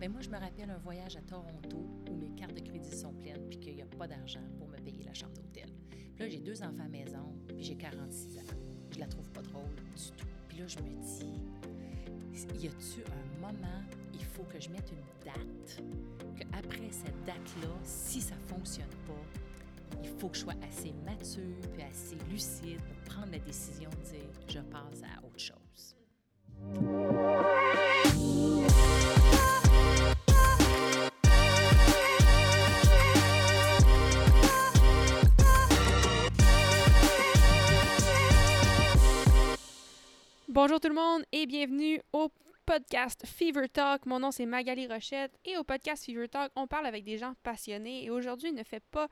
Ben 0.00 0.10
moi, 0.10 0.22
je 0.22 0.30
me 0.30 0.38
rappelle 0.38 0.70
un 0.70 0.78
voyage 0.78 1.14
à 1.16 1.20
Toronto 1.20 1.86
où 2.08 2.16
mes 2.16 2.30
cartes 2.30 2.54
de 2.54 2.60
crédit 2.60 2.90
sont 2.90 3.12
pleines 3.12 3.46
puis 3.50 3.58
qu'il 3.58 3.74
n'y 3.74 3.82
a 3.82 3.86
pas 3.86 4.08
d'argent 4.08 4.40
pour 4.56 4.66
me 4.66 4.78
payer 4.78 5.04
la 5.04 5.12
chambre 5.12 5.34
d'hôtel. 5.34 5.68
Là, 6.18 6.26
j'ai 6.26 6.40
deux 6.40 6.62
enfants 6.62 6.86
à 6.86 6.88
maison 6.88 7.34
puis 7.46 7.62
j'ai 7.62 7.76
46 7.76 8.38
ans. 8.38 8.56
Je 8.94 8.98
la 8.98 9.06
trouve 9.06 9.28
pas 9.28 9.42
drôle 9.42 9.68
du 9.76 10.10
tout. 10.16 10.26
Puis 10.48 10.56
là, 10.56 10.66
je 10.66 10.78
me 10.78 10.88
dis, 11.02 12.62
y 12.64 12.68
a-tu 12.68 13.02
un 13.12 13.40
moment, 13.42 13.82
il 14.14 14.24
faut 14.24 14.44
que 14.44 14.58
je 14.58 14.70
mette 14.70 14.90
une 14.90 15.04
date, 15.22 15.82
qu'après 16.34 16.90
cette 16.90 17.22
date-là, 17.26 17.68
si 17.84 18.22
ça 18.22 18.36
fonctionne 18.46 18.88
pas, 19.06 20.00
il 20.02 20.08
faut 20.18 20.30
que 20.30 20.36
je 20.36 20.44
sois 20.44 20.54
assez 20.66 20.94
mature 21.04 21.60
puis 21.74 21.82
assez 21.82 22.16
lucide 22.30 22.80
pour 22.80 23.14
prendre 23.14 23.32
la 23.32 23.38
décision 23.38 23.90
de 23.90 24.16
dire 24.16 24.30
je 24.48 24.60
passe 24.60 25.02
à 25.02 25.22
autre 25.26 25.38
chose. 25.38 25.94
Bonjour 40.80 40.92
tout 40.92 40.96
le 40.96 41.08
monde 41.08 41.24
et 41.32 41.44
bienvenue 41.44 42.00
au 42.14 42.30
podcast 42.64 43.26
Fever 43.26 43.68
Talk. 43.68 44.06
Mon 44.06 44.18
nom 44.18 44.30
c'est 44.30 44.46
Magali 44.46 44.86
Rochette 44.86 45.38
et 45.44 45.58
au 45.58 45.64
podcast 45.64 46.06
Fever 46.06 46.26
Talk, 46.26 46.52
on 46.56 46.66
parle 46.66 46.86
avec 46.86 47.04
des 47.04 47.18
gens 47.18 47.34
passionnés 47.42 48.04
et 48.04 48.10
aujourd'hui 48.10 48.50
ne 48.52 48.62
fait 48.62 48.82
pas 48.90 49.08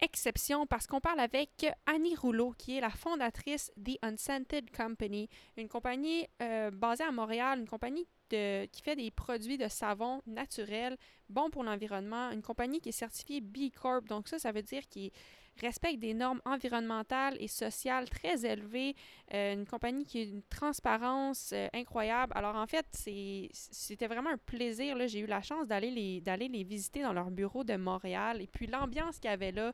exception 0.00 0.66
parce 0.66 0.88
qu'on 0.88 1.00
parle 1.00 1.20
avec 1.20 1.66
Annie 1.86 2.16
Rouleau 2.16 2.52
qui 2.58 2.76
est 2.76 2.80
la 2.80 2.90
fondatrice 2.90 3.70
The 3.76 3.98
Unscented 4.02 4.74
Company, 4.76 5.28
une 5.56 5.68
compagnie 5.68 6.26
euh, 6.42 6.72
basée 6.72 7.04
à 7.04 7.12
Montréal, 7.12 7.60
une 7.60 7.68
compagnie 7.68 8.08
de, 8.30 8.64
qui 8.66 8.82
fait 8.82 8.96
des 8.96 9.12
produits 9.12 9.58
de 9.58 9.68
savon 9.68 10.20
naturels, 10.26 10.96
bons 11.28 11.50
pour 11.50 11.62
l'environnement, 11.62 12.30
une 12.32 12.42
compagnie 12.42 12.80
qui 12.80 12.88
est 12.88 12.92
certifiée 12.92 13.40
B 13.40 13.70
Corp. 13.70 14.04
Donc 14.08 14.26
ça, 14.26 14.40
ça 14.40 14.50
veut 14.50 14.62
dire 14.62 14.82
qu'il 14.88 15.12
respecte 15.60 15.98
des 15.98 16.14
normes 16.14 16.40
environnementales 16.44 17.36
et 17.40 17.48
sociales 17.48 18.08
très 18.08 18.44
élevées, 18.44 18.94
euh, 19.34 19.54
une 19.54 19.66
compagnie 19.66 20.04
qui 20.04 20.20
a 20.20 20.22
une 20.22 20.42
transparence 20.42 21.50
euh, 21.52 21.68
incroyable. 21.74 22.32
Alors 22.36 22.56
en 22.56 22.66
fait, 22.66 22.86
c'était 22.92 24.06
vraiment 24.06 24.30
un 24.30 24.38
plaisir. 24.38 24.96
J'ai 25.06 25.20
eu 25.20 25.26
la 25.26 25.42
chance 25.42 25.66
d'aller 25.66 25.90
les, 25.90 26.64
visiter 26.64 27.02
dans 27.02 27.12
leur 27.12 27.30
bureau 27.30 27.64
de 27.64 27.76
Montréal 27.76 28.40
et 28.40 28.46
puis 28.46 28.66
l'ambiance 28.66 29.18
qu'il 29.18 29.30
y 29.30 29.32
avait 29.32 29.52
là. 29.52 29.72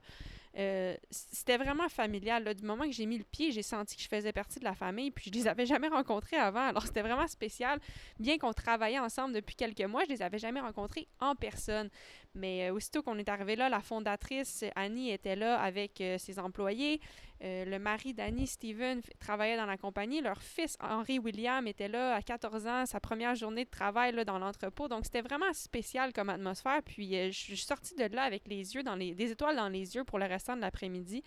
Euh, 0.56 0.94
c'était 1.10 1.56
vraiment 1.56 1.88
familial. 1.88 2.54
Du 2.54 2.64
moment 2.64 2.84
que 2.84 2.92
j'ai 2.92 3.06
mis 3.06 3.18
le 3.18 3.24
pied, 3.24 3.50
j'ai 3.50 3.62
senti 3.62 3.96
que 3.96 4.02
je 4.02 4.08
faisais 4.08 4.32
partie 4.32 4.60
de 4.60 4.64
la 4.64 4.74
famille, 4.74 5.10
puis 5.10 5.30
je 5.32 5.36
les 5.36 5.48
avais 5.48 5.66
jamais 5.66 5.88
rencontrés 5.88 6.36
avant. 6.36 6.68
Alors, 6.68 6.86
c'était 6.86 7.02
vraiment 7.02 7.26
spécial. 7.26 7.80
Bien 8.20 8.38
qu'on 8.38 8.52
travaillait 8.52 9.00
ensemble 9.00 9.34
depuis 9.34 9.56
quelques 9.56 9.82
mois, 9.82 10.04
je 10.04 10.10
les 10.10 10.22
avais 10.22 10.38
jamais 10.38 10.60
rencontrés 10.60 11.08
en 11.20 11.34
personne. 11.34 11.90
Mais 12.34 12.68
euh, 12.68 12.74
aussitôt 12.74 13.02
qu'on 13.02 13.18
est 13.18 13.28
arrivé 13.28 13.56
là, 13.56 13.68
la 13.68 13.80
fondatrice, 13.80 14.64
Annie, 14.74 15.10
était 15.10 15.36
là 15.36 15.60
avec 15.60 16.00
euh, 16.00 16.18
ses 16.18 16.38
employés. 16.38 17.00
le 17.40 17.78
mari 17.78 18.14
d'Annie, 18.14 18.46
Steven, 18.46 19.00
travaillait 19.20 19.56
dans 19.56 19.66
la 19.66 19.76
compagnie. 19.76 20.20
Leur 20.20 20.40
fils, 20.42 20.76
Henry 20.80 21.18
William, 21.18 21.66
était 21.66 21.88
là 21.88 22.14
à 22.14 22.22
14 22.22 22.66
ans, 22.66 22.86
sa 22.86 23.00
première 23.00 23.34
journée 23.34 23.64
de 23.64 23.70
travail 23.70 24.24
dans 24.24 24.38
l'entrepôt. 24.38 24.88
Donc, 24.88 25.04
c'était 25.04 25.22
vraiment 25.22 25.52
spécial 25.52 26.12
comme 26.12 26.30
atmosphère. 26.30 26.82
Puis, 26.82 27.32
je 27.32 27.38
suis 27.38 27.56
sortie 27.56 27.94
de 27.94 28.04
là 28.04 28.22
avec 28.22 28.48
les 28.48 28.74
yeux 28.74 28.82
dans 28.82 28.96
les, 28.96 29.14
des 29.14 29.30
étoiles 29.30 29.56
dans 29.56 29.68
les 29.68 29.94
yeux 29.94 30.04
pour 30.04 30.18
le 30.18 30.26
reste 30.26 30.50
de 30.50 30.60
l'après-midi 30.60 31.22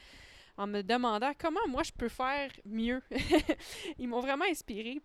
en 0.57 0.67
me 0.67 0.81
demandant 0.81 1.31
comment 1.39 1.65
moi 1.69 1.83
je 1.83 1.91
peux 1.91 2.09
faire 2.09 2.51
mieux. 2.65 3.01
Ils 3.99 4.07
m'ont 4.07 4.19
vraiment 4.19 4.45
inspiré. 4.49 5.01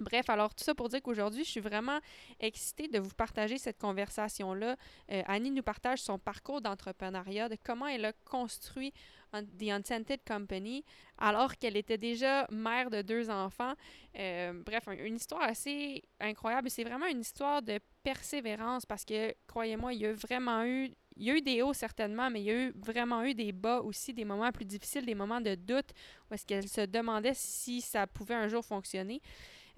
Bref, 0.00 0.28
alors 0.28 0.54
tout 0.54 0.64
ça 0.64 0.74
pour 0.74 0.88
dire 0.88 1.00
qu'aujourd'hui, 1.02 1.44
je 1.44 1.50
suis 1.50 1.60
vraiment 1.60 2.00
excitée 2.40 2.88
de 2.88 2.98
vous 2.98 3.14
partager 3.14 3.58
cette 3.58 3.78
conversation-là. 3.78 4.76
Euh, 5.12 5.22
Annie 5.26 5.52
nous 5.52 5.62
partage 5.62 6.00
son 6.00 6.18
parcours 6.18 6.60
d'entrepreneuriat, 6.60 7.48
de 7.48 7.56
comment 7.62 7.86
elle 7.86 8.04
a 8.04 8.12
construit 8.24 8.92
The 9.32 9.70
Unscented 9.70 10.20
Company 10.26 10.84
alors 11.18 11.56
qu'elle 11.56 11.76
était 11.76 11.98
déjà 11.98 12.46
mère 12.50 12.90
de 12.90 13.02
deux 13.02 13.30
enfants. 13.30 13.74
Euh, 14.18 14.52
bref, 14.64 14.84
une 14.98 15.16
histoire 15.16 15.42
assez 15.42 16.02
incroyable. 16.20 16.70
C'est 16.70 16.84
vraiment 16.84 17.06
une 17.06 17.20
histoire 17.20 17.62
de 17.62 17.78
persévérance 18.02 18.86
parce 18.86 19.04
que, 19.04 19.34
croyez-moi, 19.46 19.94
il 19.94 20.00
y 20.00 20.06
a 20.06 20.12
vraiment 20.12 20.64
eu 20.64 20.90
il 21.16 21.26
y 21.26 21.30
a 21.30 21.36
eu 21.36 21.42
des 21.42 21.62
hauts 21.62 21.72
certainement, 21.72 22.28
mais 22.28 22.40
il 22.40 22.44
y 22.44 22.50
a 22.50 22.54
eu 22.54 22.72
vraiment 22.76 23.22
eu 23.22 23.34
des 23.34 23.52
bas 23.52 23.80
aussi, 23.80 24.12
des 24.12 24.24
moments 24.24 24.50
plus 24.50 24.64
difficiles, 24.64 25.06
des 25.06 25.14
moments 25.14 25.40
de 25.40 25.54
doute 25.54 25.90
où 26.28 26.34
est-ce 26.34 26.44
qu'elle 26.44 26.68
se 26.68 26.80
demandait 26.80 27.34
si 27.34 27.80
ça 27.80 28.08
pouvait 28.08 28.34
un 28.34 28.48
jour 28.48 28.64
fonctionner. 28.64 29.22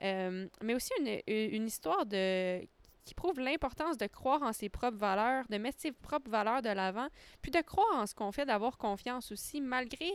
Euh, 0.02 0.46
mais 0.62 0.74
aussi 0.74 0.92
une, 1.26 1.66
histoire 1.66 2.04
de 2.04 2.60
qui 3.04 3.14
prouve 3.14 3.38
l'importance 3.38 3.96
de 3.96 4.06
croire 4.06 4.42
en 4.42 4.52
ses 4.52 4.68
propres 4.68 4.98
valeurs, 4.98 5.44
de 5.48 5.58
mettre 5.58 5.80
ses 5.80 5.92
propres 5.92 6.30
valeurs 6.30 6.60
de 6.60 6.68
l'avant, 6.68 7.06
puis 7.40 7.52
de 7.52 7.60
croire 7.60 7.94
en 7.94 8.06
ce 8.06 8.14
qu'on 8.14 8.32
fait, 8.32 8.44
d'avoir 8.44 8.78
confiance 8.78 9.30
aussi, 9.30 9.60
malgré 9.60 10.10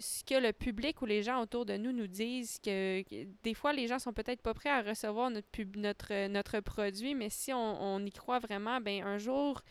ce 0.00 0.24
que 0.24 0.34
le 0.34 0.52
public 0.52 1.00
ou 1.00 1.06
les 1.06 1.22
gens 1.22 1.40
autour 1.40 1.64
de 1.64 1.76
nous 1.76 1.92
nous 1.92 2.08
disent, 2.08 2.58
que, 2.58 3.04
des 3.44 3.54
fois, 3.54 3.72
les 3.72 3.86
gens 3.86 4.00
sont 4.00 4.12
peut-être 4.12 4.42
pas 4.42 4.52
prêts 4.52 4.68
à 4.68 4.82
recevoir 4.82 5.30
notre, 5.30 5.48
notre, 5.76 6.26
notre 6.26 6.58
produit, 6.58 7.14
mais 7.14 7.30
si 7.30 7.52
on, 7.52 7.82
on 7.82 8.04
y 8.04 8.10
croit 8.10 8.40
vraiment, 8.40 8.80
ben 8.80 9.04
un 9.04 9.18
jour, 9.18 9.62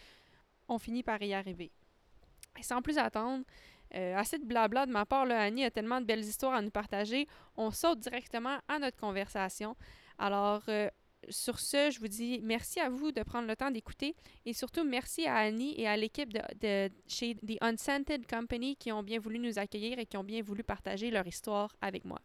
on 0.70 0.80
finit 0.80 1.04
par 1.04 1.22
y 1.22 1.34
arriver. 1.34 1.72
Et 2.58 2.64
sans 2.64 2.82
plus 2.82 2.98
attendre, 2.98 3.44
euh, 3.96 4.16
assez 4.18 4.38
de 4.38 4.46
blabla 4.46 4.86
de 4.86 4.92
ma 4.92 5.06
part, 5.06 5.30
Annie 5.30 5.66
a 5.66 5.72
tellement 5.72 6.02
de 6.02 6.06
belles 6.06 6.24
histoires 6.24 6.54
à 6.54 6.62
nous 6.62 6.72
partager. 6.72 7.28
On 7.58 7.72
saute 7.72 8.00
directement 8.00 8.58
à 8.68 8.80
notre 8.80 8.98
conversation. 8.98 9.76
Alors, 10.18 10.62
euh, 10.70 10.90
sur 11.30 11.60
ce, 11.60 11.92
je 11.92 12.00
vous 12.00 12.08
dis 12.08 12.40
merci 12.44 12.80
à 12.80 12.90
vous 12.90 13.12
de 13.12 13.22
prendre 13.24 13.48
le 13.48 13.56
temps 13.56 13.72
d'écouter 13.72 14.16
et 14.46 14.54
surtout 14.54 14.84
merci 14.84 15.28
à 15.28 15.36
Annie 15.36 15.80
et 15.80 15.88
à 15.88 15.96
l'équipe 15.98 16.34
de, 16.34 16.42
de, 16.60 16.94
chez 17.08 17.36
The 17.36 17.58
Unscented 17.62 18.26
Company 18.28 18.76
qui 18.76 18.92
ont 18.92 19.04
bien 19.04 19.20
voulu 19.20 19.40
nous 19.40 19.60
accueillir 19.60 20.00
et 20.00 20.06
qui 20.06 20.18
ont 20.18 20.24
bien 20.24 20.42
voulu 20.42 20.64
partager 20.64 21.12
leur 21.12 21.28
histoire 21.28 21.76
avec 21.82 22.06
moi. 22.06 22.20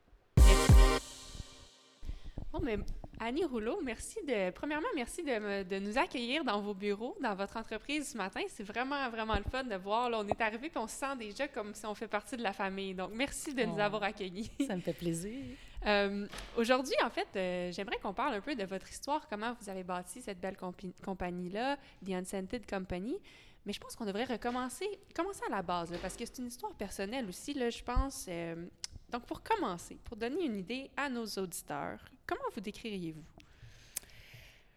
Bon, 2.53 2.61
mais 2.63 2.79
Annie 3.19 3.45
Rouleau, 3.45 3.81
merci 3.83 4.19
de. 4.27 4.51
Premièrement, 4.51 4.89
merci 4.95 5.23
de, 5.23 5.63
de, 5.63 5.79
nous 5.79 5.97
accueillir 5.97 6.45
dans 6.45 6.61
vos 6.61 6.75
bureaux, 6.75 7.17
dans 7.23 7.35
votre 7.35 7.57
entreprise 7.57 8.13
ce 8.13 8.17
matin. 8.17 8.41
C'est 8.49 8.65
vraiment, 8.65 9.09
vraiment 9.11 9.37
le 9.37 9.45
fun 9.51 9.65
de 9.65 9.75
voir. 9.77 10.11
Là, 10.11 10.19
on 10.21 10.29
est 10.29 10.41
arrivé 10.41 10.71
et 10.75 10.79
on 10.79 10.87
se 10.87 10.97
sent 10.97 11.17
déjà 11.19 11.49
comme 11.49 11.75
si 11.75 11.87
on 11.87 11.95
fait 11.95 12.09
partie 12.09 12.37
de 12.37 12.43
la 12.43 12.53
famille. 12.53 12.95
Donc, 12.95 13.11
merci 13.15 13.55
de 13.55 13.65
nous 13.65 13.77
oh, 13.79 13.81
avoir 13.81 14.03
accueillis. 14.03 14.51
Ça 14.67 14.77
me 14.77 14.81
fait 14.81 14.93
plaisir. 14.93 15.57
euh, 15.87 16.27
Aujourd'hui, 16.57 16.95
en 17.05 17.11
fait, 17.11 17.29
euh, 17.37 17.73
j'aimerais 17.73 17.99
qu'on 17.99 18.13
parle 18.13 18.35
un 18.35 18.41
peu 18.41 18.55
de 18.55 18.65
votre 18.65 18.89
histoire, 18.91 19.27
comment 19.29 19.57
vous 19.61 19.71
avez 19.71 19.83
bâti 19.83 20.21
cette 20.21 20.41
belle 20.41 20.57
compagnie-là, 21.05 21.77
The 22.05 22.11
Unscented 22.11 22.69
Company. 22.69 23.17
Mais 23.65 23.73
je 23.73 23.81
pense 23.81 23.97
qu'on 23.97 24.05
devrait 24.05 24.25
recommencer, 24.25 24.87
commencer 25.15 25.43
à 25.49 25.51
la 25.51 25.63
base, 25.63 25.91
là, 25.91 25.99
parce 26.01 26.17
que 26.17 26.25
c'est 26.25 26.39
une 26.39 26.47
histoire 26.47 26.73
personnelle 26.75 27.27
aussi, 27.29 27.55
là, 27.55 27.71
je 27.71 27.83
pense. 27.83 28.27
Euh, 28.29 28.67
donc, 29.11 29.25
pour 29.25 29.43
commencer, 29.43 29.97
pour 30.05 30.17
donner 30.17 30.45
une 30.45 30.59
idée 30.59 30.91
à 30.97 31.09
nos 31.09 31.27
auditeurs, 31.27 31.99
comment 32.27 32.51
vous 32.55 32.61
décririez-vous? 32.61 33.25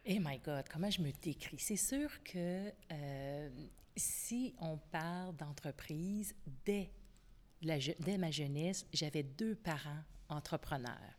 Eh 0.06 0.20
my 0.20 0.40
God, 0.40 0.66
comment 0.72 0.90
je 0.90 1.02
me 1.02 1.12
décris? 1.22 1.60
C'est 1.60 1.76
sûr 1.76 2.24
que 2.24 2.72
euh, 2.92 3.50
si 3.96 4.54
on 4.60 4.78
parle 4.78 5.36
d'entreprise, 5.36 6.34
dès, 6.66 6.90
dès 7.62 8.18
ma 8.18 8.32
jeunesse, 8.32 8.86
j'avais 8.94 9.24
deux 9.24 9.56
parents 9.56 10.04
entrepreneurs. 10.30 11.14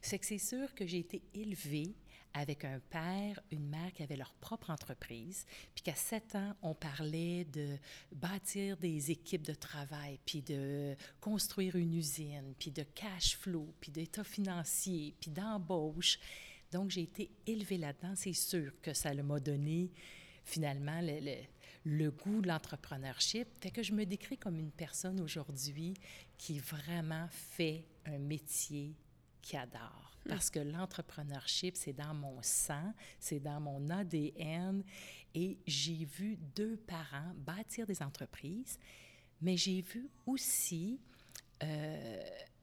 C'est 0.00 0.18
que 0.18 0.26
c'est 0.26 0.38
sûr 0.38 0.74
que 0.74 0.86
j'ai 0.86 0.98
été 0.98 1.22
élevée 1.34 1.94
avec 2.34 2.64
un 2.64 2.80
père, 2.90 3.40
une 3.52 3.68
mère 3.68 3.92
qui 3.92 4.02
avaient 4.02 4.16
leur 4.16 4.34
propre 4.34 4.70
entreprise, 4.70 5.46
puis 5.74 5.82
qu'à 5.82 5.94
7 5.94 6.34
ans, 6.34 6.56
on 6.62 6.74
parlait 6.74 7.44
de 7.44 7.78
bâtir 8.12 8.76
des 8.76 9.12
équipes 9.12 9.46
de 9.46 9.54
travail, 9.54 10.18
puis 10.26 10.42
de 10.42 10.96
construire 11.20 11.76
une 11.76 11.94
usine, 11.94 12.54
puis 12.58 12.72
de 12.72 12.82
cash 12.82 13.36
flow, 13.36 13.72
puis 13.80 13.92
d'état 13.92 14.24
financier, 14.24 15.14
puis 15.20 15.30
d'embauche. 15.30 16.18
Donc, 16.72 16.90
j'ai 16.90 17.02
été 17.02 17.30
élevée 17.46 17.78
là-dedans. 17.78 18.14
C'est 18.16 18.32
sûr 18.32 18.72
que 18.82 18.92
ça 18.92 19.14
m'a 19.14 19.38
donné 19.38 19.92
finalement 20.44 21.00
le, 21.00 21.20
le, 21.20 21.36
le 21.84 22.10
goût 22.10 22.40
de 22.40 22.48
l'entrepreneurship. 22.48 23.46
Fait 23.60 23.70
que 23.70 23.82
je 23.82 23.92
me 23.92 24.04
décris 24.04 24.38
comme 24.38 24.58
une 24.58 24.72
personne 24.72 25.20
aujourd'hui 25.20 25.94
qui 26.36 26.58
vraiment 26.58 27.28
fait 27.30 27.84
un 28.06 28.18
métier 28.18 28.96
qui 29.44 29.56
adore. 29.56 30.16
Hmm. 30.24 30.30
Parce 30.30 30.50
que 30.50 30.58
l'entrepreneurship, 30.58 31.76
c'est 31.76 31.92
dans 31.92 32.14
mon 32.14 32.40
sang, 32.42 32.92
c'est 33.20 33.40
dans 33.40 33.60
mon 33.60 33.90
ADN. 33.90 34.82
Et 35.34 35.58
j'ai 35.66 36.04
vu 36.04 36.36
deux 36.56 36.76
parents 36.76 37.32
bâtir 37.36 37.86
des 37.86 38.02
entreprises, 38.02 38.78
mais 39.40 39.56
j'ai 39.56 39.82
vu 39.82 40.08
aussi 40.26 41.00
euh, 41.62 42.22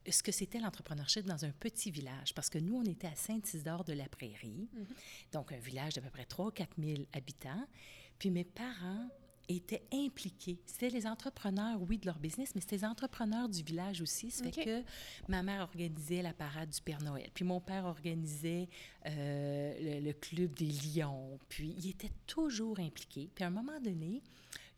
ce 0.09 0.23
que 0.23 0.31
c'était 0.31 0.59
l'entrepreneurship 0.59 1.25
dans 1.25 1.45
un 1.45 1.51
petit 1.51 1.91
village. 1.91 2.33
Parce 2.33 2.49
que 2.49 2.57
nous, 2.57 2.75
on 2.77 2.83
était 2.83 3.07
à 3.07 3.15
Saint-Isidore 3.15 3.83
de 3.83 3.93
la 3.93 4.09
Prairie, 4.09 4.67
mm 4.73 4.81
-hmm. 4.83 5.31
donc 5.33 5.51
un 5.51 5.59
village 5.59 5.93
d'à 5.93 6.01
peu 6.01 6.09
près 6.09 6.25
3 6.25 6.51
4 6.51 6.75
000 6.79 7.03
habitants. 7.13 7.67
Puis 8.17 8.31
mes 8.31 8.45
parents 8.45 9.07
étaient 9.47 9.83
impliqués. 9.93 10.59
C'était 10.65 10.89
les 10.89 11.07
entrepreneurs, 11.07 11.81
oui, 11.81 11.97
de 11.97 12.05
leur 12.05 12.19
business, 12.19 12.53
mais 12.55 12.61
c'était 12.61 12.77
les 12.77 12.85
entrepreneurs 12.85 13.49
du 13.49 13.63
village 13.63 14.01
aussi. 14.01 14.31
Ça 14.31 14.45
fait 14.51 14.65
que 14.65 14.83
ma 15.27 15.43
mère 15.43 15.61
organisait 15.61 16.21
la 16.21 16.33
parade 16.33 16.69
du 16.69 16.81
Père 16.81 17.01
Noël, 17.01 17.29
puis 17.33 17.45
mon 17.45 17.59
père 17.59 17.85
organisait 17.85 18.69
euh, 19.05 19.99
le, 19.99 20.05
le, 20.05 20.13
club 20.13 20.53
des 20.55 20.71
lions, 20.71 21.39
puis 21.49 21.75
il 21.77 21.89
était 21.89 22.11
toujours 22.27 22.79
impliqué. 22.79 23.29
Puis 23.33 23.43
à 23.43 23.47
un 23.47 23.51
moment 23.51 23.79
donné, 23.79 24.21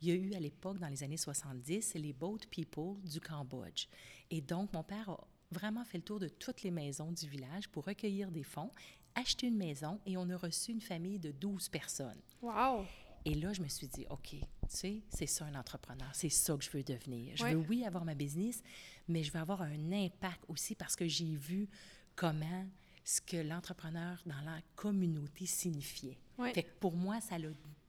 il 0.02 0.10
y 0.10 0.12
a 0.12 0.16
eu 0.16 0.34
à 0.34 0.40
l'époque, 0.40 0.80
dans 0.80 0.88
les 0.88 1.04
années 1.04 1.18
70, 1.18 1.94
les 1.96 2.14
Boat 2.14 2.40
People 2.50 3.02
du 3.04 3.22
Cambodge. 3.22 3.88
Et 4.32 4.42
donc, 4.42 4.74
mon 4.74 4.84
père 4.84 5.10
a 5.10 5.28
vraiment 5.52 5.86
fait 5.86 5.98
le 5.98 6.04
tour 6.04 6.20
de 6.20 6.28
toutes 6.28 6.64
les 6.64 6.72
maisons 6.72 7.12
du 7.12 7.28
village 7.28 7.70
pour 7.70 7.86
recueillir 7.86 8.32
des 8.32 8.44
fonds, 8.44 8.72
acheter 9.16 9.48
une 9.48 9.58
maison 9.58 10.00
et 10.06 10.18
on 10.18 10.30
a 10.30 10.36
reçu 10.36 10.72
une 10.72 10.82
famille 10.82 11.20
de 11.20 11.32
12 11.32 11.70
personnes. 11.70 12.20
Wow! 12.42 12.86
Et 13.26 13.36
là, 13.36 13.54
je 13.54 13.62
me 13.62 13.68
suis 13.68 13.88
dit, 13.88 14.06
OK, 14.10 14.30
tu 14.32 14.46
sais, 14.68 15.02
c'est 15.10 15.28
ça 15.28 15.46
un 15.46 15.56
entrepreneur, 15.56 16.10
c'est 16.14 16.30
ça 16.30 16.56
que 16.58 16.64
je 16.64 16.70
veux 16.72 16.84
devenir. 16.84 17.36
Je 17.38 17.46
veux, 17.46 17.56
oui, 17.56 17.86
avoir 17.86 18.04
ma 18.04 18.16
business, 18.16 18.62
mais 19.08 19.24
je 19.24 19.32
veux 19.32 19.40
avoir 19.40 19.62
un 19.62 19.92
impact 19.92 20.44
aussi 20.50 20.76
parce 20.76 20.96
que 20.96 21.08
j'ai 21.08 21.36
vu 21.36 21.70
comment 22.16 22.66
ce 23.04 23.22
que 23.22 23.38
l'entrepreneur 23.38 24.22
dans 24.26 24.42
la 24.42 24.60
communauté 24.76 25.46
signifiait. 25.46 26.18
Fait 26.54 26.64
que 26.64 26.70
pour 26.80 26.96
moi, 26.96 27.22
ça 27.22 27.36
a 27.36 27.40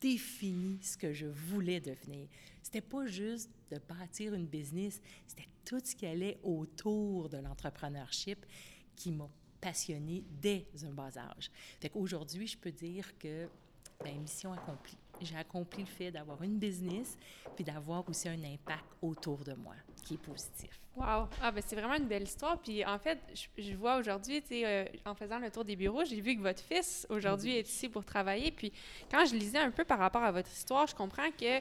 défini 0.00 0.78
ce 0.82 0.96
que 0.96 1.12
je 1.12 1.26
voulais 1.26 1.80
devenir. 1.80 2.28
C'était 2.62 2.80
pas 2.80 3.06
juste 3.06 3.50
de 3.70 3.78
bâtir 3.88 4.34
une 4.34 4.46
business, 4.46 5.00
c'était 5.26 5.48
tout 5.64 5.80
ce 5.82 5.94
qui 5.94 6.06
allait 6.06 6.38
autour 6.42 7.28
de 7.28 7.38
l'entrepreneurship 7.38 8.44
qui 8.94 9.12
m'a 9.12 9.28
passionné 9.60 10.24
dès 10.42 10.66
un 10.84 10.90
bas 10.90 11.16
âge. 11.16 11.50
Fait 11.80 11.88
qu'aujourd'hui, 11.88 12.46
je 12.46 12.58
peux 12.58 12.72
dire 12.72 13.16
que 13.18 13.48
ben, 14.02 14.20
mission 14.20 14.52
accomplie. 14.52 14.98
J'ai 15.20 15.36
accompli 15.36 15.82
le 15.82 15.88
fait 15.88 16.10
d'avoir 16.10 16.42
une 16.42 16.58
business 16.58 17.16
puis 17.54 17.64
d'avoir 17.64 18.08
aussi 18.08 18.28
un 18.28 18.42
impact 18.44 18.84
autour 19.00 19.38
de 19.38 19.54
moi 19.54 19.74
qui 20.02 20.14
est 20.14 20.18
positif. 20.18 20.80
Wow! 20.96 21.28
Ah, 21.42 21.50
ben 21.50 21.62
c'est 21.64 21.76
vraiment 21.76 21.94
une 21.94 22.06
belle 22.06 22.22
histoire. 22.22 22.58
Puis 22.58 22.84
en 22.84 22.98
fait, 22.98 23.18
je, 23.58 23.74
vois 23.74 23.96
aujourd'hui, 23.96 24.40
tu 24.42 24.48
sais, 24.48 24.66
euh, 24.66 24.84
en 25.04 25.14
faisant 25.14 25.38
le 25.38 25.50
tour 25.50 25.64
des 25.64 25.76
bureaux, 25.76 26.04
j'ai 26.04 26.20
vu 26.20 26.36
que 26.36 26.42
votre 26.42 26.62
fils 26.62 27.06
aujourd'hui 27.10 27.56
est 27.56 27.68
ici 27.68 27.88
pour 27.88 28.04
travailler. 28.04 28.50
Puis 28.52 28.72
quand 29.10 29.24
je 29.24 29.34
lisais 29.34 29.58
un 29.58 29.70
peu 29.70 29.84
par 29.84 29.98
rapport 29.98 30.22
à 30.22 30.30
votre 30.30 30.50
histoire, 30.50 30.86
je 30.86 30.94
comprends 30.94 31.30
que 31.30 31.60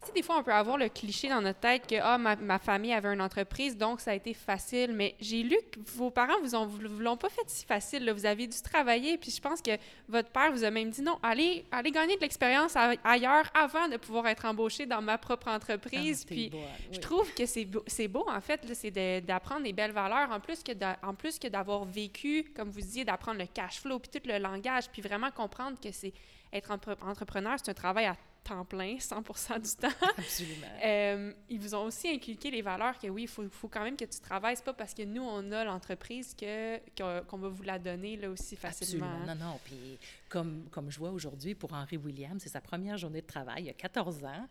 tu 0.00 0.06
sais, 0.06 0.12
des 0.14 0.22
fois, 0.22 0.38
on 0.38 0.42
peut 0.42 0.52
avoir 0.52 0.78
le 0.78 0.88
cliché 0.88 1.28
dans 1.28 1.42
notre 1.42 1.60
tête 1.60 1.86
que 1.86 1.96
ah, 2.00 2.16
ma, 2.16 2.34
ma, 2.34 2.58
famille 2.58 2.94
avait 2.94 3.12
une 3.12 3.20
entreprise, 3.20 3.76
donc 3.76 4.00
ça 4.00 4.12
a 4.12 4.14
été 4.14 4.32
facile. 4.32 4.92
Mais 4.94 5.14
j'ai 5.20 5.42
lu 5.42 5.56
que 5.70 5.78
vos 5.94 6.10
parents 6.10 6.40
vous, 6.42 6.54
ont, 6.54 6.64
vous 6.64 7.00
l'ont 7.00 7.18
pas 7.18 7.28
fait 7.28 7.42
si 7.48 7.66
facile. 7.66 8.06
Là. 8.06 8.14
Vous 8.14 8.24
avez 8.24 8.46
dû 8.46 8.62
travailler. 8.62 9.18
Puis 9.18 9.30
je 9.30 9.42
pense 9.42 9.60
que 9.60 9.72
votre 10.08 10.30
père 10.30 10.52
vous 10.52 10.64
a 10.64 10.70
même 10.70 10.88
dit 10.88 11.02
non, 11.02 11.18
allez, 11.22 11.66
allez 11.70 11.90
gagner 11.90 12.16
de 12.16 12.20
l'expérience 12.22 12.76
ailleurs 13.04 13.50
avant 13.52 13.88
de 13.88 13.98
pouvoir 13.98 14.26
être 14.28 14.46
embauché 14.46 14.86
dans 14.86 15.02
ma 15.02 15.18
propre 15.18 15.48
entreprise. 15.48 16.22
Ah, 16.24 16.28
puis 16.28 16.50
je 16.90 16.98
trouve 16.98 17.32
que 17.34 17.44
c'est 17.44 17.66
beau, 17.66 17.84
beau, 18.08 18.26
en 18.26 18.40
fait, 18.40 18.66
c'est 18.72 19.20
d'apprendre 19.20 19.64
des 19.64 19.74
belles 19.74 19.92
valeurs 19.92 20.30
en 20.30 20.40
plus 20.40 20.62
que 20.62 20.72
en 21.02 21.14
plus 21.14 21.38
que 21.38 21.48
d'avoir 21.48 21.84
vécu, 21.84 22.50
comme 22.56 22.70
vous 22.70 22.80
disiez, 22.80 23.04
d'apprendre 23.04 23.38
le 23.38 23.46
cash 23.46 23.80
flow, 23.80 23.98
puis 23.98 24.10
tout 24.10 24.26
le 24.26 24.38
langage, 24.38 24.88
puis 24.90 25.02
vraiment 25.02 25.30
comprendre 25.30 25.76
que 25.78 25.92
c'est 25.92 26.14
être 26.52 26.70
entrepreneur, 27.02 27.56
c'est 27.62 27.70
un 27.70 27.74
travail 27.74 28.06
à 28.06 28.16
temps 28.42 28.64
plein, 28.64 28.98
100 28.98 29.20
du 29.58 29.70
temps. 29.76 29.88
Absolument. 30.18 30.66
Euh, 30.84 31.32
ils 31.48 31.58
vous 31.58 31.74
ont 31.74 31.84
aussi 31.84 32.08
inculqué 32.08 32.50
les 32.50 32.62
valeurs 32.62 32.98
que 32.98 33.06
oui, 33.08 33.22
il 33.22 33.28
faut, 33.28 33.48
faut, 33.50 33.68
quand 33.68 33.82
même 33.82 33.96
que 33.96 34.04
tu 34.04 34.20
travailles. 34.20 34.56
C'est 34.56 34.64
pas 34.64 34.72
parce 34.72 34.94
que 34.94 35.02
nous, 35.02 35.22
on 35.22 35.52
a 35.52 35.64
l'entreprise 35.64 36.34
que, 36.34 36.78
qu'on 37.24 37.38
va 37.38 37.48
vous 37.48 37.62
la 37.62 37.78
donner 37.78 38.16
là 38.16 38.30
aussi 38.30 38.56
facilement. 38.56 39.06
Absolument. 39.06 39.34
Non, 39.34 39.52
non. 39.52 39.60
Puis 39.64 39.98
comme, 40.28 40.64
comme 40.70 40.90
je 40.90 40.98
vois 40.98 41.10
aujourd'hui 41.10 41.54
pour 41.54 41.72
Henri 41.72 41.96
Williams, 41.96 42.42
c'est 42.42 42.50
sa 42.50 42.60
première 42.60 42.96
journée 42.96 43.20
de 43.20 43.26
travail, 43.26 43.64
il 43.64 43.70
a 43.70 43.74
14 43.74 44.24
ans. 44.24 44.46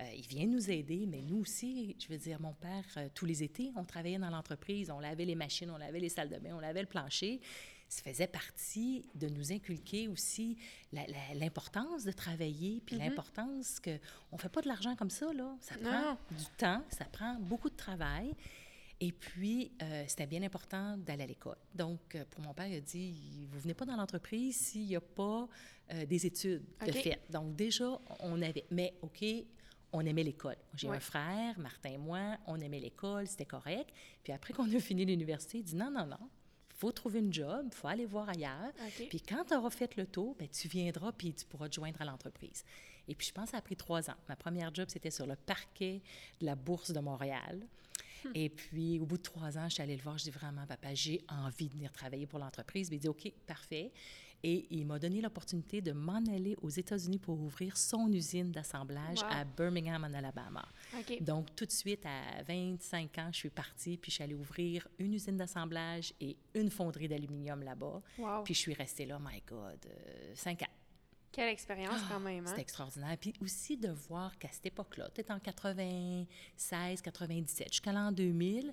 Euh, 0.00 0.04
il 0.16 0.26
vient 0.26 0.46
nous 0.46 0.70
aider, 0.70 1.06
mais 1.06 1.22
nous 1.22 1.38
aussi, 1.38 1.94
je 2.00 2.08
veux 2.08 2.18
dire, 2.18 2.40
mon 2.40 2.52
père, 2.52 2.84
euh, 2.96 3.08
tous 3.14 3.26
les 3.26 3.44
étés, 3.44 3.70
on 3.76 3.84
travaillait 3.84 4.18
dans 4.18 4.30
l'entreprise, 4.30 4.90
on 4.90 4.98
lavait 4.98 5.24
les 5.24 5.36
machines, 5.36 5.70
on 5.70 5.78
lavait 5.78 6.00
les 6.00 6.08
salles 6.08 6.30
de 6.30 6.38
bain, 6.38 6.50
on 6.54 6.60
lavait 6.60 6.80
le 6.80 6.88
plancher 6.88 7.40
ça 7.94 8.02
faisait 8.02 8.26
partie 8.26 9.04
de 9.14 9.28
nous 9.28 9.52
inculquer 9.52 10.08
aussi 10.08 10.56
l'importance 11.34 12.04
de 12.04 12.10
travailler, 12.10 12.82
puis 12.84 12.96
mm-hmm. 12.96 12.98
l'importance 12.98 13.78
que 13.78 13.98
on 14.32 14.38
fait 14.38 14.48
pas 14.48 14.62
de 14.62 14.68
l'argent 14.68 14.96
comme 14.96 15.10
ça 15.10 15.32
là. 15.32 15.56
Ça 15.60 15.76
prend 15.76 16.18
du 16.30 16.44
temps, 16.58 16.82
ça 16.90 17.04
prend 17.04 17.34
beaucoup 17.38 17.70
de 17.70 17.76
travail. 17.76 18.34
Et 19.00 19.12
puis, 19.12 19.72
euh, 19.82 20.04
c'était 20.08 20.26
bien 20.26 20.42
important 20.42 20.96
d'aller 20.96 21.24
à 21.24 21.26
l'école. 21.26 21.58
Donc, 21.74 22.14
euh, 22.14 22.24
pour 22.30 22.40
mon 22.42 22.54
père, 22.54 22.68
il 22.68 22.76
a 22.76 22.80
dit, 22.80 23.46
vous 23.50 23.60
venez 23.60 23.74
pas 23.74 23.84
dans 23.84 23.96
l'entreprise 23.96 24.56
s'il 24.56 24.86
n'y 24.86 24.96
a 24.96 25.00
pas 25.00 25.48
euh, 25.92 26.06
des 26.06 26.26
études 26.26 26.62
de 26.86 26.92
fait. 26.92 27.20
Donc, 27.28 27.56
déjà, 27.56 28.00
on 28.20 28.40
avait... 28.40 28.64
Mais, 28.70 28.94
OK, 29.02 29.24
on 29.92 30.00
aimait 30.06 30.22
l'école. 30.22 30.56
J'ai 30.76 30.88
un 30.88 31.00
frère, 31.00 31.58
Martin 31.58 31.90
et 31.90 31.98
moi, 31.98 32.38
on 32.46 32.60
aimait 32.60 32.78
l'école, 32.78 33.26
c'était 33.26 33.44
correct. 33.44 33.90
Puis 34.22 34.32
après 34.32 34.54
qu'on 34.54 34.72
a 34.72 34.80
fini 34.80 35.04
l'université, 35.04 35.58
il 35.58 35.64
dit, 35.64 35.76
non, 35.76 35.90
non, 35.90 36.06
non, 36.06 36.30
faut 36.74 36.92
trouver 36.92 37.20
une 37.20 37.32
job, 37.32 37.66
il 37.66 37.74
faut 37.74 37.88
aller 37.88 38.06
voir 38.06 38.28
ailleurs. 38.28 38.72
Puis 39.08 39.20
quand 39.20 39.44
tu 39.44 39.54
auras 39.54 39.70
fait 39.70 39.96
le 39.96 40.06
tour, 40.06 40.34
ben, 40.38 40.48
tu 40.48 40.68
viendras 40.68 41.12
puis 41.12 41.32
tu 41.32 41.44
pourras 41.44 41.68
te 41.68 41.74
joindre 41.74 42.00
à 42.00 42.04
l'entreprise. 42.04 42.64
Et 43.08 43.14
puis 43.14 43.26
je 43.26 43.32
pense 43.32 43.46
que 43.46 43.50
ça 43.52 43.58
a 43.58 43.62
pris 43.62 43.76
trois 43.76 44.10
ans. 44.10 44.16
Ma 44.28 44.36
première 44.36 44.74
job, 44.74 44.86
c'était 44.88 45.10
sur 45.10 45.26
le 45.26 45.36
parquet 45.36 46.00
de 46.40 46.46
la 46.46 46.54
Bourse 46.54 46.90
de 46.90 47.00
Montréal. 47.00 47.60
Et 48.34 48.48
puis, 48.48 48.98
au 49.00 49.06
bout 49.06 49.16
de 49.18 49.22
trois 49.22 49.58
ans, 49.58 49.68
je 49.68 49.74
suis 49.74 49.82
allée 49.82 49.96
le 49.96 50.02
voir. 50.02 50.18
Je 50.18 50.24
dis 50.24 50.30
vraiment, 50.30 50.66
papa, 50.66 50.94
j'ai 50.94 51.20
envie 51.28 51.68
de 51.68 51.74
venir 51.74 51.92
travailler 51.92 52.26
pour 52.26 52.38
l'entreprise. 52.38 52.88
Il 52.90 52.98
dit, 52.98 53.08
OK, 53.08 53.30
parfait. 53.46 53.92
Et 54.46 54.66
il 54.70 54.84
m'a 54.86 54.98
donné 54.98 55.22
l'opportunité 55.22 55.80
de 55.80 55.92
m'en 55.92 56.22
aller 56.26 56.54
aux 56.60 56.68
États-Unis 56.68 57.18
pour 57.18 57.40
ouvrir 57.40 57.78
son 57.78 58.12
usine 58.12 58.52
d'assemblage 58.52 59.20
à 59.30 59.42
Birmingham, 59.44 60.04
en 60.04 60.12
Alabama. 60.12 60.62
Donc, 61.22 61.56
tout 61.56 61.64
de 61.64 61.70
suite, 61.72 62.04
à 62.04 62.42
25 62.42 63.18
ans, 63.18 63.30
je 63.32 63.38
suis 63.38 63.48
partie, 63.48 63.96
puis 63.96 64.10
je 64.10 64.16
suis 64.16 64.22
allée 64.24 64.34
ouvrir 64.34 64.86
une 64.98 65.14
usine 65.14 65.38
d'assemblage 65.38 66.12
et 66.20 66.36
une 66.54 66.68
fonderie 66.70 67.08
d'aluminium 67.08 67.62
là-bas. 67.62 68.02
Puis 68.44 68.52
je 68.52 68.58
suis 68.58 68.74
restée 68.74 69.06
là, 69.06 69.18
my 69.18 69.42
God, 69.48 69.78
euh, 69.86 70.32
cinq 70.34 70.60
ans. 70.60 70.72
Quelle 71.34 71.48
expérience 71.48 72.00
quand 72.08 72.20
même. 72.20 72.46
Hein? 72.46 72.52
C'est 72.54 72.60
extraordinaire. 72.60 73.16
Puis 73.20 73.32
aussi 73.42 73.76
de 73.76 73.90
voir 73.90 74.38
qu'à 74.38 74.48
cette 74.50 74.66
époque-là, 74.66 75.08
peut-être 75.10 75.30
en 75.30 75.40
96, 75.40 77.02
97, 77.02 77.68
jusqu'à 77.68 77.92
l'an 77.92 78.12
2000, 78.12 78.72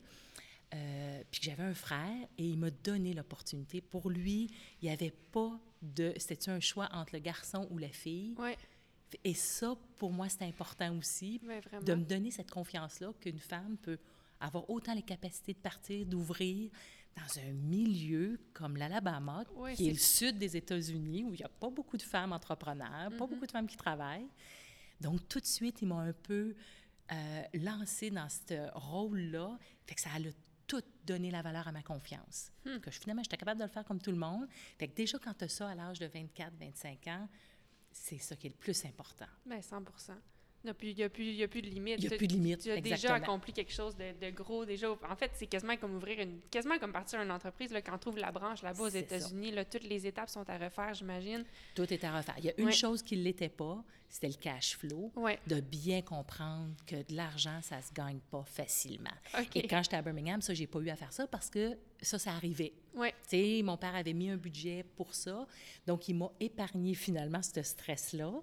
euh, 0.74 1.24
puis 1.30 1.42
j'avais 1.44 1.64
un 1.64 1.74
frère 1.74 2.28
et 2.38 2.46
il 2.46 2.58
m'a 2.58 2.70
donné 2.70 3.14
l'opportunité. 3.14 3.82
Pour 3.82 4.10
lui, 4.10 4.50
il 4.82 4.86
n'y 4.86 4.92
avait 4.92 5.14
pas 5.32 5.60
de... 5.82 6.14
C'était 6.18 6.50
un 6.50 6.60
choix 6.60 6.88
entre 6.94 7.14
le 7.14 7.20
garçon 7.20 7.68
ou 7.72 7.78
la 7.78 7.90
fille? 7.90 8.36
Ouais. 8.38 8.58
Et 9.24 9.34
ça, 9.34 9.76
pour 9.98 10.12
moi, 10.12 10.30
c'est 10.30 10.46
important 10.46 10.98
aussi, 10.98 11.42
de 11.82 11.94
me 11.94 12.04
donner 12.04 12.32
cette 12.32 12.50
confiance-là 12.50 13.12
qu'une 13.20 13.40
femme 13.40 13.76
peut 13.82 13.98
avoir 14.40 14.70
autant 14.70 14.94
les 14.94 15.02
capacités 15.02 15.54
de 15.54 15.60
partir, 15.60 16.06
d'ouvrir 16.06 16.72
dans 17.16 17.42
un 17.42 17.52
milieu 17.52 18.40
comme 18.54 18.78
l'Alabama, 18.78 19.44
qui 19.76 19.90
est... 19.90 19.92
le 19.92 19.98
sud 19.98 20.38
des 20.38 20.56
États-Unis, 20.56 21.24
où 21.24 21.34
il 21.34 21.38
n'y 21.38 21.44
a 21.44 21.50
pas 21.50 21.70
beaucoup 21.70 21.98
de 21.98 22.02
femmes 22.02 22.32
entrepreneurs, 22.32 22.88
pas 22.88 23.10
mm-hmm. 23.10 23.30
beaucoup 23.30 23.46
de 23.46 23.52
femmes 23.52 23.68
qui 23.68 23.78
travaillent. 23.78 24.30
Donc, 25.00 25.28
tout 25.28 25.40
de 25.40 25.46
suite, 25.46 25.82
ils 25.82 25.88
m'ont 25.88 26.00
un 26.00 26.14
peu 26.14 26.56
euh, 27.12 27.44
lancé 27.56 28.10
dans 28.12 28.30
ce 28.30 28.70
rôle-là. 28.78 29.58
Fait 29.86 29.96
que 29.96 30.02
ça 30.02 30.12
a 30.14 30.20
le 30.20 30.32
tout 30.72 30.82
donner 31.06 31.32
la 31.32 31.42
valeur 31.42 31.68
à 31.68 31.74
ma 31.74 31.82
confiance. 31.82 32.50
Hmm. 32.64 32.78
Que 32.80 32.92
finalement, 32.92 33.24
j'étais 33.24 33.36
capable 33.36 33.60
de 33.60 33.66
le 33.66 33.70
faire 33.70 33.84
comme 33.84 34.00
tout 34.00 34.12
le 34.12 34.18
monde. 34.18 34.48
Fait 34.80 34.88
que 34.88 34.96
déjà, 34.96 35.20
quand 35.20 35.34
tu 35.34 35.44
as 35.44 35.50
ça 35.50 35.68
à 35.68 35.76
l'âge 35.76 36.00
de 36.00 36.06
24, 36.06 36.54
25 36.58 37.08
ans, 37.08 37.28
c'est 37.92 38.20
ça 38.20 38.38
qui 38.38 38.48
est 38.48 38.52
le 38.52 38.56
plus 38.56 38.86
important. 38.86 39.26
Bien, 39.46 39.62
100 39.62 39.84
il 40.64 40.96
n'y 40.96 41.04
a, 41.04 41.10
plus, 41.10 41.42
a 41.42 41.48
plus 41.48 41.62
de 41.62 41.68
limite. 41.68 41.96
Il 42.00 42.08
n'y 42.08 42.14
a 42.14 42.18
plus 42.18 42.28
de 42.28 42.34
limite. 42.34 42.62
Tu 42.62 42.72
as 42.72 42.82
déjà 42.82 43.16
accompli 43.16 43.54
quelque 43.54 43.74
chose 43.74 43.96
de, 43.96 44.30
gros. 44.32 44.66
Déjà, 44.66 44.92
en 44.92 45.16
fait, 45.16 45.32
c'est 45.34 45.48
quasiment 45.48 45.78
comme 45.78 45.96
ouvrir 45.96 46.20
une. 46.20 46.40
quasiment 46.52 46.78
comme 46.78 46.92
partir 46.92 47.22
une 47.22 47.32
entreprise. 47.32 47.72
Là, 47.72 47.82
quand 47.82 47.96
on 47.96 47.98
trouve 47.98 48.18
la 48.18 48.32
branche 48.32 48.62
là-bas 48.62 48.84
aux 48.84 48.88
États-Unis, 48.88 49.54
toutes 49.70 49.84
les 49.84 50.06
étapes 50.08 50.30
sont 50.30 50.48
à 50.50 50.58
refaire, 50.58 50.94
j'imagine. 50.94 51.44
Tout 51.76 51.92
est 51.92 52.04
à 52.04 52.18
refaire. 52.18 52.36
Il 52.40 52.46
y 52.46 52.50
a 52.50 52.54
une 52.58 52.72
chose 52.72 53.02
qui 53.02 53.18
ne 53.18 53.24
l'était 53.24 53.50
pas, 53.50 53.84
c'était 54.10 54.28
le 54.28 54.34
cash 54.36 54.78
flow. 54.78 55.12
De 55.48 55.60
bien 55.60 56.02
comprendre 56.02 56.74
que 56.86 56.96
de 56.96 57.16
l'argent, 57.16 57.60
ça 57.62 57.78
ne 57.78 57.82
se 57.82 57.94
gagne 57.94 58.20
pas 58.30 58.44
facilement. 58.46 59.10
Et 59.56 59.68
quand 59.68 59.82
j'étais 59.84 59.98
à 59.98 60.02
Birmingham, 60.02 60.42
ça, 60.42 60.54
j'ai 60.54 60.68
pas 60.68 60.80
eu 60.80 60.90
à 60.90 60.96
faire 60.96 61.14
ça 61.14 61.28
parce 61.28 61.50
que 61.50 61.78
ça, 62.02 62.20
ça 62.20 62.32
arrivait. 62.32 62.74
Ouais. 62.94 63.14
Tu 63.30 63.38
sais, 63.38 63.62
mon 63.64 63.78
père 63.78 63.96
avait 63.96 64.14
mis 64.14 64.30
un 64.30 64.38
budget 64.38 64.84
pour 64.96 65.14
ça. 65.14 65.48
Donc, 65.88 66.08
il 66.08 66.16
m'a 66.16 66.32
épargné 66.40 66.94
finalement 66.94 67.42
ce 67.42 67.62
stress-là 67.62 68.34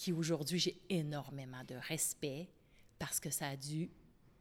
qui 0.00 0.12
aujourd'hui, 0.12 0.58
j'ai 0.58 0.80
énormément 0.88 1.62
de 1.68 1.74
respect 1.74 2.48
parce 2.98 3.20
que 3.20 3.28
ça 3.28 3.48
a 3.48 3.56
dû, 3.56 3.90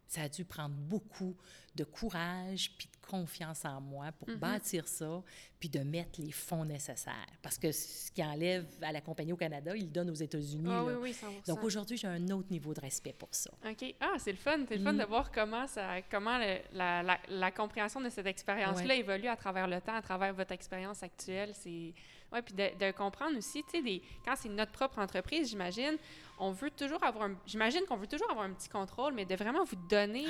ça 0.08 0.22
a 0.22 0.30
dû 0.30 0.46
prendre 0.46 0.74
beaucoup 0.74 1.36
de 1.76 1.84
courage 1.84 2.72
puis 2.78 2.88
de 2.88 3.06
confiance 3.06 3.66
en 3.66 3.82
moi 3.82 4.14
pour 4.14 4.30
Mhm. 4.30 4.36
bâtir 4.38 4.88
ça, 4.88 5.22
puis 5.60 5.68
de 5.68 5.80
mettre 5.82 6.22
les 6.22 6.32
fonds 6.32 6.64
nécessaires. 6.64 7.28
Parce 7.42 7.58
que 7.58 7.74
ce 7.74 8.10
qui 8.12 8.24
enlève 8.24 8.66
à 8.82 8.94
la 8.94 9.02
compagnie 9.02 9.34
au 9.34 9.38
Canada, 9.38 9.76
il 9.76 9.84
le 9.84 9.90
donne 9.90 10.10
aux 10.10 10.14
États-Unis. 10.16 10.64
Ah 10.70 10.76
là. 10.78 10.84
oui, 10.86 10.94
oui, 11.02 11.14
100 11.14 11.28
Donc 11.48 11.62
aujourd'hui, 11.64 11.98
j'ai 11.98 12.08
un 12.08 12.30
autre 12.30 12.50
niveau 12.52 12.74
de 12.74 12.80
respect 12.80 13.14
pour 13.14 13.30
ça. 13.36 13.52
OK. 13.70 13.96
Ah, 14.00 14.14
c'est 14.18 14.32
le 14.32 14.38
fun. 14.38 14.60
C'est 14.68 14.78
le 14.78 14.84
fun 14.84 14.94
Mm. 14.94 15.00
de 15.00 15.06
voir 15.06 15.30
comment, 15.30 15.68
ça, 15.68 16.02
comment 16.10 16.38
le- 16.38 16.62
la, 16.72 17.04
la, 17.04 17.20
la 17.28 17.52
compréhension 17.52 18.00
de 18.00 18.10
cette 18.10 18.28
expérience-là 18.28 18.88
Ouais. 18.94 19.00
évolue 19.00 19.28
à 19.28 19.36
travers 19.36 19.68
le 19.68 19.82
temps, 19.82 19.96
à 19.96 20.02
travers 20.02 20.34
votre 20.34 20.54
expérience 20.54 21.04
actuelle. 21.04 21.52
C'est... 21.54 21.94
Ouais, 22.32 22.42
puis 22.44 22.54
de, 22.54 22.70
de 22.80 22.92
comprendre 22.92 23.38
aussi, 23.38 23.64
tu 23.64 23.82
sais, 23.84 24.02
quand 24.24 24.36
c'est 24.36 24.50
notre 24.50 24.72
propre 24.72 25.00
entreprise, 25.00 25.50
j'imagine, 25.50 25.98
on 26.38 26.52
veut 26.52 26.70
toujours 26.70 27.04
avoir 27.04 27.26
un... 27.26 27.36
J'imagine 27.48 27.82
qu'on 27.88 27.98
veut 27.98 28.06
toujours 28.08 28.30
avoir 28.30 28.46
un 28.46 28.54
petit 28.54 28.70
contrôle, 28.70 29.14
mais 29.14 29.26
de 29.26 29.36
vraiment 29.36 29.64
vous 29.64 29.76
donner 29.90 30.26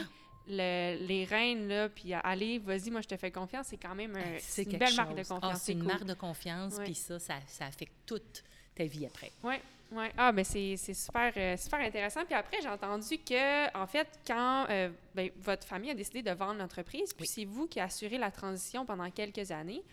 le- 0.48 0.98
les 1.06 1.26
rênes, 1.26 1.68
là, 1.68 1.90
puis 1.90 2.14
aller, 2.14 2.58
vas-y, 2.60 2.90
moi, 2.90 3.02
je 3.02 3.08
te 3.08 3.18
fais 3.18 3.32
confiance, 3.32 3.68
c'est 3.68 3.78
quand 3.78 3.96
même 3.96 4.16
un- 4.16 4.22
Ah, 4.38 4.40
c'est 4.40 4.64
une 4.64 4.78
belle 4.78 4.96
marque 4.96 5.14
de. 5.14 5.22
Ah, 5.22 5.26
confiance. 5.40 5.62
c'est 5.62 5.74
une 5.74 5.80
cool. 5.80 5.88
marque 5.88 6.06
de 6.06 6.14
confiance, 6.14 6.80
puis 6.84 6.96
ça, 6.96 7.20
ça, 7.20 7.36
ça 7.48 7.66
affecte 7.66 7.94
toute 8.06 8.44
ta 8.74 8.86
vie 8.86 9.06
après. 9.06 9.32
Oui, 9.44 9.56
oui. 9.92 10.06
Ah, 10.18 10.32
mais 10.32 10.46
c'est 10.46 10.78
c'est 10.78 10.94
super, 10.94 11.34
euh, 11.36 11.58
super 11.58 11.80
intéressant. 11.82 12.24
Puis 12.24 12.34
après, 12.34 12.62
j'ai 12.62 12.70
entendu 12.70 13.18
que, 13.18 13.78
en 13.78 13.86
fait, 13.88 14.08
quand 14.26 14.68
euh, 14.70 14.90
ben, 15.14 15.30
votre 15.42 15.68
famille 15.68 15.92
a 15.92 15.96
décidé 15.96 16.22
de 16.24 16.32
vendre 16.32 16.60
l'entreprise, 16.60 17.14
puis 17.14 17.24
Oui. 17.24 17.28
c'est 17.28 17.46
vous 17.46 17.68
qui 17.68 17.80
assurez 17.82 18.18
la 18.18 18.32
transition 18.32 18.86
pendant 18.86 19.10
quelques 19.12 19.52
années. 19.52 19.84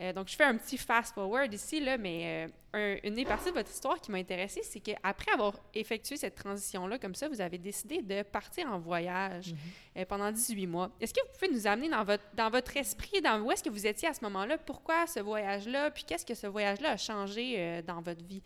Euh, 0.00 0.12
donc, 0.12 0.28
je 0.28 0.34
fais 0.34 0.42
un 0.44 0.56
petit 0.56 0.76
fast-forward 0.76 1.52
ici, 1.54 1.78
là, 1.78 1.96
mais 1.96 2.48
euh, 2.74 2.96
un- 2.96 3.08
une 3.08 3.14
des 3.14 3.24
parties 3.24 3.50
de 3.50 3.54
votre 3.54 3.70
histoire 3.70 4.00
qui 4.00 4.10
m'a 4.10 4.18
intéressée, 4.18 4.62
c'est 4.64 4.80
qu'après 4.80 5.30
avoir 5.32 5.54
effectué 5.72 6.16
cette 6.16 6.34
transition-là, 6.34 6.98
comme 6.98 7.14
ça, 7.14 7.28
vous 7.28 7.40
avez 7.40 7.58
décidé 7.58 8.02
de 8.02 8.22
partir 8.22 8.66
en 8.72 8.78
voyage 8.80 9.52
Mhm. 9.52 9.58
euh, 9.98 10.04
pendant 10.04 10.32
18 10.32 10.66
mois. 10.66 10.90
Est-ce 11.00 11.14
que 11.14 11.20
vous 11.20 11.32
pouvez 11.38 11.52
nous 11.52 11.66
amener 11.68 11.88
dans 11.90 12.02
votre, 12.02 12.24
dans 12.34 12.50
votre 12.50 12.76
esprit, 12.76 13.20
dans 13.22 13.40
où 13.42 13.52
est-ce 13.52 13.62
que 13.62 13.70
vous 13.70 13.86
étiez 13.86 14.08
à 14.08 14.14
ce 14.14 14.24
moment-là? 14.24 14.58
Pourquoi 14.58 15.06
ce 15.06 15.20
voyage-là? 15.20 15.92
Puis 15.92 16.02
qu'est-ce 16.04 16.26
que 16.26 16.34
ce 16.34 16.48
voyage-là 16.48 16.90
a 16.90 16.96
changé 16.96 17.80
dans 17.82 18.00
votre 18.00 18.24
vie? 18.24 18.42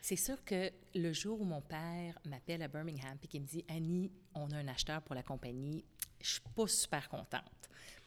C'est 0.00 0.16
sûr 0.16 0.42
que 0.44 0.68
le 0.96 1.12
jour 1.12 1.40
où 1.40 1.44
mon 1.44 1.60
père 1.60 2.18
m'appelle 2.24 2.60
à 2.62 2.66
Birmingham 2.68 3.16
et 3.22 3.26
qu'il 3.28 3.40
me 3.42 3.46
dit 3.46 3.64
Annie, 3.68 4.10
on 4.34 4.50
a 4.50 4.56
un 4.56 4.66
acheteur 4.66 5.00
pour 5.02 5.14
la 5.14 5.22
compagnie, 5.22 5.84
je 6.22 6.30
suis 6.32 6.40
pas 6.54 6.66
super 6.66 7.08
contente. 7.08 7.42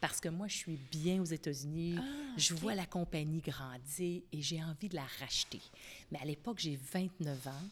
Parce 0.00 0.20
que 0.20 0.28
moi, 0.28 0.46
je 0.46 0.56
suis 0.56 0.76
bien 0.90 1.20
aux 1.22 1.26
États-Unis, 1.26 1.96
je 2.36 2.54
vois 2.54 2.74
la 2.74 2.84
compagnie 2.84 3.40
grandir 3.40 4.22
et 4.30 4.42
j'ai 4.42 4.62
envie 4.62 4.88
de 4.90 4.94
la 4.96 5.06
racheter. 5.20 5.62
Mais 6.10 6.18
à 6.20 6.24
l'époque, 6.24 6.58
j'ai 6.58 6.76
29 6.76 7.46
ans 7.46 7.68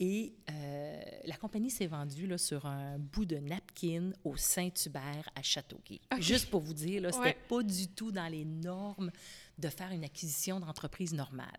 et 0.00 0.32
euh, 0.50 1.02
la 1.26 1.36
compagnie 1.36 1.70
s'est 1.70 1.86
vendue 1.86 2.26
là, 2.26 2.38
sur 2.38 2.66
un 2.66 2.98
bout 2.98 3.24
de 3.26 3.36
napkin 3.36 4.10
au 4.24 4.36
Saint-Hubert 4.36 5.28
à 5.36 5.42
Châteauguay. 5.42 6.00
Juste 6.18 6.50
pour 6.50 6.62
vous 6.62 6.72
dire, 6.74 7.02
là, 7.02 7.12
c'était 7.12 7.24
Ouais. 7.24 7.38
pas 7.48 7.62
du 7.62 7.86
tout 7.88 8.10
dans 8.10 8.26
les 8.26 8.44
normes 8.44 9.10
de 9.58 9.68
faire 9.68 9.92
une 9.92 10.04
acquisition 10.04 10.58
d'entreprise 10.58 11.12
normale. 11.12 11.58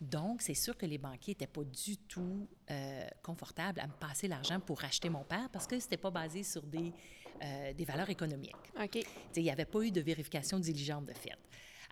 Donc, 0.00 0.40
c'est 0.42 0.54
sûr 0.54 0.76
que 0.78 0.86
les 0.86 0.96
banquiers 0.96 1.32
n'étaient 1.32 1.46
pas 1.46 1.64
du 1.64 1.96
tout 1.98 2.48
euh, 2.70 3.06
confortables 3.22 3.80
à 3.80 3.86
me 3.86 3.92
passer 3.92 4.28
l'argent 4.28 4.60
pour 4.60 4.80
racheter 4.80 5.10
mon 5.10 5.24
père 5.24 5.48
parce 5.50 5.66
que 5.66 5.78
c'était 5.78 5.96
pas 5.98 6.10
basé 6.10 6.42
sur 6.42 6.62
des, 6.62 6.92
euh, 7.42 7.72
des 7.72 7.84
valeurs 7.84 8.10
économiques. 8.10 8.54
OK. 8.80 8.98
Il 9.36 9.42
n'y 9.42 9.50
avait 9.50 9.64
pas 9.64 9.80
eu 9.82 9.90
de 9.90 10.00
vérification 10.00 10.58
diligente 10.58 11.06
de 11.06 11.12
fait. 11.12 11.32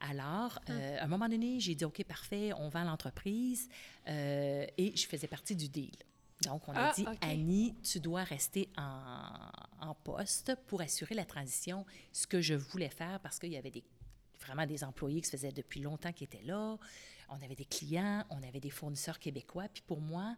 Alors, 0.01 0.59
euh, 0.69 0.99
à 1.01 1.05
un 1.05 1.07
moment 1.07 1.29
donné, 1.29 1.59
j'ai 1.59 1.75
dit, 1.75 1.85
OK, 1.85 2.05
parfait, 2.05 2.53
on 2.59 2.69
vend 2.69 2.85
l'entreprise 2.85 3.69
euh, 4.09 4.67
et 4.77 4.95
je 4.95 5.07
faisais 5.07 5.27
partie 5.27 5.57
du 5.57 5.69
deal. 5.69 5.95
Donc, 6.45 6.69
on 6.69 6.73
a 6.73 6.89
Ah, 6.89 6.93
dit. 6.95 7.07
Annie, 7.23 7.75
tu 7.83 7.99
dois 7.99 8.23
rester 8.25 8.69
en, 8.77 9.31
en 9.81 9.95
poste 9.95 10.55
pour 10.67 10.83
assurer 10.83 11.15
la 11.15 11.25
transition, 11.25 11.87
ce 12.13 12.27
que 12.27 12.43
je 12.43 12.55
voulais 12.55 12.91
faire 12.91 13.21
parce 13.21 13.39
qu'il 13.39 13.53
y 13.53 13.57
avait 13.57 13.71
des, 13.71 13.85
vraiment 14.41 14.67
des 14.67 14.85
employés 14.85 15.23
qui 15.23 15.27
se 15.27 15.37
faisaient 15.37 15.53
depuis 15.53 15.81
longtemps 15.81 16.13
qui 16.13 16.25
étaient 16.25 16.43
là. 16.43 16.77
On 17.31 17.43
avait 17.43 17.57
des 17.57 17.65
clients, 17.65 18.23
on 18.31 18.43
avait 18.43 18.61
des 18.61 18.71
fournisseurs 18.71 19.19
québécois. 19.19 19.67
Puis 19.73 19.83
pour 19.87 20.01
moi, 20.01 20.37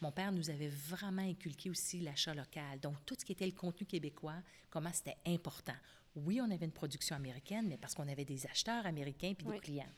mon 0.00 0.12
père 0.12 0.30
nous 0.32 0.48
avait 0.50 0.68
vraiment 0.68 1.22
inculqué 1.22 1.70
aussi 1.70 2.00
l'achat 2.00 2.34
local. 2.34 2.78
Donc, 2.80 3.04
tout 3.04 3.16
ce 3.18 3.24
qui 3.24 3.32
était 3.32 3.46
le 3.46 3.52
contenu 3.52 3.86
québécois, 3.86 4.36
comment 4.70 4.92
c'était 4.92 5.16
important. 5.26 5.74
Oui, 6.14 6.40
on 6.40 6.50
avait 6.50 6.64
une 6.64 6.72
production 6.72 7.14
américaine, 7.16 7.66
mais 7.68 7.76
parce 7.76 7.94
qu'on 7.94 8.08
avait 8.08 8.24
des 8.24 8.46
acheteurs 8.46 8.86
américains 8.86 9.34
puis 9.36 9.46
Oui. 9.46 9.54
des 9.56 9.60
clients. 9.60 9.92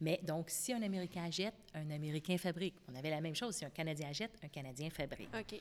Mais 0.00 0.20
donc, 0.22 0.50
si 0.50 0.72
un 0.72 0.82
Américain 0.82 1.24
achète, 1.24 1.54
un 1.74 1.90
Américain 1.90 2.36
fabrique. 2.36 2.74
On 2.88 2.94
avait 2.94 3.10
la 3.10 3.20
même 3.20 3.34
chose. 3.36 3.54
Si 3.56 3.64
un 3.64 3.70
Canadien 3.70 4.08
achète, 4.08 4.32
un 4.42 4.48
Canadien 4.48 4.90
fabrique. 4.90 5.28
OK. 5.34 5.60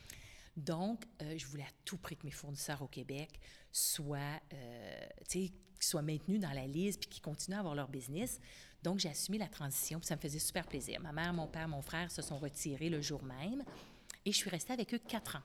Donc, 0.58 1.04
euh, 1.22 1.38
je 1.38 1.46
voulais 1.46 1.64
à 1.64 1.72
tout 1.86 1.98
prix 1.98 2.18
que 2.18 2.26
mes 2.26 2.32
fournisseurs 2.32 2.82
au 2.82 2.88
Québec 2.88 3.40
soient, 3.72 4.42
euh, 4.54 5.08
soient 5.80 6.02
maintenus 6.02 6.40
dans 6.42 6.52
la 6.52 6.66
liste 6.68 7.00
puis 7.02 7.10
qu'ils 7.10 7.22
continuent 7.22 7.56
à 7.56 7.60
avoir 7.60 7.76
leur 7.76 7.88
business. 7.88 8.40
Donc, 8.84 9.00
j'ai 9.00 9.10
assumé 9.10 9.38
la 9.38 9.48
transition 9.48 10.00
puis 10.00 10.08
ça 10.08 10.16
me 10.16 10.22
faisait 10.22 10.40
super 10.40 10.66
plaisir. 10.68 11.00
Ma 11.02 11.12
mère, 11.12 11.34
mon 11.34 11.48
père, 11.48 11.68
mon 11.68 11.82
frère 11.82 12.10
se 12.12 12.22
sont 12.22 12.38
retirés 12.40 12.90
le 12.90 13.02
jour 13.02 13.24
même 13.24 13.64
et 14.26 14.32
je 14.32 14.38
suis 14.38 14.50
restée 14.50 14.74
avec 14.74 14.94
eux 14.94 15.00
quatre 15.00 15.36
ans 15.38 15.44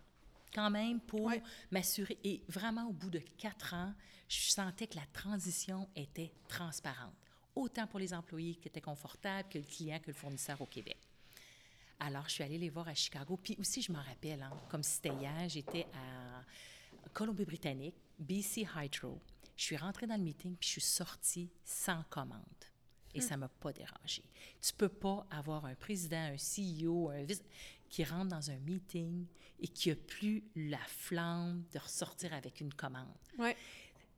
quand 0.54 0.70
même 0.70 1.00
pour 1.00 1.22
Ouais. 1.26 1.42
m'assurer. 1.70 2.18
Et 2.24 2.42
vraiment, 2.48 2.88
au 2.88 2.92
bout 2.92 3.10
de 3.10 3.18
quatre 3.18 3.74
ans, 3.74 3.92
je 4.28 4.50
sentais 4.50 4.86
que 4.86 4.96
la 4.96 5.04
transition 5.12 5.86
était 5.94 6.32
transparente, 6.48 7.12
autant 7.54 7.86
pour 7.86 7.98
les 7.98 8.14
employés 8.14 8.54
qui 8.54 8.68
étaient 8.68 8.80
confortables 8.80 9.48
que 9.50 9.58
le 9.58 9.64
client, 9.64 9.98
que 10.00 10.06
le 10.06 10.12
fournisseur 10.14 10.58
au 10.62 10.66
Québec. 10.66 10.96
Alors, 12.00 12.24
je 12.28 12.34
suis 12.34 12.44
allée 12.44 12.56
les 12.58 12.70
voir 12.70 12.88
à 12.88 12.94
Chicago. 12.94 13.38
Puis 13.42 13.54
aussi, 13.58 13.82
je 13.82 13.92
m'en 13.92 14.02
rappelle, 14.02 14.42
hein, 14.42 14.52
comme 14.70 14.82
c'était 14.82 15.14
hier, 15.14 15.46
j'étais 15.48 15.86
à 15.94 16.42
Colombie-Britannique, 17.12 17.94
BC 18.18 18.66
Hydro. 18.76 19.20
Je 19.56 19.62
suis 19.62 19.76
rentrée 19.76 20.06
dans 20.06 20.16
le 20.16 20.22
meeting, 20.22 20.56
puis 20.56 20.66
je 20.68 20.72
suis 20.72 20.80
sortie 20.80 21.50
sans 21.64 22.02
commande. 22.04 22.40
Et 23.16 23.20
ça 23.20 23.36
ne 23.36 23.40
m'a 23.40 23.48
pas 23.48 23.72
dérangé. 23.72 24.22
Tu 24.60 24.72
peux 24.74 24.88
pas 24.88 25.26
avoir 25.30 25.64
un 25.64 25.74
président, 25.74 26.16
un 26.16 26.36
CEO, 26.36 27.10
un 27.10 27.22
vice 27.24 27.42
qui 27.88 28.04
rentre 28.04 28.28
dans 28.28 28.50
un 28.50 28.58
meeting 28.58 29.26
et 29.60 29.68
qui 29.68 29.88
n'a 29.90 29.94
plus 29.96 30.44
la 30.56 30.78
flamme 30.86 31.64
de 31.72 31.78
ressortir 31.78 32.32
avec 32.34 32.60
une 32.60 32.74
commande. 32.74 33.06
Ouais. 33.38 33.56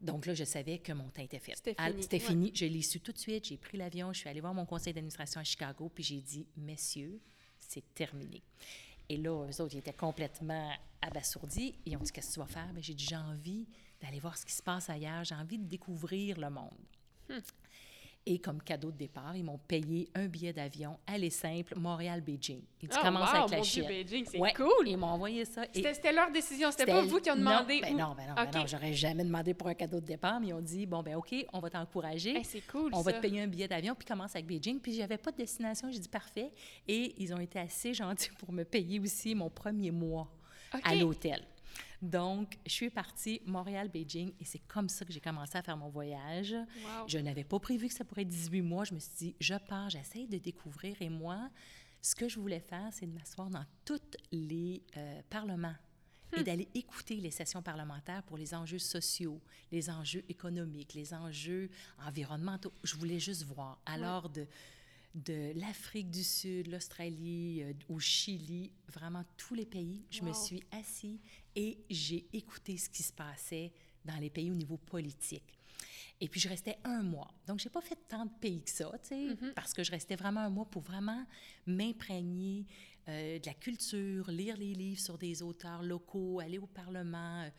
Donc 0.00 0.26
là, 0.26 0.34
je 0.34 0.44
savais 0.44 0.78
que 0.78 0.92
mon 0.92 1.08
temps 1.10 1.22
était 1.22 1.38
fait. 1.38 1.54
C'était 1.56 1.74
Ah, 1.78 1.88
fini, 1.90 2.02
C'était 2.02 2.16
ouais. 2.20 2.26
fini. 2.28 2.52
Je 2.54 2.64
l'ai 2.66 2.82
su 2.82 3.00
tout 3.00 3.12
de 3.12 3.18
suite. 3.18 3.46
J'ai 3.46 3.56
pris 3.56 3.76
l'avion. 3.76 4.12
Je 4.12 4.20
suis 4.20 4.28
allée 4.28 4.40
voir 4.40 4.54
mon 4.54 4.64
conseil 4.64 4.92
d'administration 4.92 5.40
à 5.40 5.44
Chicago. 5.44 5.90
Puis 5.92 6.04
j'ai 6.04 6.20
dit, 6.20 6.46
messieurs, 6.56 7.20
c'est 7.58 7.82
terminé. 7.94 8.42
Et 9.08 9.16
là, 9.16 9.30
eux 9.50 9.60
autres, 9.60 9.74
ils 9.74 9.78
étaient 9.78 9.92
complètement 9.92 10.70
abasourdis. 11.02 11.74
Ils 11.84 11.96
ont 11.96 12.00
dit, 12.00 12.12
qu'est-ce 12.12 12.28
que 12.28 12.34
tu 12.34 12.40
vas 12.40 12.46
faire? 12.46 12.72
Bien, 12.72 12.82
j'ai 12.82 12.94
dit, 12.94 13.04
j'ai 13.04 13.16
envie 13.16 13.66
d'aller 14.00 14.20
voir 14.20 14.36
ce 14.38 14.46
qui 14.46 14.52
se 14.52 14.62
passe 14.62 14.88
ailleurs. 14.88 15.24
J'ai 15.24 15.34
envie 15.34 15.58
de 15.58 15.66
découvrir 15.66 16.38
le 16.38 16.50
monde. 16.50 16.70
Hmm. 17.28 17.38
Et 18.30 18.38
comme 18.38 18.60
cadeau 18.62 18.90
de 18.90 18.96
départ, 18.98 19.34
ils 19.34 19.42
m'ont 19.42 19.56
payé 19.56 20.08
un 20.14 20.26
billet 20.26 20.52
d'avion 20.52 20.98
aller 21.06 21.30
simple 21.30 21.74
Montréal-Beijing. 21.78 22.60
Ils 22.82 22.88
Ah, 22.92 23.00
commence 23.02 23.30
wow, 23.30 23.36
avec 23.36 23.50
la 23.50 23.56
mon 23.56 23.62
Dieu, 23.62 23.70
Chine. 23.82 23.86
Beijing, 23.88 24.24
c'est 24.30 24.38
Ouais, 24.38 24.52
cool. 24.52 24.86
Ils 24.86 24.96
m'ont 24.98 25.06
envoyé 25.06 25.44
ça. 25.46 25.62
C'était 25.72 26.12
leur 26.12 26.30
décision, 26.30 26.70
c'était 26.70 26.84
pas 26.84 27.00
vous 27.02 27.20
qui 27.20 27.30
ont 27.30 27.36
non, 27.36 27.40
demandé. 27.52 27.80
ben 27.80 27.96
non, 27.96 28.14
ben 28.14 28.26
non, 28.28 28.34
ben 28.36 28.44
OK. 28.48 28.54
non, 28.54 28.66
j'aurais 28.66 28.92
jamais 28.92 29.24
demandé 29.24 29.54
pour 29.54 29.68
un 29.68 29.74
cadeau 29.74 29.98
de 30.00 30.04
départ, 30.06 30.40
mais 30.40 30.48
ils 30.48 30.52
ont 30.52 30.60
dit 30.60 30.84
bon 30.84 31.02
ben 31.02 31.14
OK, 31.16 31.34
on 31.54 31.58
va 31.60 31.70
t'encourager. 31.70 32.36
Hey, 32.36 32.44
c'est 32.44 32.60
cool, 32.66 32.90
on 32.92 32.98
ça. 33.02 33.10
va 33.10 33.12
te 33.14 33.22
payer 33.22 33.40
un 33.40 33.46
billet 33.46 33.66
d'avion, 33.66 33.94
puis 33.94 34.04
commence 34.06 34.34
avec 34.36 34.46
Beijing. 34.46 34.78
Puis 34.78 34.92
j'avais 34.94 35.16
pas 35.18 35.32
de 35.32 35.38
destination, 35.38 35.90
j'ai 35.90 35.98
dit 35.98 36.08
parfait. 36.08 36.52
Et 36.86 37.14
ils 37.16 37.32
ont 37.32 37.40
été 37.40 37.58
assez 37.58 37.94
gentils 37.94 38.30
pour 38.38 38.52
me 38.52 38.64
payer 38.64 39.00
aussi 39.00 39.34
mon 39.34 39.48
premier 39.48 39.90
mois 39.90 40.28
à 40.84 40.94
l'hôtel. 40.94 41.42
Donc, 42.00 42.58
je 42.64 42.72
suis 42.72 42.90
partie 42.90 43.40
Montréal-Beijing 43.46 44.32
et 44.38 44.44
c'est 44.44 44.60
comme 44.68 44.88
ça 44.88 45.04
que 45.04 45.12
j'ai 45.12 45.20
commencé 45.20 45.58
à 45.58 45.62
faire 45.62 45.76
mon 45.76 45.88
voyage. 45.88 46.52
Wow. 46.52 47.08
Je 47.08 47.18
n'avais 47.18 47.44
pas 47.44 47.58
prévu 47.58 47.88
que 47.88 47.94
ça 47.94 48.04
pourrait 48.04 48.22
être 48.22 48.28
18 48.28 48.62
mois. 48.62 48.84
Je 48.84 48.94
me 48.94 49.00
suis 49.00 49.12
dit, 49.16 49.36
je 49.40 49.54
pars, 49.54 49.90
j'essaye 49.90 50.28
de 50.28 50.38
découvrir. 50.38 50.96
Et 51.00 51.08
moi, 51.08 51.50
ce 52.00 52.14
que 52.14 52.28
je 52.28 52.38
voulais 52.38 52.60
faire, 52.60 52.88
c'est 52.92 53.06
de 53.06 53.12
m'asseoir 53.12 53.50
dans 53.50 53.64
tous 53.84 54.00
les 54.30 54.82
euh, 54.96 55.20
parlements 55.28 55.74
et 56.36 56.42
d'aller 56.42 56.68
écouter 56.74 57.16
les 57.16 57.30
sessions 57.30 57.62
parlementaires 57.62 58.22
pour 58.22 58.36
les 58.36 58.54
enjeux 58.54 58.78
sociaux, 58.78 59.40
les 59.72 59.88
enjeux 59.88 60.22
économiques, 60.28 60.94
les 60.94 61.14
enjeux 61.14 61.70
environnementaux. 62.06 62.72
Je 62.84 62.96
voulais 62.96 63.18
juste 63.18 63.44
voir. 63.44 63.80
Alors, 63.86 64.28
de, 64.28 64.46
de 65.14 65.52
l'Afrique 65.58 66.10
du 66.10 66.22
Sud, 66.22 66.68
l'Australie, 66.68 67.62
euh, 67.62 67.72
au 67.88 67.98
Chili, 67.98 68.72
vraiment 68.88 69.24
tous 69.36 69.54
les 69.54 69.66
pays, 69.66 70.04
je 70.10 70.22
me 70.22 70.32
suis 70.32 70.62
assis 70.70 71.20
et 71.56 71.78
j'ai 71.90 72.26
écouté 72.32 72.76
ce 72.76 72.88
qui 72.88 73.02
se 73.02 73.12
passait 73.12 73.72
dans 74.04 74.16
les 74.16 74.30
pays 74.30 74.50
au 74.50 74.54
niveau 74.54 74.76
politique. 74.76 75.58
Et 76.20 76.28
puis, 76.28 76.40
je 76.40 76.48
restais 76.48 76.78
un 76.84 77.02
mois. 77.02 77.32
Donc, 77.46 77.60
j'ai 77.60 77.70
pas 77.70 77.80
fait 77.80 77.98
tant 78.08 78.26
de 78.26 78.30
pays 78.40 78.62
que 78.62 78.70
ça, 78.70 78.90
tu 79.02 79.08
sais, 79.08 79.28
Mm-hmm. 79.28 79.54
parce 79.54 79.72
que 79.72 79.82
je 79.82 79.90
restais 79.90 80.16
vraiment 80.16 80.40
un 80.40 80.50
mois 80.50 80.64
pour 80.64 80.82
vraiment 80.82 81.24
m'imprégner 81.66 82.66
euh, 83.08 83.38
de 83.38 83.46
la 83.46 83.54
culture, 83.54 84.30
lire 84.30 84.56
les 84.56 84.74
livres 84.74 85.00
sur 85.00 85.16
des 85.16 85.42
auteurs 85.42 85.82
locaux, 85.82 86.40
aller 86.40 86.58
au 86.58 86.66
Parlement, 86.66 87.42
euh, 87.42 87.50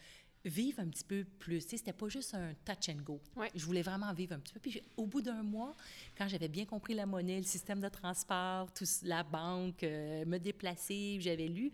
vivre 0.45 0.79
un 0.79 0.87
petit 0.87 1.03
peu 1.03 1.25
plus. 1.39 1.63
Tu 1.63 1.71
sais, 1.71 1.77
c'était 1.77 1.93
pas 1.93 2.07
juste 2.07 2.33
un 2.33 2.53
touch 2.65 2.89
and 2.89 3.01
go. 3.03 3.19
Ouais. 3.35 3.51
Je 3.55 3.65
voulais 3.65 3.81
vraiment 3.81 4.11
vivre 4.13 4.33
un 4.33 4.39
petit 4.39 4.53
peu. 4.53 4.59
Puis, 4.59 4.81
au 4.97 5.05
bout 5.05 5.21
d'un 5.21 5.43
mois, 5.43 5.75
quand 6.17 6.27
j'avais 6.27 6.47
bien 6.47 6.65
compris 6.65 6.93
la 6.93 7.05
monnaie, 7.05 7.37
le 7.37 7.43
système 7.43 7.81
de 7.81 7.89
transport, 7.89 8.73
tout, 8.73 8.85
la 9.03 9.23
banque, 9.23 9.83
euh, 9.83 10.25
me 10.25 10.37
déplacer, 10.37 11.17
j'avais 11.19 11.47
lu, 11.47 11.71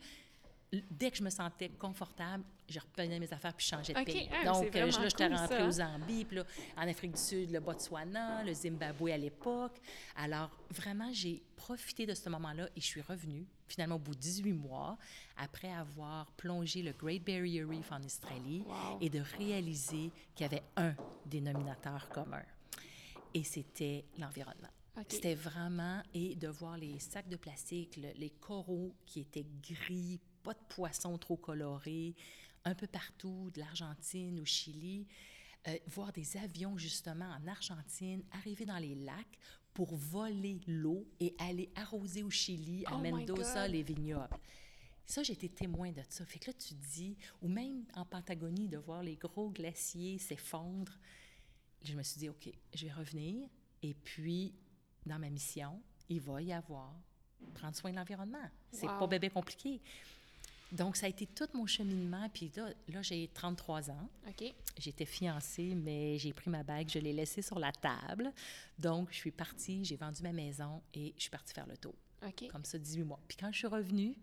dès 0.90 1.12
que 1.12 1.18
je 1.18 1.24
me 1.24 1.30
sentais 1.30 1.70
confortable, 1.70 2.44
je 2.68 2.80
reprenais 2.80 3.20
mes 3.20 3.32
affaires 3.32 3.54
puis 3.54 3.64
je 3.66 3.70
changeais 3.76 3.94
de 3.94 4.04
pays. 4.04 4.28
Ah, 4.34 4.46
Donc, 4.46 4.76
euh, 4.76 4.86
là, 4.86 4.90
j'étais 5.08 5.28
cool, 5.28 5.36
rentrée 5.38 5.58
ça. 5.60 5.68
au 5.68 5.72
Zambie, 5.72 6.26
puis 6.26 6.38
là, 6.38 6.44
en 6.78 6.88
Afrique 6.88 7.12
du 7.14 7.22
Sud, 7.22 7.52
le 7.52 7.60
Botswana, 7.60 8.44
le 8.44 8.54
Zimbabwe 8.54 9.10
à 9.12 9.18
l'époque. 9.18 9.80
Alors, 10.16 10.50
vraiment, 10.72 11.12
j'ai 11.14 11.44
profité 11.56 12.06
de 12.08 12.14
ce 12.16 12.28
moment-là 12.30 12.68
et 12.76 12.82
je 12.82 12.86
suis 12.86 13.02
revenue, 13.02 13.46
finalement, 13.68 13.96
au 13.96 14.00
bout 14.00 14.16
de 14.16 14.20
18 14.20 14.54
mois, 14.54 14.98
après 15.38 15.72
avoir 15.72 16.32
plongé 16.32 16.82
le 16.82 16.94
Great 16.94 17.24
Barrier 17.24 17.64
Reef 17.64 17.92
en 17.92 18.04
Australie 18.04 18.64
Wow. 18.66 18.98
et 19.02 19.10
de 19.10 19.22
réaliser 19.38 20.12
qu'il 20.34 20.44
y 20.44 20.50
avait 20.50 20.64
un 20.76 20.96
dénominateur 21.28 22.10
commun. 22.10 22.42
Et 23.34 23.44
c'était 23.44 24.06
l'environnement. 24.18 24.70
C'était 25.10 25.36
vraiment, 25.36 26.02
et 26.14 26.36
de 26.36 26.48
voir 26.48 26.78
les 26.78 27.00
sacs 27.00 27.28
de 27.28 27.36
plastique, 27.36 27.98
le- 27.98 28.14
les 28.18 28.30
coraux 28.30 28.96
qui 29.06 29.20
étaient 29.20 29.46
gris, 29.62 30.22
pas 30.46 30.54
de 30.54 30.64
poissons 30.70 31.18
trop 31.18 31.38
colorés, 31.38 32.16
un 32.66 32.76
peu 32.76 32.86
partout, 32.88 33.50
de 33.54 33.60
l'Argentine 33.60 34.40
au 34.40 34.46
Chili, 34.46 35.08
euh, 35.68 35.76
voir 35.88 36.12
des 36.14 36.38
avions 36.38 36.78
justement 36.78 37.26
en 37.32 37.48
Argentine 37.48 38.24
arriver 38.32 38.66
dans 38.66 38.78
les 38.78 38.94
lacs 38.94 39.40
pour 39.74 39.96
voler 39.96 40.60
l'eau 40.68 41.08
et 41.20 41.36
aller 41.40 41.70
arroser 41.76 42.22
au 42.22 42.30
Chili, 42.30 42.86
à 42.86 42.96
Oh 42.96 43.00
Mendoza, 43.00 43.68
les 43.68 43.82
vignobles. 43.82 44.38
Ça, 45.08 45.24
j'ai 45.24 45.34
été 45.34 45.50
témoin 45.50 45.92
de 45.92 46.02
ça. 46.10 46.24
Fait 46.26 46.40
que 46.40 46.52
là, 46.52 46.54
tu 46.54 46.76
te 46.76 46.94
dis, 46.94 47.18
ou 47.42 47.48
même 47.48 47.84
en 47.96 48.06
Patagonie, 48.06 48.68
de 48.68 48.78
voir 48.78 49.02
les 49.04 49.16
gros 49.16 49.50
glaciers 49.50 50.18
s'effondrer, 50.20 50.94
je 51.84 51.94
me 51.96 52.04
suis 52.04 52.20
dit, 52.20 52.30
OK, 52.30 52.50
je 52.74 52.86
vais 52.86 52.94
revenir. 52.94 53.50
Et 53.82 53.94
puis, 53.96 54.54
dans 55.06 55.20
ma 55.20 55.30
mission, 55.30 55.82
il 56.10 56.22
va 56.22 56.42
y 56.42 56.54
avoir 56.54 56.94
prendre 57.54 57.76
soin 57.76 57.92
de 57.92 57.96
l'environnement. 57.98 58.50
C'est 58.72 58.88
Wow. 58.88 59.00
pas 59.00 59.08
bébé 59.08 59.30
compliqué. 59.30 59.82
Donc, 60.76 60.98
ça 60.98 61.06
a 61.06 61.10
été 61.10 61.26
tout 61.26 61.48
mon 61.54 61.66
cheminement. 61.66 62.30
Puis 62.30 62.52
là, 62.56 62.70
là 62.90 63.02
j'ai 63.02 63.28
33 63.34 63.90
ans. 63.92 64.10
OK. 64.28 64.54
J'étais 64.78 65.06
fiancée, 65.06 65.74
mais 65.76 66.18
j'ai 66.18 66.34
pris 66.34 66.50
ma 66.50 66.64
bague, 66.64 66.90
je 66.90 67.00
l'ai 67.00 67.14
laissée 67.14 67.42
sur 67.42 67.60
la 67.60 67.72
table. 67.72 68.32
Donc, 68.78 69.10
je 69.12 69.16
suis 69.18 69.32
partie, 69.32 69.86
j'ai 69.86 69.96
vendu 69.96 70.22
ma 70.22 70.34
maison 70.34 70.82
et 70.94 71.14
je 71.16 71.22
suis 71.22 71.32
partie 71.32 71.54
faire 71.54 71.68
le 71.68 71.78
tour. 71.78 71.96
Comme 72.52 72.66
ça, 72.66 72.78
18 72.78 73.04
mois. 73.04 73.20
Puis 73.28 73.38
quand 73.38 73.52
je 73.52 73.58
suis 73.60 73.68
revenue, 73.68 74.16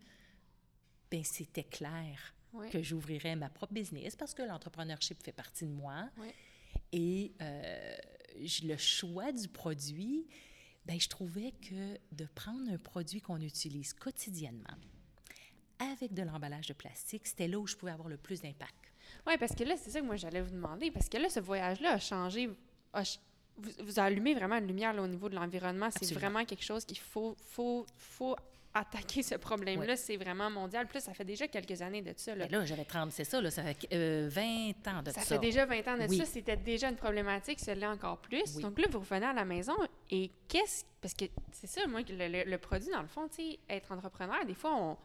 ben 1.11 1.23
c'était 1.25 1.65
clair 1.65 2.35
Ouais. 2.53 2.69
que 2.69 2.83
j'ouvrirais 2.83 3.35
ma 3.35 3.49
propre 3.49 3.73
business 3.73 4.15
parce 4.15 4.35
que 4.35 4.43
l'entrepreneurship 4.43 5.23
fait 5.23 5.33
partie 5.33 5.65
de 5.65 5.71
moi. 5.73 6.11
Ouais. 6.19 6.35
Et 6.93 7.33
euh, 7.41 7.97
le 8.63 8.77
choix 8.77 9.33
du 9.33 9.49
produit, 9.49 10.27
ben 10.85 11.01
je 11.01 11.09
trouvais 11.09 11.53
que 11.53 11.99
de 12.13 12.27
prendre 12.35 12.71
un 12.71 12.77
produit 12.77 13.23
qu'on 13.23 13.41
utilise 13.41 13.95
quotidiennement 13.95 14.77
avec 15.93 16.13
de 16.15 16.23
l'emballage 16.23 16.67
de 16.69 16.73
plastique, 16.75 17.27
c'était 17.27 17.49
là 17.49 17.59
où 17.59 17.67
je 17.67 17.77
pouvais 17.77 17.93
avoir 17.93 18.09
le 18.09 18.17
plus 18.17 18.41
d'impact. 18.41 18.93
Oui, 19.27 19.35
parce 19.39 19.55
que 19.55 19.65
là, 19.65 19.75
c'est 19.77 19.91
ça 19.91 20.01
que 20.01 20.07
moi, 20.07 20.17
j'allais 20.17 20.41
vous 20.41 20.51
demander. 20.51 20.91
Parce 20.91 21.09
que 21.09 21.19
là, 21.19 21.29
ce 21.29 21.41
voyage-là 21.41 21.93
a 21.93 21.99
changé. 21.99 22.49
a 22.93 23.05
ch- 23.05 23.19
vous, 23.59 23.71
vous 23.85 24.01
a 24.01 24.05
allumé 24.05 24.35
vraiment 24.35 24.57
une 24.57 24.67
lumière 24.67 24.93
là, 24.95 25.03
au 25.03 25.07
niveau 25.07 25.29
de 25.29 25.35
l'environnement. 25.35 25.89
C'est 25.91 26.13
vraiment 26.15 26.45
quelque 26.45 26.65
chose 26.65 26.85
qu'il 26.85 26.99
faut, 26.99 27.37
faut, 27.51 27.85
faut 27.97 28.35
attaquer 28.75 29.23
ce 29.23 29.35
problème-là. 29.35 29.97
C'est 29.97 30.17
vraiment 30.17 30.49
mondial. 30.51 30.87
Plus, 30.87 31.01
ça 31.01 31.13
fait 31.13 31.25
déjà 31.27 31.47
quelques 31.47 31.83
années 31.83 32.01
de 32.01 32.15
ça. 32.17 32.35
Là. 32.35 32.49
Là, 32.49 32.65
j'avais 32.65 32.87
30, 32.87 33.13
c'est 33.13 33.25
ça, 33.25 33.41
là, 33.43 33.51
ça 33.51 33.63
fait 33.63 33.87
euh, 33.93 34.29
20 34.33 34.89
ans 34.89 35.03
de 35.03 35.11
Ça 35.11 35.21
ça. 35.21 35.35
fait 35.35 35.39
déjà 35.39 35.67
20 35.67 35.87
ans 35.89 35.99
de 35.99 36.07
Oui. 36.09 36.17
ça, 36.17 36.25
c'était 36.25 36.57
déjà 36.57 36.89
une 36.89 36.97
problématique, 36.97 37.61
cela 37.61 37.91
encore 37.91 38.17
plus. 38.19 38.57
Oui. 38.57 38.63
Donc 38.63 38.79
là, 38.79 38.87
vous 38.91 39.01
revenez 39.01 39.27
à 39.27 39.35
la 39.35 39.45
maison 39.45 39.75
et 40.11 40.31
qu'est-ce... 40.49 40.85
Parce 41.03 41.13
que 41.15 41.27
c'est 41.51 41.67
ça, 41.67 41.87
moi, 41.87 42.03
que 42.05 42.13
le, 42.15 42.29
le- 42.29 42.51
le 42.51 42.59
produit, 42.59 42.91
dans 42.91 43.03
le 43.03 43.09
fond, 43.09 43.29
tu 43.29 43.35
sais, 43.43 43.59
être 43.69 43.93
entrepreneur, 43.93 44.45
des 44.47 44.55
fois, 44.55 44.75
on... 44.75 44.97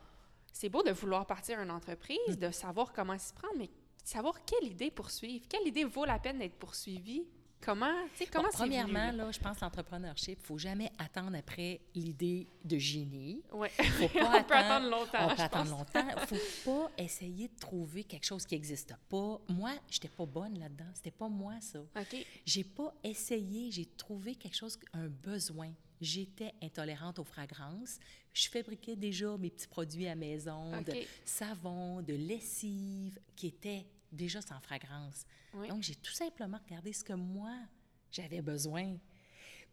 c'est 0.60 0.70
beau 0.70 0.82
de 0.84 0.92
vouloir 0.92 1.26
partir 1.28 1.60
une 1.60 1.70
entreprise, 1.72 2.38
de 2.38 2.50
savoir 2.52 2.92
comment 2.92 3.18
s'y 3.18 3.32
prendre, 3.34 3.54
mais 3.58 3.70
savoir 4.04 4.44
quelle 4.46 4.68
idée 4.72 4.90
poursuivre, 4.90 5.46
quelle 5.48 5.68
idée 5.68 5.84
vaut 5.84 6.06
la 6.06 6.18
peine 6.18 6.40
d'être 6.40 6.56
poursuivie, 6.58 7.28
comment, 7.62 7.86
Bon, 7.92 8.26
comment 8.32 8.44
venu, 8.50 8.58
premièrement, 8.58 9.12
là? 9.12 9.12
là, 9.12 9.32
je 9.32 9.40
pense 9.40 9.60
l'entrepreneurship, 9.60 10.40
il 10.40 10.42
ne 10.42 10.46
faut 10.48 10.58
jamais 10.58 10.92
attendre 10.98 11.38
après 11.38 11.82
l'idée 11.94 12.48
de 12.64 12.78
génie. 12.78 13.44
Pas 13.52 13.68
on 14.40 14.44
peut 14.44 14.54
attendre 14.56 14.90
longtemps, 14.90 15.26
On 15.26 15.30
je 15.30 15.36
peut 15.36 15.42
attendre 15.44 15.70
pense. 15.70 15.94
longtemps. 15.94 16.08
Il 16.10 16.22
ne 16.22 16.40
faut 16.40 16.72
pas 16.72 16.92
essayer 16.98 17.48
de 17.50 17.56
trouver 17.60 18.04
quelque 18.04 18.26
chose 18.26 18.46
qui 18.46 18.56
n'existe 18.56 18.94
pas. 19.10 19.40
Moi, 19.50 19.72
je 19.90 19.98
n'étais 19.98 20.10
pas 20.10 20.26
bonne 20.26 20.58
là-dedans. 20.58 20.90
C'était 20.96 21.12
pas 21.12 21.30
moi, 21.30 21.54
ça. 21.62 21.80
OK. 21.80 22.26
J'ai 22.46 22.64
pas 22.64 22.94
essayé. 23.04 23.70
J'ai 23.72 23.86
trouvé 23.86 24.36
quelque 24.36 24.56
chose, 24.56 24.80
un 24.94 25.08
besoin. 25.08 25.72
J'étais 26.00 26.54
intolérante 26.62 27.18
aux 27.20 27.24
fragrances. 27.24 27.98
Je 28.38 28.50
fabriquais 28.50 28.96
déjà 28.96 29.36
mes 29.38 29.50
petits 29.50 29.68
produits 29.68 30.08
à 30.08 30.14
maison, 30.16 30.80
de 30.84 30.94
savon, 31.26 32.02
de 32.04 32.14
lessive, 32.14 33.20
qui 33.36 33.48
étaient 33.48 33.86
déjà 34.12 34.42
sans 34.42 34.60
fragrance. 34.60 35.26
Oui. 35.56 35.68
Donc, 35.70 35.82
j'ai 35.82 35.96
tout 35.96 36.12
simplement 36.14 36.60
regardé 36.64 36.94
ce 36.94 37.04
que 37.04 37.14
moi, 37.14 37.56
j'avais 38.12 38.42
besoin. 38.44 38.96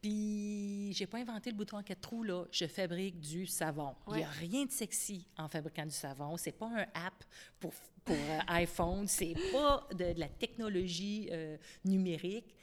Puis, 0.00 0.92
j'ai 0.94 1.06
pas 1.06 1.18
inventé 1.18 1.50
le 1.50 1.56
bouton 1.56 1.76
en 1.78 1.82
quatre 1.82 2.00
trous, 2.00 2.22
là. 2.24 2.44
Je 2.50 2.66
fabrique 2.66 3.20
du 3.20 3.46
savon. 3.46 3.94
Il 4.08 4.16
n'y 4.16 4.22
a 4.24 4.28
rien 4.30 4.64
de 4.64 4.70
sexy 4.70 5.26
en 5.36 5.48
fabriquant 5.48 5.84
du 5.84 5.92
savon. 5.92 6.36
C'est 6.38 6.52
pas 6.52 6.66
un 6.68 6.86
app 6.94 7.24
pour, 7.60 7.72
pour 8.04 8.16
euh, 8.16 8.38
iPhone. 8.48 9.06
C'est 9.08 9.34
pas 9.52 9.86
de, 9.92 10.12
de 10.14 10.20
la 10.20 10.28
technologie 10.28 11.28
euh, 11.32 11.56
numérique. 11.84 12.54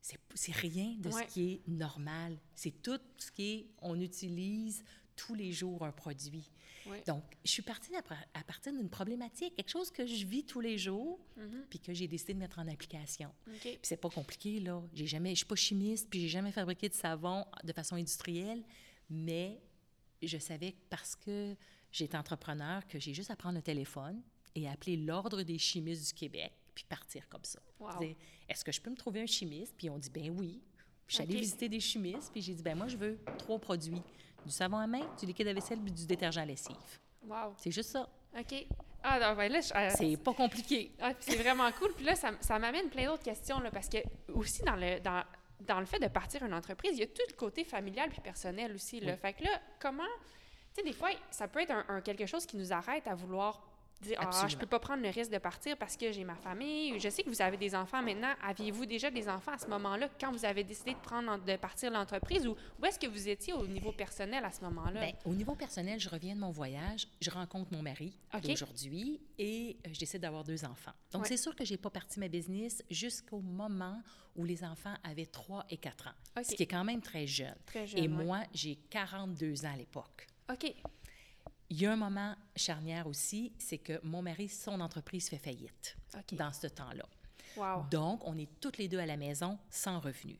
C'est 0.00 0.18
c'est 0.34 0.52
rien 0.56 0.94
de 0.98 1.10
Ouais. 1.10 1.26
ce 1.28 1.32
qui 1.34 1.52
est 1.52 1.68
normal. 1.68 2.36
C'est 2.54 2.82
tout 2.82 2.98
ce 3.18 3.30
qui 3.30 3.52
est, 3.52 3.66
on 3.82 4.00
utilise 4.00 4.82
tous 5.26 5.34
les 5.34 5.52
jours 5.52 5.84
un 5.84 5.92
produit. 5.92 6.50
Donc, 7.06 7.22
je 7.44 7.50
suis 7.50 7.62
partie 7.62 7.92
à, 7.94 8.02
partir 8.42 8.72
d'une 8.72 8.88
problématique, 8.88 9.54
quelque 9.54 9.68
chose 9.70 9.90
que 9.90 10.06
je 10.06 10.24
vis 10.26 10.44
tous 10.44 10.60
les 10.60 10.78
jours, 10.78 11.20
Mhm. 11.36 11.66
puis 11.68 11.78
que 11.78 11.92
j'ai 11.92 12.08
décidé 12.08 12.34
de 12.34 12.38
mettre 12.38 12.58
en 12.58 12.66
application. 12.66 13.30
OK. 13.46 13.60
Puis 13.60 13.78
c'est 13.82 13.96
pas 13.98 14.08
compliqué, 14.10 14.58
là. 14.60 14.82
J'ai 14.94 15.06
jamais, 15.06 15.30
je 15.30 15.36
suis 15.36 15.46
pas 15.46 15.54
chimiste, 15.56 16.08
puis 16.10 16.20
j'ai 16.22 16.28
jamais 16.28 16.50
fabriqué 16.52 16.88
de 16.88 16.94
savon 16.94 17.44
de 17.62 17.72
façon 17.72 17.96
industrielle, 17.96 18.62
mais 19.08 19.60
je 20.22 20.38
savais 20.38 20.72
que 20.72 20.78
parce 20.88 21.14
que 21.14 21.54
j'étais 21.92 22.16
entrepreneur 22.16 22.86
que 22.86 22.98
j'ai 22.98 23.14
juste 23.14 23.30
à 23.30 23.36
prendre 23.36 23.56
le 23.56 23.62
téléphone 23.62 24.22
et 24.54 24.68
appeler 24.68 24.96
l'Ordre 24.96 25.42
des 25.42 25.58
chimistes 25.58 26.08
du 26.08 26.14
Québec, 26.14 26.52
puis 26.74 26.84
partir 26.88 27.28
comme 27.28 27.44
ça. 27.44 27.60
Wow. 27.78 28.02
Est-ce 28.48 28.64
que 28.64 28.72
je 28.72 28.80
peux 28.80 28.90
me 28.90 28.96
trouver 28.96 29.20
un 29.20 29.26
chimiste? 29.26 29.74
Puis 29.76 29.88
on 29.90 29.98
dit, 29.98 30.10
ben 30.10 30.30
oui. 30.30 30.60
Je 31.06 31.14
suis 31.16 31.22
allée 31.24 31.34
OK. 31.34 31.40
visiter 31.40 31.68
des 31.68 31.80
chimistes, 31.80 32.30
puis 32.32 32.40
j'ai 32.40 32.54
dit, 32.54 32.62
ben 32.62 32.76
moi, 32.76 32.88
je 32.88 32.96
veux 32.96 33.18
trois 33.38 33.58
produits. 33.58 34.00
Du 34.44 34.52
savon 34.52 34.78
à 34.78 34.86
main, 34.86 35.02
du 35.18 35.26
liquide 35.26 35.48
à 35.48 35.52
vaisselle, 35.52 35.78
puis 35.78 35.92
du 35.92 36.06
détergent 36.06 36.38
à 36.38 36.44
lessive. 36.44 36.76
Wow. 37.26 37.54
C'est 37.56 37.70
juste 37.70 37.90
ça. 37.90 38.08
OK. 38.38 38.66
Ah, 39.02 39.18
non, 39.18 39.34
ben 39.36 39.50
là, 39.50 39.58
euh, 39.58 39.90
C'est 39.94 40.16
pas 40.16 40.34
compliqué. 40.34 40.92
Ah, 41.00 41.12
c'est 41.18 41.36
vraiment 41.36 41.70
cool. 41.72 41.92
Puis 41.94 42.04
là, 42.04 42.14
ça, 42.14 42.32
ça 42.40 42.58
m'amène 42.58 42.88
plein 42.90 43.06
d'autres 43.06 43.22
questions, 43.22 43.60
là, 43.60 43.70
parce 43.70 43.88
que 43.88 43.98
aussi 44.32 44.62
dans 44.62 44.76
le, 44.76 45.00
dans, 45.00 45.22
dans 45.60 45.80
le 45.80 45.86
fait 45.86 45.98
de 45.98 46.08
partir 46.08 46.42
une 46.44 46.54
entreprise, 46.54 46.92
il 46.94 47.00
y 47.00 47.02
a 47.02 47.06
tout 47.06 47.22
le 47.28 47.34
côté 47.34 47.64
familial 47.64 48.10
puis 48.10 48.20
personnel 48.20 48.74
aussi. 48.74 49.00
Là. 49.00 49.12
Oui. 49.12 49.18
Fait 49.20 49.32
que 49.32 49.44
là, 49.44 49.60
comment... 49.80 50.02
Tu 50.74 50.82
sais, 50.82 50.82
des 50.82 50.92
fois, 50.92 51.10
ça 51.30 51.48
peut 51.48 51.60
être 51.60 51.72
un, 51.72 51.84
un 51.88 52.00
quelque 52.00 52.26
chose 52.26 52.46
qui 52.46 52.56
nous 52.56 52.72
arrête 52.72 53.06
à 53.08 53.14
vouloir 53.14 53.69
dire 54.00 54.18
«Ah, 54.20 54.46
je 54.48 54.56
peux 54.56 54.66
pas 54.66 54.78
prendre 54.78 55.02
le 55.02 55.10
risque 55.10 55.30
de 55.30 55.38
partir 55.38 55.76
parce 55.76 55.96
que 55.96 56.10
j'ai 56.12 56.24
ma 56.24 56.36
famille.» 56.36 56.98
Je 57.00 57.08
sais 57.08 57.22
que 57.22 57.28
vous 57.28 57.42
avez 57.42 57.56
des 57.56 57.74
enfants 57.74 58.02
maintenant. 58.02 58.32
Aviez-vous 58.42 58.86
déjà 58.86 59.10
des 59.10 59.28
enfants 59.28 59.52
à 59.52 59.58
ce 59.58 59.66
moment-là, 59.68 60.08
quand 60.20 60.32
vous 60.32 60.44
avez 60.44 60.64
décidé 60.64 60.92
de, 60.94 60.98
prendre, 60.98 61.38
de 61.44 61.56
partir 61.56 61.90
l'entreprise? 61.90 62.46
Ou 62.46 62.56
où 62.80 62.84
est-ce 62.86 62.98
que 62.98 63.06
vous 63.06 63.28
étiez 63.28 63.52
au 63.52 63.66
niveau 63.66 63.92
personnel 63.92 64.44
à 64.44 64.50
ce 64.50 64.62
moment-là? 64.62 65.00
Bien, 65.00 65.12
au 65.24 65.34
niveau 65.34 65.54
personnel, 65.54 66.00
je 66.00 66.08
reviens 66.08 66.34
de 66.34 66.40
mon 66.40 66.50
voyage, 66.50 67.08
je 67.20 67.30
rencontre 67.30 67.72
mon 67.72 67.82
mari 67.82 68.16
OK. 68.34 68.42
d'aujourd'hui 68.42 69.20
et 69.38 69.76
euh, 69.86 69.90
je 69.92 69.98
décide 69.98 70.20
d'avoir 70.22 70.44
deux 70.44 70.64
enfants. 70.64 70.92
Donc, 71.12 71.22
Ouais. 71.22 71.28
c'est 71.28 71.36
sûr 71.36 71.54
que 71.54 71.64
j'ai 71.64 71.76
pas 71.76 71.90
parti 71.90 72.18
ma 72.20 72.28
business 72.28 72.82
jusqu'au 72.90 73.40
moment 73.40 74.00
où 74.36 74.44
les 74.44 74.62
enfants 74.64 74.94
avaient 75.02 75.26
3 75.26 75.66
et 75.70 75.76
4 75.76 76.06
ans, 76.08 76.42
ce 76.42 76.54
qui 76.54 76.62
est 76.62 76.66
quand 76.66 76.84
même 76.84 77.00
très 77.02 77.26
jeune. 77.26 77.54
Très 77.66 77.86
jeune, 77.86 77.98
et 77.98 78.02
ouais. 78.02 78.24
moi, 78.24 78.40
j'ai 78.54 78.76
42 78.90 79.66
ans 79.66 79.72
à 79.74 79.76
l'époque. 79.76 80.26
OK. 80.50 80.72
Il 81.70 81.80
y 81.80 81.86
a 81.86 81.92
un 81.92 81.96
moment 81.96 82.34
charnière 82.56 83.06
aussi, 83.06 83.52
c'est 83.58 83.78
que 83.78 84.00
mon 84.02 84.22
mari, 84.22 84.48
son 84.48 84.80
entreprise 84.80 85.28
fait 85.28 85.38
faillite 85.38 85.96
dans 86.32 86.52
ce 86.52 86.66
temps-là. 86.66 87.04
Wow. 87.56 87.86
Donc, 87.90 88.26
on 88.26 88.36
est 88.38 88.48
toutes 88.60 88.78
les 88.78 88.88
deux 88.88 88.98
à 88.98 89.06
la 89.06 89.16
maison 89.16 89.56
sans 89.70 90.00
revenus. 90.00 90.38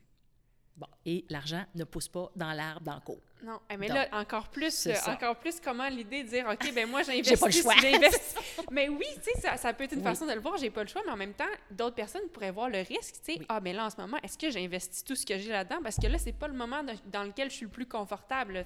Bon, 0.77 0.88
et 1.07 1.25
l'argent 1.29 1.64
ne 1.75 1.85
pousse 1.85 2.09
pas 2.09 2.33
dans 2.35 2.53
l'arbre 2.53 2.83
dans 2.83 2.95
le 2.95 3.01
cours. 3.01 3.23
Non, 3.42 3.59
eh, 3.70 3.76
mais 3.76 3.88
Donc, 3.88 3.96
là, 3.96 4.09
encore 4.12 4.48
plus, 4.48 4.87
euh, 4.87 4.94
encore 5.07 5.37
plus 5.37 5.61
comment 5.61 5.88
l'idée 5.88 6.24
de 6.24 6.29
dire, 6.29 6.46
OK, 6.50 6.72
ben 6.74 6.88
moi, 6.88 7.03
J'ai 7.05 7.22
j'investis. 7.24 7.38
pas 7.40 7.46
le 7.46 7.53
choix. 7.53 7.74
mais 8.70 8.88
oui, 8.88 9.07
tu 9.16 9.31
sais, 9.33 9.40
ça, 9.40 9.57
ça 9.57 9.72
peut 9.72 9.85
être 9.85 9.92
une 9.92 9.98
Oui. 9.98 10.05
façon 10.05 10.26
de 10.26 10.33
le 10.33 10.40
voir, 10.40 10.57
j'ai 10.59 10.70
pas 10.70 10.83
le 10.83 10.88
choix, 10.88 11.03
mais 11.07 11.12
en 11.12 11.16
même 11.16 11.33
temps, 11.35 11.44
d'autres 11.70 11.96
personnes 11.96 12.29
pourraient 12.33 12.50
voir 12.50 12.68
le 12.68 12.79
risque, 12.79 13.14
tu 13.24 13.33
sais, 13.33 13.38
Oui. 13.40 13.46
ah, 13.48 13.61
mais 13.61 13.72
là, 13.72 13.87
en 13.87 13.90
ce 13.90 13.96
moment, 13.96 14.18
est-ce 14.22 14.37
que 14.37 14.50
j'investis 14.50 15.03
tout 15.05 15.16
ce 15.16 15.24
que 15.24 15.38
j'ai 15.38 15.50
là-dedans? 15.50 15.81
Parce 15.83 15.96
que 15.96 16.07
là, 16.07 16.18
c'est 16.18 16.33
pas 16.33 16.48
le 16.48 16.55
moment 16.55 16.83
de- 16.83 16.92
dans 17.07 17.24
lequel 17.24 17.50
je 17.50 17.57
suis 17.57 17.64
le 17.66 17.70
plus 17.72 17.87
confortable. 17.87 18.64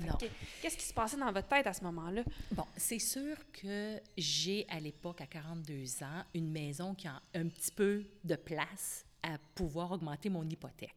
Qu'est-ce 0.60 0.76
qui 0.76 0.84
se 0.87 0.94
passait 0.94 1.16
dans 1.16 1.30
votre 1.32 1.48
tête 1.48 1.66
à 1.66 1.72
ce 1.72 1.82
moment-là? 1.84 2.22
Bon, 2.52 2.64
c'est 2.76 2.98
sûr 2.98 3.37
que 3.52 4.00
j'ai 4.16 4.66
à 4.70 4.80
l'époque, 4.80 5.20
à 5.20 5.26
42 5.26 6.02
ans, 6.02 6.24
une 6.34 6.50
maison 6.50 6.94
qui 6.94 7.06
a 7.06 7.20
un 7.34 7.46
petit 7.48 7.70
peu 7.70 8.02
de 8.24 8.34
place 8.37 9.04
à 9.24 9.38
pouvoir 9.54 9.90
augmenter 9.92 10.28
mon 10.28 10.44
hypothèque. 10.48 10.94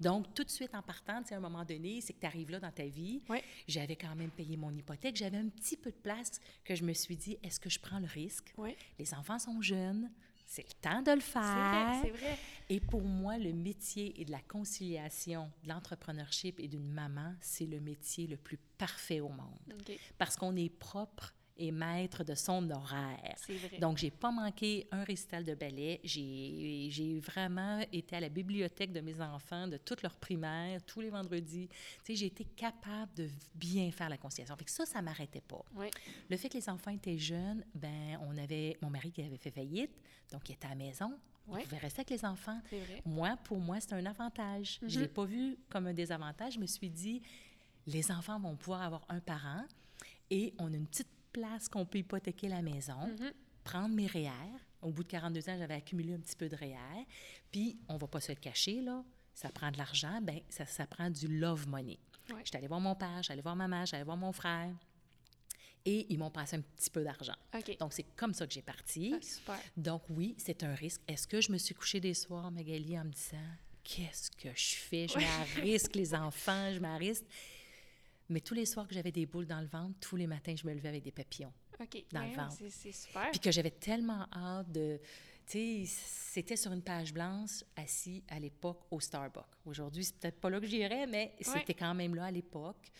Donc, 0.00 0.34
tout 0.34 0.44
de 0.44 0.50
suite 0.50 0.74
en 0.74 0.82
partant, 0.82 1.20
tu 1.20 1.28
sais, 1.28 1.34
à 1.34 1.38
un 1.38 1.40
moment 1.40 1.64
donné, 1.64 2.00
c'est 2.00 2.14
que 2.14 2.20
tu 2.20 2.26
arrives 2.26 2.50
là 2.50 2.58
dans 2.58 2.72
ta 2.72 2.86
vie. 2.86 3.20
J'avais 3.68 3.96
quand 3.96 4.14
même 4.16 4.30
payé 4.30 4.56
mon 4.56 4.74
hypothèque. 4.74 5.16
J'avais 5.16 5.36
un 5.36 5.48
petit 5.48 5.76
peu 5.76 5.90
de 5.90 5.96
place 5.96 6.40
que 6.64 6.74
je 6.74 6.84
me 6.84 6.94
suis 6.94 7.16
dit, 7.16 7.38
est-ce 7.42 7.60
que 7.60 7.68
je 7.68 7.78
prends 7.78 7.98
le 7.98 8.06
risque? 8.06 8.54
Oui. 8.56 8.74
Les 8.98 9.12
enfants 9.12 9.38
sont 9.38 9.60
jeunes. 9.60 10.10
C'est 10.46 10.64
le 10.66 10.74
temps 10.80 11.02
de 11.02 11.10
le 11.10 11.20
faire. 11.20 11.42
vrai, 11.42 12.00
c'est 12.02 12.10
vrai. 12.10 12.38
Et 12.68 12.80
pour 12.80 13.02
moi, 13.02 13.36
le 13.36 13.52
métier 13.52 14.18
et 14.20 14.24
de 14.24 14.30
la 14.30 14.40
conciliation, 14.40 15.50
de 15.64 15.68
l'entrepreneurship 15.68 16.60
et 16.60 16.68
d'une 16.68 16.88
maman, 16.88 17.34
c'est 17.40 17.66
le 17.66 17.80
métier 17.80 18.28
le 18.28 18.36
plus 18.36 18.58
parfait 18.78 19.20
au 19.20 19.28
monde. 19.28 19.74
Parce 20.18 20.36
qu'on 20.36 20.54
est 20.56 20.68
propre 20.68 21.34
et 21.58 21.72
maître 21.72 22.24
de 22.24 22.34
son 22.34 22.70
horaire. 22.70 23.34
C'est 23.36 23.56
vrai. 23.56 23.78
Donc, 23.78 23.98
j'ai 23.98 24.10
pas 24.10 24.30
manqué 24.30 24.86
un 24.90 25.04
récital 25.04 25.44
de 25.44 25.54
ballet. 25.54 26.00
J'ai 26.04 27.20
vraiment 27.20 27.80
été 27.92 28.16
à 28.16 28.20
la 28.20 28.28
bibliothèque 28.28 28.92
de 28.92 29.00
mes 29.00 29.20
enfants, 29.20 29.66
de 29.66 29.76
toute 29.76 30.02
leur 30.02 30.16
primaire, 30.16 30.82
tous 30.84 31.00
les 31.00 31.10
vendredis. 31.10 31.68
Tu 31.68 31.76
sais, 32.04 32.16
j'ai 32.16 32.26
été 32.26 32.44
capable 32.44 33.14
de 33.14 33.28
bien 33.54 33.90
faire 33.90 34.08
la 34.08 34.18
conciliation. 34.18 34.56
Fait 34.56 34.64
que 34.64 34.70
ça, 34.70 34.86
ça 34.86 35.02
m'arrêtait 35.02 35.40
pas. 35.40 35.64
Oui. 35.74 35.86
Le 36.28 36.36
fait 36.36 36.48
que 36.48 36.58
les 36.58 36.68
enfants 36.68 36.90
étaient 36.90 37.18
jeunes, 37.18 37.64
ben 37.74 38.18
on 38.22 38.36
avait 38.36 38.76
mon 38.82 38.90
mari 38.90 39.10
qui 39.10 39.22
avait 39.22 39.36
fait 39.36 39.50
faillite, 39.50 39.92
donc 40.30 40.48
il 40.48 40.52
était 40.52 40.66
à 40.66 40.70
la 40.70 40.76
maison. 40.76 41.12
Ouais. 41.46 41.62
Pouvait 41.62 41.78
rester 41.78 42.00
avec 42.00 42.10
les 42.10 42.24
enfants. 42.24 42.60
Vrai. 42.70 43.02
Moi, 43.04 43.36
pour 43.44 43.58
moi, 43.58 43.78
c'est 43.80 43.92
un 43.92 44.04
avantage. 44.04 44.80
Je 44.84 44.98
ne 44.98 45.04
l'ai 45.04 45.08
pas 45.08 45.24
vu 45.24 45.56
comme 45.70 45.86
un 45.86 45.94
désavantage. 45.94 46.54
Je 46.54 46.58
me 46.58 46.66
suis 46.66 46.90
dit, 46.90 47.22
les 47.86 48.10
enfants 48.10 48.40
vont 48.40 48.56
pouvoir 48.56 48.82
avoir 48.82 49.04
un 49.08 49.20
parent 49.20 49.64
et 50.28 50.52
on 50.58 50.72
a 50.72 50.76
une 50.76 50.86
petite 50.86 51.06
place 51.36 51.68
qu'on 51.68 51.84
peut 51.84 51.98
hypothéquer 51.98 52.48
la 52.48 52.62
maison, 52.62 53.14
prendre 53.62 53.94
mes 53.94 54.06
REER. 54.06 54.30
Au 54.80 54.90
bout 54.90 55.02
de 55.02 55.08
42 55.08 55.48
ans, 55.50 55.56
j'avais 55.58 55.74
accumulé 55.74 56.14
un 56.14 56.18
petit 56.18 56.36
peu 56.36 56.48
de 56.48 56.56
REER. 56.56 57.04
Puis, 57.50 57.78
on 57.88 57.96
va 57.96 58.06
pas 58.06 58.20
se 58.20 58.32
le 58.32 58.38
cacher, 58.38 58.80
là, 58.80 59.04
ça 59.34 59.50
prend 59.50 59.70
de 59.70 59.76
l'argent, 59.76 60.20
ben 60.22 60.40
ça, 60.48 60.64
ça 60.64 60.86
prend 60.86 61.10
du 61.10 61.28
love 61.28 61.68
money. 61.68 61.98
Ouais. 62.30 62.40
J'étais 62.44 62.58
allée 62.58 62.68
voir 62.68 62.80
mon 62.80 62.94
père, 62.94 63.22
j'allais 63.22 63.42
voir 63.42 63.54
ma 63.56 63.68
mère, 63.68 63.84
j'allais 63.86 64.04
voir 64.04 64.16
mon 64.16 64.32
frère. 64.32 64.72
Et 65.84 66.06
ils 66.08 66.18
m'ont 66.18 66.30
passé 66.30 66.56
un 66.56 66.62
petit 66.62 66.90
peu 66.90 67.04
d'argent. 67.04 67.36
Donc, 67.78 67.92
c'est 67.92 68.16
comme 68.16 68.34
ça 68.34 68.46
que 68.46 68.52
j'ai 68.52 68.62
parti. 68.62 69.14
Ah, 69.14 69.22
super. 69.22 69.60
Donc 69.76 70.02
oui, 70.08 70.34
c'est 70.38 70.64
un 70.64 70.74
risque. 70.74 71.00
Est-ce 71.06 71.28
que 71.28 71.40
je 71.40 71.52
me 71.52 71.58
suis 71.58 71.74
couchée 71.74 72.00
des 72.00 72.14
soirs, 72.14 72.50
Magali, 72.50 72.98
en 72.98 73.04
me 73.04 73.10
disant 73.10 73.36
qu'est-ce 73.84 74.30
que 74.32 74.48
je 74.48 74.74
fais? 74.76 75.06
Je 75.06 75.18
me 75.18 75.60
risque 75.60 75.94
les 75.94 76.12
enfants, 76.14 76.72
je 76.72 76.80
me 76.80 76.98
risque. 76.98 77.24
Mais 78.28 78.40
tous 78.40 78.54
les 78.54 78.66
soirs 78.66 78.86
que 78.88 78.94
j'avais 78.94 79.12
des 79.12 79.26
boules 79.26 79.46
dans 79.46 79.60
le 79.60 79.66
ventre, 79.66 79.94
tous 80.00 80.16
les 80.16 80.26
matins, 80.26 80.54
je 80.56 80.66
me 80.66 80.72
levais 80.74 80.88
avec 80.88 81.02
des 81.04 81.12
papillons. 81.12 81.52
Dans 82.12 82.22
le 82.24 82.34
ventre. 82.34 82.52
c'est- 82.52 82.70
C'est 82.70 82.92
super. 82.92 83.30
Puis 83.30 83.40
que 83.40 83.50
j'avais 83.50 83.70
tellement 83.70 84.26
hâte 84.32 84.70
de... 84.72 84.98
Tu 85.46 85.84
sais, 85.84 85.84
c'était 85.86 86.56
sur 86.56 86.72
une 86.72 86.82
page 86.82 87.12
blanche, 87.12 87.62
assis 87.76 88.24
à 88.28 88.40
l'époque 88.40 88.80
au 88.90 88.98
Starbucks. 88.98 89.44
Aujourd'hui, 89.64 90.04
c'est 90.04 90.16
peut-être 90.16 90.40
pas 90.40 90.50
là 90.50 90.58
que 90.58 90.66
j'irais, 90.66 91.06
mais 91.06 91.36
c'était 91.40 91.74
quand 91.74 91.94
même 91.94 92.14
là 92.16 92.24
à 92.24 92.30
l'époque 92.32 92.90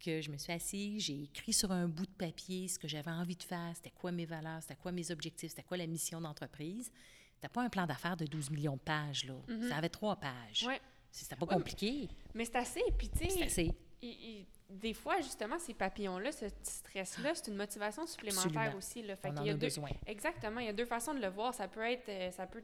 que 0.00 0.20
je 0.20 0.30
me 0.32 0.36
suis 0.36 0.52
assise, 0.52 1.00
j'ai 1.04 1.22
écrit 1.24 1.52
sur 1.52 1.70
un 1.70 1.86
bout 1.86 2.06
de 2.06 2.10
papier 2.10 2.66
ce 2.66 2.76
que 2.76 2.88
j'avais 2.88 3.12
envie 3.12 3.36
de 3.36 3.42
faire, 3.44 3.70
c'était 3.76 3.92
quoi 3.92 4.10
mes 4.10 4.24
valeurs, 4.26 4.60
c'était 4.62 4.74
quoi 4.74 4.90
mes 4.90 5.12
objectifs, 5.12 5.50
c'était 5.50 5.62
quoi 5.62 5.76
la 5.76 5.86
mission 5.86 6.20
d'entreprise. 6.20 6.90
C'était 7.36 7.48
pas 7.48 7.62
un 7.62 7.68
plan 7.68 7.86
d'affaires 7.86 8.16
de 8.16 8.26
12 8.26 8.50
millions 8.50 8.74
de 8.74 8.80
pages, 8.80 9.24
là. 9.26 9.34
Ça 9.68 9.76
avait 9.76 9.88
trois 9.88 10.16
pages. 10.16 10.64
Ouais. 10.66 10.80
C'était 11.12 11.36
pas 11.36 11.46
Ouais, 11.46 11.52
mais- 11.52 11.58
compliqué. 11.58 12.08
Mais 12.34 12.44
c'est 12.46 12.56
assez. 12.56 12.82
Puis, 12.98 13.10
tu 13.10 13.30
C'est 13.30 13.48
sais, 13.48 13.70
il- 14.02 14.46
des 14.70 14.94
fois, 14.94 15.20
justement, 15.20 15.58
ces 15.58 15.74
papillons-là, 15.74 16.32
ce 16.32 16.46
petit 16.46 16.72
stress-là, 16.72 17.34
c'est 17.34 17.48
une 17.50 17.56
motivation 17.56 18.06
supplémentaire 18.06 18.46
Absolument. 18.74 18.78
aussi. 18.78 19.02
Là. 19.02 19.16
Fait 19.16 19.28
On 19.30 19.44
y 19.44 19.50
a 19.50 19.52
a 19.52 19.54
deux- 19.54 19.66
besoin. 19.66 19.90
Exactement. 20.06 20.60
Il 20.60 20.66
y 20.66 20.70
a 20.70 20.72
deux 20.72 20.86
façons 20.86 21.14
de 21.14 21.20
le 21.20 21.28
voir. 21.28 21.54
Ça 21.54 21.68
peut 21.68 21.80
être. 21.82 22.08
euh, 22.08 22.30
ça 22.32 22.46
peut 22.46 22.62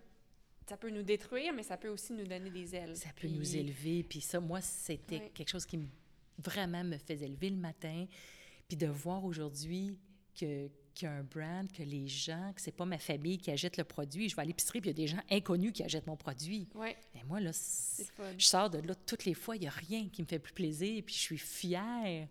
ça 0.67 0.77
peut 0.77 0.91
nous 0.91 1.03
détruire, 1.03 1.55
mais 1.55 1.63
ça 1.63 1.79
peut 1.79 1.89
aussi 1.89 2.13
nous 2.13 2.27
donner 2.27 2.51
des 2.51 2.75
ailes. 2.77 2.95
Ça 2.95 3.09
peut 3.09 3.27
Puis- 3.27 3.31
nous 3.33 3.57
élever. 3.57 4.03
Puis 4.03 4.21
ça, 4.21 4.39
moi, 4.39 4.61
c'était 4.61 5.31
quelque 5.31 5.49
chose 5.49 5.65
qui 5.65 5.79
me- 5.79 5.89
vraiment 6.39 6.85
me 6.85 6.99
faisait 6.99 7.27
lever 7.29 7.49
le 7.49 7.57
matin. 7.57 8.05
Puis 8.69 8.77
de 8.77 8.87
voir 8.87 9.25
aujourd'hui 9.25 9.97
que 10.39 10.69
qu'il 10.99 11.07
y 11.09 11.11
a 11.11 11.15
un 11.15 11.23
brand, 11.23 11.71
que 11.71 11.83
les 11.83 12.09
gens, 12.09 12.53
que 12.55 12.61
c'est 12.61 12.73
pas 12.73 12.85
ma 12.85 12.99
famille 12.99 13.39
qui 13.39 13.51
achète 13.51 13.77
le 13.77 13.85
produit. 13.85 14.29
Je 14.29 14.37
vais 14.37 14.43
à 14.43 14.45
l'épicerie, 14.45 14.81
puis 14.81 14.91
il 14.91 14.99
y 14.99 15.03
a 15.03 15.03
des 15.05 15.07
gens 15.07 15.23
inconnus 15.31 15.73
qui 15.73 15.83
achètent 15.85 16.07
mon 16.07 16.17
produit. 16.17 16.69
Ouais, 16.75 16.97
Et 17.15 17.23
moi, 17.25 17.41
là, 17.41 17.51
je 17.53 18.45
sors 18.47 18.69
de 18.71 18.79
là 18.79 18.95
toutes 18.95 19.25
les 19.25 19.35
fois, 19.35 19.57
il 19.57 19.61
n'y 19.61 19.69
a 19.69 19.71
rien 19.71 20.09
qui 20.09 20.23
me 20.23 20.27
fait 20.27 20.39
plus 20.39 20.53
plaisir, 20.53 21.03
puis 21.07 21.15
je 21.15 21.21
suis 21.21 21.39
fière. 21.39 22.29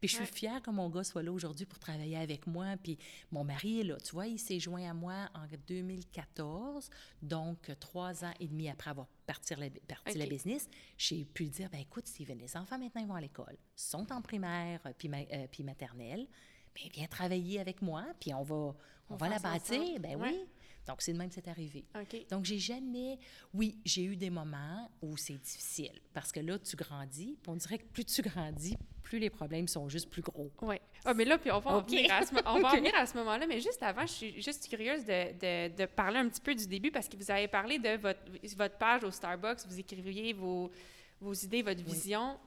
Puis 0.00 0.08
je 0.08 0.16
suis 0.16 0.24
Ouais. 0.24 0.30
fière 0.32 0.60
que 0.60 0.70
mon 0.70 0.90
gars 0.90 1.04
soit 1.04 1.22
là 1.22 1.32
aujourd'hui 1.32 1.64
pour 1.64 1.78
travailler 1.78 2.16
avec 2.18 2.46
moi. 2.46 2.76
Puis 2.82 2.98
mon 3.30 3.42
mari 3.42 3.80
est 3.80 3.84
là. 3.84 3.96
Tu 3.98 4.12
vois, 4.12 4.26
il 4.26 4.38
s'est 4.38 4.60
joint 4.60 4.90
à 4.90 4.92
moi 4.92 5.30
en 5.34 5.46
2014, 5.66 6.90
donc 7.22 7.70
trois 7.80 8.24
ans 8.24 8.32
et 8.40 8.46
demi 8.46 8.68
après 8.68 8.90
avoir 8.90 9.06
parti 9.26 9.54
la, 9.54 9.68
parti 9.88 10.18
la 10.18 10.24
OK. 10.24 10.30
business. 10.30 10.68
J'ai 10.98 11.24
pu 11.24 11.44
dire, 11.46 11.70
ben 11.70 11.80
écoute, 11.80 12.06
Steven, 12.06 12.38
les 12.38 12.56
enfants 12.56 12.78
maintenant 12.78 13.00
ils 13.02 13.06
vont 13.08 13.14
à 13.14 13.20
l'école, 13.20 13.56
sont 13.74 14.10
en 14.12 14.20
primaire 14.20 14.80
euh, 14.86 14.92
puis, 14.96 15.08
ma- 15.08 15.18
euh, 15.32 15.46
puis 15.50 15.62
maternelle. 15.64 16.26
Ben 16.74 16.90
viens 16.92 17.06
travailler 17.06 17.60
avec 17.60 17.80
moi, 17.82 18.04
puis 18.20 18.32
on 18.34 18.42
va, 18.42 18.54
on 18.56 18.74
On 19.10 19.16
va 19.16 19.28
la 19.28 19.38
bâtir. 19.38 19.80
Ben 20.00 20.16
Ouais. 20.20 20.30
oui. 20.30 20.44
Donc 20.86 21.00
c'est 21.00 21.14
de 21.14 21.18
même 21.18 21.28
que 21.30 21.34
c'est 21.34 21.48
arrivé. 21.48 21.84
Donc, 22.30 22.44
j'ai 22.44 22.58
jamais. 22.58 23.18
Oui, 23.54 23.78
j'ai 23.86 24.02
eu 24.04 24.16
des 24.16 24.28
moments 24.28 24.90
où 25.00 25.16
c'est 25.16 25.38
difficile 25.38 25.98
parce 26.12 26.30
que 26.30 26.40
là, 26.40 26.58
tu 26.58 26.76
grandis. 26.76 27.38
puis 27.42 27.50
on 27.50 27.56
dirait 27.56 27.78
que 27.78 27.84
plus 27.86 28.04
tu 28.04 28.20
grandis, 28.20 28.76
plus 29.02 29.18
les 29.18 29.30
problèmes 29.30 29.66
sont 29.66 29.88
juste 29.88 30.10
plus 30.10 30.20
gros. 30.20 30.50
Oui. 30.60 30.76
Ah, 31.06 31.14
mais 31.14 31.24
là, 31.24 31.38
puis 31.38 31.50
on 31.50 31.58
va 31.60 31.70
en 31.70 31.80
venir 31.80 32.12
à 32.12 32.26
ce, 32.26 32.34
mo- 32.34 32.40
on 32.44 32.58
va 32.60 32.68
en 32.68 32.72
OK. 32.72 32.76
venir 32.76 32.94
à 32.96 33.06
ce 33.06 33.16
moment-là, 33.16 33.46
mais 33.46 33.60
juste 33.62 33.82
avant, 33.82 34.02
je 34.06 34.12
suis 34.12 34.42
juste 34.42 34.68
curieuse 34.68 35.06
de, 35.06 35.32
de, 35.70 35.74
de 35.74 35.86
parler 35.86 36.18
un 36.18 36.28
petit 36.28 36.40
peu 36.42 36.54
du 36.54 36.66
début 36.66 36.90
parce 36.90 37.08
que 37.08 37.16
vous 37.16 37.30
avez 37.30 37.48
parlé 37.48 37.78
de 37.78 37.96
votre, 37.96 38.20
votre 38.54 38.76
page 38.76 39.04
au 39.04 39.10
Starbucks, 39.10 39.60
vous 39.66 39.78
écriviez 39.78 40.34
vos, 40.34 40.70
vos 41.18 41.32
idées, 41.32 41.62
votre 41.62 41.80
Oui. 41.86 41.92
vision. 41.94 42.38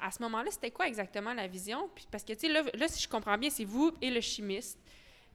À 0.00 0.10
ce 0.10 0.22
moment-là, 0.22 0.50
c'était 0.50 0.70
quoi 0.70 0.86
exactement 0.88 1.32
la 1.34 1.46
vision? 1.46 1.88
Puis, 1.94 2.06
parce 2.10 2.24
que, 2.24 2.32
tu 2.32 2.40
sais, 2.40 2.48
là, 2.52 2.62
là, 2.74 2.88
si 2.88 3.02
je 3.02 3.08
comprends 3.08 3.38
bien, 3.38 3.50
c'est 3.50 3.64
vous 3.64 3.92
et 4.02 4.10
le 4.10 4.20
chimiste. 4.20 4.78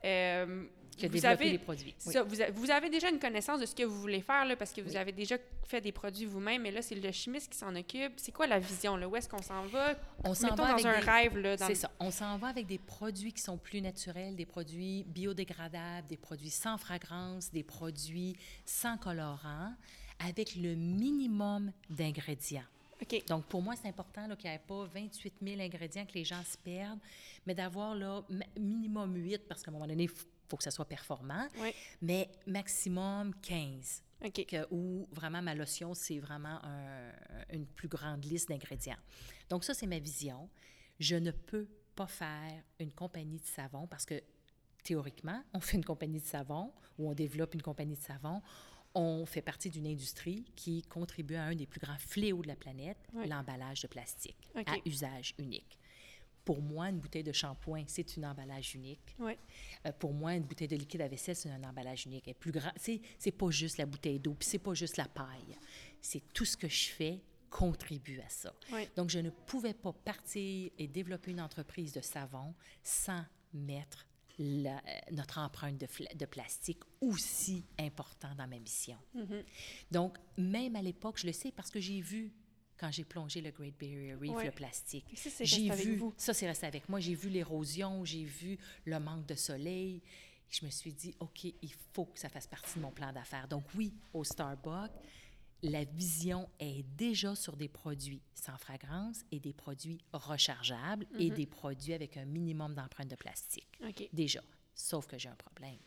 Euh, 0.06 0.66
Qui 0.98 1.06
a 1.06 1.10
vous 1.10 1.26
avez, 1.26 1.50
les 1.52 1.58
produits. 1.58 1.96
c'est 1.98 2.08
Oui. 2.10 2.14
ça, 2.14 2.24
vous, 2.24 2.42
a- 2.42 2.52
vous 2.52 2.72
avez 2.72 2.90
déjà 2.90 3.10
une 3.10 3.20
connaissance 3.20 3.60
de 3.62 3.66
ce 3.66 3.74
que 3.76 3.84
vous 3.84 4.00
voulez 4.00 4.22
faire, 4.22 4.46
là, 4.46 4.56
parce 4.58 4.72
que 4.74 4.82
vous 4.82 4.96
avez 4.96 5.12
déjà 5.14 5.38
fait 5.66 5.80
des 5.82 5.92
produits 5.94 6.26
vous-même, 6.26 6.62
mais 6.62 6.72
là, 6.72 6.82
c'est 6.82 6.96
le 6.96 7.12
chimiste 7.12 7.52
qui 7.52 7.58
s'en 7.58 7.74
occupe. 7.76 8.14
C'est 8.18 8.32
quoi 8.34 8.48
la 8.48 8.60
vision? 8.60 8.96
Là? 8.98 9.08
Où 9.08 9.16
est-ce 9.16 9.28
qu'on 9.30 9.42
s'en 9.42 9.66
va? 9.68 9.96
On 10.26 10.34
s'en 10.34 10.50
va 10.50 10.56
dans 10.56 10.64
avec 10.66 10.86
un 10.86 11.00
des- 11.00 11.06
rêve. 11.06 11.38
Là, 11.38 11.56
dans 11.58 11.68
C'est 11.68 11.76
ça. 11.76 11.92
On 12.00 12.12
s'en 12.12 12.38
va 12.38 12.48
avec 12.48 12.66
des 12.68 12.78
produits 12.80 13.32
qui 13.34 13.42
sont 13.42 13.58
plus 13.58 13.82
naturels, 13.82 14.36
des 14.36 14.46
produits 14.46 15.04
biodégradables, 15.06 16.08
des 16.08 16.18
produits 16.18 16.50
sans 16.50 16.78
fragrance, 16.78 17.52
des 17.52 17.64
produits 17.64 18.36
sans 18.66 18.98
colorant, 18.98 19.74
avec 20.20 20.56
le 20.56 20.76
minimum 20.76 21.72
d'ingrédients. 21.90 22.64
Donc, 23.28 23.46
pour 23.46 23.62
moi, 23.62 23.76
c'est 23.76 23.88
important 23.88 24.28
là, 24.28 24.36
qu'il 24.36 24.50
n'y 24.50 24.56
ait 24.56 24.60
pas 24.60 24.86
28 24.86 25.34
000 25.42 25.62
ingrédients 25.62 26.06
que 26.06 26.14
les 26.14 26.26
gens 26.26 26.44
se 26.44 26.58
perdent, 26.58 27.00
mais 27.46 27.56
d'avoir 27.56 27.96
là, 27.96 28.24
minimum 28.60 29.16
8, 29.16 29.48
parce 29.48 29.62
qu'à 29.64 29.72
un 29.72 29.74
moment 29.74 29.88
donné, 29.88 30.04
il 30.04 30.10
faut 30.10 30.58
que 30.58 30.64
ça 30.64 30.72
soit 30.72 30.86
performant, 30.86 31.48
Oui. 31.62 31.72
mais 32.02 32.30
maximum 32.48 33.34
15. 33.42 34.04
OK. 34.26 34.46
Que, 34.46 34.68
où 34.72 35.08
vraiment 35.12 35.42
ma 35.42 35.56
lotion, 35.56 35.94
c'est 35.94 36.20
vraiment 36.20 36.60
un- 36.64 37.12
une 37.54 37.66
plus 37.66 37.88
grande 37.88 38.26
liste 38.26 38.50
d'ingrédients. 38.50 38.98
Donc, 39.50 39.64
ça, 39.64 39.74
c'est 39.74 39.88
ma 39.88 40.00
vision. 40.00 40.50
Je 41.00 41.16
ne 41.16 41.32
peux 41.32 41.68
pas 41.96 42.08
faire 42.08 42.52
une 42.80 42.92
compagnie 42.92 43.40
de 43.40 43.46
savon 43.46 43.88
parce 43.88 44.06
que 44.06 44.22
théoriquement, 44.84 45.42
on 45.54 45.60
fait 45.60 45.78
une 45.78 45.86
compagnie 45.86 46.20
de 46.20 46.26
savon 46.26 46.74
ou 46.98 47.10
on 47.10 47.14
développe 47.14 47.54
une 47.54 47.62
compagnie 47.62 47.96
de 47.96 48.02
savon. 48.02 48.42
On 48.96 49.26
fait 49.26 49.42
partie 49.42 49.70
d'une 49.70 49.86
industrie 49.88 50.46
qui 50.56 50.82
contribue 50.84 51.36
à 51.36 51.44
un 51.44 51.56
des 51.56 51.68
plus 51.68 51.80
grands 51.80 51.98
fléaux 52.00 52.42
de 52.42 52.48
la 52.48 52.56
planète, 52.56 52.98
Oui. 53.14 53.28
l'emballage 53.28 53.82
de 53.82 53.88
plastique 53.88 54.50
à 54.56 54.76
usage 54.86 55.36
unique. 55.38 55.78
Pour 56.44 56.62
moi, 56.64 56.90
une 56.90 56.98
bouteille 57.00 57.24
de 57.24 57.32
shampoing, 57.32 57.84
c'est 57.86 58.18
un 58.18 58.24
emballage 58.32 58.74
unique. 58.74 59.16
Oui. 59.20 59.34
Euh, 59.86 59.92
pour 59.92 60.14
moi, 60.14 60.34
une 60.34 60.42
bouteille 60.44 60.68
de 60.68 60.76
liquide 60.76 61.02
à 61.02 61.08
vaisselle, 61.08 61.36
c'est 61.36 61.50
un 61.52 61.64
emballage 61.64 62.08
unique. 62.08 62.28
Est 62.28 62.34
plus 62.34 62.52
grand. 62.52 62.72
C'est, 62.78 63.00
c'est 63.20 63.32
pas 63.32 63.52
juste 63.52 63.78
la 63.78 63.86
bouteille 63.86 64.20
d'eau, 64.20 64.34
puis 64.34 64.48
c'est 64.50 64.58
pas 64.58 64.74
juste 64.74 64.98
la 64.98 65.08
paille. 65.08 65.56
C'est 66.02 66.24
tout 66.34 66.46
ce 66.46 66.58
que 66.58 66.68
je 66.68 66.90
fais 66.90 67.22
contribue 67.52 68.20
à 68.22 68.30
ça. 68.30 68.52
Oui. 68.72 68.88
Donc, 68.96 69.10
je 69.12 69.20
ne 69.20 69.30
pouvais 69.30 69.76
pas 69.76 69.94
partir 69.94 70.72
et 70.78 70.88
développer 70.88 71.30
une 71.32 71.42
entreprise 71.42 71.94
de 71.94 72.02
savon 72.02 72.56
sans 72.82 73.24
mettre 73.54 74.08
la- 74.40 74.78
euh, 74.78 75.00
notre 75.12 75.38
empreinte 75.38 75.78
de, 75.78 76.26
plastique 76.26 76.80
aussi 77.02 77.66
important 77.78 78.34
dans 78.36 78.48
ma 78.48 78.58
mission. 78.58 78.98
Mhm. 79.14 79.44
Donc, 79.92 80.18
même 80.38 80.76
à 80.76 80.82
l'époque, 80.82 81.20
je 81.20 81.28
le 81.28 81.34
sais 81.34 81.52
parce 81.52 81.70
que 81.70 81.80
j'ai 81.80 82.00
vu 82.02 82.32
quand 82.78 82.90
j'ai 82.92 83.04
plongé 83.04 83.42
le 83.42 83.52
Great 83.52 83.78
Barrier 83.78 84.16
Reef, 84.16 84.32
Ouais. 84.32 84.46
le 84.46 84.52
plastique. 84.52 85.06
J'ai 85.42 85.70
vu, 85.72 85.98
vous. 85.98 86.14
ça 86.18 86.34
c'est 86.34 86.48
resté 86.48 86.66
avec 86.66 86.88
moi, 86.88 87.02
j'ai 87.02 87.14
vu 87.14 87.28
l'érosion, 87.30 88.06
j'ai 88.06 88.24
vu 88.24 88.58
le 88.86 88.98
manque 89.00 89.26
de 89.26 89.36
soleil. 89.36 90.02
Je 90.50 90.66
me 90.66 90.72
suis 90.72 90.94
dit, 90.94 91.14
OK, 91.20 91.44
il 91.44 91.74
faut 91.94 92.06
que 92.06 92.18
ça 92.18 92.30
fasse 92.30 92.48
partie 92.48 92.80
de 92.80 92.82
mon 92.82 92.92
plan 92.92 93.12
d'affaires. 93.12 93.48
Donc 93.50 93.66
oui, 93.76 93.94
au 94.14 94.24
Starbucks, 94.24 94.92
la 95.64 95.84
vision 95.84 96.50
est 96.60 96.84
déjà 96.96 97.36
sur 97.36 97.56
des 97.58 97.68
produits 97.68 98.22
sans 98.34 98.58
fragrance 98.58 99.24
et 99.32 99.40
des 99.40 99.54
produits 99.54 100.00
rechargeables 100.14 101.06
et 101.18 101.30
des 101.30 101.46
produits 101.46 101.94
avec 101.94 102.16
un 102.18 102.26
minimum 102.26 102.74
d'empreinte 102.76 103.10
de 103.10 103.16
plastique. 103.16 103.68
Déjà. 104.14 104.42
Sauf 104.74 105.08
que 105.08 105.18
j'ai 105.18 105.30
un 105.30 105.36
problème. 105.36 105.78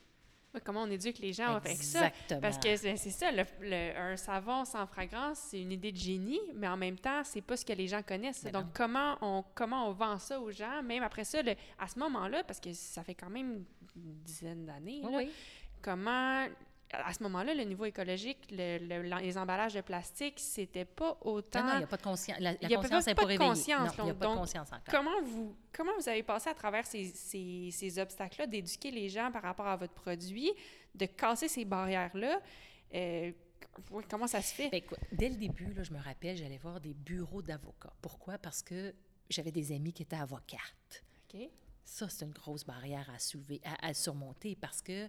Comment 0.66 0.82
on 0.82 0.90
éduque 0.90 1.18
les 1.20 1.32
gens 1.32 1.54
avec 1.56 1.78
ça? 1.82 2.08
Exactement. 2.08 2.40
Parce 2.42 2.58
que 2.58 2.76
c'est 2.76 2.96
ça, 2.98 3.32
le, 3.32 3.44
le- 3.62 3.96
un 3.96 4.16
savon 4.18 4.66
sans 4.66 4.86
fragrance, 4.86 5.38
c'est 5.38 5.62
une 5.62 5.72
idée 5.72 5.92
de 5.92 5.96
génie, 5.96 6.40
mais 6.54 6.68
en 6.68 6.76
même 6.76 6.98
temps, 6.98 7.24
c'est 7.24 7.40
pas 7.40 7.56
ce 7.56 7.64
que 7.64 7.72
les 7.72 7.88
gens 7.88 8.02
connaissent. 8.02 8.44
Ben 8.44 8.52
Donc, 8.52 8.64
non. 8.66 8.70
comment 8.74 9.16
on, 9.22 9.44
comment 9.54 9.88
on 9.88 9.92
vend 9.92 10.18
ça 10.18 10.38
aux 10.38 10.50
gens, 10.50 10.82
même 10.82 11.02
après 11.02 11.24
ça, 11.24 11.40
le- 11.40 11.54
à 11.78 11.88
ce 11.88 11.98
moment-là, 12.00 12.44
parce 12.44 12.60
que 12.60 12.70
ça 12.74 13.02
fait 13.02 13.14
quand 13.14 13.30
même 13.30 13.64
une 13.96 14.14
dizaine 14.24 14.66
d'années, 14.66 15.00
Oui, 15.02 15.10
là, 15.12 15.18
oui. 15.20 15.30
comment, 15.80 16.46
à 16.92 17.12
ce 17.14 17.22
moment-là, 17.22 17.54
le 17.54 17.62
niveau 17.64 17.84
écologique, 17.84 18.38
le- 18.50 18.78
le- 18.78 19.02
l'en- 19.08 19.16
les 19.18 19.38
emballages 19.38 19.74
de 19.74 19.80
plastique, 19.80 20.38
c'était 20.38 20.84
pas 20.84 21.16
autant... 21.22 21.64
Non, 21.64 21.72
il 21.74 21.78
n'y 21.78 21.84
a 21.84 21.86
pas 21.86 21.96
de 21.96 22.02
conscience. 22.02 22.38
La, 22.38 22.52
la 22.52 22.58
Il 22.62 22.70
y 22.70 22.74
a 22.74 22.76
conscience 22.78 23.06
n'est 23.06 23.14
pas 23.14 23.22
pas 23.26 23.32
de 23.32 23.38
conscience, 23.38 23.88
non, 23.98 24.04
il 24.04 24.04
n'y 24.04 24.10
a 24.10 24.12
donc- 24.12 24.18
pas 24.20 24.26
de 24.26 24.30
donc, 24.30 24.38
conscience 24.40 24.68
encore. 24.68 24.82
Comment 24.90 25.22
vous, 25.22 25.56
comment 25.72 25.92
vous 25.98 26.08
avez 26.08 26.22
passé 26.22 26.50
à 26.50 26.54
travers 26.54 26.86
ces, 26.86 27.06
ces, 27.06 27.70
ces 27.72 27.98
obstacles-là, 27.98 28.46
d'éduquer 28.46 28.90
les 28.90 29.08
gens 29.08 29.30
par 29.32 29.42
rapport 29.42 29.66
à 29.66 29.76
votre 29.76 29.94
produit, 29.94 30.50
de 30.94 31.06
casser 31.06 31.48
ces 31.48 31.64
barrières-là? 31.64 32.40
Euh, 32.94 33.32
comment 34.10 34.26
ça 34.26 34.42
se 34.42 34.52
fait? 34.54 34.68
Ben, 34.68 34.78
écoute, 34.78 34.98
dès 35.12 35.28
le 35.30 35.36
début, 35.36 35.72
là, 35.72 35.82
je 35.82 35.92
me 35.92 35.98
rappelle, 36.00 36.36
j'allais 36.36 36.58
voir 36.58 36.80
des 36.80 36.92
bureaux 36.94 37.42
d'avocats. 37.42 37.92
Pourquoi? 38.02 38.36
Parce 38.38 38.62
que 38.62 38.94
j'avais 39.30 39.50
des 39.52 39.72
amis 39.72 39.92
qui 39.92 40.02
étaient 40.02 40.16
avocates. 40.16 41.02
OK. 41.32 41.40
Ça, 41.84 42.08
c'est 42.08 42.24
une 42.24 42.32
grosse 42.32 42.64
barrière 42.64 43.08
à 43.14 43.18
soulever, 43.18 43.60
à, 43.64 43.88
à 43.88 43.94
surmonter 43.94 44.56
parce 44.60 44.82
que 44.82 45.08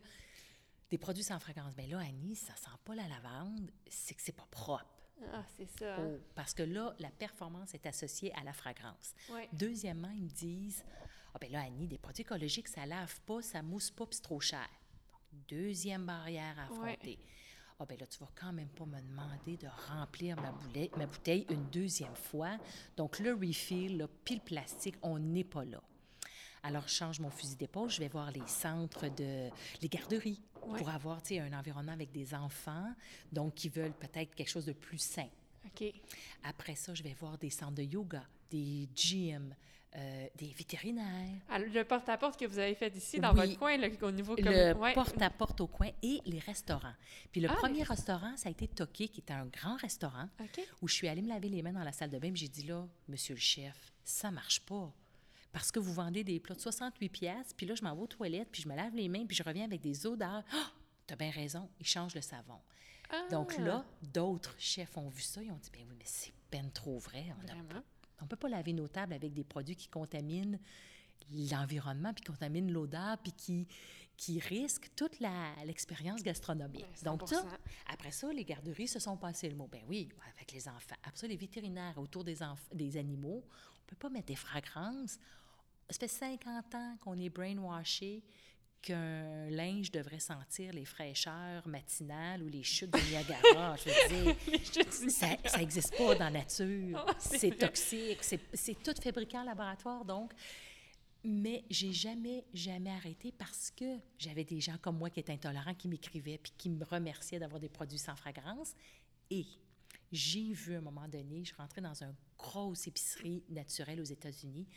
des 0.93 0.99
produits 0.99 1.23
sans 1.23 1.39
fragrance, 1.39 1.75
bien 1.75 1.87
là, 1.87 2.01
Annie, 2.01 2.35
ça 2.35 2.55
sent 2.55 2.69
pas 2.85 2.93
la 2.93 3.07
lavande, 3.07 3.71
c'est 3.89 4.13
que 4.13 4.21
c'est 4.21 4.31
pas 4.31 4.45
propre. 4.51 4.85
Ah, 5.33 5.43
c'est 5.57 5.67
ça. 5.79 5.95
hein? 5.95 6.07
Oh, 6.07 6.19
parce 6.35 6.53
que 6.53 6.61
là, 6.61 6.93
la 6.99 7.09
performance 7.09 7.73
est 7.73 7.87
associée 7.87 8.31
à 8.35 8.43
la 8.43 8.53
fragrance. 8.53 9.15
Ouais. 9.31 9.49
Deuxièmement, 9.53 10.11
ils 10.15 10.21
me 10.25 10.29
disent 10.29 10.85
Ah, 11.33 11.39
ben 11.41 11.51
là, 11.51 11.61
Annie, 11.63 11.87
des 11.87 11.97
produits 11.97 12.21
écologiques, 12.21 12.67
ça 12.67 12.85
lave 12.85 13.19
pas, 13.21 13.41
ça 13.41 13.63
mousse 13.63 13.89
pas, 13.89 14.05
puis 14.05 14.17
c'est 14.17 14.21
trop 14.21 14.39
cher. 14.39 14.69
Deuxième 15.49 16.05
barrière 16.05 16.59
à 16.59 16.71
Ouais. 16.73 16.91
affronter. 16.91 17.19
Ah, 17.79 17.85
ben 17.87 17.97
là, 17.99 18.05
tu 18.05 18.19
vas 18.19 18.29
quand 18.35 18.53
même 18.53 18.69
pas 18.69 18.85
me 18.85 19.01
demander 19.01 19.57
de 19.57 19.67
remplir 19.89 20.39
ma, 20.39 20.51
bouteille 21.07 21.47
une 21.49 21.65
deuxième 21.71 22.15
fois. 22.15 22.59
Donc, 22.95 23.17
le 23.17 23.33
refill, 23.33 23.97
là, 23.97 24.07
puis 24.23 24.35
le 24.35 24.41
plastique, 24.41 24.97
on 25.01 25.17
n'est 25.17 25.43
pas 25.43 25.65
là. 25.65 25.81
Alors, 26.63 26.87
je 26.87 26.93
change 26.95 27.19
mon 27.19 27.29
fusil 27.29 27.55
d'épaule, 27.57 27.89
je 27.89 27.99
vais 27.99 28.07
voir 28.07 28.31
les 28.31 28.45
centres 28.47 29.07
de... 29.09 29.49
les 29.81 29.89
garderies 29.89 30.41
Ouais. 30.65 30.77
pour 30.79 30.87
avoir, 30.89 31.21
tu 31.21 31.35
sais, 31.35 31.39
un 31.41 31.51
environnement 31.51 31.91
avec 31.91 32.13
des 32.13 32.33
enfants, 32.33 32.95
donc 33.33 33.53
qui 33.55 33.67
veulent 33.67 33.91
peut-être 33.91 34.33
quelque 34.33 34.47
chose 34.49 34.65
de 34.65 34.71
plus 34.71 34.97
sain. 34.97 35.27
OK. 35.65 35.91
Après 36.43 36.75
ça, 36.75 36.93
je 36.93 37.03
vais 37.03 37.13
voir 37.19 37.37
des 37.37 37.49
centres 37.49 37.73
de 37.75 37.83
yoga, 37.83 38.23
des 38.49 38.87
gyms, 38.95 39.53
euh, 39.97 40.25
des 40.37 40.47
vétérinaires, 40.53 41.41
Alors, 41.49 41.67
le 41.69 41.83
porte-à-porte 41.83 42.39
que 42.39 42.45
vous 42.45 42.57
avez 42.59 42.75
fait 42.75 42.95
ici, 42.95 43.19
dans 43.19 43.33
Oui. 43.33 43.47
votre 43.47 43.59
coin, 43.59 43.75
là, 43.75 43.89
au 44.01 44.11
niveau 44.11 44.35
comme... 44.37 44.45
le 44.45 44.73
ouais. 44.77 44.93
porte-à-porte 44.93 45.59
au 45.59 45.67
coin 45.67 45.89
et 46.01 46.21
les 46.25 46.39
restaurants. 46.39 46.95
Puis 47.33 47.41
le 47.41 47.49
Ah, 47.51 47.55
premier 47.55 47.79
les 47.79 47.83
restaurant, 47.83 48.37
ça 48.37 48.47
a 48.47 48.51
été 48.53 48.69
Toqué, 48.69 49.09
qui 49.09 49.19
était 49.19 49.33
un 49.33 49.47
grand 49.47 49.75
restaurant 49.75 50.29
où 50.81 50.87
je 50.87 50.93
suis 50.95 51.09
allée 51.09 51.21
me 51.21 51.27
laver 51.27 51.49
les 51.49 51.61
mains 51.61 51.73
dans 51.73 51.83
la 51.83 51.91
salle 51.91 52.09
de 52.09 52.19
bain. 52.19 52.31
J'ai 52.33 52.47
dit 52.47 52.63
là, 52.63 52.87
monsieur 53.09 53.35
le 53.35 53.41
chef, 53.41 53.91
ça 54.05 54.31
marche 54.31 54.61
pas. 54.61 54.93
Parce 55.53 55.71
que 55.71 55.79
vous 55.79 55.93
vendez 55.93 56.23
des 56.25 56.39
plats 56.41 56.55
de 56.55 56.59
68 56.61 57.09
pièces, 57.09 57.53
puis 57.55 57.65
là, 57.65 57.75
je 57.75 57.83
m'en 57.83 57.95
vais 57.95 58.01
aux 58.01 58.07
toilettes, 58.07 58.49
puis 58.51 58.61
je 58.63 58.67
me 58.67 58.75
lave 58.75 58.93
les 58.95 59.07
mains, 59.07 59.25
puis 59.25 59.37
je 59.37 59.43
reviens 59.43 59.63
avec 59.63 59.79
des 59.81 60.05
odeurs. 60.05 60.43
Ah! 60.51 60.71
T'as 61.07 61.15
bien 61.15 61.29
raison, 61.31 61.69
ils 61.79 61.85
changent 61.85 62.15
le 62.15 62.21
savon. 62.21 62.59
Donc 63.29 63.53
Ah, 63.59 63.61
là, 63.61 63.85
d'autres 64.01 64.55
chefs 64.57 64.97
ont 64.97 65.09
vu 65.09 65.21
ça, 65.21 65.41
ils 65.43 65.51
ont 65.51 65.57
dit, 65.57 65.69
ben 65.71 65.85
oui, 65.87 65.95
mais 65.97 66.05
c'est 66.05 66.33
peine 66.49 66.71
trop 66.71 66.97
vrai. 66.97 67.25
On 68.19 68.23
ne 68.23 68.27
peut 68.29 68.35
pas 68.35 68.49
laver 68.49 68.73
nos 68.73 68.87
tables 68.87 69.13
avec 69.13 69.33
des 69.33 69.43
produits 69.43 69.75
qui 69.75 69.87
contaminent 69.89 70.57
l'environnement, 71.31 72.13
puis 72.13 72.23
contaminent 72.23 72.71
l'odeur, 72.71 73.17
puis 73.19 73.33
qui, 73.33 73.67
qui 74.17 74.39
risquent 74.39 74.89
toute 74.95 75.19
l'expérience 75.65 76.23
gastronomique. 76.23 76.81
Ouais, 76.85 77.03
Donc 77.03 77.27
ça, 77.27 77.41
100%. 77.41 77.45
après 77.87 78.11
ça, 78.11 78.31
les 78.31 78.45
garderies 78.45 78.87
se 78.87 78.99
sont 78.99 79.17
passées 79.17 79.49
le 79.49 79.55
mot. 79.55 79.67
Ben 79.71 79.81
oui, 79.87 80.09
avec 80.35 80.51
les 80.51 80.67
enfants. 80.67 80.95
Après 81.03 81.17
ça, 81.19 81.27
les 81.27 81.37
vétérinaires 81.37 81.97
autour 81.97 82.23
des, 82.23 82.37
des 82.73 82.97
animaux, 82.97 83.43
on 83.45 83.81
ne 83.81 83.87
peut 83.87 83.95
pas 83.97 84.09
mettre 84.09 84.27
des 84.27 84.35
fragrances. 84.35 85.19
Ça 85.93 85.99
fait 85.99 86.07
50 86.07 86.75
ans 86.75 86.97
qu'on 87.01 87.19
est 87.19 87.29
brainwashé 87.29 88.23
qu'un 88.81 89.49
linge 89.49 89.91
devrait 89.91 90.19
sentir 90.19 90.73
les 90.73 90.85
fraîcheurs 90.85 91.65
matinales 91.67 92.43
ou 92.43 92.49
les 92.49 92.63
chutes 92.63 92.91
de 92.91 92.99
Niagara. 93.09 93.75
Je 93.85 93.89
veux 93.89 95.09
dire, 95.09 95.11
ça 95.11 95.57
n'existe 95.57 95.95
pas 95.95 96.15
dans 96.15 96.25
la 96.25 96.31
nature. 96.31 97.05
C'est 97.19 97.57
toxique. 97.57 98.23
C'est 98.23 98.41
c'est 98.53 98.83
tout 98.83 98.93
fabriqué 99.01 99.37
en 99.37 99.43
laboratoire, 99.43 100.03
donc. 100.03 100.33
Mais 101.25 101.63
j'ai 101.69 101.93
jamais, 101.93 102.43
jamais 102.53 102.89
arrêté 102.89 103.31
parce 103.31 103.71
que 103.71 103.97
j'avais 104.19 104.43
des 104.43 104.59
gens 104.59 104.77
comme 104.81 104.97
moi 104.97 105.09
qui 105.09 105.21
étaient 105.21 105.31
intolérants, 105.31 105.73
qui 105.73 105.87
m'écrivaient 105.87 106.37
puis 106.37 106.51
qui 106.57 106.69
me 106.69 106.83
remerciaient 106.83 107.39
d'avoir 107.39 107.61
des 107.61 107.69
produits 107.69 107.97
sans 107.97 108.17
fragrance. 108.17 108.73
Et 109.29 109.45
j'ai 110.11 110.51
vu 110.51 110.75
à 110.75 110.79
un 110.79 110.81
moment 110.81 111.07
donné, 111.07 111.45
je 111.45 111.55
rentrais 111.55 111.79
dans 111.79 112.03
une 112.03 112.13
grosse 112.37 112.87
épicerie 112.87 113.41
naturelle 113.47 114.01
aux 114.01 114.03
États-Unis. 114.03 114.67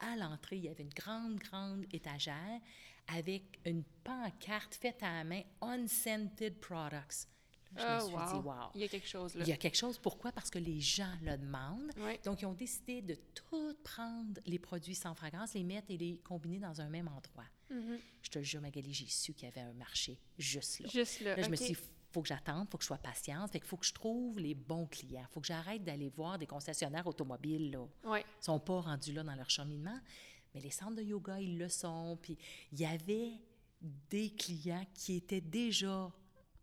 À 0.00 0.16
l'entrée, 0.16 0.56
il 0.58 0.64
y 0.64 0.68
avait 0.68 0.82
une 0.82 0.92
grande, 0.92 1.38
grande 1.38 1.84
étagère 1.92 2.60
avec 3.08 3.60
une 3.64 3.82
pancarte 4.04 4.74
faite 4.74 5.02
à 5.02 5.12
la 5.18 5.24
main, 5.24 5.42
Unscented 5.62 6.58
Products. 6.60 7.28
Je 7.76 7.82
Ah, 7.82 7.96
me 7.96 8.06
suis 8.06 8.14
wow. 8.14 8.26
dit, 8.26 8.46
wow. 8.48 8.54
Il 8.74 8.80
y 8.80 8.84
a 8.84 8.88
quelque 8.88 9.06
chose, 9.08 9.34
là. 9.34 9.44
Il 9.44 9.48
y 9.48 9.52
a 9.52 9.56
quelque 9.56 9.76
chose. 9.76 9.98
Pourquoi? 9.98 10.32
Parce 10.32 10.50
que 10.50 10.58
les 10.58 10.80
gens 10.80 11.12
le 11.22 11.36
demandent. 11.36 11.90
Donc, 12.24 12.40
ils 12.42 12.46
ont 12.46 12.54
décidé 12.54 13.02
de 13.02 13.14
tout 13.34 13.76
prendre 13.84 14.40
les 14.46 14.58
produits 14.58 14.94
sans 14.94 15.14
fragrance, 15.14 15.52
les 15.54 15.64
mettre 15.64 15.90
et 15.90 15.96
les 15.98 16.18
combiner 16.18 16.58
dans 16.58 16.80
un 16.80 16.88
même 16.88 17.08
endroit. 17.08 17.44
Mhm. 17.70 17.98
Je 18.22 18.30
te 18.30 18.42
jure, 18.42 18.60
Magali, 18.60 18.94
j'ai 18.94 19.06
su 19.06 19.34
qu'il 19.34 19.46
y 19.48 19.50
avait 19.50 19.60
un 19.60 19.72
marché 19.74 20.18
juste 20.38 20.80
là. 20.80 20.88
Juste 20.88 21.20
là. 21.20 21.36
Là, 21.36 21.42
je 21.42 21.50
me 21.50 21.56
suis 21.56 21.76
faut 22.16 22.22
que 22.22 22.28
j'attende, 22.28 22.66
faut 22.70 22.78
que 22.78 22.82
je 22.82 22.86
sois 22.86 22.96
patiente, 22.96 23.50
fait 23.52 23.60
qu'il 23.60 23.68
faut 23.68 23.76
que 23.76 23.84
je 23.84 23.92
trouve 23.92 24.38
les 24.38 24.54
bons 24.54 24.86
clients. 24.86 25.26
faut 25.32 25.40
que 25.42 25.46
j'arrête 25.46 25.84
d'aller 25.84 26.08
voir 26.08 26.38
des 26.38 26.46
concessionnaires 26.46 27.06
automobiles, 27.06 27.72
là. 27.72 27.86
Ils 28.18 28.24
sont 28.44 28.58
pas 28.58 28.80
rendus 28.80 29.12
là 29.12 29.22
dans 29.22 29.34
leur 29.34 29.50
cheminement. 29.50 29.98
Mais 30.54 30.62
les 30.62 30.70
centres 30.70 30.94
de 30.96 31.02
yoga, 31.02 31.38
ils 31.38 31.58
le 31.58 31.68
sont. 31.68 32.18
Puis 32.22 32.38
il 32.72 32.80
y 32.80 32.86
avait 32.86 33.32
des 34.08 34.30
clients 34.30 34.86
qui 34.94 35.16
étaient 35.16 35.42
déjà 35.42 36.10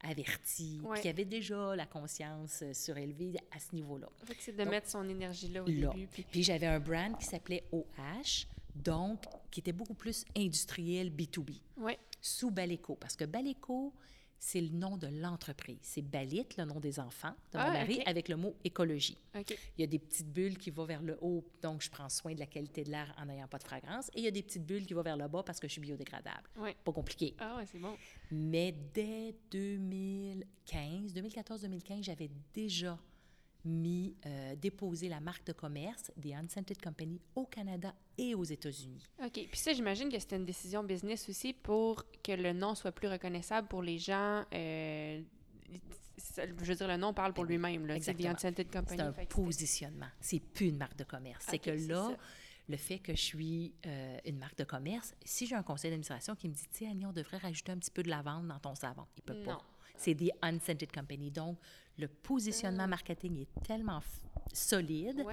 avertis, 0.02 0.82
Ouais. 0.84 1.00
qui 1.02 1.08
avaient 1.08 1.24
déjà 1.24 1.76
la 1.76 1.86
conscience 1.86 2.64
euh, 2.64 2.74
surélevée 2.74 3.36
à 3.52 3.60
ce 3.60 3.76
niveau-là. 3.76 4.10
C'est 4.40 4.52
de 4.54 4.58
Donc, 4.58 4.70
mettre 4.72 4.90
son 4.90 5.08
énergie 5.08 5.50
là 5.50 5.62
au 5.64 5.68
Là. 5.68 5.94
début. 5.94 6.08
Puis... 6.08 6.24
Puis 6.32 6.44
j'avais 6.44 6.66
un 6.68 6.80
brand 6.80 7.16
qui 7.20 7.26
s'appelait 7.26 7.64
OH, 7.72 8.48
donc 8.76 9.24
qui 9.52 9.60
était 9.60 9.72
beaucoup 9.72 9.94
plus 9.94 10.26
industriel 10.36 11.12
B2B, 11.12 11.62
Ouais. 11.78 12.00
sous 12.20 12.50
Baleco. 12.52 12.96
Parce 12.96 13.16
que 13.16 13.26
Baleco, 13.26 13.94
c'est 14.44 14.60
le 14.60 14.70
nom 14.70 14.98
de 14.98 15.08
l'entreprise. 15.08 15.78
C'est 15.82 16.02
Balit, 16.02 16.46
le 16.58 16.66
nom 16.66 16.82
des 16.82 17.00
enfants 17.00 17.34
de 17.54 17.58
mon 17.58 17.64
Ah, 17.64 17.72
mari, 17.72 18.02
avec 18.06 18.28
le 18.28 18.36
mot 18.36 18.58
écologie. 18.66 19.18
Il 19.34 19.46
y 19.78 19.84
a 19.84 19.88
des 19.88 20.00
petites 20.00 20.28
bulles 20.32 20.58
qui 20.58 20.70
vont 20.70 20.84
vers 20.84 21.02
le 21.02 21.18
haut, 21.22 21.46
donc 21.62 21.82
je 21.82 21.90
prends 21.90 22.10
soin 22.10 22.34
de 22.34 22.40
la 22.40 22.46
qualité 22.46 22.84
de 22.84 22.92
l'air 22.92 23.16
en 23.18 23.26
n'ayant 23.26 23.48
pas 23.48 23.58
de 23.58 23.64
fragrance. 23.64 24.10
Et 24.10 24.20
il 24.20 24.24
y 24.26 24.28
a 24.28 24.32
des 24.32 24.44
petites 24.44 24.66
bulles 24.66 24.86
qui 24.86 24.94
vont 24.94 25.02
vers 25.02 25.16
le 25.16 25.30
bas 25.30 25.44
parce 25.44 25.62
que 25.62 25.68
je 25.70 25.72
suis 25.72 25.82
biodégradable. 25.82 26.44
Ouais. 26.58 26.76
Pas 26.84 26.92
compliqué. 26.92 27.36
Ah 27.40 27.56
ouais, 27.56 27.66
c'est 27.72 27.80
bon. 27.80 27.96
Mais 28.32 28.76
dès 28.94 29.34
2015, 29.52 31.14
2014-2015, 31.14 32.04
j'avais 32.04 32.30
déjà 32.54 33.00
mis, 33.66 34.16
euh, 34.26 34.56
déposé 34.56 35.08
la 35.10 35.20
marque 35.20 35.46
de 35.48 35.54
commerce 35.54 36.12
des 36.18 36.34
Unscented 36.34 36.82
Company 36.82 37.22
au 37.36 37.46
Canada 37.46 37.94
et 38.18 38.36
aux 38.36 38.44
États-Unis. 38.44 39.04
OK. 39.24 39.32
Puis 39.50 39.58
ça, 39.60 39.74
j'imagine 39.74 40.10
que 40.10 40.20
c'était 40.20 40.36
une 40.36 40.46
décision 40.46 40.84
business 40.84 41.28
aussi 41.30 41.54
pour 41.54 42.04
que 42.24 42.34
le 42.34 42.52
nom 42.54 42.76
soit 42.76 42.92
plus 42.92 43.08
reconnaissable 43.08 43.68
pour 43.68 43.82
les 43.82 43.98
gens. 44.00 44.44
euh, 44.54 45.22
je 46.38 46.66
veux 46.66 46.76
dire, 46.76 46.88
le 46.88 46.98
nom 46.98 47.14
parle 47.14 47.34
pour 47.34 47.44
lui-même. 47.46 47.88
C'est 48.00 48.14
The. 48.14 48.26
Unscented 48.26 48.72
Company. 48.72 48.98
C'est 48.98 49.22
un 49.22 49.26
positionnement. 49.26 50.08
C'est 50.20 50.40
plus 50.40 50.68
une 50.68 50.78
marque 50.78 50.96
de 50.98 51.04
commerce. 51.04 51.46
C'est 51.50 51.60
que 51.60 51.72
là, 51.72 52.10
ça. 52.12 52.18
le 52.70 52.78
fait 52.78 53.00
que 53.00 53.16
je 53.16 53.22
suis 53.22 53.74
euh, 53.86 54.18
une 54.26 54.38
marque 54.38 54.58
de 54.58 54.64
commerce, 54.64 55.16
si 55.24 55.48
j'ai 55.48 55.56
un 55.56 55.64
conseil 55.64 55.90
d'administration 55.92 56.36
qui 56.36 56.50
me 56.50 56.54
dit, 56.54 56.64
tu 56.72 56.80
sais, 56.80 56.88
Annie, 56.88 57.06
on 57.06 57.14
devrait 57.14 57.38
rajouter 57.38 57.72
un 57.72 57.78
petit 57.78 57.92
peu 57.92 58.04
de 58.04 58.10
lavande 58.10 58.48
dans 58.48 58.60
ton 58.60 58.76
savon, 58.76 59.06
il 59.18 59.24
peut 59.24 59.34
Non. 59.34 59.46
pas. 59.46 59.66
C'est 59.96 60.14
des 60.16 60.32
unscented 60.42 60.92
company. 60.92 61.30
Donc, 61.32 61.58
le 61.98 62.08
positionnement 62.08 62.88
marketing 62.88 63.42
est 63.42 63.64
tellement 63.64 64.02
solide, 64.54 65.24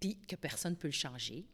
puis 0.00 0.18
que 0.26 0.36
personne 0.36 0.72
ne 0.72 0.76
peut 0.76 0.88
le 0.88 0.92
changer. 0.92 1.46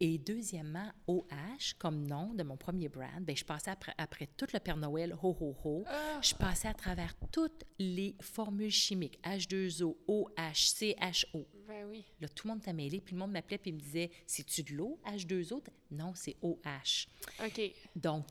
Et 0.00 0.16
deuxièmement, 0.16 0.92
OH, 1.08 1.74
comme 1.76 2.06
nom 2.06 2.32
de 2.32 2.44
mon 2.44 2.56
premier 2.56 2.88
brand, 2.88 3.20
ben, 3.20 3.36
je 3.36 3.44
passais 3.44 3.72
après, 3.72 3.94
après 3.98 4.28
tout 4.36 4.46
le 4.52 4.60
Père 4.60 4.76
Noël, 4.76 5.16
ho, 5.20 5.36
ho, 5.40 5.56
ho. 5.64 5.84
Ah. 5.88 6.20
Je 6.22 6.34
passais 6.34 6.68
à 6.68 6.74
travers 6.74 7.14
toutes 7.32 7.64
les 7.80 8.14
formules 8.20 8.70
chimiques, 8.70 9.18
H2O, 9.24 9.96
OH, 10.06 10.28
CHO. 10.54 11.48
Ben 11.66 11.84
oui. 11.90 12.04
Là, 12.20 12.28
tout 12.28 12.46
le 12.46 12.54
monde 12.54 12.62
t'a 12.62 12.72
mêlé, 12.72 13.00
puis 13.00 13.14
le 13.14 13.18
monde 13.18 13.32
m'appelait 13.32 13.58
puis 13.58 13.70
il 13.70 13.74
me 13.74 13.80
disait 13.80 14.10
C'est-tu 14.24 14.62
de 14.62 14.74
l'eau, 14.74 15.00
H2O 15.04 15.64
Non, 15.90 16.12
c'est 16.14 16.36
OH. 16.42 17.08
OK. 17.44 17.60
Donc, 17.96 18.24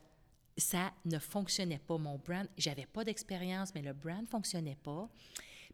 ça 0.57 0.91
ne 1.05 1.19
fonctionnait 1.19 1.79
pas. 1.79 1.97
Mon 1.97 2.17
brand, 2.17 2.47
j'avais 2.57 2.85
pas 2.85 3.03
d'expérience, 3.03 3.73
mais 3.75 3.81
le 3.81 3.93
brand 3.93 4.27
fonctionnait 4.27 4.77
pas. 4.81 5.09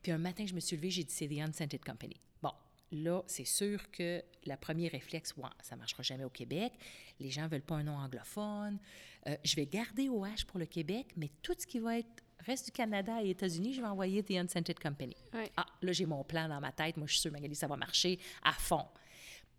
Puis 0.02 0.12
un 0.12 0.18
matin, 0.18 0.46
je 0.46 0.54
me 0.54 0.60
suis 0.60 0.76
levée, 0.76 0.90
j'ai 0.90 1.04
dit 1.04 1.14
C'est 1.14 1.28
The 1.28 1.40
Unscented 1.40 1.84
Company. 1.84 2.20
Bon, 2.42 2.52
là, 2.92 3.24
c'est 3.28 3.46
sûr 3.46 3.90
que 3.92 4.22
le 4.46 4.56
premier 4.58 4.90
réflexe, 4.90 5.34
ouais, 5.38 5.50
ça 5.62 5.76
ne 5.76 5.80
marchera 5.80 6.04
jamais 6.04 6.26
au 6.26 6.30
Québec. 6.30 6.74
Les 7.20 7.30
gens 7.30 7.44
ne 7.44 7.48
veulent 7.48 7.62
pas 7.62 7.76
un 7.76 7.84
nom 7.84 7.96
anglophone. 7.96 8.80
Euh, 9.28 9.38
je 9.44 9.56
vais 9.56 9.66
garder 9.66 10.10
OH 10.10 10.46
pour 10.48 10.60
le 10.60 10.66
Québec, 10.66 11.08
mais 11.16 11.30
tout 11.42 11.56
ce 11.58 11.66
qui 11.66 11.80
va 11.80 12.00
être 12.00 12.24
reste 12.40 12.66
du 12.66 12.72
Canada 12.72 13.24
et 13.24 13.30
États-Unis, 13.30 13.74
je 13.74 13.82
vais 13.82 13.88
envoyer 13.88 14.22
The 14.22 14.32
Unscented 14.32 14.80
Company. 14.80 15.16
Ah, 15.56 15.66
là, 15.82 15.92
j'ai 15.94 16.06
mon 16.06 16.26
plan 16.26 16.50
dans 16.50 16.60
ma 16.60 16.74
tête. 16.74 16.98
Moi, 16.98 17.08
je 17.08 17.14
suis 17.14 17.22
sûre, 17.22 17.32
Magali, 17.32 17.56
ça 17.56 17.68
va 17.68 17.78
marcher 17.78 18.20
à 18.44 18.52
fond. 18.52 18.86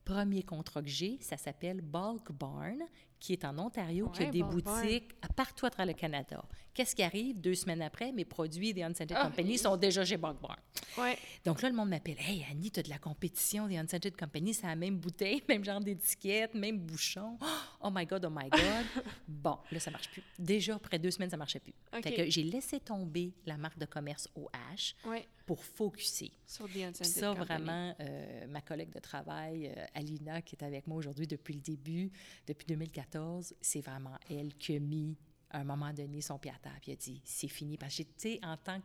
Premier 0.05 0.43
contrat 0.43 0.83
que 0.83 0.89
j'ai, 0.89 1.19
ça 1.23 1.39
s'appelle 1.39 1.81
Bulk 1.81 2.31
Barn, 2.33 2.83
qui 3.21 3.33
est 3.33 3.45
en 3.45 3.59
Ontario, 3.59 4.09
qui 4.11 4.23
a 4.25 4.31
des 4.31 4.43
boutiques 4.43 5.13
à 5.23 5.29
partout 5.29 5.67
à 5.67 5.71
travers 5.71 5.95
le 5.95 5.99
Canada. 5.99 6.45
Qu'est-ce 6.75 6.97
qui 6.97 7.03
arrive? 7.05 7.41
Deux 7.41 7.55
semaines 7.55 7.83
après, 7.83 8.11
mes 8.11 8.25
produits 8.25 8.75
The 8.75 8.79
Unscented 8.79 9.17
Ah, 9.19 9.27
Company 9.27 9.57
sont 9.59 9.77
déjà 9.77 10.05
chez 10.05 10.17
Bulk 10.17 10.41
Barn. 10.41 10.59
Ouais. 10.99 11.17
Donc 11.45 11.63
là, 11.63 11.71
le 11.71 11.77
monde 11.77 11.89
m'appelle. 11.89 12.17
Hey, 12.19 12.45
Annie, 12.51 12.71
tu 12.73 12.81
as 12.81 12.83
de 12.83 12.89
la 12.89 12.99
compétition, 12.99 13.69
des 13.69 13.77
Unscented 13.77 14.17
Company, 14.17 14.53
c'est 14.55 14.67
la 14.67 14.75
même 14.75 14.99
bouteille, 14.99 15.41
même 15.49 15.65
genre 15.65 15.79
d'étiquette, 15.81 16.55
même 16.55 16.79
bouchon. 16.79 17.39
Oh 17.87 17.91
my 17.95 18.07
God, 18.07 18.25
oh 18.25 18.31
my 18.31 18.49
God. 18.49 19.05
bon, 19.29 19.59
là, 19.71 19.79
ça 19.79 19.91
marche 19.91 20.09
plus. 20.09 20.23
Déjà, 20.39 20.77
après 20.77 20.99
deux 20.99 21.11
semaines, 21.11 21.29
ça 21.29 21.37
marchait 21.37 21.61
plus. 21.61 21.75
OK. 21.95 22.03
Fait 22.03 22.15
que 22.15 22.31
j'ai 22.31 22.43
laissé 22.43 22.81
tomber 22.81 23.35
la 23.45 23.59
marque 23.59 23.77
de 23.79 23.85
commerce 23.85 24.27
OH 24.35 24.95
Ouais. 25.11 25.29
pour 25.45 25.63
focuser. 25.63 26.33
Sur 26.47 26.65
Unscented 26.65 27.05
ça, 27.05 27.27
Company. 27.35 27.45
vraiment, 27.47 27.95
euh, 28.01 28.47
ma 28.47 28.63
collègue 28.63 28.89
de 28.91 29.01
travail, 29.01 29.67
euh, 29.77 29.85
Alina, 29.95 30.41
qui 30.41 30.57
est 30.57 30.65
avec 30.65 30.87
moi 30.87 30.97
aujourd'hui 30.97 31.27
depuis 31.27 31.53
le 31.53 31.61
début, 31.61 32.11
depuis 32.47 32.65
2014, 32.67 33.14
c'est 33.61 33.81
vraiment 33.81 34.19
elle 34.29 34.55
qui 34.57 34.77
a 34.77 34.81
mis, 34.81 35.17
à 35.51 35.61
un 35.61 35.65
moment 35.65 35.93
donné, 35.93 36.21
son 36.21 36.39
pied 36.39 36.51
à 36.51 36.59
terre. 36.59 36.79
Puis 36.81 36.91
elle 36.93 36.99
a 36.99 37.01
dit, 37.01 37.23
c'est 37.25 37.49
fini. 37.49 37.77
Parce 37.77 37.97
que, 37.97 38.03
tu 38.03 38.09
sais, 38.17 38.41
en 38.43 38.57
tant 38.57 38.81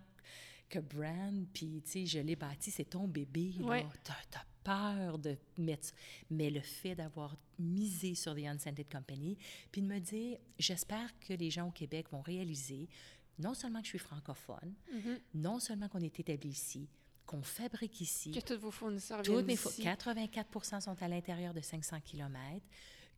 que 0.69 0.79
brand, 0.79 1.47
puis, 1.53 1.81
tu 1.83 1.91
sais, 1.91 2.05
je 2.05 2.19
l'ai 2.19 2.35
bâti, 2.35 2.69
c'est 2.69 2.85
ton 2.85 3.07
bébé, 3.07 3.55
Ouais. 3.59 3.81
là. 3.83 3.89
T'as, 4.03 4.13
t'as 4.29 4.43
peur 4.63 5.17
de 5.17 5.35
mettre... 5.57 5.89
Mais 6.29 6.49
le 6.51 6.61
fait 6.61 6.93
d'avoir 6.93 7.35
misé 7.57 8.13
sur 8.13 8.35
The 8.35 8.45
Unscented 8.45 8.87
Company, 8.91 9.35
puis 9.71 9.81
de 9.81 9.87
me 9.87 9.99
dire, 9.99 10.37
j'espère 10.59 11.17
que 11.21 11.33
les 11.33 11.49
gens 11.49 11.67
au 11.67 11.71
Québec 11.71 12.07
vont 12.11 12.21
réaliser 12.21 12.87
non 13.39 13.53
seulement 13.55 13.79
que 13.79 13.85
je 13.85 13.91
suis 13.91 13.99
francophone, 13.99 14.73
Mhm. 14.93 15.19
non 15.35 15.59
seulement 15.59 15.87
qu'on 15.89 16.01
est 16.01 16.19
établi 16.19 16.49
ici, 16.49 16.87
qu'on 17.25 17.41
fabrique 17.41 18.01
ici, 18.01 18.31
Que 18.31 18.39
tous 18.41 18.59
vos 18.59 18.69
fournisseurs 18.69 19.23
viennent 19.23 19.45
mes 19.45 19.55
d'ici. 19.55 19.81
84% 19.81 20.81
sont 20.81 21.01
à 21.01 21.07
l'intérieur 21.07 21.53
de 21.53 21.61
500 21.61 21.99
km, 22.01 22.63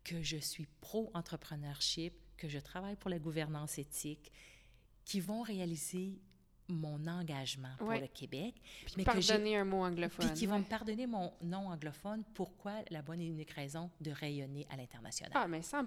que 0.03 0.21
je 0.21 0.37
suis 0.37 0.67
pro-entrepreneurship, 0.81 2.13
que 2.37 2.47
je 2.47 2.59
travaille 2.59 2.95
pour 2.95 3.09
la 3.09 3.19
gouvernance 3.19 3.77
éthique, 3.77 4.31
qui 5.05 5.19
vont 5.19 5.41
réaliser 5.41 6.19
mon 6.67 7.05
engagement 7.07 7.75
pour 7.77 7.89
Ouais. 7.89 7.99
le 7.99 8.07
Québec, 8.07 8.55
Puis 8.85 8.93
mais 8.97 9.03
que 9.03 9.11
pardonner 9.11 9.57
un 9.57 9.65
mot 9.65 9.83
anglophone. 9.83 10.27
puis 10.27 10.35
qui 10.37 10.45
vont 10.45 10.59
me 10.59 10.63
pardonner 10.63 11.05
mon 11.05 11.33
nom 11.41 11.67
anglophone. 11.67 12.23
Pourquoi? 12.33 12.75
La 12.91 13.01
bonne 13.01 13.19
et 13.19 13.25
unique 13.27 13.51
raison 13.51 13.91
de 13.99 14.11
rayonner 14.11 14.65
à 14.69 14.77
l'international? 14.77 15.33
Ah, 15.35 15.47
mais 15.49 15.61
100 15.61 15.83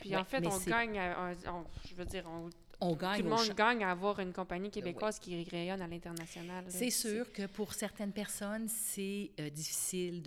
Puis 0.00 0.10
Ouais, 0.10 0.16
en 0.16 0.24
fait, 0.24 0.46
on 0.46 0.58
gagne, 0.58 0.98
à- 0.98 1.34
on- 1.48 1.64
je 1.88 1.94
veux 1.96 2.04
dire, 2.04 2.24
on- 2.28 2.48
On 2.80 2.92
tout 2.92 3.00
gagne 3.00 3.22
le 3.22 3.26
au 3.26 3.36
monde 3.36 3.54
gagne 3.54 3.84
à 3.84 3.90
avoir 3.90 4.20
une 4.20 4.32
compagnie 4.32 4.70
québécoise 4.70 5.18
qui 5.18 5.42
rayonne 5.44 5.82
à 5.82 5.86
l'international. 5.86 6.64
C'est 6.68 6.90
sûr 6.90 7.32
que 7.32 7.46
pour 7.46 7.74
certaines 7.74 8.12
personnes, 8.12 8.68
c'est 8.68 9.30
euh, 9.38 9.50
difficile 9.50 10.22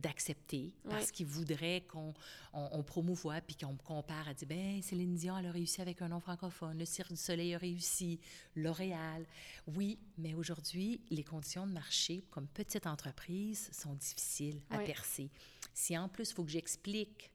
d'accepter 0.00 0.72
parce 0.88 1.10
qu'ils 1.10 1.26
voudraient 1.26 1.84
qu'on 1.88 2.12
on, 2.52 2.68
on 2.72 2.82
promouvoie 2.82 3.40
puis 3.40 3.56
qu'on 3.56 3.76
compare 3.76 4.28
à 4.28 4.34
dire 4.34 4.48
ben 4.48 4.82
Céline 4.82 5.14
Dion, 5.14 5.38
elle 5.38 5.46
a 5.46 5.52
réussi 5.52 5.80
avec 5.80 6.02
un 6.02 6.08
nom 6.08 6.20
francophone, 6.20 6.78
le 6.78 6.84
Cirque 6.84 7.10
du 7.10 7.16
Soleil 7.16 7.54
a 7.54 7.58
réussi, 7.58 8.18
L'Oréal. 8.56 9.24
Oui, 9.66 9.98
mais 10.18 10.34
aujourd'hui, 10.34 11.00
les 11.10 11.24
conditions 11.24 11.66
de 11.66 11.72
marché 11.72 12.24
comme 12.30 12.46
petite 12.46 12.86
entreprise 12.86 13.70
sont 13.72 13.94
difficiles 13.94 14.60
à 14.70 14.78
percer. 14.78 15.30
Si 15.74 15.96
en 15.96 16.08
plus, 16.08 16.30
il 16.30 16.34
faut 16.34 16.44
que 16.44 16.50
j'explique 16.50 17.31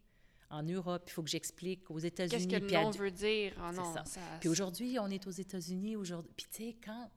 en 0.50 0.64
Europe, 0.64 1.04
il 1.08 1.12
faut 1.12 1.24
que 1.24 1.30
j'explique 1.30 1.90
aux 1.92 1.96
Qu'est-ce 1.96 2.08
États-Unis. 2.08 2.48
que 2.48 2.56
le 2.56 2.72
nom 2.72 2.90
veut 2.92 3.12
dire? 3.12 3.54
C'est 3.56 3.76
non, 3.76 3.94
ça. 3.94 4.06
ça... 4.06 4.22
puis 4.40 4.50
aujourd'hui, 4.50 4.98
on 5.00 5.10
est 5.10 5.26
aux 5.28 5.32
États-Unis 5.32 5.96
aujourd'hui. 5.96 6.32
Puis 6.36 6.48
tu 6.52 6.64
sais, 6.64 6.78
quand 6.84 7.10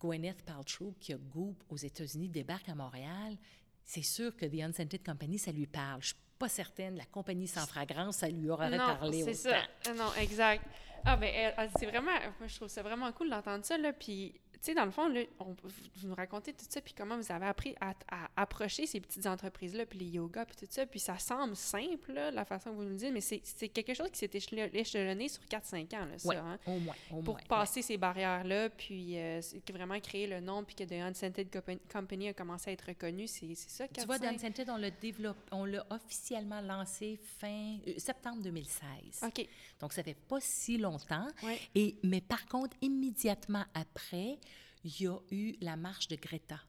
Gwyneth 0.00 0.42
Paltrow, 0.42 0.94
qui 1.00 1.12
a 1.12 1.16
Goop 1.16 1.62
aux 1.68 1.76
États-Unis, 1.76 2.28
débarque 2.28 2.68
à 2.68 2.74
Montréal, 2.74 3.36
c'est 3.84 4.02
sûr 4.02 4.36
que 4.36 4.46
The 4.46 4.62
Unscented 4.62 5.04
Company, 5.04 5.38
ça 5.38 5.52
lui 5.52 5.66
parle. 5.66 6.02
Je 6.02 6.08
suis 6.08 6.16
pas 6.38 6.48
certaine, 6.48 6.96
la 6.96 7.04
compagnie 7.04 7.46
sans 7.46 7.66
fragrance, 7.66 8.16
ça 8.16 8.28
lui 8.28 8.48
aurait 8.48 8.70
non, 8.70 8.78
parlé 8.78 9.22
c'est 9.24 9.34
ça. 9.34 9.58
Non, 9.94 10.12
exact. 10.18 10.64
Ah, 11.04 11.16
ben, 11.16 11.52
c'est 11.78 11.86
vraiment... 11.86 12.12
Moi, 12.38 12.46
je 12.46 12.56
trouve 12.56 12.68
ça 12.68 12.82
vraiment 12.82 13.10
cool 13.12 13.30
d'entendre 13.30 13.64
ça, 13.64 13.76
là. 13.78 13.92
Puis, 13.92 14.40
sais, 14.66 14.74
dans 14.74 14.84
le 14.84 14.90
fond, 14.90 15.08
là, 15.08 15.22
on- 15.38 15.54
vous 15.62 16.08
nous 16.08 16.14
racontez 16.14 16.52
tout 16.52 16.64
ça, 16.68 16.80
puis 16.80 16.92
comment 16.96 17.16
vous 17.16 17.32
avez 17.32 17.46
appris 17.46 17.74
à, 17.80 17.94
à 18.10 18.28
approcher 18.36 18.86
ces 18.86 19.00
petites 19.00 19.26
entreprises-là, 19.26 19.86
puis 19.86 19.98
les 19.98 20.06
yogas, 20.06 20.44
puis 20.46 20.56
tout 20.56 20.66
ça. 20.70 20.86
Puis 20.86 21.00
ça 21.00 21.18
semble 21.18 21.56
simple, 21.56 22.12
là, 22.12 22.30
la 22.30 22.44
façon 22.44 22.70
que 22.70 22.76
vous 22.76 22.84
nous 22.84 22.96
dites, 22.96 23.12
mais 23.12 23.20
c'est 23.20 23.68
quelque 23.68 23.94
chose 23.94 24.10
qui 24.10 24.18
s'est 24.18 24.30
échelon- 24.34 24.70
échelonné 24.72 25.28
sur 25.28 25.42
4-5 25.46 25.92
ans, 25.94 26.04
là, 26.06 26.18
ça, 26.18 26.28
Ouais, 26.28 26.36
hein? 26.36 26.58
au 26.66 26.78
moins, 26.78 26.94
au 27.10 27.14
pour 27.22 27.34
moins, 27.34 27.42
ouais. 27.42 27.48
passer 27.48 27.82
ces 27.82 27.96
barrières-là, 27.96 28.68
puis 28.70 29.18
euh, 29.18 29.40
vraiment 29.72 29.98
créer 30.00 30.26
le 30.26 30.40
nom, 30.40 30.62
puis 30.64 30.74
que 30.74 30.84
The 30.84 30.92
Unscented 30.92 31.48
Compa- 31.50 31.78
Company 31.90 32.28
a 32.28 32.34
commencé 32.34 32.70
à 32.70 32.72
être 32.72 32.86
reconnu, 32.88 33.26
c'est 33.26 33.54
ça, 33.54 33.88
Tu 33.88 34.00
vois, 34.04 34.18
4-5? 34.18 34.20
The 34.20 34.34
Unscented, 34.34 34.70
on 34.70 34.76
l'a 34.76 34.90
développé, 34.90 35.40
on 35.52 35.64
l'a 35.64 35.86
officiellement 35.90 36.60
lancé 36.60 37.18
fin 37.38 37.78
euh, 37.86 37.94
septembre 37.98 38.42
2016. 38.42 39.20
OK, 39.24 39.46
Donc, 39.80 39.92
ça 39.92 40.02
fait 40.02 40.14
pas 40.14 40.40
si 40.40 40.76
longtemps. 40.78 41.26
ouais. 41.42 41.58
Et, 41.74 41.96
mais 42.02 42.20
par 42.20 42.46
contre, 42.46 42.76
immédiatement 42.82 43.64
après, 43.74 44.38
il 44.84 45.00
y 45.02 45.06
a 45.06 45.18
eu 45.30 45.56
la 45.60 45.76
marche 45.76 46.08
de 46.08 46.16
Greta. 46.16 46.60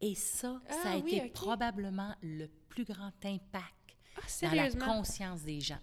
Et 0.00 0.14
ça, 0.14 0.60
ça 0.68 0.76
Ah 0.84 0.92
a 0.92 0.98
oui, 0.98 1.16
été 1.16 1.28
probablement 1.30 2.14
le 2.22 2.46
plus 2.68 2.84
grand 2.84 3.12
impact 3.24 3.96
Ah, 4.16 4.20
dans 4.42 4.52
la 4.52 4.70
conscience 4.70 5.42
des 5.42 5.60
gens. 5.60 5.78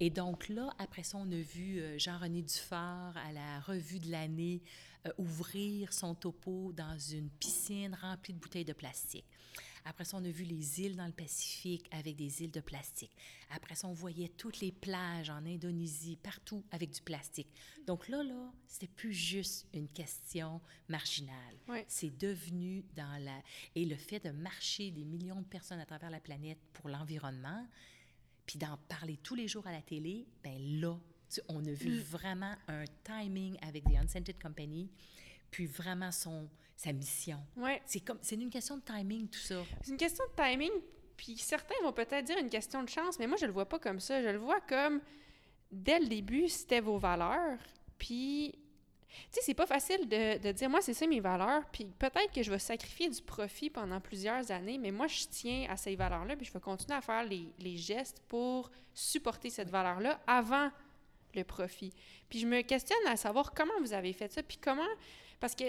Et 0.00 0.10
donc 0.10 0.48
là, 0.48 0.74
après 0.78 1.02
ça, 1.04 1.16
on 1.18 1.30
a 1.30 1.40
vu 1.40 1.78
euh, 1.78 1.98
Jean-René 1.98 2.42
Dufort 2.42 3.16
à 3.16 3.32
la 3.32 3.60
revue 3.60 3.98
de 3.98 4.10
l'année 4.10 4.62
euh, 5.06 5.12
ouvrir 5.16 5.92
son 5.92 6.14
topo 6.14 6.72
dans 6.72 6.98
une 6.98 7.30
piscine 7.30 7.96
remplie 8.00 8.34
de 8.34 8.38
bouteilles 8.38 8.64
de 8.66 8.74
plastique. 8.74 9.24
Après 9.86 10.04
ça, 10.04 10.16
on 10.16 10.24
a 10.24 10.30
vu 10.30 10.44
les 10.44 10.80
îles 10.80 10.96
dans 10.96 11.06
le 11.06 11.12
Pacifique 11.12 11.86
avec 11.90 12.16
des 12.16 12.42
îles 12.42 12.50
de 12.50 12.60
plastique. 12.60 13.14
Après 13.50 13.74
ça, 13.74 13.86
on 13.86 13.92
voyait 13.92 14.28
toutes 14.30 14.60
les 14.60 14.72
plages 14.72 15.28
en 15.28 15.44
Indonésie, 15.44 16.16
partout 16.22 16.64
avec 16.70 16.90
du 16.90 17.02
plastique. 17.02 17.48
Donc 17.86 18.08
là, 18.08 18.22
là, 18.22 18.50
c'était 18.66 18.86
plus 18.88 19.12
juste 19.12 19.66
une 19.74 19.88
question 19.88 20.60
marginale. 20.88 21.56
C'est 21.86 22.16
devenu 22.16 22.82
dans 22.96 23.22
la... 23.22 23.42
Et 23.74 23.84
le 23.84 23.96
fait 23.96 24.20
de 24.24 24.30
marcher 24.30 24.90
des 24.90 25.04
millions 25.04 25.40
de 25.42 25.46
personnes 25.46 25.80
à 25.80 25.86
travers 25.86 26.10
la 26.10 26.20
planète 26.20 26.58
pour 26.72 26.88
l'environnement, 26.88 27.66
puis 28.46 28.58
d'en 28.58 28.78
parler 28.88 29.18
tous 29.22 29.34
les 29.34 29.48
jours 29.48 29.66
à 29.66 29.72
la 29.72 29.82
télé, 29.82 30.26
ben 30.42 30.58
là, 30.80 30.98
tu- 31.28 31.40
on 31.48 31.64
a 31.66 31.72
vu 31.72 31.90
Mm. 31.98 32.00
vraiment 32.04 32.54
un 32.68 32.84
timing 33.04 33.58
avec 33.60 33.84
The 33.84 33.96
Unscented 34.02 34.40
Company, 34.40 34.90
puis 35.50 35.66
vraiment 35.66 36.10
son, 36.10 36.48
sa 36.76 36.92
mission. 36.92 37.38
Ouais. 37.56 37.80
C'est 37.86 38.00
comme, 38.00 38.18
c'est 38.22 38.36
une 38.36 38.50
question 38.50 38.76
de 38.76 38.82
timing, 38.82 39.28
tout 39.28 39.38
ça. 39.38 39.62
C'est 39.82 39.90
une 39.90 39.96
question 39.96 40.24
de 40.24 40.42
timing, 40.42 40.72
puis 41.16 41.36
certains 41.36 41.74
vont 41.82 41.92
peut-être 41.92 42.24
dire 42.24 42.38
une 42.38 42.50
question 42.50 42.82
de 42.82 42.88
chance, 42.88 43.18
mais 43.18 43.26
moi, 43.26 43.36
je 43.40 43.46
le 43.46 43.52
vois 43.52 43.68
pas 43.68 43.78
comme 43.78 44.00
ça. 44.00 44.22
Je 44.22 44.28
le 44.28 44.38
vois 44.38 44.60
comme, 44.60 45.00
dès 45.70 45.98
le 46.00 46.06
début, 46.06 46.48
c'était 46.48 46.80
vos 46.80 46.98
valeurs, 46.98 47.58
puis... 47.98 48.58
Tu 49.14 49.20
sais, 49.30 49.40
c'est 49.42 49.54
pas 49.54 49.66
facile 49.66 50.08
de, 50.08 50.38
de 50.38 50.50
dire, 50.50 50.68
moi, 50.68 50.80
c'est 50.80 50.92
ça 50.92 51.06
mes 51.06 51.20
valeurs, 51.20 51.62
puis 51.70 51.84
peut-être 51.84 52.32
que 52.34 52.42
je 52.42 52.50
vais 52.50 52.58
sacrifier 52.58 53.08
du 53.08 53.22
profit 53.22 53.70
pendant 53.70 54.00
plusieurs 54.00 54.50
années, 54.50 54.76
mais 54.76 54.90
moi, 54.90 55.06
je 55.06 55.26
tiens 55.30 55.68
à 55.70 55.76
ces 55.76 55.94
valeurs-là, 55.94 56.34
puis 56.34 56.44
je 56.44 56.52
vais 56.52 56.58
continuer 56.58 56.96
à 56.96 57.00
faire 57.00 57.22
les, 57.22 57.46
les 57.60 57.76
gestes 57.76 58.20
pour 58.26 58.72
supporter 58.92 59.50
cette 59.50 59.70
valeur-là 59.70 60.20
avant 60.26 60.68
le 61.32 61.44
profit. 61.44 61.92
Puis 62.28 62.40
je 62.40 62.46
me 62.48 62.62
questionne 62.62 63.06
à 63.06 63.16
savoir 63.16 63.54
comment 63.54 63.78
vous 63.78 63.92
avez 63.92 64.12
fait 64.12 64.32
ça, 64.32 64.42
puis 64.42 64.56
comment... 64.56 64.82
Parce 65.38 65.54
que 65.54 65.66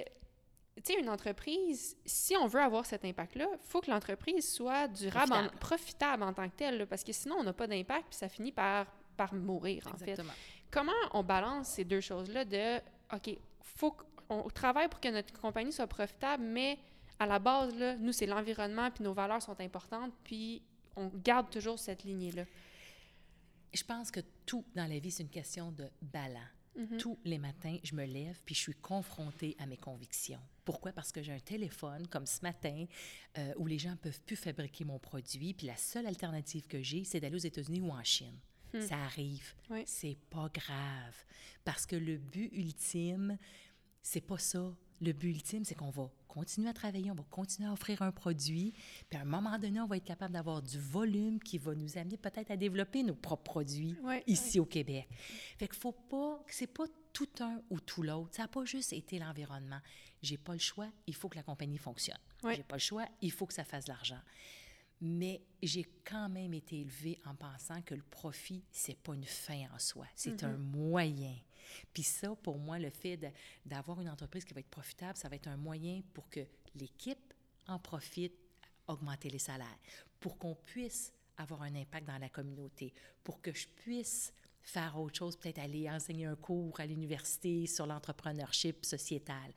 tu 0.84 0.94
sais, 0.94 1.00
une 1.00 1.10
entreprise, 1.10 1.96
si 2.06 2.36
on 2.36 2.48
veut 2.48 2.62
avoir 2.62 2.86
cet 2.86 3.06
impact-là, 3.06 3.48
il 3.54 3.60
faut 3.68 3.82
que 3.82 3.90
l'entreprise 3.90 4.52
soit 4.54 4.88
durable, 4.90 5.34
en- 5.34 5.48
Profitable. 5.60 6.24
en 6.24 6.34
tant 6.34 6.50
que 6.50 6.56
telle, 6.56 6.78
là, 6.80 6.86
parce 6.86 7.04
que 7.04 7.14
sinon, 7.14 7.38
on 7.40 7.44
n'a 7.44 7.54
pas 7.54 7.68
d'impact, 7.68 8.08
puis 8.10 8.18
ça 8.18 8.28
finit 8.30 8.52
par, 8.52 8.86
par 9.16 9.34
mourir, 9.34 9.88
en 9.94 9.98
fait. 9.98 10.22
Comment 10.72 10.92
on 11.14 11.24
balance 11.24 11.68
ces 11.70 11.86
deux 11.86 12.02
choses-là 12.02 12.44
de, 12.46 12.78
OK, 13.14 13.38
faut 13.62 13.96
qu'on 14.28 14.50
travaille 14.50 14.90
pour 14.90 15.00
que 15.00 15.08
notre 15.10 15.34
compagnie 15.40 15.72
soit 15.72 15.88
profitable, 15.88 16.44
mais 16.44 16.78
à 17.20 17.26
la 17.26 17.40
base, 17.40 17.74
là, 17.76 17.96
nous, 17.96 18.12
c'est 18.12 18.26
l'environnement, 18.26 18.92
puis 18.92 19.04
nos 19.04 19.14
valeurs 19.14 19.42
sont 19.42 19.60
importantes, 19.62 20.12
puis 20.24 20.62
on 20.98 21.08
garde 21.24 21.50
toujours 21.50 21.80
cette 21.80 22.04
lignée-là? 22.04 22.44
Je 23.74 23.84
pense 23.84 24.12
que 24.12 24.20
tout 24.46 24.64
dans 24.76 24.90
la 24.90 25.00
vie, 25.00 25.12
c'est 25.12 25.24
une 25.24 25.30
question 25.30 25.72
de 25.72 25.90
balance. 26.02 26.42
Mhm. 26.76 26.98
Tous 26.98 27.18
les 27.24 27.38
matins, 27.38 27.78
je 27.84 27.96
me 27.96 28.06
lève 28.06 28.42
puis 28.46 28.54
je 28.56 28.60
suis 28.60 28.74
confrontée 28.74 29.56
à 29.60 29.66
mes 29.66 29.78
convictions. 29.78 30.42
Pourquoi? 30.66 30.92
Parce 30.92 31.12
que 31.12 31.22
j'ai 31.22 31.32
un 31.32 31.40
téléphone, 31.40 32.08
comme 32.08 32.26
ce 32.26 32.42
matin, 32.42 32.86
euh, 33.38 33.54
où 33.58 33.68
les 33.68 33.78
gens 33.80 33.92
ne 33.92 33.96
peuvent 33.96 34.22
plus 34.22 34.36
fabriquer 34.36 34.84
mon 34.84 35.00
produit. 35.00 35.54
Puis 35.54 35.68
la 35.68 35.78
seule 35.78 36.08
alternative 36.08 36.68
que 36.68 36.82
j'ai, 36.82 37.04
c'est 37.04 37.20
d'aller 37.20 37.36
aux 37.36 37.40
États-Unis 37.40 37.82
ou 37.82 37.92
en 37.92 38.04
Chine. 38.04 38.38
Ça 38.82 38.98
arrive. 38.98 39.54
Oui. 39.70 39.84
C'est 39.86 40.18
pas 40.30 40.50
grave. 40.54 41.16
Parce 41.64 41.86
que 41.86 41.96
le 41.96 42.18
but 42.18 42.50
ultime, 42.52 43.38
c'est 44.02 44.20
pas 44.20 44.38
ça. 44.38 44.76
Le 45.02 45.12
but 45.12 45.30
ultime, 45.30 45.66
c'est 45.66 45.76
qu'on 45.76 45.90
va 45.90 46.10
continuer 46.28 46.70
à 46.70 46.74
travailler, 46.74 47.12
on 47.12 47.16
va 47.16 47.26
continuer 47.30 47.70
à 47.70 47.72
offrir 47.72 48.02
un 48.02 48.12
produit, 48.12 48.74
puis 49.10 49.18
à 49.18 49.22
un 49.22 49.26
moment 49.26 49.58
donné, 49.58 49.80
on 49.80 49.88
va 49.88 49.98
être 49.98 50.06
capable 50.06 50.34
d'avoir 50.34 50.62
du 50.62 50.78
volume 50.80 51.40
qui 51.40 51.58
va 51.58 51.74
nous 51.74 51.98
amener 51.98 52.18
peut-être 52.18 52.52
à 52.52 52.58
développer 52.58 53.04
nos 53.04 53.16
propres 53.16 53.44
produits 53.44 53.96
ici 54.28 54.60
au 54.60 54.66
Québec. 54.66 55.08
Fait 55.58 55.68
qu'il 55.68 55.78
faut 55.78 55.94
pas, 55.94 56.44
c'est 56.48 56.68
pas 56.68 56.86
tout 57.14 57.30
un 57.40 57.62
ou 57.70 57.80
tout 57.80 58.04
l'autre. 58.04 58.36
Ça 58.36 58.44
n'a 58.44 58.48
pas 58.50 58.66
juste 58.66 58.92
été 58.92 59.18
l'environnement. 59.18 59.80
J'ai 60.22 60.38
pas 60.38 60.54
le 60.54 60.60
choix, 60.60 60.90
il 61.08 61.16
faut 61.16 61.30
que 61.30 61.38
la 61.38 61.44
compagnie 61.44 61.78
fonctionne. 61.78 62.20
Ouais. 62.44 62.56
J'ai 62.56 62.64
pas 62.64 62.76
le 62.76 62.82
choix, 62.82 63.06
il 63.22 63.32
faut 63.32 63.46
que 63.46 63.54
ça 63.54 63.64
fasse 63.64 63.86
de 63.86 63.92
l'argent. 63.92 64.20
Mais 65.02 65.42
j'ai 65.62 65.86
quand 66.04 66.30
même 66.30 66.54
été 66.54 66.82
élevée 66.82 67.20
en 67.26 67.36
pensant 67.36 67.82
que 67.82 67.96
le 67.96 68.02
profit, 68.02 68.64
c'est 68.72 68.98
pas 68.98 69.14
une 69.14 69.26
fin 69.26 69.68
en 69.74 69.80
soi, 69.80 70.06
c'est 70.16 70.44
un 70.44 70.58
moyen. 70.58 71.36
Puis 71.94 72.04
ça, 72.04 72.36
pour 72.36 72.58
moi, 72.58 72.80
le 72.80 72.90
fait 72.90 73.20
d'avoir 73.66 74.02
une 74.02 74.10
entreprise 74.10 74.46
qui 74.46 74.54
va 74.54 74.60
être 74.60 74.70
profitable, 74.70 75.18
ça 75.18 75.30
va 75.30 75.36
être 75.36 75.48
un 75.48 75.58
moyen 75.58 76.02
pour 76.14 76.30
que 76.30 76.42
l'équipe 76.76 77.34
en 77.68 77.80
profite, 77.80 78.34
augmenter 78.88 79.30
les 79.30 79.40
salaires, 79.40 79.80
pour 80.20 80.38
qu'on 80.38 80.56
puisse 80.56 81.12
avoir 81.38 81.64
un 81.64 81.76
impact 81.76 82.08
dans 82.08 82.18
la 82.18 82.30
communauté, 82.30 82.94
pour 83.24 83.42
que 83.42 83.52
je 83.54 83.68
puisse 83.68 84.34
faire 84.62 85.00
autre 85.00 85.18
chose, 85.18 85.36
peut-être 85.36 85.60
aller 85.60 85.90
enseigner 85.90 86.26
un 86.26 86.36
cours 86.36 86.80
à 86.80 86.86
l'université 86.86 87.68
sur 87.68 87.86
l'entrepreneurship 87.86 88.86
sociétal. 88.86 89.54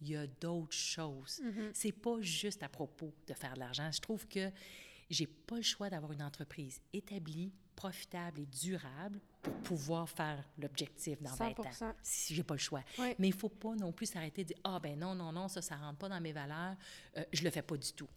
Il 0.00 0.10
y 0.10 0.16
a 0.16 0.26
d'autres 0.26 0.72
choses. 0.72 1.40
C'est 1.72 1.92
pas 1.92 2.20
juste 2.20 2.62
à 2.62 2.68
propos 2.68 3.14
de 3.26 3.34
faire 3.34 3.54
de 3.54 3.60
l'argent. 3.60 3.90
Je 3.92 4.00
trouve 4.00 4.26
que 4.26 4.50
j'ai 5.10 5.26
pas 5.26 5.56
le 5.56 5.62
choix 5.62 5.90
d'avoir 5.90 6.12
une 6.12 6.22
entreprise 6.22 6.80
établie, 6.92 7.52
profitable 7.74 8.40
et 8.40 8.46
durable 8.46 9.20
pour 9.42 9.54
pouvoir 9.62 10.08
faire 10.08 10.42
l'objectif 10.58 11.20
dans 11.22 11.34
20 11.34 11.60
ans. 11.60 11.62
100%. 11.64 11.94
Si 12.02 12.34
j'ai 12.34 12.42
pas 12.44 12.54
le 12.54 12.60
choix. 12.60 12.82
Mais 13.18 13.28
il 13.28 13.34
faut 13.34 13.48
pas 13.48 13.74
non 13.74 13.92
plus 13.92 14.06
s'arrêter 14.06 14.44
de 14.44 14.48
dire 14.48 14.58
ah 14.64 14.78
ben 14.80 14.98
non 14.98 15.14
non 15.14 15.32
non 15.32 15.48
ça 15.48 15.60
ça 15.62 15.76
rentre 15.76 15.98
pas 15.98 16.08
dans 16.08 16.20
mes 16.20 16.32
valeurs, 16.32 16.76
euh, 17.16 17.24
je 17.32 17.42
le 17.42 17.50
fais 17.50 17.62
pas 17.62 17.76
du 17.76 17.92
tout. 17.92 18.08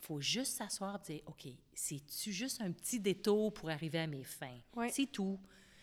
faut 0.00 0.20
juste 0.20 0.56
s'asseoir 0.58 1.00
et 1.08 1.12
dire 1.14 1.22
OK, 1.26 1.46
c'est-tu 1.72 2.32
juste 2.32 2.60
un 2.60 2.70
petit 2.72 3.00
détour 3.00 3.54
pour 3.54 3.70
arriver 3.70 4.00
à 4.00 4.06
mes 4.06 4.24
fins? 4.24 4.58
C'est 4.90 5.06
tout. 5.10 5.40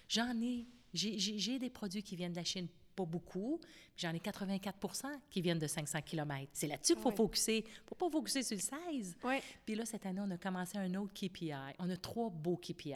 J'en 0.08 0.40
ai 0.42 0.68
j'ai- 0.94 1.58
des 1.60 1.70
produits 1.70 2.04
qui 2.04 2.16
viennent 2.16 2.34
de 2.34 2.38
la 2.38 2.44
Chine 2.44 2.68
pas 2.94 3.06
beaucoup, 3.06 3.60
j'en 3.96 4.14
ai 4.14 4.20
84 4.20 5.08
qui 5.30 5.42
viennent 5.42 5.58
de 5.58 5.66
500 5.66 6.02
km. 6.02 6.50
C'est 6.52 6.68
là-dessus 6.68 6.94
qu'il 6.94 7.02
faut 7.02 7.12
focuser. 7.12 7.60
Il 7.60 7.64
ne 7.64 7.88
faut 7.88 7.96
pas 7.96 8.10
focuser 8.10 8.44
sur 8.44 8.58
le 8.58 8.62
16. 8.62 9.16
Oui. 9.24 9.36
Puis 9.66 9.76
là, 9.76 9.86
cette 9.86 10.06
année, 10.06 10.20
on 10.22 10.30
a 10.30 10.38
commencé 10.38 10.78
un 10.78 10.94
autre 10.96 11.14
KPI. 11.14 11.54
On 11.80 11.90
a 11.90 11.96
trois 11.96 12.30
beaux 12.30 12.58
KPI, 12.58 12.94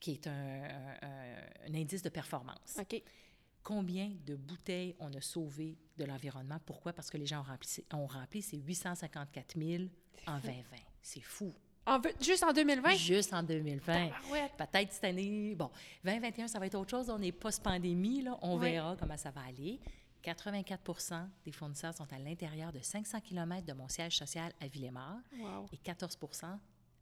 qui 0.00 0.12
est 0.12 0.26
un, 0.26 0.30
un- 0.32 0.96
un- 1.02 1.70
un 1.70 1.74
indice 1.74 2.02
de 2.02 2.08
performance. 2.08 2.76
OK. 2.78 3.02
Combien 3.62 4.12
de 4.24 4.34
bouteilles 4.36 4.94
on 4.98 5.12
a 5.12 5.20
sauvé 5.20 5.76
de 5.96 6.04
l'environnement? 6.04 6.58
Pourquoi? 6.64 6.92
Parce 6.92 7.10
que 7.10 7.16
les 7.18 7.26
gens 7.26 7.40
ont 7.40 7.44
rempli, 7.44 7.84
ont 7.92 8.06
rempli 8.06 8.40
ces 8.40 8.56
854 8.58 9.58
000 9.58 9.84
en 10.26 10.38
2020. 10.38 10.76
C'est 11.02 11.20
fou. 11.20 11.52
En 11.86 12.00
juste 12.20 12.44
en 12.44 12.52
2020? 12.52 12.94
Juste 12.96 13.32
en 13.32 13.42
2020. 13.42 14.08
Tabarouette. 14.08 14.52
Peut-être 14.56 14.92
cette 14.92 15.04
année, 15.04 15.54
bon, 15.54 15.70
2021, 16.04 16.46
ça 16.48 16.58
va 16.58 16.66
être 16.66 16.74
autre 16.76 16.90
chose. 16.90 17.10
On 17.10 17.20
est 17.20 17.32
post-pandémie. 17.32 18.24
On 18.42 18.56
verra 18.56 18.96
comment 18.96 19.16
ça 19.16 19.30
va 19.30 19.42
aller. 19.42 19.80
84% 20.22 21.28
des 21.44 21.52
fournisseurs 21.52 21.94
sont 21.94 22.10
à 22.12 22.18
l'intérieur 22.18 22.72
de 22.72 22.80
500 22.80 23.20
km 23.20 23.64
de 23.66 23.72
mon 23.72 23.88
siège 23.88 24.16
social 24.18 24.52
à 24.60 24.66
Villemort 24.68 25.18
Wow. 25.38 25.66
et 25.72 25.78
14 25.78 26.18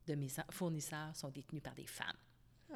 de 0.06 0.14
mes 0.14 0.28
fournisseurs 0.50 1.14
sont 1.16 1.30
détenus 1.30 1.62
par 1.62 1.74
des 1.74 1.86
femmes. 1.86 2.16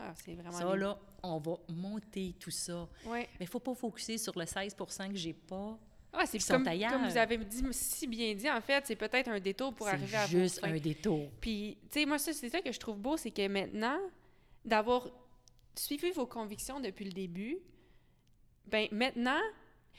Ah, 0.03 0.15
c'est 0.15 0.35
vraiment 0.35 0.53
Ça, 0.53 0.65
bien. 0.65 0.77
là, 0.77 0.99
on 1.23 1.39
va 1.39 1.57
monter 1.69 2.35
tout 2.39 2.51
ça. 2.51 2.89
Ouais. 3.07 3.29
Mais 3.35 3.41
il 3.41 3.45
ne 3.45 3.51
faut 3.51 3.61
pas 3.61 3.75
focuser 3.75 4.19
sur 4.19 4.39
le 4.39 4.47
16 4.47 4.75
que 4.75 5.17
j'ai 5.17 5.35
pas. 5.35 5.79
Ah, 6.13 6.27
c'est 6.27 6.39
comme, 6.41 6.65
comme 6.65 7.09
vous 7.09 7.17
avez 7.17 7.39
dit, 7.39 7.63
si 7.71 8.07
bien 8.07 8.35
dit, 8.35 8.51
en 8.51 8.61
fait, 8.61 8.85
c'est 8.87 8.97
peut-être 8.97 9.29
un 9.29 9.39
détour 9.39 9.73
pour 9.73 9.87
arriver 9.87 10.17
à 10.17 10.27
C'est 10.27 10.41
juste 10.41 10.61
un 10.63 10.77
détour. 10.77 11.31
Puis, 11.41 11.79
tu 11.91 12.01
sais, 12.01 12.07
moi, 12.07 12.19
c'est 12.19 12.33
ça 12.33 12.61
que 12.61 12.73
je 12.73 12.81
trouve 12.81 12.99
beau, 12.99 13.17
c'est 13.17 13.31
que 13.31 13.47
maintenant, 13.47 13.99
d'avoir 14.65 15.09
suivi 15.77 16.11
vos 16.11 16.27
convictions 16.27 16.81
depuis 16.81 17.05
le 17.05 17.13
début, 17.13 17.59
ben 18.67 18.89
maintenant, 18.91 19.39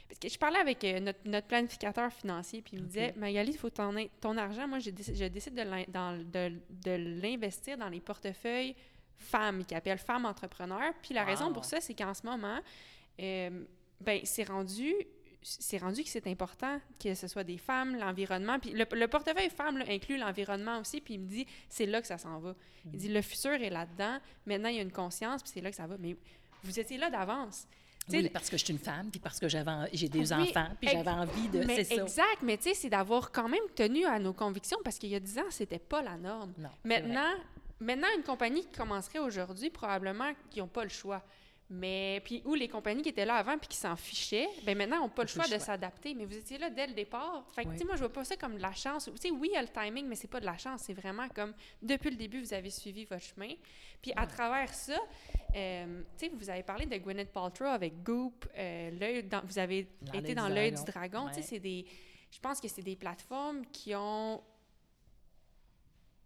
parce 0.08 0.20
que 0.20 0.28
je 0.30 0.38
parlais 0.38 0.60
avec 0.60 0.84
euh, 0.84 1.00
notre, 1.00 1.20
notre 1.24 1.48
planificateur 1.48 2.12
financier, 2.12 2.62
puis 2.62 2.76
il 2.76 2.82
me 2.82 2.88
disait, 2.88 3.14
Magali, 3.16 3.52
il 3.52 3.58
faut 3.58 3.70
ton, 3.70 3.96
ton 4.20 4.36
argent, 4.36 4.68
moi, 4.68 4.80
je 4.80 4.90
décide, 4.90 5.16
je 5.16 5.26
décide 5.26 5.56
de 5.56 7.22
l'investir 7.22 7.78
dans 7.78 7.88
les 7.88 8.02
portefeuilles 8.02 8.76
femmes, 9.22 9.66
qui 9.66 9.76
appellent 9.76 9.98
femmes 9.98 10.26
entrepreneurs. 10.26 10.94
Puis 11.02 11.14
la 11.14 11.24
raison 11.24 11.54
pour 11.54 11.66
ça, 11.66 11.80
c'est 11.82 11.94
qu'en 11.94 12.14
ce 12.14 12.26
moment, 12.26 12.60
euh, 13.20 13.64
ben, 14.00 14.22
c'est 14.24 14.48
rendu 14.48 14.94
c'est 15.44 15.80
rendu 15.80 16.04
que 16.04 16.10
c'est 16.10 16.28
important 16.28 16.80
que 17.04 17.16
ce 17.16 17.28
soit 17.28 17.44
des 17.44 17.58
femmes, 17.58 17.98
l'environnement. 17.98 18.60
Puis 18.60 18.72
le, 18.72 18.86
le 18.92 19.08
portefeuille 19.08 19.50
femmes 19.50 19.80
là, 19.80 19.86
inclut 19.90 20.18
l'environnement 20.18 20.80
aussi. 20.80 21.02
Puis 21.02 21.16
il 21.16 21.20
me 21.22 21.28
dit, 21.28 21.48
c'est 21.68 21.88
là 21.88 22.00
que 22.00 22.06
ça 22.06 22.20
s'en 22.20 22.40
va. 22.40 22.54
Il 22.94 23.00
dit, 23.00 23.10
le 23.10 23.22
futur 23.24 23.54
est 23.54 23.72
là-dedans. 23.72 24.20
Maintenant, 24.46 24.70
il 24.70 24.76
y 24.76 24.80
a 24.80 24.84
une 24.84 24.92
conscience, 24.92 25.42
puis 25.42 25.52
c'est 25.54 25.62
là 25.62 25.72
que 25.72 25.76
ça 25.76 25.88
va. 25.88 25.96
Mais 25.98 26.16
vous 26.64 26.80
étiez 26.80 26.98
là 26.98 27.10
d'avance. 27.10 27.66
Oui, 28.10 28.30
parce 28.30 28.50
que 28.50 28.58
je 28.58 28.66
suis 28.66 28.74
une 28.74 28.80
femme, 28.80 29.10
puis 29.12 29.20
parce 29.20 29.40
que 29.40 29.48
j'avais, 29.48 29.72
j'ai 29.94 30.10
des 30.10 30.34
Oui, 30.34 30.50
enfants, 30.50 30.68
puis 30.80 30.90
j'avais 30.90 31.10
envie 31.10 31.48
de. 31.50 31.64
mais 31.64 31.84
ça. 31.84 31.96
exact, 31.96 32.40
mais 32.42 32.58
tu 32.58 32.64
sais, 32.64 32.74
c'est 32.74 32.90
d'avoir 32.90 33.32
quand 33.32 33.48
même 33.48 33.62
tenu 33.76 34.06
à 34.06 34.20
nos 34.20 34.34
convictions 34.34 34.78
parce 34.84 34.98
qu'il 34.98 35.10
y 35.10 35.16
a 35.16 35.20
10 35.20 35.38
ans, 35.40 35.50
c'était 35.50 35.80
pas 35.80 36.02
la 36.02 36.18
norme. 36.18 36.52
Non. 36.58 36.70
Maintenant, 36.84 37.32
maintenant, 37.82 38.08
une 38.16 38.24
compagnie 38.24 38.62
qui 38.62 38.72
commencerait 38.72 39.20
aujourd'hui, 39.20 39.70
probablement 39.70 40.32
qu'ils 40.50 40.62
n'ont 40.62 40.68
pas 40.70 40.84
le 40.84 40.90
choix. 40.90 41.22
Mais 41.74 42.22
puis 42.26 42.42
où 42.44 42.54
les 42.54 42.68
compagnies 42.68 43.02
qui 43.02 43.08
étaient 43.08 43.24
là 43.24 43.36
avant 43.36 43.58
puis 43.58 43.70
qui 43.70 43.78
s'en 43.78 43.96
fichaient, 43.96 44.50
ben 44.66 44.78
maintenant 44.78 45.00
n'ont 45.00 45.10
pas 45.10 45.22
le 45.22 45.30
choix 45.30 45.48
de 45.48 45.58
s'adapter. 45.58 46.14
Mais 46.14 46.26
vous 46.26 46.36
étiez 46.36 46.58
là 46.58 46.70
dès 46.70 46.86
le 46.86 46.94
départ. 46.94 47.46
Fait 47.56 47.64
que 47.64 47.70
Oui. 47.70 47.76
tu 47.76 47.80
sais, 47.80 47.86
moi 47.86 47.96
je 47.96 48.00
vois 48.02 48.12
pas 48.12 48.26
ça 48.26 48.36
comme 48.36 48.58
de 48.58 48.62
la 48.62 48.74
chance. 48.74 49.06
Tu 49.06 49.12
sais, 49.18 49.32
oui, 49.32 49.52
il 49.52 49.56
y 49.56 49.58
a 49.58 49.62
le 49.62 49.70
timing, 49.70 50.06
mais 50.06 50.16
c'est 50.18 50.28
pas 50.28 50.42
de 50.42 50.46
la 50.46 50.58
chance. 50.58 50.82
C'est 50.84 50.94
vraiment 50.94 51.30
comme 51.30 51.54
depuis 51.82 52.10
le 52.10 52.18
début 52.18 52.42
vous 52.42 52.54
avez 52.54 52.70
suivi 52.70 53.06
votre 53.06 53.24
chemin. 53.24 53.54
Puis 54.02 54.12
à 54.18 54.28
travers 54.28 54.74
ça, 54.74 54.98
euh, 55.56 56.02
tu 56.18 56.26
sais, 56.26 56.32
vous 56.36 56.50
avez 56.50 56.64
parlé 56.64 56.88
de 56.88 56.98
Gwyneth 56.98 57.32
Paltrow 57.32 57.68
avec 57.68 58.04
Goop, 58.04 58.46
euh, 58.58 58.92
l'œil 59.00 59.30
vous 59.46 59.58
avez 59.58 59.88
Dans 60.02 60.12
été 60.20 60.36
dans 60.36 60.50
l'œil 60.50 60.74
du 60.74 60.84
dragon. 60.84 61.30
Tu 61.30 61.36
sais, 61.36 61.42
c'est 61.42 61.60
des, 61.60 61.86
je 62.32 62.40
pense 62.40 62.60
que 62.60 62.68
c'est 62.68 62.82
des 62.84 62.98
plateformes 62.98 63.66
qui 63.72 63.96
ont 63.96 64.44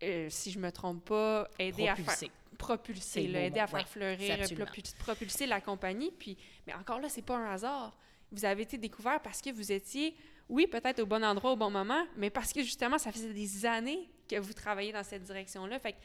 euh, 0.06 0.28
si 0.30 0.52
je 0.52 0.60
me 0.60 0.72
trompe 0.72 1.04
pas, 1.06 1.48
aidé 1.60 1.88
à 1.88 1.96
faire 1.96 2.30
propulser, 2.58 3.28
là, 3.28 3.44
aider 3.44 3.60
à 3.60 3.68
faire 3.68 3.80
ouais, 3.80 3.86
fleurir, 3.86 4.38
propul- 4.38 4.96
propulser 4.98 5.46
la 5.46 5.60
compagnie. 5.62 6.12
Puis, 6.18 6.38
mais 6.66 6.74
encore 6.74 7.00
là, 7.00 7.10
c'est 7.10 7.22
pas 7.22 7.36
un 7.36 7.52
hasard. 7.52 7.98
Vous 8.32 8.46
avez 8.46 8.64
été 8.64 8.78
découvert 8.78 9.22
parce 9.22 9.42
que 9.42 9.50
vous 9.52 9.72
étiez, 9.72 10.16
oui, 10.50 10.68
peut-être 10.68 11.02
au 11.02 11.06
bon 11.06 11.24
endroit 11.24 11.52
au 11.52 11.56
bon 11.56 11.70
moment, 11.70 12.06
mais 12.16 12.30
parce 12.30 12.54
que 12.54 12.62
justement, 12.62 12.98
ça 12.98 13.12
faisait 13.12 13.34
des 13.34 13.66
années 13.66 14.10
que 14.30 14.38
vous 14.40 14.54
travaillez 14.54 14.92
dans 14.92 15.04
cette 15.04 15.24
direction-là. 15.24 15.80
Fait 15.80 15.94
que 15.94 15.98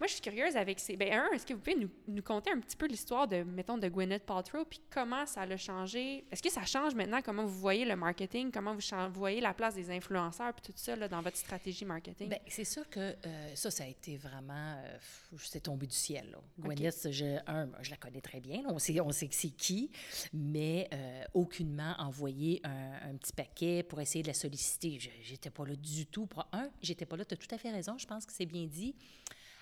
moi, 0.00 0.06
je 0.06 0.14
suis 0.14 0.22
curieuse 0.22 0.56
avec 0.56 0.80
ces. 0.80 0.96
Ben, 0.96 1.12
un, 1.12 1.30
est-ce 1.32 1.44
que 1.44 1.52
vous 1.52 1.60
pouvez 1.60 1.76
nous, 1.76 1.90
nous 2.08 2.22
conter 2.22 2.50
un 2.50 2.58
petit 2.58 2.74
peu 2.76 2.86
l'histoire 2.86 3.28
de, 3.28 3.42
mettons, 3.42 3.76
de 3.76 3.86
Gwyneth 3.86 4.24
Paltrow, 4.24 4.64
puis 4.64 4.80
comment 4.88 5.26
ça 5.26 5.44
l'a 5.44 5.58
changé? 5.58 6.24
Est-ce 6.30 6.42
que 6.42 6.50
ça 6.50 6.64
change 6.64 6.94
maintenant 6.94 7.20
comment 7.22 7.44
vous 7.44 7.58
voyez 7.58 7.84
le 7.84 7.96
marketing, 7.96 8.50
comment 8.50 8.74
vous, 8.74 8.80
voyez 9.12 9.42
la 9.42 9.52
place 9.52 9.74
des 9.74 9.90
influenceurs, 9.90 10.54
puis 10.54 10.72
tout 10.72 10.72
ça 10.74 10.96
là, 10.96 11.06
dans 11.06 11.20
votre 11.20 11.36
stratégie 11.36 11.84
marketing? 11.84 12.30
Bien, 12.30 12.38
c'est 12.48 12.64
sûr 12.64 12.88
que 12.88 12.98
euh, 12.98 13.54
ça, 13.54 13.70
ça 13.70 13.84
a 13.84 13.88
été 13.88 14.16
vraiment. 14.16 14.74
Euh, 14.82 14.96
c'est 15.36 15.60
tombé 15.60 15.86
du 15.86 15.94
ciel. 15.94 16.30
Là. 16.30 16.38
Gwyneth, 16.58 17.10
je, 17.10 17.36
un, 17.46 17.68
je 17.82 17.90
la 17.90 17.98
connais 17.98 18.22
très 18.22 18.40
bien. 18.40 18.62
là, 18.62 18.68
on, 18.70 18.78
sait, 18.78 18.98
on 19.02 19.12
sait 19.12 19.28
que 19.28 19.34
c'est 19.34 19.50
qui, 19.50 19.90
mais 20.32 20.88
euh, 20.94 21.24
aucunement 21.34 21.94
envoyé 21.98 22.62
un, 22.64 23.10
un 23.10 23.16
petit 23.18 23.34
paquet 23.34 23.82
pour 23.82 24.00
essayer 24.00 24.22
de 24.22 24.28
la 24.28 24.34
solliciter. 24.34 24.98
J'étais 24.98 25.50
pas 25.50 25.66
là 25.66 25.76
du 25.76 26.06
tout. 26.06 26.24
Pour, 26.24 26.48
un, 26.52 26.70
j'étais 26.80 27.04
pas 27.04 27.18
là. 27.18 27.26
Tu 27.26 27.34
as 27.34 27.36
tout 27.36 27.54
à 27.54 27.58
fait 27.58 27.70
raison. 27.70 27.98
Je 27.98 28.06
pense 28.06 28.24
que 28.24 28.32
c'est 28.32 28.46
bien 28.46 28.64
dit. 28.64 28.94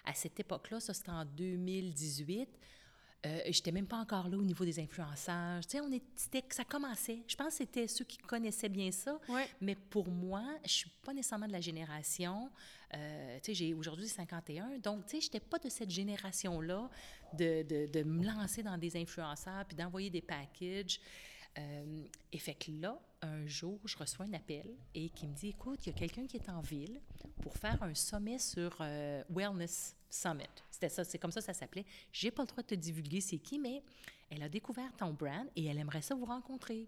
À 0.09 0.15
cette 0.15 0.41
époque-là, 0.41 0.81
ça, 0.81 0.95
c'était 0.95 1.11
en 1.11 1.25
2018. 1.25 2.49
Euh, 3.27 3.41
j'étais 3.49 3.73
même 3.73 3.87
pas 3.87 3.97
encore 3.99 4.29
là 4.29 4.37
au 4.39 4.43
niveau 4.43 4.65
des 4.65 4.79
influenceurs. 4.79 5.61
Tu 5.67 5.71
sais, 5.71 5.81
on 5.81 5.91
était, 5.93 6.45
ça 6.51 6.65
commençait. 6.65 7.19
Je 7.27 7.35
pense 7.35 7.49
que 7.49 7.55
c'était 7.59 7.89
ceux 7.89 8.05
qui 8.05 8.17
connaissaient 8.17 8.69
bien 8.69 8.91
ça. 8.93 9.19
Mais 9.61 9.75
pour 9.75 10.09
moi, 10.09 10.45
je 10.65 10.71
suis 10.71 10.91
pas 11.05 11.13
nécessairement 11.13 11.49
de 11.49 11.53
la 11.53 11.61
génération. 11.61 12.49
euh, 12.95 13.37
tu 13.43 13.47
sais, 13.47 13.55
j'ai 13.55 13.75
aujourd'hui 13.75 14.07
51. 14.09 14.79
Donc, 14.79 15.05
tu 15.07 15.17
sais, 15.17 15.21
j'étais 15.21 15.41
pas 15.41 15.59
de 15.59 15.69
cette 15.69 15.91
génération-là 15.91 16.89
de, 17.35 17.63
de, 17.65 17.87
de 17.93 18.03
me 18.05 18.25
lancer 18.25 18.63
dans 18.63 18.79
des 18.79 18.97
influenceurs 18.97 19.65
puis 19.67 19.77
d'envoyer 19.77 20.11
des 20.11 20.23
packages. 20.23 21.01
Euh, 21.59 22.05
et 22.33 22.39
fait 22.39 22.55
que 22.55 22.71
là, 22.71 22.99
un 23.23 23.47
jour, 23.47 23.81
je 23.85 23.97
reçois 23.97 24.27
un 24.27 24.33
appel 24.35 24.67
et 24.95 25.09
qui 25.11 25.27
me 25.27 25.35
dit 25.35 25.49
Écoute, 25.49 25.81
il 25.87 25.93
y 25.93 25.97
a 25.97 25.99
quelqu'un 25.99 26.27
qui 26.27 26.37
est 26.37 26.49
en 26.49 26.61
ville 26.61 27.01
pour 27.43 27.57
faire 27.57 27.83
un 27.83 27.95
sommet 27.95 28.39
sur 28.39 28.77
euh, 28.81 29.23
Wellness 29.31 29.97
Summit. 30.11 30.45
C'était 30.71 30.89
ça, 30.89 31.05
c'est 31.05 31.19
comme 31.19 31.33
ça 31.33 31.41
que 31.41 31.47
ça 31.47 31.55
s'appelait. 31.55 31.85
J'ai 32.13 32.31
pas 32.31 32.43
le 32.43 32.49
droit 32.49 32.63
de 32.63 32.69
te 32.69 32.75
divulguer 32.75 33.21
c'est 33.21 33.39
qui, 33.39 33.59
mais 33.59 33.83
elle 34.31 34.43
a 34.43 34.49
découvert 34.49 34.91
ton 34.97 35.13
brand 35.13 35.47
et 35.57 35.67
elle 35.67 35.79
aimerait 35.79 36.03
ça 36.03 36.15
vous 36.15 36.25
rencontrer. 36.27 36.87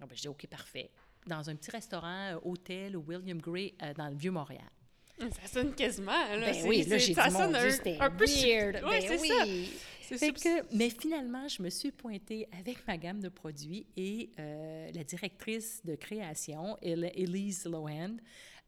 Ah 0.00 0.06
ben, 0.06 0.14
je 0.14 0.22
dis 0.22 0.28
OK, 0.28 0.46
parfait. 0.46 0.90
Dans 1.26 1.50
un 1.50 1.56
petit 1.56 1.70
restaurant, 1.70 2.32
euh, 2.34 2.38
hôtel 2.44 2.96
William 2.96 3.38
Gray 3.40 3.74
euh, 3.82 3.92
dans 3.94 4.08
le 4.08 4.16
Vieux-Montréal. 4.16 4.70
Ça 5.18 5.46
sonne 5.52 5.74
quasiment, 5.74 6.12
là. 6.12 6.50
Ben 6.52 6.64
oui, 6.66 6.78
là, 6.84 6.98
c'est- 6.98 6.98
j'ai 7.08 7.14
ça 7.14 7.28
dit, 7.28 7.34
mon 7.34 7.40
sonne 7.40 7.52
Dieu, 7.60 7.96
un- 8.00 8.10
peu 8.10 8.24
weird. 8.24 8.80
Ben 8.82 9.18
oui. 9.20 9.70
Fait 10.18 10.32
que- 10.32 10.76
mais 10.76 10.90
finalement, 10.90 11.46
je 11.48 11.62
me 11.62 11.70
suis 11.70 11.92
pointée 11.92 12.48
avec 12.58 12.86
ma 12.86 12.96
gamme 12.96 13.20
de 13.20 13.28
produits 13.28 13.86
et 13.96 14.30
euh, 14.38 14.90
la 14.92 15.04
directrice 15.04 15.80
de 15.84 15.94
création, 15.94 16.76
El- 16.82 17.12
Elise 17.14 17.64
Lohan, 17.66 18.16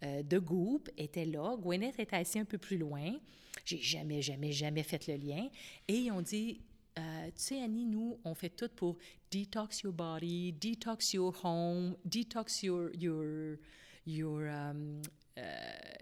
euh, 0.05 0.23
de 0.23 0.39
Goop, 0.39 0.89
était 0.97 1.25
là. 1.25 1.57
Gwyneth 1.57 1.99
était 1.99 2.17
assise 2.17 2.41
un 2.43 2.45
peu 2.45 2.59
plus 2.59 2.79
loin. 2.79 3.13
J'ai 3.65 3.79
jamais, 3.81 4.23
jamais, 4.23 4.53
jamais 4.53 4.83
fait 4.83 5.07
le 5.07 5.15
lien. 5.17 5.49
Et 5.89 5.95
ils 5.95 6.11
ont 6.11 6.23
dit, 6.23 6.61
euh, 6.99 7.27
tu 7.27 7.33
sais, 7.37 7.63
Annie, 7.63 7.87
nous, 7.87 8.19
on 8.25 8.35
fait 8.35 8.51
tout 8.51 8.69
pour 8.75 8.97
detox 9.31 9.83
your 9.83 9.93
body, 9.93 10.53
detox 10.53 11.13
your 11.15 11.35
home, 11.45 11.97
detox 12.05 12.63
your, 12.65 12.91
your, 12.95 13.57
your, 14.07 14.41
um, 14.49 15.01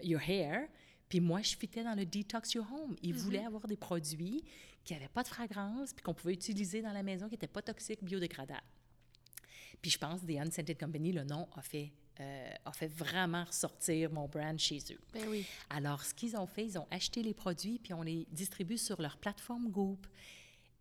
your 0.03 0.19
hair. 0.21 0.67
Puis 1.07 1.19
moi, 1.19 1.41
je 1.41 1.57
fitais 1.57 1.83
dans 1.83 1.93
le 1.93 2.05
Detox 2.05 2.53
Your 2.53 2.65
Home. 2.71 2.95
Ils 3.03 3.13
voulaient 3.13 3.43
avoir 3.45 3.67
des 3.67 3.75
produits 3.75 4.41
qui 4.83 4.93
n'avaient 4.93 5.07
pas 5.07 5.23
de 5.23 5.27
fragrance, 5.27 5.93
puis 5.93 6.03
qu'on 6.03 6.13
pouvait 6.13 6.33
utiliser 6.33 6.81
dans 6.81 6.93
la 6.93 7.03
maison, 7.03 7.27
qui 7.27 7.33
n'étaient 7.33 7.47
pas 7.47 7.61
toxiques, 7.61 8.03
biodégradables. 8.03 8.61
Puis 9.81 9.91
je 9.91 9.97
pense, 9.97 10.21
The 10.21 10.37
Unscented 10.39 10.79
Company, 10.79 11.11
le 11.11 11.23
nom 11.23 11.47
a 11.55 11.61
fait, 11.61 11.91
euh, 12.19 12.53
a 12.65 12.71
fait 12.71 12.87
vraiment 12.87 13.43
ressortir 13.43 14.11
mon 14.11 14.27
brand 14.27 14.57
chez 14.59 14.79
eux. 14.91 14.99
Ben 15.13 15.27
oui. 15.27 15.45
Alors, 15.69 16.03
ce 16.03 16.13
qu'ils 16.13 16.37
ont 16.37 16.45
fait, 16.45 16.65
ils 16.65 16.77
ont 16.77 16.87
acheté 16.91 17.23
les 17.23 17.33
produits, 17.33 17.79
puis 17.79 17.93
on 17.93 18.03
les 18.03 18.27
distribue 18.31 18.77
sur 18.77 19.01
leur 19.01 19.17
plateforme 19.17 19.69
Goop. 19.69 20.05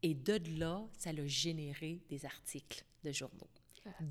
Et 0.03 0.15
de 0.15 0.41
là, 0.59 0.83
ça 0.97 1.11
a 1.11 1.27
généré 1.27 2.01
des 2.09 2.25
articles 2.25 2.85
de 3.05 3.13
journaux. 3.13 3.49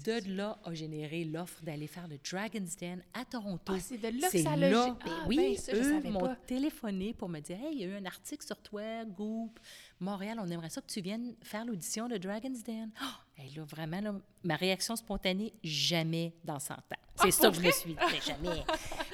De 0.05 0.35
là 0.35 0.57
a 0.63 0.73
généré 0.73 1.23
l'offre 1.25 1.61
d'aller 1.63 1.87
faire 1.87 2.07
le 2.07 2.17
Dragon's 2.17 2.75
Den 2.77 3.03
à 3.13 3.25
Toronto. 3.25 3.73
Ah, 3.75 3.79
c'est 3.79 3.97
de 3.97 4.21
là 4.21 4.29
que 4.29 4.41
ça 4.41 4.55
là. 4.55 4.69
gé- 4.87 4.95
Ben 5.05 5.11
Ah, 5.11 5.25
oui, 5.27 5.35
ben 5.37 5.57
ça, 5.57 5.71
je 5.73 5.79
eux 5.81 6.01
m'ont 6.11 6.35
téléphoné 6.47 7.13
pour 7.13 7.29
me 7.29 7.39
dire 7.39 7.57
Hey, 7.61 7.73
il 7.73 7.79
y 7.79 7.83
a 7.83 7.87
eu 7.87 7.95
un 7.95 8.05
article 8.05 8.45
sur 8.45 8.57
toi, 8.61 9.05
Goop, 9.05 9.59
Montréal, 9.99 10.39
on 10.41 10.47
aimerait 10.49 10.69
ça 10.69 10.81
que 10.81 10.87
tu 10.87 11.01
viennes 11.01 11.35
faire 11.43 11.65
l'audition 11.65 12.07
de 12.07 12.17
Dragon's 12.17 12.63
Den. 12.63 12.89
Oh, 13.01 13.05
hey, 13.37 13.53
là, 13.55 13.63
vraiment, 13.63 13.99
là, 14.01 14.13
ma 14.43 14.55
réaction 14.55 14.95
spontanée, 14.95 15.53
jamais 15.63 16.33
dans 16.43 16.59
100 16.59 16.73
ans. 16.73 16.79
C'est 17.15 17.27
Ah, 17.27 17.31
ça 17.31 17.49
que 17.49 17.55
je 17.57 17.61
me 17.61 17.71
suis 17.71 17.89
dit, 17.93 17.99
Mais 18.11 18.21
jamais. 18.21 18.63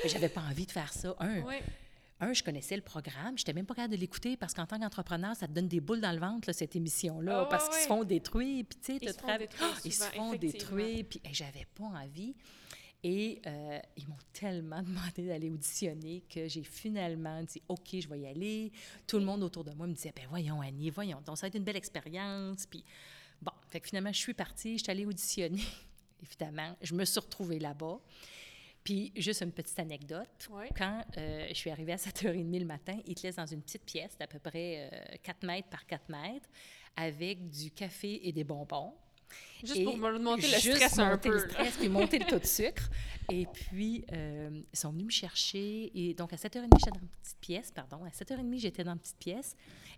Mais 0.04 0.10
j'avais 0.10 0.30
pas 0.30 0.42
envie 0.42 0.66
de 0.66 0.72
faire 0.72 0.94
ça. 0.94 1.16
Un, 1.20 1.42
Ouais. 1.42 1.64
Un, 2.22 2.34
je 2.34 2.44
connaissais 2.44 2.76
le 2.76 2.82
programme, 2.82 3.38
je 3.38 3.42
n'étais 3.42 3.54
même 3.54 3.66
pas 3.66 3.76
capable 3.76 3.96
de 3.96 4.00
l'écouter 4.00 4.38
parce 4.38 4.54
qu'en 4.54 4.66
tant 4.66 4.80
qu'entrepreneur, 4.80 5.36
ça 5.36 5.48
te 5.48 5.52
donne 5.52 5.68
des 5.68 5.82
boules 5.82 6.02
dans 6.02 6.14
le 6.14 6.20
ventre, 6.20 6.48
là, 6.48 6.54
cette 6.54 6.76
émission-là, 6.76 7.42
Ah, 7.42 7.48
parce 7.50 7.68
qu'ils 7.70 7.82
se 7.82 7.88
font 7.88 8.04
détruire, 8.04 8.66
puis 8.70 8.80
tu 8.80 8.94
sais, 8.94 9.00
Ils 9.02 9.10
se 9.10 9.20
font 9.20 9.38
détruire 9.38 9.80
ils 9.84 9.94
se 9.94 10.04
font 10.06 10.34
détruire, 10.36 11.06
puis 11.10 11.22
hey, 11.26 11.34
j'avais 11.34 11.66
pas 11.76 11.84
envie. 11.84 12.36
Et 13.04 13.40
euh, 13.46 13.80
ils 13.98 14.08
m'ont 14.08 14.18
tellement 14.34 14.82
demandé 14.82 15.28
d'aller 15.28 15.52
auditionner 15.52 16.24
que 16.28 16.48
j'ai 16.48 16.64
finalement 16.64 17.44
dit 17.44 17.62
OK, 17.68 17.90
je 18.00 18.08
vais 18.08 18.22
y 18.22 18.26
aller. 18.26 18.72
Tout 19.06 19.20
le 19.20 19.26
monde 19.26 19.44
autour 19.44 19.64
de 19.64 19.72
moi 19.74 19.86
me 19.86 19.94
disait 19.94 20.14
ben 20.16 20.26
voyons 20.28 20.60
Annie, 20.62 20.90
voyons, 20.90 21.22
donc 21.22 21.38
ça 21.38 21.42
va 21.42 21.50
être 21.50 21.56
une 21.56 21.64
belle 21.64 21.76
expérience. 21.76 22.66
Puis 22.66 22.84
bon, 23.44 23.52
fait 23.70 23.80
que 23.80 23.90
finalement 23.90 24.12
je 24.12 24.18
suis 24.20 24.34
partie, 24.34 24.80
je 24.80 24.84
suis 24.84 24.92
allée 24.92 25.06
auditionner. 25.06 25.62
Évidemment, 26.24 26.76
je 26.82 26.96
me 26.96 27.06
suis 27.06 27.20
retrouvée 27.20 27.60
là-bas. 27.60 28.00
Puis 28.86 29.12
juste 29.16 29.42
une 29.42 29.52
petite 29.52 29.80
anecdote. 29.80 30.30
Quand 30.78 31.04
euh, 31.18 31.48
je 31.50 31.56
suis 31.56 31.72
arrivée 31.72 31.94
à 31.94 31.96
7h30 31.98 32.60
le 32.60 32.66
matin, 32.66 32.98
ils 33.08 33.16
te 33.16 33.24
laissent 33.24 33.36
dans 33.36 33.46
une 33.46 33.64
petite 33.64 33.84
pièce 33.84 34.16
d'à 34.18 34.28
peu 34.28 34.38
près 34.40 34.90
euh, 34.94 35.16
4 35.24 35.44
mètres 35.44 35.68
par 35.70 35.86
4 35.88 36.08
mètres 36.08 36.48
avec 36.96 37.50
du 37.50 37.72
café 37.72 38.28
et 38.28 38.32
des 38.32 38.44
bonbons. 38.44 38.94
Juste 39.64 39.78
Et 39.78 39.84
pour 39.84 39.98
me 39.98 40.20
monter 40.20 40.44
le 40.48 40.60
juste 40.60 40.76
stress 40.76 41.00
un 41.00 41.18
peu. 41.18 41.32
le 41.32 41.40
stress, 41.40 41.78
puis 41.78 41.90
monter 41.90 42.20
le 42.20 42.26
taux 42.26 42.38
de 42.38 42.46
sucre. 42.46 42.90
Et 43.32 43.48
puis, 43.48 44.06
euh, 44.14 44.62
ils 44.72 44.78
sont 44.78 44.92
venus 44.92 45.06
me 45.08 45.12
chercher. 45.12 45.92
Et 45.96 46.14
donc, 46.14 46.32
à 46.32 46.36
7h30, 46.36 46.68
j'étais 46.78 46.92
dans 46.92 47.00
une 47.00 47.08
petite 47.08 47.40
pièce, 47.42 47.72
pardon. 47.72 48.04
À 48.06 48.10
7h30, 48.10 48.60
j'étais 48.60 48.84
dans 48.84 48.94
une 48.94 49.00
petite 49.00 49.18
pièce. 49.18 49.56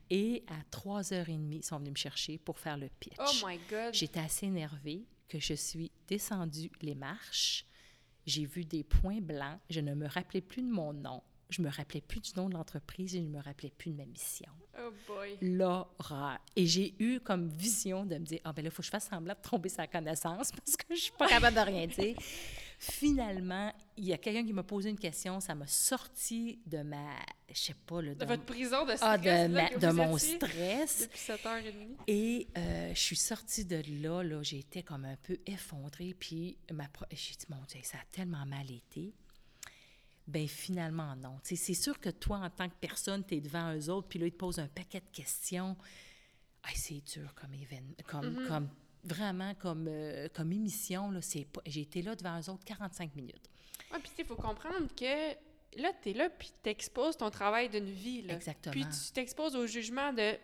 Et 0.09 0.45
à 0.47 0.77
3h30, 0.77 1.57
ils 1.57 1.63
sont 1.63 1.77
venus 1.77 1.91
me 1.91 1.97
chercher 1.97 2.37
pour 2.37 2.57
faire 2.57 2.77
le 2.77 2.87
pitch. 3.01 3.17
Oh 3.19 3.45
my 3.45 3.59
God. 3.69 3.93
J'étais 3.93 4.21
assez 4.21 4.45
énervée 4.45 5.05
que 5.27 5.39
je 5.39 5.53
suis 5.53 5.91
descendue 6.07 6.71
les 6.81 6.95
marches. 6.95 7.65
J'ai 8.27 8.45
vu 8.45 8.65
des 8.65 8.83
points 8.83 9.21
blancs. 9.21 9.57
Je 9.69 9.79
ne 9.79 9.95
me 9.95 10.05
rappelais 10.05 10.41
plus 10.41 10.61
de 10.61 10.69
mon 10.69 10.93
nom. 10.93 11.23
Je 11.49 11.61
me 11.61 11.69
rappelais 11.69 12.01
plus 12.01 12.19
du 12.19 12.31
nom 12.35 12.49
de 12.49 12.55
l'entreprise 12.55 13.15
et 13.15 13.19
je 13.19 13.23
ne 13.23 13.29
me 13.29 13.41
rappelais 13.41 13.71
plus 13.71 13.91
de 13.91 13.95
ma 13.95 14.05
mission. 14.05 14.51
Oh 14.77 14.91
boy. 15.07 15.37
L'horreur. 15.41 16.37
Et 16.57 16.65
j'ai 16.65 16.93
eu 16.99 17.21
comme 17.21 17.47
vision 17.47 18.05
de 18.05 18.15
me 18.15 18.25
dire, 18.25 18.41
ah 18.43 18.51
ben 18.51 18.63
là, 18.63 18.67
il 18.67 18.71
faut 18.71 18.81
que 18.81 18.85
je 18.85 18.91
fasse 18.91 19.07
semblant 19.07 19.33
de 19.33 19.41
tromper 19.41 19.69
sa 19.69 19.87
connaissance 19.87 20.51
parce 20.65 20.75
que 20.75 20.93
je 20.93 20.99
suis 21.03 21.13
pas 21.17 21.29
capable 21.29 21.55
de 21.55 21.61
rien 21.61 21.87
dire. 21.87 22.17
Finalement, 22.77 23.71
il 23.97 24.05
y 24.05 24.13
a 24.13 24.17
quelqu'un 24.17 24.45
qui 24.45 24.53
m'a 24.53 24.63
posé 24.63 24.89
une 24.89 24.99
question, 24.99 25.39
ça 25.39 25.55
m'a 25.55 25.67
sorti 25.67 26.59
de 26.65 26.83
ma, 26.83 27.15
je 27.49 27.59
sais 27.59 27.73
pas, 27.73 28.01
là, 28.01 28.13
De 28.13 28.19
de, 28.19 28.25
votre 28.25 28.45
prison 28.45 28.85
de 28.85 28.91
stress. 28.95 29.01
ah, 29.01 29.17
de, 29.17 29.25
là, 29.25 29.47
ma- 29.47 29.69
que 29.69 29.79
de 29.79 29.91
mon 29.91 30.17
stress. 30.17 31.01
Depuis 31.01 31.19
7h30. 31.19 31.95
Et 32.07 32.47
euh, 32.57 32.93
je 32.93 32.99
suis 32.99 33.15
sortie 33.15 33.65
de 33.65 33.81
là, 34.01 34.21
là 34.23 34.43
j'étais 34.43 34.83
comme 34.83 35.05
un 35.05 35.15
peu 35.17 35.37
effondrée, 35.45 36.15
puis 36.17 36.57
ma 36.71 36.87
j'ai 37.11 37.35
dit, 37.35 37.45
mon 37.49 37.63
Dieu, 37.67 37.79
ça 37.83 37.97
a 37.97 38.05
tellement 38.11 38.45
mal 38.45 38.69
été. 38.69 39.13
Ben 40.27 40.47
finalement, 40.47 41.15
non. 41.15 41.39
Tu 41.43 41.55
sais, 41.55 41.63
c'est 41.63 41.81
sûr 41.81 41.99
que 41.99 42.09
toi, 42.09 42.39
en 42.39 42.49
tant 42.49 42.67
que 42.67 42.75
personne, 42.79 43.25
tu 43.25 43.35
es 43.35 43.41
devant 43.41 43.73
eux 43.73 43.89
autres, 43.89 44.07
puis 44.09 44.19
là, 44.19 44.27
ils 44.27 44.31
te 44.31 44.37
posent 44.37 44.59
un 44.59 44.67
paquet 44.67 44.99
de 44.99 45.09
questions. 45.11 45.75
C'est 46.75 47.01
dur 47.13 47.33
comme 47.33 47.53
événement, 47.53 47.95
comme, 48.05 48.45
comme 48.45 48.69
vraiment 49.05 49.55
comme, 49.55 49.87
euh, 49.87 50.27
comme 50.33 50.51
émission. 50.51 51.11
Là, 51.11 51.21
c'est 51.21 51.45
pas... 51.45 51.61
J'ai 51.65 51.81
été 51.81 52.01
là 52.01 52.13
devant 52.15 52.37
eux 52.39 52.49
autres 52.49 52.65
45 52.65 53.15
minutes. 53.15 53.49
Ouais, 53.91 53.99
puis 53.99 54.11
il 54.19 54.25
faut 54.25 54.35
comprendre 54.35 54.87
que 54.95 55.31
là, 55.81 55.91
tu 56.01 56.09
es 56.09 56.13
là, 56.13 56.29
puis 56.29 56.51
tu 56.63 56.69
exposes 56.69 57.17
ton 57.17 57.29
travail 57.29 57.69
d'une 57.69 57.89
vie. 57.89 58.21
Là. 58.23 58.33
Exactement. 58.33 58.71
Puis 58.73 58.83
tu 58.83 59.11
t'exposes 59.13 59.55
au 59.55 59.67
jugement 59.67 60.11
de. 60.13 60.35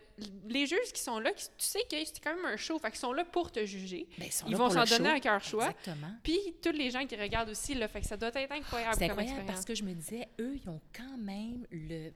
Les 0.46 0.66
juges 0.66 0.92
qui 0.94 1.00
sont 1.02 1.18
là, 1.18 1.32
qui- 1.32 1.46
tu 1.48 1.52
sais 1.66 1.80
que 1.90 1.96
c'est 2.04 2.20
quand 2.22 2.34
même 2.36 2.44
un 2.44 2.56
show, 2.56 2.78
fait 2.78 2.90
qu'ils 2.90 3.00
sont 3.00 3.12
là 3.12 3.24
pour 3.24 3.50
te 3.50 3.64
juger. 3.66 4.06
Ben, 4.18 4.30
sont 4.30 4.46
Ils 4.46 4.56
vont 4.56 4.70
s'en 4.70 4.84
donner 4.84 5.10
show. 5.10 5.16
à 5.16 5.20
cœur 5.20 5.42
choix. 5.42 5.68
Exactement. 5.70 6.14
Puis 6.22 6.38
tous 6.62 6.70
les 6.72 6.90
gens 6.90 7.04
qui 7.06 7.16
regardent 7.16 7.50
aussi, 7.50 7.74
là, 7.74 7.88
fait 7.88 8.00
que 8.00 8.06
ça 8.06 8.16
doit 8.16 8.28
être 8.34 8.52
incroyable 8.52 8.96
C'est 8.98 9.08
comme 9.08 9.18
incroyable 9.18 9.46
parce 9.46 9.64
que 9.64 9.74
je 9.74 9.82
me 9.82 9.92
disais, 9.92 10.28
eux, 10.40 10.56
ils 10.62 10.68
ont 10.70 10.80
quand 10.94 11.18
même 11.18 11.66
le, 11.70 12.12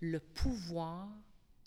le 0.00 0.18
pouvoir 0.20 1.08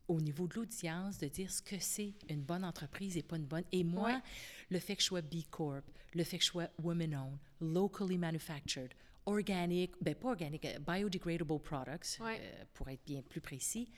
au 0.07 0.19
niveau 0.19 0.45
de 0.47 0.55
l'audience 0.55 1.17
de 1.19 1.27
dire 1.27 1.49
ce 1.51 1.61
que 1.61 1.77
c'est 1.79 2.13
une 2.27 2.41
bonne 2.41 2.65
entreprise 2.65 3.15
et 3.15 3.23
pas 3.23 3.37
une 3.37 3.45
bonne. 3.45 3.63
Et 3.71 3.85
moi, 3.85 4.09
Ouais. 4.09 4.19
Le 4.71 4.79
fait 4.79 4.95
que 4.95 5.01
je 5.01 5.07
sois 5.07 5.21
B 5.21 5.43
Corp, 5.51 5.83
le 6.13 6.23
fait 6.23 6.37
que 6.39 6.43
je 6.43 6.49
sois 6.49 6.69
women-owned, 6.81 7.37
locally 7.59 8.17
manufactured, 8.17 8.93
organic, 9.25 9.91
ben 10.01 10.15
pas 10.15 10.29
organic, 10.29 10.65
euh, 10.65 10.79
biodegradable 10.79 11.59
products, 11.59 12.17
Ouais. 12.19 12.39
euh, 12.41 12.63
pour 12.73 12.89
être 12.89 13.03
bien 13.05 13.21
plus 13.21 13.41
précis, 13.41 13.91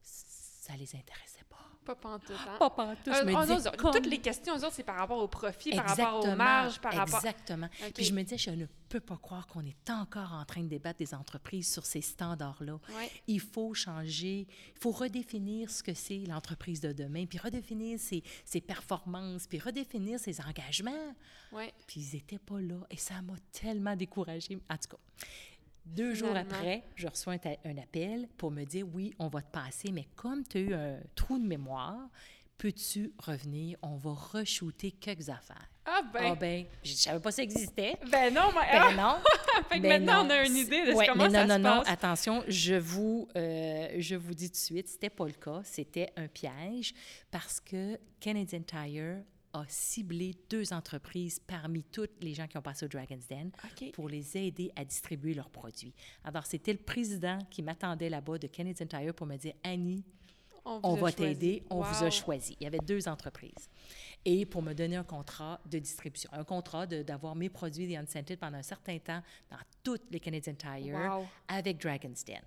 ça 0.00 0.74
les 0.76 0.94
intéressait 0.96 1.44
pas. 1.84 1.94
Pantoute, 1.94 2.30
hein? 2.48 2.56
Pas 2.58 2.70
pantoute, 2.70 2.98
je 3.06 3.10
Euh, 3.10 3.24
me 3.24 3.34
oh, 3.34 3.44
dis, 3.44 3.52
eux- 3.68 3.70
comme- 3.76 3.92
Toutes 3.92 4.06
les 4.06 4.18
questions, 4.18 4.54
eux 4.56 4.64
autres, 4.64 4.74
c'est 4.74 4.82
par 4.84 4.96
rapport 4.96 5.18
au 5.18 5.28
profit, 5.28 5.70
par 5.74 5.86
rapport 5.88 6.14
aux 6.14 6.18
Exactement, 6.18 6.36
marges, 6.36 6.80
par 6.80 6.92
rapport... 6.94 7.16
Exactement. 7.24 7.68
Puis 7.94 8.04
je 8.04 8.12
me 8.12 8.22
disais, 8.22 8.38
je 8.38 8.50
ne 8.50 8.66
peux 8.88 9.00
pas 9.00 9.16
croire 9.16 9.46
qu'on 9.46 9.64
est 9.66 9.90
encore 9.90 10.32
en 10.32 10.44
train 10.44 10.62
de 10.62 10.68
débattre 10.68 10.98
des 10.98 11.14
entreprises 11.14 11.70
sur 11.72 11.84
ces 11.86 12.00
standards-là. 12.00 12.74
Ouais. 12.96 13.10
Il 13.26 13.40
faut 13.40 13.74
changer, 13.74 14.46
il 14.74 14.78
faut 14.80 14.90
redéfinir 14.92 15.70
ce 15.70 15.82
que 15.82 15.94
c'est 15.94 16.18
l'entreprise 16.26 16.80
de 16.80 16.92
demain, 16.92 17.26
puis 17.26 17.38
redéfinir 17.38 17.98
ses, 17.98 18.22
ses 18.44 18.60
performances, 18.60 19.46
puis 19.46 19.58
redéfinir 19.58 20.18
ses 20.20 20.40
engagements. 20.40 21.14
Ouais. 21.52 21.72
Puis 21.86 22.00
ils 22.00 22.14
n'étaient 22.16 22.38
pas 22.38 22.60
là. 22.60 22.76
Et 22.90 22.96
ça 22.96 23.20
m'a 23.22 23.34
tellement 23.52 23.96
découragée. 23.96 24.58
En 24.70 24.76
tout 24.76 24.96
cas, 24.96 25.26
deux 25.86 26.14
jours 26.14 26.36
après, 26.36 26.84
je 26.94 27.08
reçois 27.08 27.36
un, 27.64 27.78
appel 27.78 28.28
pour 28.36 28.50
me 28.50 28.64
dire 28.64 28.86
oui, 28.92 29.12
on 29.18 29.28
va 29.28 29.42
te 29.42 29.50
passer, 29.50 29.90
mais 29.92 30.06
comme 30.16 30.44
tu 30.46 30.58
as 30.58 30.60
eu 30.60 30.74
un 30.74 30.98
trou 31.14 31.38
de 31.38 31.46
mémoire, 31.46 32.08
peux-tu 32.58 33.12
revenir? 33.18 33.78
On 33.82 33.96
va 33.96 34.12
re-shooter 34.12 34.90
quelques 34.92 35.28
affaires. 35.30 35.70
Ah 35.86 36.02
ben, 36.12 36.32
Ah 36.32 36.34
ben, 36.34 36.66
je 36.84 36.92
ne 36.92 36.96
savais 36.96 37.20
pas 37.20 37.32
ça 37.32 37.42
existait. 37.42 37.96
ben 38.12 38.32
non, 38.32 38.50
mais... 38.54 38.78
Ben 38.78 38.96
non. 38.96 39.16
fait 39.68 39.76
que 39.78 39.82
Ben 39.82 40.04
maintenant, 40.04 40.24
non. 40.24 40.34
on 40.34 40.38
a 40.38 40.46
une 40.46 40.56
idée 40.56 40.86
de 40.86 40.92
Ouais, 40.92 41.06
comment 41.06 41.24
mais 41.24 41.30
non, 41.30 41.34
ça 41.34 41.46
non, 41.46 41.54
se 41.54 41.60
non, 41.60 41.78
passe. 41.82 41.88
attention, 41.88 42.44
je 42.46 42.74
vous, 42.74 43.28
euh, 43.34 43.88
je 43.98 44.14
vous 44.14 44.34
dis 44.34 44.48
tout 44.48 44.52
de 44.52 44.56
suite, 44.58 44.88
c'était 44.88 45.10
pas 45.10 45.26
le 45.26 45.32
cas, 45.32 45.62
c'était 45.64 46.12
un 46.16 46.28
piège 46.28 46.92
parce 47.30 47.60
que 47.60 47.98
Canadian 48.20 48.60
Tire 48.62 49.22
a 49.52 49.64
ciblé 49.68 50.34
deux 50.48 50.72
entreprises 50.72 51.40
parmi 51.46 51.82
toutes 51.84 52.22
les 52.22 52.34
gens 52.34 52.46
qui 52.46 52.56
ont 52.56 52.62
passé 52.62 52.84
au 52.84 52.88
Dragon's 52.88 53.26
Den 53.26 53.50
pour 53.92 54.08
les 54.08 54.36
aider 54.36 54.70
à 54.76 54.84
distribuer 54.84 55.34
leurs 55.34 55.50
produits. 55.50 55.92
Alors, 56.24 56.46
c'était 56.46 56.72
le 56.72 56.78
président 56.78 57.38
qui 57.50 57.62
m'attendait 57.62 58.08
là-bas 58.08 58.38
de 58.38 58.46
Canadian 58.46 58.86
Tire 58.86 59.14
pour 59.14 59.26
me 59.26 59.36
dire 59.36 59.54
Annie, 59.64 60.04
vous 60.64 60.80
on 60.82 60.94
va 60.94 61.10
t'aider, 61.10 61.62
on 61.70 61.80
vous 61.80 62.00
Wow. 62.00 62.06
a 62.06 62.10
choisi. 62.10 62.56
Il 62.60 62.64
y 62.64 62.66
avait 62.66 62.78
deux 62.78 63.08
entreprises. 63.08 63.68
Et 64.24 64.44
pour 64.44 64.62
me 64.62 64.74
donner 64.74 64.96
un 64.96 65.04
contrat 65.04 65.58
de 65.64 65.78
distribution, 65.78 66.28
un 66.34 66.44
contrat 66.44 66.86
d'avoir 66.86 67.34
mes 67.34 67.48
produits 67.48 67.86
des 67.88 67.96
Unscented 67.96 68.38
pendant 68.38 68.58
un 68.58 68.62
certain 68.62 68.98
temps 68.98 69.22
dans 69.50 69.56
toutes 69.82 70.02
les 70.10 70.20
Canadian 70.20 70.54
Tire 70.54 70.94
Wow. 70.94 71.26
avec 71.48 71.78
Dragon's 71.80 72.24
Den. 72.24 72.42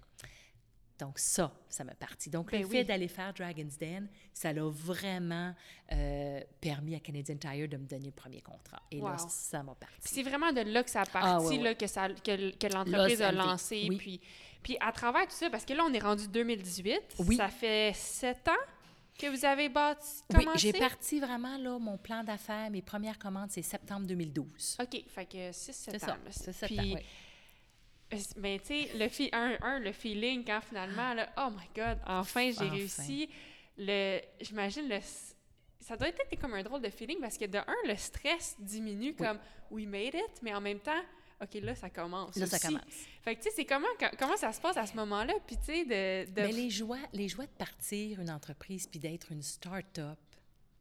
Donc 1.00 1.18
ça, 1.18 1.52
ça 1.70 1.84
m'a 1.84 1.96
parti. 1.96 2.30
Donc 2.30 2.52
Ben 2.52 2.62
le 2.62 2.68
fait 2.68 2.80
oui. 2.80 2.86
d'aller 2.86 3.08
faire 3.08 3.34
Dragon's 3.34 3.78
Den, 3.78 4.08
ça 4.32 4.54
l'a 4.54 4.64
vraiment 4.64 5.54
euh, 5.92 6.40
permis 6.62 6.96
à 6.96 7.00
Canadian 7.00 7.36
Tire 7.38 7.68
de 7.68 7.78
me 7.78 7.86
donner 7.86 8.06
le 8.06 8.12
premier 8.12 8.42
contrat. 8.42 8.82
Et 8.92 8.98
là, 9.00 9.12
Wow. 9.20 9.28
ça 9.28 9.64
m'a 9.64 9.74
parti. 9.76 9.96
c'est 10.02 10.24
vraiment 10.24 10.54
de 10.54 10.62
là 10.62 10.84
que 10.84 10.90
ça 10.92 11.02
a 11.02 11.06
parti, 11.06 11.28
Ah, 11.30 11.42
ouais, 11.42 11.58
ouais. 11.58 11.64
Là, 11.64 11.76
que, 11.76 11.88
ça, 11.88 12.10
que, 12.10 12.56
que 12.56 12.68
l'entreprise 12.74 13.20
Là, 13.20 13.30
a 13.30 13.32
lancé. 13.32 13.88
oui. 13.90 13.98
Puis, 13.98 14.22
puis 14.62 14.78
à 14.80 14.92
travers 14.92 15.24
tout 15.28 15.36
ça, 15.36 15.50
parce 15.50 15.66
que 15.66 15.74
là, 15.74 15.84
on 15.84 15.94
est 15.94 16.00
rendu 16.00 16.28
2018, 16.28 17.02
Oui. 17.20 17.36
ça 17.38 17.50
fait 17.50 17.92
sept 17.96 18.48
ans 18.48 18.52
Que 19.20 19.28
vous 19.28 19.46
avez 19.46 19.70
bâti, 19.70 20.24
Oui, 20.32 20.46
commencé? 20.46 20.72
j'ai 20.72 20.80
parti 20.80 21.20
vraiment, 21.20 21.58
là, 21.58 21.78
mon 21.80 21.98
plan 21.98 22.24
d'affaires, 22.24 22.70
mes 22.72 22.82
premières 22.82 23.20
commandes, 23.20 23.50
c'est 23.52 23.62
septembre 23.62 24.06
2012. 24.08 24.78
OK, 24.82 25.04
fait 25.08 25.26
que 25.26 25.52
6-7 25.52 25.54
C'est 25.54 25.96
ans. 25.96 26.00
ça, 26.00 26.08
là. 26.08 26.32
c'est 26.32 26.66
Puis, 26.68 26.80
ans, 26.80 26.84
oui. 26.96 27.06
Mais 28.38 28.60
tu 28.60 28.66
sais, 28.68 28.90
le, 28.98 29.08
fi- 29.10 29.30
un, 29.34 29.58
un, 29.62 29.80
le 29.80 29.92
feeling, 29.92 30.44
quand 30.46 30.62
finalement, 30.62 31.14
là, 31.14 31.32
oh 31.38 31.50
my 31.52 31.68
God, 31.76 31.98
enfin, 32.06 32.52
j'ai 32.52 32.58
Enfin. 32.66 32.70
réussi. 32.70 33.30
Le, 33.78 34.20
j'imagine, 34.42 34.88
le, 34.88 35.00
ça 35.80 35.98
doit 35.98 36.08
être 36.10 36.22
comme 36.40 36.54
un 36.54 36.64
drôle 36.64 36.82
de 36.82 36.90
feeling 36.90 37.20
parce 37.20 37.38
que 37.38 37.46
de 37.46 37.58
un, 37.58 37.76
le 37.88 37.96
stress 37.96 38.56
diminue 38.60 39.14
comme 39.16 39.40
we 39.72 39.86
made 39.86 40.14
it, 40.14 40.42
mais 40.42 40.54
en 40.54 40.62
même 40.62 40.80
temps, 40.80 41.02
OK, 41.42 41.56
là, 41.56 41.76
ça 41.76 41.90
commence. 41.90 42.36
Là, 42.38 42.46
ça 42.46 42.60
commence. 42.60 42.82
Fait 43.24 43.36
que 43.36 43.42
tu 43.42 43.50
sais, 43.50 43.56
c'est 43.58 43.66
comment, 43.66 43.88
co- 44.00 44.16
comment 44.18 44.38
ça 44.38 44.54
se 44.54 44.62
passe 44.62 44.78
à 44.78 44.86
ce 44.86 44.96
moment-là? 44.96 45.34
Puis 45.46 45.58
tu 45.58 45.64
sais, 45.66 45.84
de. 45.84 46.32
de... 46.32 46.42
Mais 46.42 46.52
les 46.54 46.70
joies, 46.70 47.00
les 47.12 47.28
joies 47.28 47.46
de 47.48 47.52
partir 47.58 48.22
une 48.22 48.30
entreprise 48.30 48.88
puis 48.88 49.00
d'être 49.00 49.32
une 49.32 49.42
start-up, 49.42 50.20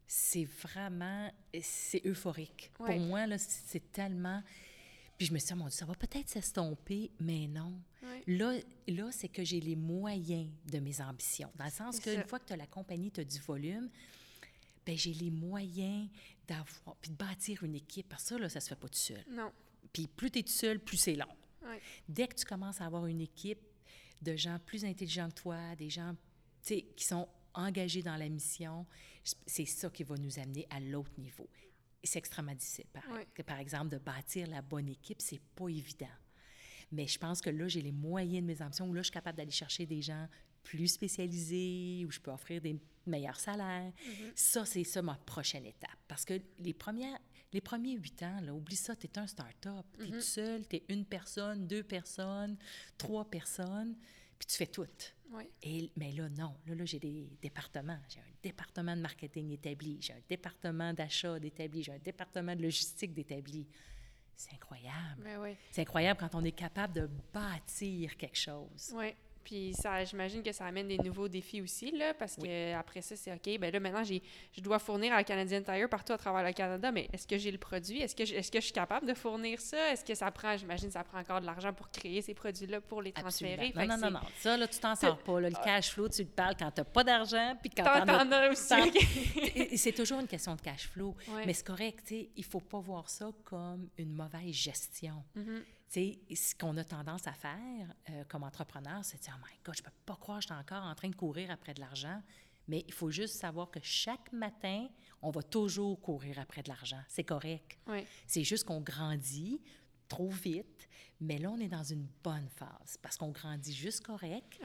c'est 0.06 0.44
vraiment, 0.44 1.32
c'est 1.62 2.04
euphorique. 2.06 2.70
Ouais. 2.78 2.86
Pour 2.96 3.00
moi, 3.06 3.26
là, 3.26 3.38
c'est 3.38 3.90
tellement... 3.92 4.42
Puis 5.22 5.28
je 5.28 5.34
me 5.34 5.38
suis 5.38 5.46
dit, 5.46 5.52
oh 5.52 5.56
mon 5.58 5.68
Dieu, 5.68 5.78
ça 5.78 5.84
va 5.84 5.94
peut-être 5.94 6.28
s'estomper, 6.28 7.12
mais 7.20 7.46
non. 7.46 7.80
Là, 8.26 8.58
là 8.88 9.12
c'est 9.12 9.28
que 9.28 9.44
j'ai 9.44 9.60
les 9.60 9.76
moyens 9.76 10.50
de 10.66 10.80
mes 10.80 11.00
ambitions. 11.00 11.48
Dans 11.54 11.66
le 11.66 11.70
sens 11.70 12.00
qu'une 12.00 12.24
fois 12.24 12.40
que 12.40 12.46
tu 12.46 12.52
as 12.54 12.56
la 12.56 12.66
compagnie, 12.66 13.12
tu 13.12 13.20
as 13.20 13.24
du 13.24 13.38
volume, 13.38 13.88
ben 14.84 14.98
j'ai 14.98 15.14
les 15.14 15.30
moyens 15.30 16.08
d'avoir, 16.48 16.96
puis 17.00 17.12
de 17.12 17.16
bâtir 17.16 17.62
une 17.62 17.76
équipe. 17.76 18.08
Parce 18.08 18.24
que 18.24 18.28
ça, 18.30 18.38
là, 18.38 18.48
ça 18.48 18.58
se 18.58 18.68
fait 18.68 18.74
pas 18.74 18.88
tout 18.88 18.98
seul. 18.98 19.24
Non. 19.30 19.52
Puis 19.92 20.08
plus 20.08 20.32
tu 20.32 20.40
es 20.40 20.42
tout 20.42 20.50
seul, 20.50 20.80
plus 20.80 20.96
c'est 20.96 21.14
long. 21.14 21.36
Dès 22.08 22.26
que 22.26 22.34
tu 22.34 22.44
commences 22.44 22.80
à 22.80 22.86
avoir 22.86 23.06
une 23.06 23.20
équipe 23.20 23.62
de 24.22 24.34
gens 24.34 24.58
plus 24.66 24.84
intelligents 24.84 25.28
que 25.28 25.40
toi, 25.40 25.76
des 25.76 25.88
gens 25.88 26.16
qui 26.64 26.84
sont 26.98 27.28
engagés 27.54 28.02
dans 28.02 28.16
la 28.16 28.28
mission, 28.28 28.86
c'est 29.46 29.66
ça 29.66 29.88
qui 29.88 30.02
va 30.02 30.16
nous 30.16 30.40
amener 30.40 30.66
à 30.68 30.80
l'autre 30.80 31.12
niveau. 31.16 31.48
C'est 32.04 32.18
extrêmement 32.18 32.54
difficile. 32.54 32.86
Par, 32.92 33.08
Ouais. 33.10 33.26
que, 33.34 33.42
par 33.42 33.58
exemple, 33.58 33.88
de 33.90 33.98
bâtir 33.98 34.46
la 34.48 34.62
bonne 34.62 34.88
équipe, 34.88 35.20
c'est 35.22 35.40
pas 35.54 35.68
évident. 35.68 36.06
Mais 36.90 37.06
je 37.06 37.18
pense 37.18 37.40
que 37.40 37.48
là, 37.50 37.68
j'ai 37.68 37.80
les 37.80 37.92
moyens 37.92 38.42
de 38.42 38.46
mes 38.52 38.60
ambitions, 38.62 38.88
où 38.88 38.92
là, 38.92 39.00
je 39.00 39.06
suis 39.06 39.12
capable 39.12 39.38
d'aller 39.38 39.50
chercher 39.50 39.86
des 39.86 40.02
gens 40.02 40.28
plus 40.62 40.88
spécialisés, 40.88 42.04
où 42.06 42.10
je 42.10 42.20
peux 42.20 42.30
offrir 42.30 42.60
des 42.60 42.76
meilleurs 43.06 43.40
salaires. 43.40 43.92
Ça, 44.34 44.64
c'est 44.64 44.84
ça 44.84 45.00
ma 45.02 45.14
prochaine 45.14 45.66
étape. 45.66 45.96
Parce 46.08 46.24
que 46.24 46.40
les 46.58 46.74
premières... 46.74 47.18
Les 47.54 47.60
premiers 47.60 47.96
huit 47.96 48.22
ans, 48.22 48.40
là, 48.40 48.54
oublie 48.54 48.76
ça, 48.76 48.96
tu 48.96 49.06
es 49.06 49.18
un 49.18 49.26
start-up. 49.26 49.84
Tu 49.98 50.06
es 50.06 50.10
tout 50.10 50.20
seul, 50.22 50.66
tu 50.66 50.76
es 50.76 50.84
une 50.88 51.04
personne, 51.04 51.66
deux 51.66 51.82
personnes, 51.82 52.56
trois 52.96 53.26
personnes, 53.28 53.94
puis 54.42 54.46
tu 54.48 54.56
fais 54.56 54.66
tout. 54.66 54.88
Et, 55.62 55.90
mais 55.96 56.10
là, 56.10 56.28
non. 56.28 56.52
Là, 56.66 56.74
là 56.74 56.84
j'ai 56.84 56.98
des 56.98 57.28
départements. 57.40 57.98
J'ai 58.08 58.18
un 58.18 58.34
département 58.42 58.96
de 58.96 59.00
marketing 59.00 59.52
établi, 59.52 59.98
j'ai 60.00 60.14
un 60.14 60.22
département 60.28 60.92
d'achat 60.92 61.38
d'établi, 61.38 61.84
j'ai 61.84 61.92
un 61.92 61.98
département 61.98 62.56
de 62.56 62.62
logistique 62.62 63.14
d'établi. 63.14 63.68
C'est 64.34 64.52
incroyable. 64.54 65.22
Ben 65.22 65.40
oui. 65.40 65.56
C'est 65.70 65.82
incroyable 65.82 66.18
quand 66.18 66.34
on 66.34 66.42
est 66.42 66.52
capable 66.52 66.94
de 66.94 67.08
bâtir 67.32 68.16
quelque 68.16 68.36
chose. 68.36 68.92
Oui. 68.94 69.14
Puis 69.44 69.74
ça, 69.74 70.04
j'imagine 70.04 70.42
que 70.42 70.52
ça 70.52 70.66
amène 70.66 70.88
des 70.88 70.98
nouveaux 70.98 71.28
défis 71.28 71.60
aussi, 71.60 71.90
là, 71.90 72.14
parce 72.14 72.36
que 72.36 72.74
après 72.74 73.02
ça, 73.02 73.16
c'est 73.16 73.32
OK, 73.32 73.58
ben 73.58 73.72
là, 73.72 73.80
maintenant, 73.80 74.04
j'ai, 74.04 74.22
je 74.52 74.60
dois 74.60 74.78
fournir 74.78 75.12
à 75.12 75.16
la 75.16 75.24
Canadian 75.24 75.62
Tire 75.62 75.88
partout 75.88 76.12
à 76.12 76.18
travers 76.18 76.44
le 76.44 76.52
Canada, 76.52 76.90
mais 76.92 77.08
est-ce 77.12 77.26
que 77.26 77.38
j'ai 77.38 77.50
le 77.50 77.58
produit? 77.58 78.00
Est-ce 78.00 78.14
que, 78.14 78.24
je, 78.24 78.34
est-ce 78.34 78.50
que 78.50 78.60
je 78.60 78.64
suis 78.64 78.72
capable 78.72 79.06
de 79.06 79.14
fournir 79.14 79.60
ça? 79.60 79.92
Est-ce 79.92 80.04
que 80.04 80.14
ça 80.14 80.30
prend, 80.30 80.56
j'imagine, 80.56 80.90
ça 80.90 81.04
prend 81.04 81.18
encore 81.18 81.40
de 81.40 81.46
l'argent 81.46 81.72
pour 81.72 81.90
créer 81.90 82.22
ces 82.22 82.34
produits-là, 82.34 82.80
pour 82.80 83.02
les 83.02 83.12
transférer? 83.12 83.72
Non, 83.74 83.86
non, 83.86 83.96
non, 83.98 84.10
non. 84.12 84.20
Ça, 84.38 84.56
là, 84.56 84.66
tu 84.68 84.78
t'en 84.78 84.94
sors 84.94 85.18
pas. 85.24 85.40
là. 85.40 85.50
le 85.50 85.56
cash 85.64 85.90
flow, 85.90 86.08
tu 86.08 86.22
le 86.22 86.28
parles 86.28 86.54
quand 86.58 86.70
tu 86.70 86.80
n'as 86.80 86.84
pas 86.84 87.04
d'argent, 87.04 87.56
puis 87.60 87.70
quand 87.70 87.84
T'en, 87.84 88.06
t'en 88.06 88.32
as 88.32 88.50
aussi, 88.50 89.76
c'est 89.76 89.92
toujours 89.92 90.20
une 90.20 90.28
question 90.28 90.54
de 90.54 90.60
cash 90.60 90.88
flow. 90.88 91.14
Ouais. 91.28 91.46
Mais 91.46 91.52
c'est 91.52 91.66
correct, 91.66 92.00
tu 92.06 92.14
sais, 92.14 92.30
il 92.36 92.44
faut 92.44 92.60
pas 92.60 92.80
voir 92.80 93.08
ça 93.08 93.30
comme 93.44 93.88
une 93.98 94.12
mauvaise 94.12 94.52
gestion. 94.54 95.24
Mhm. 95.34 95.62
Sais, 95.92 96.18
ce 96.34 96.54
qu'on 96.54 96.74
a 96.78 96.84
tendance 96.84 97.26
à 97.26 97.34
faire 97.34 97.94
euh, 98.08 98.24
comme 98.26 98.44
entrepreneur, 98.44 99.04
c'est 99.04 99.18
de 99.18 99.22
dire, 99.24 99.38
oh 99.38 99.46
my 99.46 99.58
God, 99.62 99.76
je 99.76 99.82
peux 99.82 99.90
pas 100.06 100.16
croire 100.16 100.38
que 100.38 100.44
je 100.44 100.46
suis 100.46 100.58
encore 100.58 100.82
en 100.82 100.94
train 100.94 101.10
de 101.10 101.14
courir 101.14 101.50
après 101.50 101.74
de 101.74 101.80
l'argent. 101.80 102.22
Mais 102.66 102.82
il 102.86 102.94
faut 102.94 103.10
juste 103.10 103.34
savoir 103.34 103.70
que 103.70 103.78
chaque 103.82 104.32
matin, 104.32 104.88
on 105.20 105.30
va 105.30 105.42
toujours 105.42 106.00
courir 106.00 106.38
après 106.38 106.62
de 106.62 106.70
l'argent. 106.70 107.02
C'est 107.08 107.24
correct. 107.24 107.78
C'est 108.26 108.42
juste 108.42 108.64
qu'on 108.64 108.80
grandit 108.80 109.60
trop 110.08 110.30
vite, 110.30 110.88
mais 111.20 111.36
là, 111.36 111.50
on 111.50 111.58
est 111.58 111.68
dans 111.68 111.84
une 111.84 112.06
bonne 112.24 112.48
phase 112.48 112.96
parce 113.02 113.18
qu'on 113.18 113.30
grandit 113.30 113.74
juste 113.74 114.00
correct. 114.00 114.62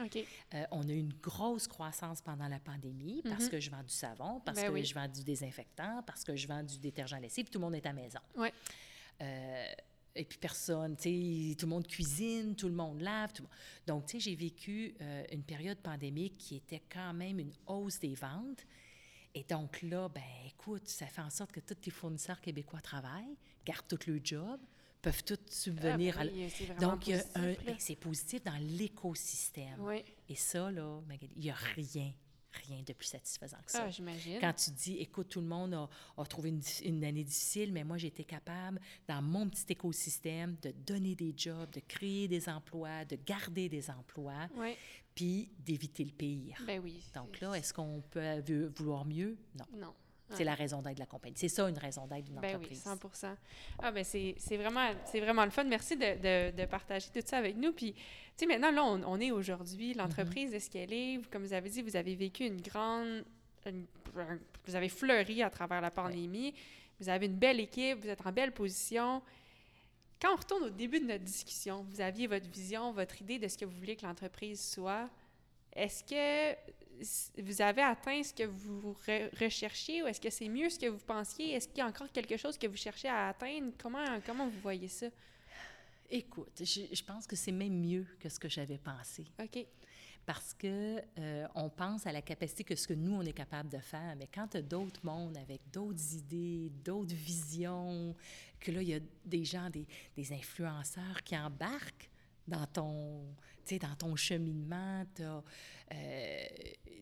Euh, 0.54 0.64
on 0.70 0.88
a 0.88 0.92
eu 0.92 0.98
une 0.98 1.12
grosse 1.12 1.68
croissance 1.68 2.22
pendant 2.22 2.48
la 2.48 2.58
pandémie 2.58 3.20
parce 3.22 3.50
que 3.50 3.60
je 3.60 3.70
vends 3.70 3.82
du 3.82 3.92
savon, 3.92 4.40
parce. 4.40 4.56
Ben 4.56 4.68
que 4.68 4.72
oui. 4.72 4.82
je 4.82 4.94
vends 4.94 5.08
du 5.08 5.22
désinfectant, 5.24 6.02
parce 6.06 6.24
que 6.24 6.34
je 6.34 6.48
vends 6.48 6.62
du 6.62 6.78
détergent 6.78 7.20
lessive, 7.20 7.50
tout 7.50 7.58
le 7.58 7.66
monde 7.66 7.74
est 7.74 7.84
à 7.84 7.92
la 7.92 8.00
maison. 8.00 8.20
Ouais. 8.34 8.54
Euh, 9.20 9.66
et 10.18 10.24
puis 10.24 10.38
personne, 10.38 10.96
tu 10.96 11.02
sais, 11.50 11.54
tout 11.56 11.66
le 11.66 11.70
monde 11.70 11.86
cuisine, 11.86 12.54
tout 12.56 12.68
le 12.68 12.74
monde 12.74 13.00
lave. 13.00 13.32
Tout 13.32 13.42
le 13.42 13.48
monde- 13.48 13.56
Donc, 13.86 14.06
tu 14.06 14.12
sais, 14.12 14.20
j'ai 14.30 14.34
vécu 14.36 14.94
euh, 15.00 15.24
une 15.32 15.42
période 15.44 15.78
pandémique 15.78 16.36
qui 16.38 16.56
était 16.56 16.82
quand 16.92 17.14
même 17.14 17.38
une 17.38 17.52
hausse 17.66 17.98
des 18.00 18.14
ventes. 18.14 18.66
Et 19.34 19.44
donc 19.44 19.82
là, 19.82 20.08
ben 20.08 20.22
écoute, 20.46 20.88
ça 20.88 21.06
fait 21.06 21.20
en 21.20 21.30
sorte 21.30 21.52
que 21.52 21.60
tous 21.60 21.76
les 21.84 21.92
fournisseurs 21.92 22.40
québécois 22.40 22.80
travaillent, 22.80 23.36
gardent 23.64 23.86
tout 23.86 23.98
le 24.10 24.20
job, 24.24 24.58
peuvent 25.00 25.22
tous 25.22 25.38
subvenir 25.50 26.16
Ah, 26.18 26.22
à... 26.22 26.26
oui, 26.26 26.46
vraiment 26.66 26.80
Donc, 26.92 27.04
positif, 27.04 27.30
un- 27.36 27.54
ben, 27.64 27.76
c'est 27.78 27.96
positif 27.96 28.42
dans 28.42 28.56
l'écosystème. 28.60 29.76
Oui. 29.80 30.02
Et 30.28 30.34
ça, 30.34 30.70
là, 30.70 31.00
Magali, 31.06 31.32
il 31.36 31.42
n'y 31.42 31.50
a 31.50 31.54
rien, 31.54 32.12
rien 32.66 32.82
de 32.82 32.92
plus 32.92 33.06
satisfaisant 33.08 33.56
que 33.64 33.72
ça. 33.72 33.84
Ah, 33.86 33.90
j'imagine. 33.90 34.38
Quand 34.40 34.52
tu 34.52 34.70
dis, 34.70 34.96
écoute, 34.98 35.28
tout 35.28 35.40
le 35.40 35.46
monde 35.46 35.74
a, 35.74 35.88
a 36.16 36.24
trouvé 36.26 36.50
une, 36.50 36.62
une 36.84 37.04
année 37.04 37.24
difficile, 37.24 37.72
mais 37.72 37.84
moi, 37.84 37.96
j'ai 37.98 38.08
été 38.08 38.24
capable, 38.24 38.80
dans 39.06 39.22
mon 39.22 39.48
petit 39.48 39.66
écosystème, 39.70 40.56
de 40.62 40.70
donner 40.70 41.14
des 41.14 41.32
jobs, 41.36 41.70
de 41.70 41.80
créer 41.80 42.28
des 42.28 42.48
emplois, 42.48 43.04
de 43.04 43.16
garder 43.26 43.68
des 43.68 43.90
emplois, 43.90 44.48
Oui. 44.56 44.74
puis 45.14 45.50
d'éviter 45.58 46.04
le 46.04 46.12
pire. 46.12 46.62
Ben 46.66 46.80
oui. 46.82 47.02
Donc 47.14 47.40
là, 47.40 47.54
est-ce 47.54 47.72
qu'on 47.72 48.02
peut 48.10 48.42
vouloir 48.76 49.04
mieux? 49.04 49.36
Non. 49.58 49.64
Non. 49.80 49.94
C'est 50.34 50.44
la 50.44 50.54
raison 50.54 50.82
d'être 50.82 50.94
de 50.96 51.00
la 51.00 51.06
compagnie. 51.06 51.34
C'est 51.36 51.48
ça, 51.48 51.68
une 51.68 51.78
raison 51.78 52.06
d'être 52.06 52.24
d'une 52.24 52.36
Ben 52.40 52.48
oui, 52.48 52.54
entreprise. 52.56 52.82
100 52.82 53.28
Ah, 53.78 53.90
ben 53.90 54.04
c'est 54.04 54.34
vraiment, 54.56 54.90
c'est 55.06 55.20
vraiment 55.20 55.44
le 55.44 55.50
fun. 55.50 55.64
Merci 55.64 55.96
de, 55.96 56.04
de, 56.52 56.56
de 56.56 56.66
partager 56.66 57.08
tout 57.12 57.20
ça 57.24 57.38
avec 57.38 57.56
nous. 57.56 57.72
Puis, 57.72 57.92
tu 57.94 58.00
sais, 58.36 58.46
maintenant, 58.46 58.70
là, 58.70 58.84
on, 58.84 59.02
on 59.04 59.20
est 59.20 59.30
aujourd'hui. 59.30 59.94
L'entreprise, 59.94 60.52
est-ce 60.52 60.68
qu'elle 60.70 60.92
est? 60.92 61.20
Comme 61.30 61.44
vous 61.44 61.52
avez 61.54 61.70
dit, 61.70 61.82
vous 61.82 61.96
avez 61.96 62.14
vécu 62.14 62.44
une 62.44 62.60
grande... 62.60 63.24
une- 63.66 63.86
vous 64.66 64.74
avez 64.74 64.88
fleuri 64.88 65.42
à 65.42 65.50
travers 65.50 65.80
la 65.80 65.90
pandémie. 65.90 66.52
Vous 67.00 67.08
avez 67.08 67.26
une 67.26 67.36
belle 67.36 67.60
équipe. 67.60 68.00
Vous 68.02 68.08
êtes 68.08 68.26
en 68.26 68.32
belle 68.32 68.52
position. 68.52 69.22
Quand 70.20 70.32
on 70.32 70.36
retourne 70.36 70.64
au 70.64 70.70
début 70.70 70.98
de 71.00 71.06
notre 71.06 71.22
discussion, 71.24 71.86
vous 71.88 72.00
aviez 72.00 72.26
votre 72.26 72.48
vision, 72.50 72.92
votre 72.92 73.22
idée 73.22 73.38
de 73.38 73.46
ce 73.48 73.56
que 73.56 73.64
vous 73.64 73.76
vouliez 73.78 73.94
que 73.96 74.04
l'entreprise 74.04 74.60
soit. 74.60 75.08
Est-ce 75.74 76.02
que 76.02 76.56
vous 77.38 77.62
avez 77.62 77.82
atteint 77.82 78.22
ce 78.22 78.32
que 78.32 78.44
vous 78.44 78.96
re- 79.06 79.28
recherchiez 79.38 80.02
ou 80.02 80.06
est-ce 80.06 80.20
que 80.20 80.30
c'est 80.30 80.48
mieux 80.48 80.68
ce 80.70 80.78
que 80.78 80.86
vous 80.86 81.04
pensiez? 81.04 81.52
Est-ce 81.52 81.68
qu'il 81.68 81.78
y 81.78 81.80
a 81.80 81.86
encore 81.86 82.10
quelque 82.12 82.36
chose 82.36 82.58
que 82.58 82.66
vous 82.66 82.76
cherchez 82.76 83.08
à 83.08 83.28
atteindre? 83.28 83.72
Comment, 83.78 84.20
comment 84.24 84.46
vous 84.46 84.60
voyez 84.60 84.88
ça? 84.88 85.06
Écoute, 86.10 86.52
je, 86.60 86.82
je 86.92 87.02
pense 87.04 87.26
que 87.26 87.36
c'est 87.36 87.52
même 87.52 87.78
mieux 87.80 88.06
que 88.18 88.28
ce 88.28 88.38
que 88.38 88.48
j'avais 88.48 88.78
pensé. 88.78 89.24
OK. 89.38 89.66
Parce 90.24 90.52
que 90.52 91.00
euh, 91.18 91.46
on 91.54 91.70
pense 91.70 92.06
à 92.06 92.12
la 92.12 92.20
capacité 92.20 92.62
que 92.62 92.74
ce 92.76 92.86
que 92.86 92.92
nous, 92.92 93.14
on 93.14 93.22
est 93.22 93.32
capable 93.32 93.70
de 93.70 93.78
faire. 93.78 94.14
Mais 94.18 94.28
quand 94.32 94.48
tu 94.48 94.58
as 94.58 94.62
d'autres 94.62 95.00
mondes 95.02 95.38
avec 95.38 95.60
d'autres 95.72 96.14
idées, 96.14 96.70
d'autres 96.84 97.14
visions, 97.14 98.14
que 98.60 98.70
là, 98.70 98.82
il 98.82 98.88
y 98.88 98.94
a 98.94 99.00
des 99.24 99.44
gens, 99.44 99.70
des, 99.70 99.86
des 100.16 100.32
influenceurs 100.32 101.22
qui 101.24 101.36
embarquent 101.36 102.10
dans 102.46 102.66
ton, 102.66 103.24
sais, 103.68 103.78
dans 103.78 103.94
ton 103.96 104.16
cheminement. 104.16 105.04
Tu 105.14 105.22
as 105.22 105.42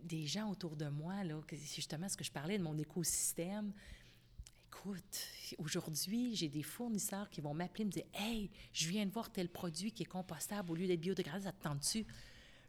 des 0.02 0.26
gens 0.26 0.50
autour 0.50 0.76
de 0.76 0.88
moi, 0.88 1.24
là, 1.24 1.40
que 1.46 1.56
c'est 1.56 1.76
justement 1.76 2.08
ce 2.08 2.16
que 2.16 2.24
je 2.24 2.30
parlais 2.30 2.58
de 2.58 2.62
mon 2.62 2.76
écosystème. 2.78 3.72
Écoute, 4.68 5.26
aujourd'hui, 5.58 6.36
j'ai 6.36 6.48
des 6.48 6.62
fournisseurs 6.62 7.28
qui 7.30 7.40
vont 7.40 7.54
m'appeler 7.54 7.82
et 7.82 7.86
me 7.86 7.90
dire 7.90 8.04
Hey, 8.14 8.50
je 8.72 8.88
viens 8.88 9.06
de 9.06 9.10
voir 9.10 9.30
tel 9.30 9.48
produit 9.48 9.90
qui 9.92 10.04
est 10.04 10.06
compostable 10.06 10.70
au 10.70 10.74
lieu 10.74 10.86
d'être 10.86 11.00
biodégradable, 11.00 11.44
ça 11.44 11.52
te 11.52 11.62
tente 11.62 11.80
dessus? 11.80 12.06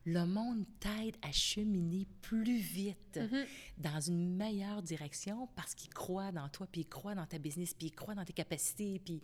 Le 0.05 0.25
monde 0.25 0.65
t'aide 0.79 1.17
à 1.21 1.33
cheminer 1.33 2.07
plus 2.21 2.59
vite 2.59 3.19
dans 3.77 3.99
une 3.99 4.37
meilleure 4.37 4.81
direction 4.81 5.49
parce 5.53 5.75
qu'il 5.75 5.93
croit 5.93 6.31
dans 6.31 6.47
toi, 6.47 6.65
puis 6.71 6.81
il 6.81 6.87
croit 6.87 7.13
dans 7.13 7.25
ta 7.25 7.37
business, 7.37 7.73
puis 7.73 7.87
il 7.87 7.91
croit 7.91 8.15
dans 8.15 8.23
tes 8.23 8.31
capacités, 8.31 8.99
puis 8.99 9.21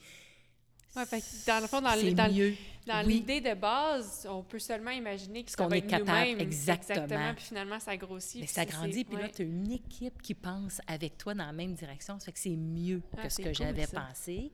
Ouais, 0.96 1.06
fait 1.06 1.22
que 1.22 1.46
dans 1.48 1.60
le 1.62 1.68
fond, 1.68 1.82
dans, 1.82 1.96
le- 1.96 2.02
c'est 2.02 2.14
dans, 2.14 2.28
le- 2.28 2.34
mieux. 2.34 2.56
dans 2.86 3.04
Oui. 3.06 3.14
l'idée 3.14 3.42
de 3.42 3.54
base, 3.56 4.28
on 4.30 4.44
peut 4.44 4.60
seulement 4.60 4.92
imaginer 4.92 5.44
que 5.44 5.50
Ce 5.52 5.58
qu'on 5.58 5.70
est 5.72 5.82
capable, 5.82 6.06
nous-mêmes. 6.30 6.40
exactement. 6.40 7.34
Puis 7.36 7.46
finalement, 7.46 7.80
ça 7.80 7.98
grossit. 7.98 8.42
Mais 8.42 8.48
ça 8.48 8.64
grandit, 8.66 9.04
puis 9.04 9.18
là, 9.18 9.30
tu 9.30 9.42
as 9.42 9.46
une 9.46 9.72
équipe 9.72 10.22
qui 10.22 10.36
pense 10.36 10.82
avec 10.86 11.18
toi 11.18 11.34
dans 11.34 11.46
la 11.48 11.52
même 11.54 11.74
direction. 11.74 12.20
Ça 12.20 12.26
fait 12.26 12.32
que 12.34 12.40
c'est 12.40 12.56
mieux 12.56 13.02
Ah, 13.18 13.24
que 13.24 13.30
ce 13.30 13.38
que 13.38 13.44
cool, 13.44 13.56
j'avais 13.56 13.86
ça. 13.88 14.02
pensé. 14.02 14.52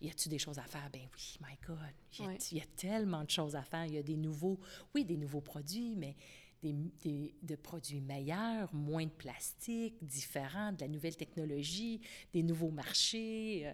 Y 0.00 0.10
a-tu 0.10 0.28
des 0.28 0.38
choses 0.38 0.58
à 0.58 0.62
faire? 0.64 0.88
Ben 0.92 1.00
oui, 1.16 1.36
my 1.40 1.56
God. 1.66 1.78
Il 2.18 2.20
y, 2.20 2.24
a, 2.24 2.28
Ouais. 2.30 2.38
y 2.52 2.60
a 2.60 2.64
tellement 2.76 3.24
de 3.24 3.30
choses 3.30 3.56
à 3.56 3.62
faire. 3.62 3.86
Il 3.86 3.94
y 3.94 3.98
a 3.98 4.02
des 4.02 4.16
nouveaux, 4.16 4.60
oui, 4.94 5.04
des 5.04 5.16
nouveaux 5.16 5.40
produits, 5.40 5.96
mais 5.96 6.14
des, 6.62 6.74
des- 7.02 7.34
de 7.42 7.56
produits 7.56 8.00
meilleurs, 8.02 8.72
moins 8.74 9.04
de 9.04 9.10
plastique, 9.10 9.94
différents, 10.02 10.70
de 10.72 10.82
la 10.82 10.88
nouvelle 10.88 11.16
technologie, 11.16 12.00
des 12.32 12.42
nouveaux 12.42 12.70
marchés. 12.70 13.62
euh, 13.66 13.72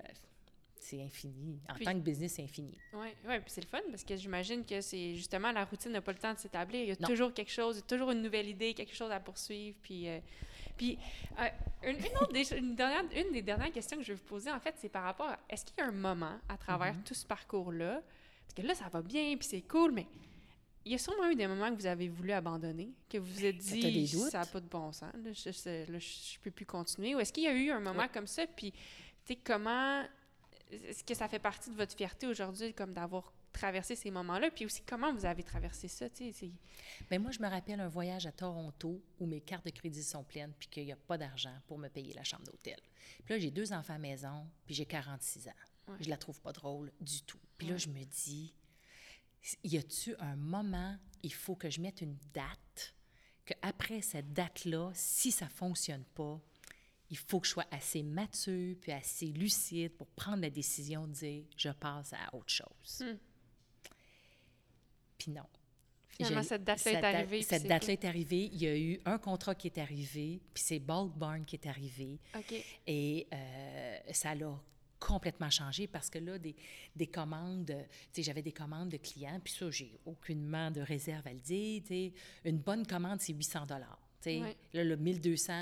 c'est 0.83 1.03
infini. 1.03 1.61
En 1.69 1.75
Puis- 1.75 1.85
tant 1.85 1.93
que 1.95 1.99
business, 2.01 2.35
c'est 2.35 2.43
infini. 2.43 2.77
Oui, 2.93 3.09
ouais, 3.27 3.41
puis 3.41 3.51
c'est 3.51 3.61
le 3.63 3.69
fun 3.69 3.81
parce 3.91 4.05
que 4.05 4.17
j'imagine 4.17 4.65
que 4.65 4.81
c'est 4.81 5.15
justement 5.15 5.53
la 5.53 5.65
routine 5.65 5.93
n'a 5.93 6.01
pas 6.01 6.13
le 6.13 6.19
temps 6.19 6.33
de 6.35 6.39
s'établir. 6.39 6.81
Il 6.83 6.89
y 6.89 6.93
a 6.93 6.97
Non. 7.01 7.09
toujours 7.09 7.33
quelque 7.33 7.51
chose, 7.53 7.77
il 7.77 7.81
y 7.81 7.83
a 7.83 7.87
toujours 7.87 8.11
une 8.11 8.23
nouvelle 8.23 8.49
idée, 8.49 8.75
quelque 8.75 8.95
chose 8.95 9.11
à 9.11 9.21
poursuivre. 9.21 9.77
Puis, 9.83 10.09
euh, 10.09 10.19
puis 10.77 10.99
euh, 11.39 11.49
une, 11.85 11.97
une 11.97 12.17
autre 12.21 12.33
des, 12.33 12.53
une, 12.55 12.75
dernière- 12.75 13.05
une 13.27 13.33
des 13.33 13.43
dernières 13.43 13.73
questions 13.73 13.97
que 13.97 14.03
je 14.03 14.09
vais 14.13 14.19
vous 14.19 14.25
poser, 14.25 14.51
en 14.51 14.61
fait, 14.61 14.75
c'est 14.79 14.89
par 14.89 15.05
rapport 15.05 15.29
à 15.29 15.39
est-ce 15.49 15.65
qu'il 15.65 15.75
y 15.79 15.81
a 15.83 15.87
un 15.87 15.93
moment 15.93 16.39
à 16.49 16.57
travers 16.57 16.95
Mhm. 16.95 17.03
tout 17.05 17.15
ce 17.15 17.27
parcours-là, 17.27 18.03
parce 18.45 18.55
que 18.55 18.63
là, 18.63 18.75
ça 18.75 18.89
va 18.89 19.03
bien, 19.03 19.37
puis 19.37 19.47
c'est 19.49 19.63
cool, 19.63 19.93
mais 19.93 20.07
il 20.85 20.91
y 20.91 20.95
a 20.97 20.99
sûrement 20.99 21.29
eu 21.31 21.37
des 21.37 21.47
moments 21.47 21.71
que 21.71 21.77
vous 21.81 21.87
avez 21.87 22.09
voulu 22.09 22.33
abandonner, 22.33 22.91
que 23.09 23.17
vous 23.19 23.33
vous 23.33 23.45
êtes 23.45 23.59
t'as 23.59 23.77
dit, 23.77 24.09
ça 24.09 24.41
n'a 24.41 24.47
pas 24.47 24.61
de 24.61 24.67
bon 24.69 24.91
sens, 24.91 25.13
là, 25.15 25.33
je, 25.33 25.51
je 25.53 26.39
peux 26.41 26.51
plus 26.51 26.67
continuer. 26.67 27.15
Ou 27.15 27.21
est-ce 27.21 27.33
qu'il 27.33 27.45
y 27.45 27.49
a 27.49 27.55
eu 27.55 27.71
un 27.71 27.79
moment 27.81 28.01
Ouais. 28.01 28.09
comme 28.13 28.27
ça, 28.27 28.47
puis, 28.49 28.73
tu 28.73 28.79
sais, 29.35 29.37
comment 29.37 30.03
est-ce 30.73 31.05
que 31.05 31.15
ça 31.15 31.29
fait 31.29 31.39
partie 31.39 31.71
de 31.71 31.77
votre 31.77 31.95
fierté 31.97 32.27
aujourd'hui, 32.27 32.73
comme 32.75 32.93
d'avoir 32.93 33.33
traversé 33.53 33.95
ces 33.97 34.11
moments-là? 34.11 34.51
Puis 34.51 34.65
aussi, 34.65 34.83
comment 34.87 35.13
vous 35.13 35.25
avez 35.27 35.43
traversé 35.43 35.89
ça? 35.89 36.07
c'est- 36.15 36.33
Ben 37.11 37.21
moi, 37.21 37.31
je 37.31 37.41
me 37.41 37.49
rappelle 37.49 37.81
un 37.81 37.89
voyage 37.89 38.27
à 38.27 38.33
Toronto 38.33 39.03
où 39.21 39.27
mes 39.27 39.41
cartes 39.41 39.65
de 39.67 39.71
crédit 39.71 40.03
sont 40.03 40.25
pleines 40.25 40.53
puis 40.59 40.69
qu'il 40.69 40.85
n'y 40.87 40.93
a 40.93 40.97
pas 40.97 41.19
d'argent 41.19 41.55
pour 41.67 41.79
me 41.79 41.89
payer 41.89 42.15
la 42.15 42.25
chambre 42.25 42.45
d'hôtel. 42.45 42.81
Puis 43.25 43.35
là, 43.35 43.39
j'ai 43.39 43.51
deux 43.51 43.73
enfants 43.73 43.95
à 43.95 43.99
maison 43.99 44.47
puis 44.65 44.75
j'ai 44.75 44.87
46 44.87 45.49
ans. 45.49 45.53
Ouais. 45.89 45.97
Je 46.01 46.09
la 46.09 46.17
trouve 46.17 46.41
pas 46.41 46.53
drôle 46.53 46.93
du 47.01 47.23
tout. 47.23 47.39
Puis 47.59 47.67
Ouais. 47.67 47.73
là, 47.75 47.79
je 47.79 47.89
me 47.89 48.03
dis, 48.05 48.55
y 49.65 49.77
a-tu 49.77 50.15
un 50.21 50.37
moment, 50.37 50.97
il 51.23 51.33
faut 51.35 51.57
que 51.57 51.69
je 51.71 51.81
mette 51.81 52.01
une 52.01 52.17
date, 52.33 52.95
que 53.45 53.55
après 53.63 54.01
cette 54.01 54.33
date-là, 54.33 54.93
si 54.95 55.33
ça 55.33 55.49
fonctionne 55.49 56.05
pas, 56.15 56.41
il 57.13 57.19
faut 57.19 57.41
que 57.41 57.47
je 57.47 57.53
sois 57.53 57.67
assez 57.71 58.03
mature 58.03 58.75
puis 58.81 58.91
assez 58.91 59.27
lucide 59.27 59.93
pour 59.99 60.07
prendre 60.09 60.41
la 60.41 60.49
décision 60.49 61.07
de 61.07 61.13
dire, 61.13 61.45
je 61.59 61.69
passe 61.69 62.15
à 62.15 62.35
autre 62.35 62.49
chose. 62.49 63.03
Hmm. 63.03 63.19
Puis 65.19 65.31
non. 65.31 65.45
Finalement, 66.09 66.43
cette 66.43 66.65
date-là 66.65 66.93
est 66.93 67.05
arrivée, 67.05 67.43
Cette 67.43 67.67
date-là 67.67 67.93
est 67.93 68.05
arrivée. 68.07 68.49
Il 68.53 68.63
y 68.63 68.67
a 68.67 68.79
eu 68.79 68.99
un 69.05 69.19
contrat 69.19 69.55
qui 69.55 69.67
est 69.67 69.77
arrivé, 69.77 70.41
puis 70.55 70.63
c'est 70.63 70.79
Bulk 70.79 71.13
Barn 71.15 71.45
qui 71.45 71.57
est 71.57 71.67
arrivé. 71.67 72.19
Et 72.87 73.27
euh, 73.31 73.99
ça 74.13 74.35
l'a 74.35 74.59
complètement 74.99 75.51
changé 75.51 75.87
parce 75.87 76.09
que 76.09 76.19
là, 76.19 76.39
des, 76.39 76.57
des 76.97 77.09
commandes, 77.09 77.67
tu 77.67 77.75
sais, 78.13 78.23
j'avais 78.23 78.43
des 78.43 78.53
commandes 78.53 78.89
de 78.89 78.97
clients, 78.97 79.39
puis 79.43 79.53
ça, 79.53 79.71
j'ai 79.71 79.99
aucunement 80.07 80.71
de 80.71 80.81
réserve 80.81 81.27
à 81.27 81.33
le 81.35 81.41
dire. 81.41 81.83
tu 81.83 81.89
sais. 81.89 82.13
Une 82.47 82.59
bonne 82.59 82.87
commande, 82.87 83.21
c'est 83.21 83.35
800 83.35 83.67
dollars. 83.67 84.02
Ouais. 84.27 84.57
Là, 84.73 84.85
le 84.85 84.97
1200, 84.97 85.53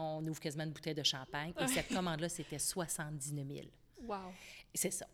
on 0.00 0.26
ouvre 0.26 0.40
quasiment 0.40 0.64
une 0.64 0.70
bouteille 0.72 0.94
de 0.94 1.02
champagne. 1.02 1.52
Et 1.60 1.66
cette 1.68 1.88
commande-là, 1.88 2.28
c'était 2.28 2.58
79 2.58 3.46
000. 3.46 3.66
Wow. 4.02 4.32
C'est 4.74 4.90
ça. 4.90 5.06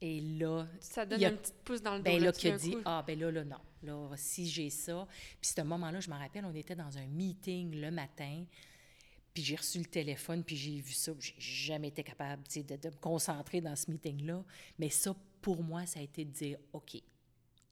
Et 0.00 0.20
là, 0.20 0.66
Ça 0.80 1.06
donne 1.06 1.18
Il 1.18 1.22
y 1.22 1.26
a- 1.26 1.30
une 1.30 1.36
petite 1.38 1.62
pouce 1.64 1.80
dans 1.82 1.92
le 1.92 1.98
dos. 1.98 2.04
ben 2.04 2.18
là, 2.18 2.26
là, 2.26 2.32
qui 2.32 2.48
a 2.48 2.56
dit, 2.58 2.72
coup. 2.72 2.82
ah, 2.84 3.02
ben 3.06 3.18
là, 3.18 3.30
là, 3.30 3.44
non. 3.44 3.58
Là, 3.82 4.10
si 4.16 4.48
j'ai 4.48 4.68
ça. 4.70 5.06
Puis, 5.40 5.52
ce 5.56 5.60
moment-là, 5.62 6.00
je 6.00 6.10
me 6.10 6.16
rappelle, 6.16 6.44
on 6.44 6.54
était 6.54 6.74
dans 6.74 6.98
un 6.98 7.06
meeting 7.06 7.74
le 7.80 7.90
matin. 7.90 8.44
Puis, 9.32 9.42
j'ai 9.42 9.56
reçu 9.56 9.78
le 9.78 9.84
téléphone, 9.86 10.44
puis 10.44 10.56
j'ai 10.56 10.80
vu 10.80 10.92
ça. 10.92 11.12
J'ai 11.18 11.34
jamais 11.38 11.88
été 11.88 12.02
capable 12.02 12.42
de, 12.54 12.76
de 12.76 12.88
me 12.88 12.96
concentrer 13.00 13.60
dans 13.60 13.74
ce 13.76 13.90
meeting-là. 13.90 14.44
Mais 14.78 14.90
ça, 14.90 15.14
pour 15.40 15.62
moi, 15.62 15.86
ça 15.86 16.00
a 16.00 16.02
été 16.02 16.24
de 16.24 16.30
dire, 16.30 16.58
OK, 16.72 16.96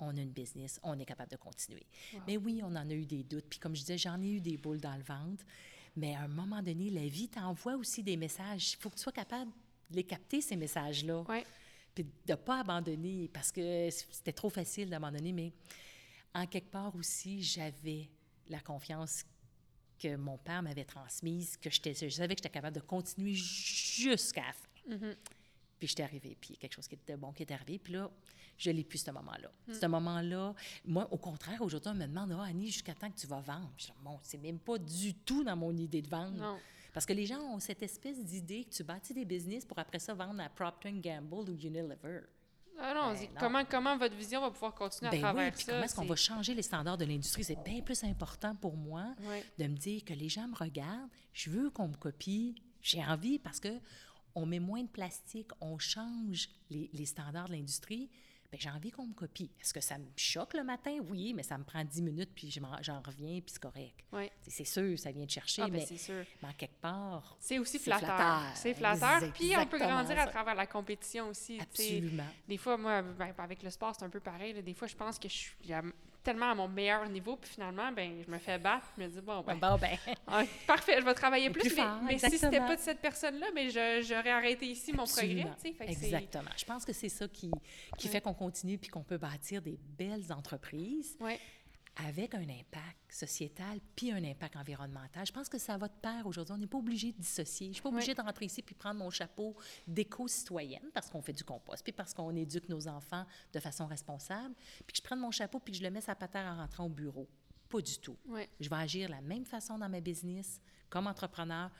on 0.02 0.16
a 0.16 0.20
une 0.20 0.30
business, 0.32 0.78
on 0.82 0.98
est 0.98 1.04
capable 1.04 1.30
de 1.30 1.36
continuer. 1.36 1.86
Wow. 2.12 2.20
Mais 2.26 2.36
oui, 2.36 2.60
on 2.62 2.74
en 2.76 2.88
a 2.88 2.92
eu 2.94 3.06
des 3.06 3.22
doutes. 3.22 3.46
Puis, 3.48 3.58
comme 3.58 3.74
je 3.74 3.80
disais, 3.80 3.98
j'en 3.98 4.20
ai 4.22 4.28
eu 4.32 4.40
des 4.40 4.56
boules 4.56 4.80
dans 4.80 4.96
le 4.96 5.02
ventre. 5.02 5.44
Mais 5.96 6.14
à 6.14 6.22
un 6.22 6.28
moment 6.28 6.62
donné, 6.62 6.90
la 6.90 7.06
vie 7.06 7.28
t'envoie 7.28 7.74
aussi 7.76 8.02
des 8.02 8.16
messages. 8.16 8.72
Il 8.72 8.76
faut 8.76 8.88
que 8.90 8.96
tu 8.96 9.02
sois 9.02 9.12
capable 9.12 9.50
de 9.90 9.96
les 9.96 10.04
capter, 10.04 10.40
ces 10.40 10.56
messages-là 10.56 11.22
Ouais. 11.28 11.44
puis 11.94 12.04
de 12.04 12.10
ne 12.32 12.34
pas 12.36 12.60
abandonner, 12.60 13.28
parce 13.32 13.52
que 13.52 13.88
c'était 13.90 14.32
trop 14.32 14.48
facile 14.50 14.88
d'abandonner, 14.88 15.32
mais 15.32 15.52
en 16.34 16.46
quelque 16.46 16.70
part 16.70 16.94
aussi, 16.96 17.42
j'avais 17.42 18.08
la 18.48 18.60
confiance 18.60 19.24
que 19.98 20.16
mon 20.16 20.38
père 20.38 20.62
m'avait 20.62 20.84
transmise, 20.84 21.56
que 21.58 21.70
je 21.70 21.78
savais 22.10 22.34
que 22.34 22.38
j'étais 22.40 22.48
capable 22.48 22.74
de 22.76 22.80
continuer 22.80 23.34
jusqu'à 23.34 24.42
la 24.46 24.52
fin. 24.52 24.96
Mhm. 24.96 25.14
Puis 25.78 25.88
j'étais 25.88 26.02
arrivée, 26.04 26.36
puis 26.40 26.56
quelque 26.56 26.72
chose 26.74 26.88
qui 26.88 26.94
était 26.94 27.16
bon 27.16 27.32
qui 27.32 27.42
est 27.42 27.52
arrivé, 27.52 27.78
puis 27.78 27.92
là, 27.92 28.10
je 28.58 28.70
l'ai 28.70 28.84
plus, 28.84 28.98
ce 28.98 29.10
moment-là. 29.10 29.50
Ce 29.72 29.86
moment-là, 29.86 30.54
moi, 30.84 31.08
au 31.10 31.18
contraire, 31.18 31.60
aujourd'hui, 31.62 31.90
on 31.90 31.94
me 31.96 32.06
demande, 32.06 32.32
ah, 32.38 32.44
Annie, 32.44 32.68
jusqu'à 32.68 32.94
temps 32.94 33.10
que 33.10 33.18
tu 33.18 33.26
vas 33.26 33.40
vendre. 33.40 33.70
Je 33.76 33.86
dis, 33.86 33.92
bon, 34.02 34.18
c'est 34.22 34.38
même 34.38 34.58
pas 34.58 34.78
du 34.78 35.14
tout 35.14 35.42
dans 35.44 35.56
mon 35.56 35.76
idée 35.76 36.02
de 36.02 36.08
vendre. 36.08 36.36
Non. 36.36 36.58
Parce 36.92 37.06
que 37.06 37.12
les 37.14 37.24
gens 37.26 37.40
ont 37.40 37.58
cette 37.58 37.82
espèce 37.82 38.22
d'idée 38.22 38.64
que 38.64 38.70
tu 38.74 38.84
bâtis 38.84 39.14
des 39.14 39.24
business 39.24 39.64
pour 39.64 39.78
après 39.78 39.98
ça 39.98 40.12
vendre 40.14 40.40
à 40.42 40.48
Procter 40.50 40.92
Gamble 40.92 41.48
ou 41.50 41.54
Unilever. 41.56 42.20
Ah 42.78 42.94
non, 42.94 43.12
Ben 43.12 43.20
non. 43.20 43.28
Comment, 43.38 43.64
comment 43.64 43.96
votre 43.98 44.14
vision 44.16 44.40
va 44.40 44.50
pouvoir 44.50 44.74
continuer 44.74 45.10
Ben 45.10 45.24
à 45.24 45.28
oui, 45.28 45.34
travers 45.34 45.52
puis 45.52 45.62
ça? 45.64 45.72
comment 45.72 45.84
est-ce 45.84 45.94
qu'on 45.94 46.04
va 46.04 46.16
changer 46.16 46.54
les 46.54 46.62
standards 46.62 46.98
de 46.98 47.04
l'industrie? 47.04 47.44
C'est 47.44 47.62
bien 47.64 47.80
plus 47.80 48.02
important 48.04 48.54
pour 48.56 48.76
moi 48.76 49.14
de 49.58 49.64
me 49.66 49.76
dire 49.76 50.04
que 50.04 50.12
les 50.14 50.28
gens 50.28 50.48
me 50.48 50.54
regardent, 50.56 51.08
je 51.32 51.50
veux 51.50 51.70
qu'on 51.70 51.88
me 51.88 51.94
copie, 51.96 52.54
j'ai 52.80 53.02
envie 53.04 53.38
parce 53.38 53.60
que 53.60 53.78
on 54.34 54.46
met 54.46 54.58
moins 54.58 54.82
de 54.82 54.88
plastique, 54.88 55.50
on 55.60 55.78
change 55.78 56.48
les, 56.70 56.88
les 56.92 57.04
standards 57.06 57.48
de 57.48 57.52
l'industrie. 57.52 58.08
Bien, 58.52 58.60
j'ai 58.60 58.68
envie 58.70 58.90
qu'on 58.90 59.06
me 59.06 59.14
copie. 59.14 59.50
Est-ce 59.58 59.72
que 59.72 59.80
ça 59.80 59.96
me 59.96 60.04
choque 60.14 60.52
le 60.52 60.62
matin? 60.62 60.98
Oui, 61.08 61.32
mais 61.32 61.42
ça 61.42 61.56
me 61.56 61.64
prend 61.64 61.82
10 61.82 62.02
minutes, 62.02 62.30
puis 62.34 62.50
j'en 62.50 63.00
reviens, 63.00 63.40
puis 63.40 63.46
c'est 63.50 63.58
correct. 63.62 63.98
Ouais. 64.12 64.30
C'est- 64.46 64.66
sûr, 64.66 64.98
ça 64.98 65.10
vient 65.10 65.24
de 65.24 65.30
chercher, 65.30 65.62
Ah, 65.62 65.68
ben, 65.68 65.78
mais, 65.80 65.86
c'est 65.86 65.96
sûr. 65.96 66.22
mais 66.42 66.48
en 66.50 66.52
quelque 66.52 66.78
part, 66.80 67.36
C'est 67.40 67.58
aussi 67.58 67.78
flatteur. 67.78 68.42
C'est 68.54 68.74
flatteur. 68.74 69.32
Puis 69.32 69.52
on 69.56 69.66
peut 69.66 69.78
grandir 69.78 70.18
à 70.20 70.26
travers 70.26 70.54
la 70.54 70.66
compétition 70.66 71.28
aussi. 71.30 71.58
absolument. 71.60 72.26
Des 72.46 72.58
fois, 72.58 72.76
moi, 72.76 73.00
ben, 73.00 73.32
avec 73.38 73.62
le 73.62 73.70
sport, 73.70 73.94
c'est 73.98 74.04
un 74.04 74.10
peu 74.10 74.20
pareil. 74.20 74.52
là. 74.52 74.60
Des 74.60 74.74
fois, 74.74 74.86
je 74.86 74.96
pense 74.96 75.18
que 75.18 75.28
je 75.30 75.34
suis 75.34 75.56
tellement 76.22 76.50
à 76.50 76.54
mon 76.54 76.68
meilleur 76.68 77.08
niveau, 77.08 77.36
puis 77.36 77.50
finalement, 77.50 77.90
ben, 77.92 78.22
je 78.24 78.30
me 78.30 78.38
fais 78.38 78.58
battre. 78.58 78.86
Je 78.96 79.02
me 79.02 79.08
dis, 79.08 79.20
bon, 79.20 79.40
ben, 79.42 79.56
Bon, 79.56 79.76
ben, 79.76 79.96
ah, 80.26 80.42
parfait, 80.66 80.96
je 81.00 81.04
vais 81.04 81.14
travailler 81.14 81.50
Plus 81.50 81.60
plus. 81.62 81.70
mais 81.76 81.82
fort, 81.82 81.98
mais 82.02 82.18
si 82.18 82.38
c'était 82.38 82.58
pas 82.58 82.76
de 82.76 82.80
cette 82.80 83.00
personne-là, 83.00 83.46
je- 83.56 84.04
j'aurais 84.06 84.30
arrêté 84.30 84.66
ici 84.66 84.92
mon 84.92 85.04
progrès. 85.04 85.46
Fait 85.60 85.72
que 85.72 85.82
Exactement. 85.90 86.50
Je 86.56 86.64
pense 86.64 86.84
que 86.84 86.92
c'est 86.92 87.08
ça 87.08 87.26
qui, 87.28 87.50
qui 87.98 88.06
Ouais. 88.06 88.12
fait 88.12 88.20
qu'on 88.20 88.34
continue 88.34 88.78
puis 88.78 88.88
qu'on 88.90 89.02
peut 89.02 89.18
bâtir 89.18 89.60
des 89.62 89.78
belles 89.98 90.32
entreprises 90.32 91.16
Ouais. 91.20 91.38
Avec 91.96 92.34
un 92.34 92.42
impact 92.42 93.10
sociétal 93.10 93.80
puis 93.94 94.10
un 94.12 94.24
impact 94.24 94.56
environnemental. 94.56 95.26
Je 95.26 95.32
pense 95.32 95.48
que 95.48 95.58
ça 95.58 95.76
va 95.76 95.88
de 95.88 95.94
pair 96.00 96.26
aujourd'hui. 96.26 96.54
On 96.54 96.58
n'est 96.58 96.66
pas 96.66 96.78
obligé 96.78 97.12
de 97.12 97.18
dissocier. 97.18 97.66
Je 97.66 97.70
ne 97.70 97.74
suis 97.74 97.82
pas 97.82 97.90
obligée 97.90 98.14
de 98.14 98.20
rentrer 98.20 98.46
ici 98.46 98.62
puis 98.62 98.74
prendre 98.74 98.98
mon 98.98 99.10
chapeau 99.10 99.54
d'éco-citoyenne 99.86 100.90
parce 100.94 101.10
qu'on 101.10 101.20
fait 101.20 101.32
du 101.32 101.44
compost 101.44 101.82
puis 101.82 101.92
parce 101.92 102.14
qu'on 102.14 102.34
éduque 102.34 102.68
nos 102.68 102.88
enfants 102.88 103.26
de 103.52 103.60
façon 103.60 103.86
responsable 103.86 104.54
puis 104.86 104.92
que 104.92 104.96
je 104.96 105.02
prenne 105.02 105.20
mon 105.20 105.30
chapeau 105.30 105.58
puis 105.58 105.72
que 105.72 105.78
je 105.78 105.82
le 105.82 105.90
mets 105.90 106.08
à 106.08 106.14
terre 106.14 106.46
en 106.46 106.56
rentrant 106.56 106.86
au 106.86 106.90
bureau. 106.90 107.28
Pas 107.68 107.80
du 107.80 107.98
tout. 107.98 108.16
Je 108.60 108.68
vais 108.68 108.76
agir 108.76 109.08
de 109.08 109.12
la 109.12 109.20
même 109.20 109.44
façon 109.44 109.78
dans 109.78 109.88
ma 109.88 110.00
business 110.00 110.60
comme 110.88 111.06
entrepreneur 111.06 111.70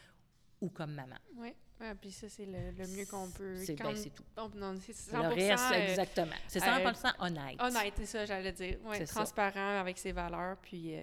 ou 0.61 0.69
comme 0.69 0.93
maman. 0.95 1.17
Ouais. 1.37 1.57
Ouais, 1.83 1.95
puis 2.01 2.13
ça, 2.13 2.29
c'est 2.29 2.47
le, 2.47 2.71
le 2.79 2.87
mieux 2.97 3.05
qu'on 3.07 3.29
peut. 3.31 3.57
C'est 3.57 3.75
ben, 3.75 3.95
c'est 3.97 4.11
tout. 4.11 4.23
Oh, 4.39 4.49
non, 4.55 4.75
c'est 4.81 4.93
100%, 4.93 5.21
Le 5.23 5.29
reste, 5.35 5.65
euh, 5.73 5.89
exactement. 5.91 6.37
C'est 6.47 6.63
euh, 6.63 6.67
100% 6.67 7.13
honnête. 7.19 7.57
Honnête, 7.61 7.95
c'est 7.97 8.07
ça, 8.07 8.25
j'allais 8.25 8.53
dire. 8.53 8.79
Ouais, 8.85 8.99
C'est 8.99 9.07
ça. 9.07 9.15
transparent 9.17 9.81
avec 9.81 9.99
ses 9.99 10.13
valeurs. 10.13 10.57
Puis, 10.63 10.95
euh, 10.97 11.03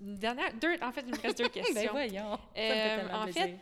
une 0.00 0.16
dernière, 0.16 0.52
deux, 0.60 0.76
en 0.82 0.92
fait, 0.92 1.04
il 1.06 1.14
me 1.14 1.18
reste 1.20 1.38
deux 1.38 1.48
questions. 1.48 1.74
Ben 1.74 1.88
voyons. 1.90 2.36
Ça 2.36 2.36
me 2.36 2.54
fait 2.54 3.00
Euh, 3.00 3.14
en 3.14 3.22
plaisir. 3.24 3.42
fait, 3.42 3.58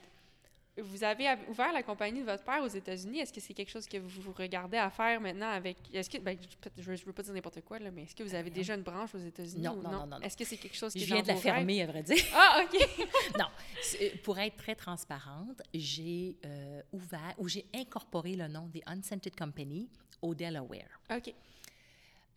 vous 0.78 1.04
avez 1.04 1.26
av- 1.26 1.40
ouvert 1.48 1.72
la 1.72 1.82
compagnie 1.82 2.20
de 2.20 2.24
votre 2.24 2.44
père 2.44 2.62
aux 2.62 2.68
États-Unis. 2.68 3.18
Est-ce 3.20 3.32
que 3.32 3.40
c'est 3.40 3.52
quelque 3.54 3.70
chose 3.70 3.86
que 3.86 3.96
vous 3.98 4.20
vous 4.22 4.32
regardez 4.32 4.76
à 4.78 4.88
faire 4.90 5.20
maintenant 5.20 5.48
avec. 5.50 5.76
Est-ce 5.92 6.08
que. 6.08 6.18
Ben, 6.18 6.38
je 6.78 6.90
ne 6.90 6.96
veux 6.96 7.12
pas 7.12 7.22
dire 7.22 7.34
n'importe 7.34 7.60
quoi, 7.62 7.78
là, 7.78 7.90
mais 7.90 8.04
est-ce 8.04 8.14
que 8.14 8.22
vous 8.22 8.34
avez 8.34 8.50
Ben 8.50 8.54
déjà 8.54 8.74
une 8.74 8.82
branche 8.82 9.14
aux 9.14 9.18
États-Unis? 9.18 9.62
Non, 9.62 9.72
ou 9.72 9.82
non, 9.82 9.90
non, 9.90 9.98
non, 10.00 10.06
non. 10.06 10.20
Est-ce 10.20 10.36
que 10.36 10.44
c'est 10.44 10.56
quelque 10.56 10.76
chose 10.76 10.92
qui 10.92 11.00
Je 11.00 11.06
viens 11.06 11.16
dans 11.16 11.22
de 11.22 11.28
la 11.28 11.36
fermer, 11.36 11.82
à 11.82 11.86
vrai 11.86 12.02
dire. 12.02 12.24
Ah, 12.34 12.62
OK. 12.64 12.80
non. 13.38 13.46
C'est- 13.82 14.22
Pour 14.22 14.38
être 14.38 14.56
très 14.56 14.74
transparente, 14.74 15.60
j'ai 15.74 16.36
euh, 16.44 16.82
ouvert 16.92 17.34
ou 17.38 17.48
j'ai 17.48 17.66
incorporé 17.74 18.36
le 18.36 18.48
nom 18.48 18.66
des 18.68 18.82
Unscented 18.86 19.34
Company 19.36 19.88
au 20.22 20.34
Delaware. 20.34 21.00
OK. 21.14 21.34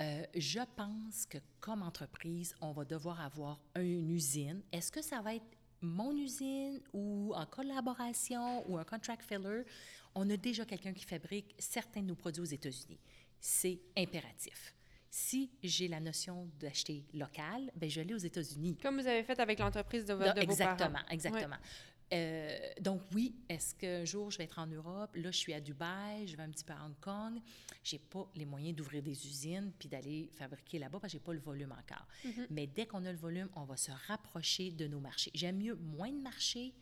Euh, 0.01 0.23
je 0.35 0.59
pense 0.75 1.27
que 1.27 1.37
comme 1.61 1.83
entreprise, 1.83 2.55
on 2.61 2.71
va 2.71 2.83
devoir 2.83 3.21
avoir 3.21 3.59
une 3.75 4.09
usine. 4.09 4.61
Est-ce 4.71 4.91
que 4.91 5.01
ça 5.03 5.21
va 5.21 5.35
être 5.35 5.45
mon 5.83 6.15
usine 6.15 6.79
ou 6.93 7.33
en 7.35 7.45
collaboration 7.45 8.67
ou 8.69 8.77
un 8.77 8.83
contract 8.83 9.23
filler? 9.23 9.63
On 10.15 10.29
a 10.29 10.37
déjà 10.37 10.65
quelqu'un 10.65 10.93
qui 10.93 11.05
fabrique 11.05 11.55
certains 11.59 12.01
de 12.01 12.07
nos 12.07 12.15
produits 12.15 12.41
aux 12.41 12.45
États-Unis. 12.45 12.99
C'est 13.39 13.79
impératif. 13.97 14.73
Si 15.09 15.51
j'ai 15.61 15.87
la 15.87 15.99
notion 15.99 16.49
d'acheter 16.59 17.05
local, 17.13 17.71
ben 17.75 17.87
je 17.89 18.01
l'ai 18.01 18.13
aux 18.15 18.17
États-Unis. 18.17 18.77
Comme 18.81 18.99
vous 18.99 19.05
avez 19.07 19.23
fait 19.23 19.39
avec 19.39 19.59
l'entreprise 19.59 20.05
de, 20.05 20.13
vo- 20.13 20.25
Non, 20.25 20.33
de 20.33 20.39
vos 20.41 20.55
parents. 20.55 20.71
exactement, 20.71 20.99
exactement. 21.11 21.55
Euh, 22.13 22.57
donc 22.79 23.01
oui, 23.13 23.35
est-ce 23.49 23.73
qu'un 23.73 24.05
jour 24.05 24.29
je 24.29 24.37
vais 24.37 24.43
être 24.43 24.59
en 24.59 24.67
Europe? 24.67 25.15
Là, 25.15 25.31
je 25.31 25.37
suis 25.37 25.53
à 25.53 25.59
Dubaï, 25.59 26.27
je 26.27 26.37
vais 26.37 26.43
un 26.43 26.49
petit 26.49 26.63
peu 26.63 26.73
à 26.73 26.85
Hong 26.85 26.99
Kong. 27.01 27.41
J'ai 27.83 27.99
pas 27.99 28.29
les 28.35 28.45
moyens 28.45 28.75
d'ouvrir 28.75 29.01
des 29.01 29.27
usines 29.27 29.71
puis 29.77 29.89
d'aller 29.89 30.29
fabriquer 30.33 30.79
là-bas 30.79 30.99
parce 30.99 31.11
que 31.11 31.17
j'ai 31.17 31.23
pas 31.23 31.33
le 31.33 31.39
volume 31.39 31.71
encore. 31.71 32.07
Mhm. 32.23 32.47
Mais 32.51 32.67
dès 32.67 32.85
qu'on 32.85 33.03
a 33.05 33.11
le 33.11 33.17
volume, 33.17 33.49
on 33.55 33.63
va 33.63 33.77
se 33.77 33.91
rapprocher 34.07 34.71
de 34.71 34.87
nos 34.87 34.99
marchés. 34.99 35.31
J'aime 35.33 35.57
mieux 35.57 35.75
moins 35.75 36.11
de 36.11 36.21
marchés 36.21 36.73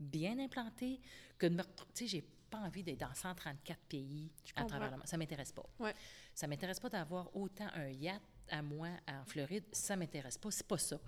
bien 0.00 0.38
implantés 0.38 1.00
que 1.38 1.46
de 1.46 1.54
me... 1.54 1.62
Tu 1.62 1.68
sais, 1.94 2.06
j'ai 2.06 2.24
pas 2.50 2.58
envie 2.58 2.82
d'être 2.82 3.00
dans 3.00 3.14
134 3.14 3.78
pays 3.88 4.30
à 4.56 4.64
travers 4.64 4.90
le 4.90 4.96
monde. 4.96 5.06
Ça 5.06 5.16
m'intéresse 5.16 5.52
pas. 5.52 5.64
Ouais. 5.78 5.94
Ça 6.34 6.46
m'intéresse 6.46 6.80
pas 6.80 6.88
d'avoir 6.88 7.34
autant 7.36 7.68
un 7.74 7.88
yacht 7.88 8.22
à 8.50 8.62
moi 8.62 8.88
en 9.08 9.24
Floride, 9.24 9.64
ça 9.72 9.96
m'intéresse 9.96 10.38
pas, 10.38 10.50
c'est 10.50 10.66
pas 10.66 10.78
ça. 10.78 10.98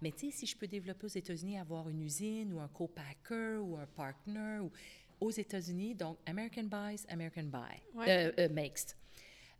Mais 0.00 0.10
tu 0.12 0.30
sais, 0.30 0.36
si 0.38 0.46
je 0.46 0.56
peux 0.56 0.66
développer 0.66 1.04
aux 1.06 1.08
États-Unis, 1.08 1.58
avoir 1.58 1.88
une 1.88 2.02
usine 2.02 2.52
ou 2.52 2.60
un 2.60 2.68
co-packer 2.68 3.58
ou 3.62 3.76
un 3.76 3.86
partner 3.86 4.58
ou 4.60 4.70
aux 5.20 5.30
États-Unis, 5.30 5.94
donc 5.94 6.18
American 6.26 6.64
buys, 6.64 7.04
American 7.08 7.44
buy, 7.44 7.80
Ouais. 7.94 8.08
euh, 8.08 8.32
euh, 8.38 8.48
makes. 8.48 8.96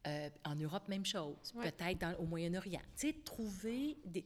Euh, 0.07 0.29
en 0.45 0.57
Europe, 0.57 0.89
même 0.89 1.07
chose. 1.07 1.53
Ouais. 1.55 1.71
Peut-être 1.71 2.19
au 2.19 2.25
Moyen-Orient. 2.25 2.81
Tu 2.97 3.09
sais, 3.09 3.13
trouver 3.25 3.97
des... 4.05 4.25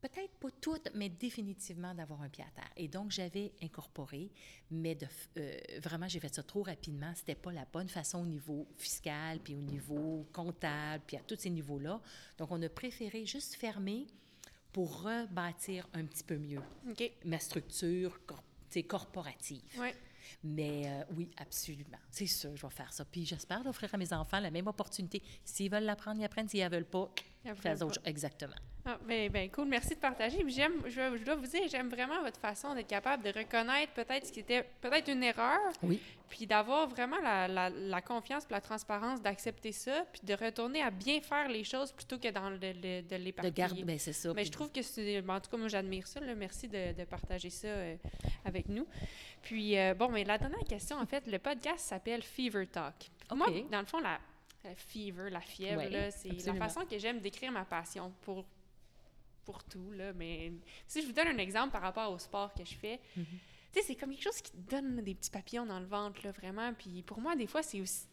Peut-être 0.00 0.32
pas 0.38 0.48
toutes, 0.60 0.88
mais 0.94 1.08
définitivement 1.08 1.92
d'avoir 1.94 2.22
un 2.22 2.28
pied 2.28 2.44
à 2.44 2.50
terre. 2.50 2.70
Et 2.76 2.86
donc, 2.86 3.10
j'avais 3.10 3.52
incorporé, 3.62 4.30
mais 4.70 4.94
de, 4.94 5.06
euh, 5.38 5.58
vraiment, 5.82 6.06
j'ai 6.06 6.20
fait 6.20 6.32
ça 6.34 6.42
trop 6.44 6.62
rapidement. 6.62 7.12
C'était 7.16 7.34
pas 7.34 7.50
la 7.52 7.64
bonne 7.64 7.88
façon 7.88 8.20
au 8.20 8.26
niveau 8.26 8.66
fiscal, 8.76 9.40
puis 9.40 9.54
au 9.56 9.60
niveau 9.60 10.24
comptable, 10.32 11.02
puis 11.06 11.16
à 11.16 11.20
tous 11.20 11.36
ces 11.40 11.50
niveaux-là. 11.50 12.00
Donc, 12.38 12.50
on 12.52 12.62
a 12.62 12.68
préféré 12.68 13.26
juste 13.26 13.54
fermer 13.56 14.06
pour 14.72 15.02
rebâtir 15.02 15.88
un 15.94 16.04
petit 16.04 16.22
peu 16.22 16.36
mieux 16.36 16.62
ma 17.24 17.38
structure 17.40 18.20
cor- 18.24 18.44
corporative. 18.86 19.62
Ouais. 19.80 19.94
Mais 20.44 20.82
euh, 20.86 21.04
oui, 21.16 21.30
absolument. 21.38 21.98
C'est 22.10 22.26
sûr, 22.26 22.54
je 22.54 22.66
vais 22.66 22.72
faire 22.72 22.92
ça. 22.92 23.04
Puis 23.04 23.24
j'espère 23.24 23.66
offrir 23.66 23.92
à 23.94 23.96
mes 23.98 24.12
enfants 24.12 24.40
la 24.40 24.50
même 24.50 24.66
opportunité. 24.66 25.22
S'ils 25.44 25.70
veulent 25.70 25.84
l'apprendre, 25.84 26.20
ils 26.20 26.24
apprennent. 26.24 26.48
S'ils 26.48 26.62
ne 26.64 26.68
veulent 26.68 26.84
pas, 26.84 27.10
Ils 27.44 27.50
autre 27.82 28.00
pas. 28.02 28.08
Exactement. 28.10 28.54
Ah, 28.90 28.96
ben, 29.06 29.30
ben, 29.30 29.50
cool, 29.50 29.68
merci 29.68 29.90
de 29.90 30.00
partager. 30.00 30.42
J'aime, 30.48 30.72
je, 30.86 31.18
je 31.18 31.22
dois 31.22 31.34
vous 31.34 31.46
dire, 31.46 31.60
j'aime 31.68 31.90
vraiment 31.90 32.22
votre 32.22 32.40
façon 32.40 32.74
d'être 32.74 32.86
capable 32.86 33.22
de 33.22 33.28
reconnaître 33.38 33.92
peut-être 33.92 34.26
ce 34.26 34.32
qui 34.32 34.40
était 34.40 34.62
peut-être 34.80 35.08
une 35.12 35.22
erreur, 35.22 35.58
Oui. 35.82 36.00
puis 36.30 36.46
d'avoir 36.46 36.88
vraiment 36.88 37.18
la, 37.20 37.46
la, 37.48 37.68
la 37.68 38.00
confiance 38.00 38.46
puis 38.46 38.54
la 38.54 38.62
transparence 38.62 39.20
d'accepter 39.20 39.72
ça, 39.72 40.06
puis 40.10 40.22
de 40.24 40.32
retourner 40.32 40.80
à 40.82 40.90
bien 40.90 41.20
faire 41.20 41.48
les 41.48 41.64
choses 41.64 41.92
plutôt 41.92 42.16
que 42.18 42.28
dans 42.28 42.48
le, 42.48 42.56
le- 42.56 43.02
de 43.02 43.08
De 43.10 43.16
l'éparpiller. 43.16 43.52
garder, 43.52 43.84
ben, 43.84 43.98
c'est 43.98 44.14
ça. 44.14 44.32
Mais 44.34 44.46
je 44.46 44.52
trouve 44.52 44.72
que 44.72 44.80
c'est. 44.80 45.20
ben, 45.20 45.34
en 45.36 45.40
tout 45.40 45.50
cas, 45.50 45.58
moi, 45.58 45.68
j'admire 45.68 46.06
ça. 46.06 46.20
là. 46.20 46.34
Merci 46.34 46.66
de, 46.66 46.92
de 46.98 47.04
partager 47.04 47.50
ça 47.50 47.68
euh, 47.68 47.94
avec 48.46 48.70
nous. 48.70 48.86
Puis, 49.42 49.76
euh, 49.78 49.92
bon, 49.92 50.08
mais 50.08 50.24
la 50.24 50.38
dernière 50.38 50.64
question, 50.64 50.96
en 50.96 51.04
fait, 51.06 51.26
le 51.26 51.38
podcast 51.38 51.80
s'appelle 51.80 52.22
Fever 52.22 52.66
Talk. 52.66 52.94
Moi, 53.34 53.48
dans 53.70 53.80
le 53.80 53.86
fond, 53.86 54.00
la, 54.00 54.18
la 54.64 54.74
fever, 54.74 55.28
la 55.30 55.40
fièvre, 55.42 55.82
Ouais, 55.82 56.10
c'est 56.10 56.32
la 56.46 56.54
façon 56.54 56.86
que 56.86 56.98
j'aime 56.98 57.20
décrire 57.20 57.52
ma 57.52 57.66
passion 57.66 58.10
pour, 58.22 58.44
pour 59.48 59.64
tout. 59.64 59.90
Là. 59.92 60.12
Mais 60.12 60.52
si 60.86 61.00
je 61.00 61.06
vous 61.06 61.12
donne 61.14 61.28
un 61.28 61.38
exemple 61.38 61.70
par 61.72 61.80
rapport 61.80 62.12
au 62.12 62.18
sport 62.18 62.52
que 62.52 62.64
je 62.66 62.74
fais, 62.74 63.00
Mhm. 63.16 63.24
tu 63.72 63.80
sais, 63.80 63.86
c'est 63.86 63.94
comme 63.94 64.10
quelque 64.10 64.24
chose 64.24 64.42
qui 64.42 64.52
te 64.52 64.70
donne 64.70 65.00
des 65.00 65.14
petits 65.14 65.30
papillons 65.30 65.64
dans 65.64 65.80
le 65.80 65.86
ventre, 65.86 66.20
là, 66.22 66.32
vraiment. 66.32 66.74
Puis 66.74 67.02
pour 67.02 67.18
moi, 67.20 67.34
des 67.34 67.46
fois, 67.46 67.62
c'est 67.62 67.80
aussi. 67.80 68.06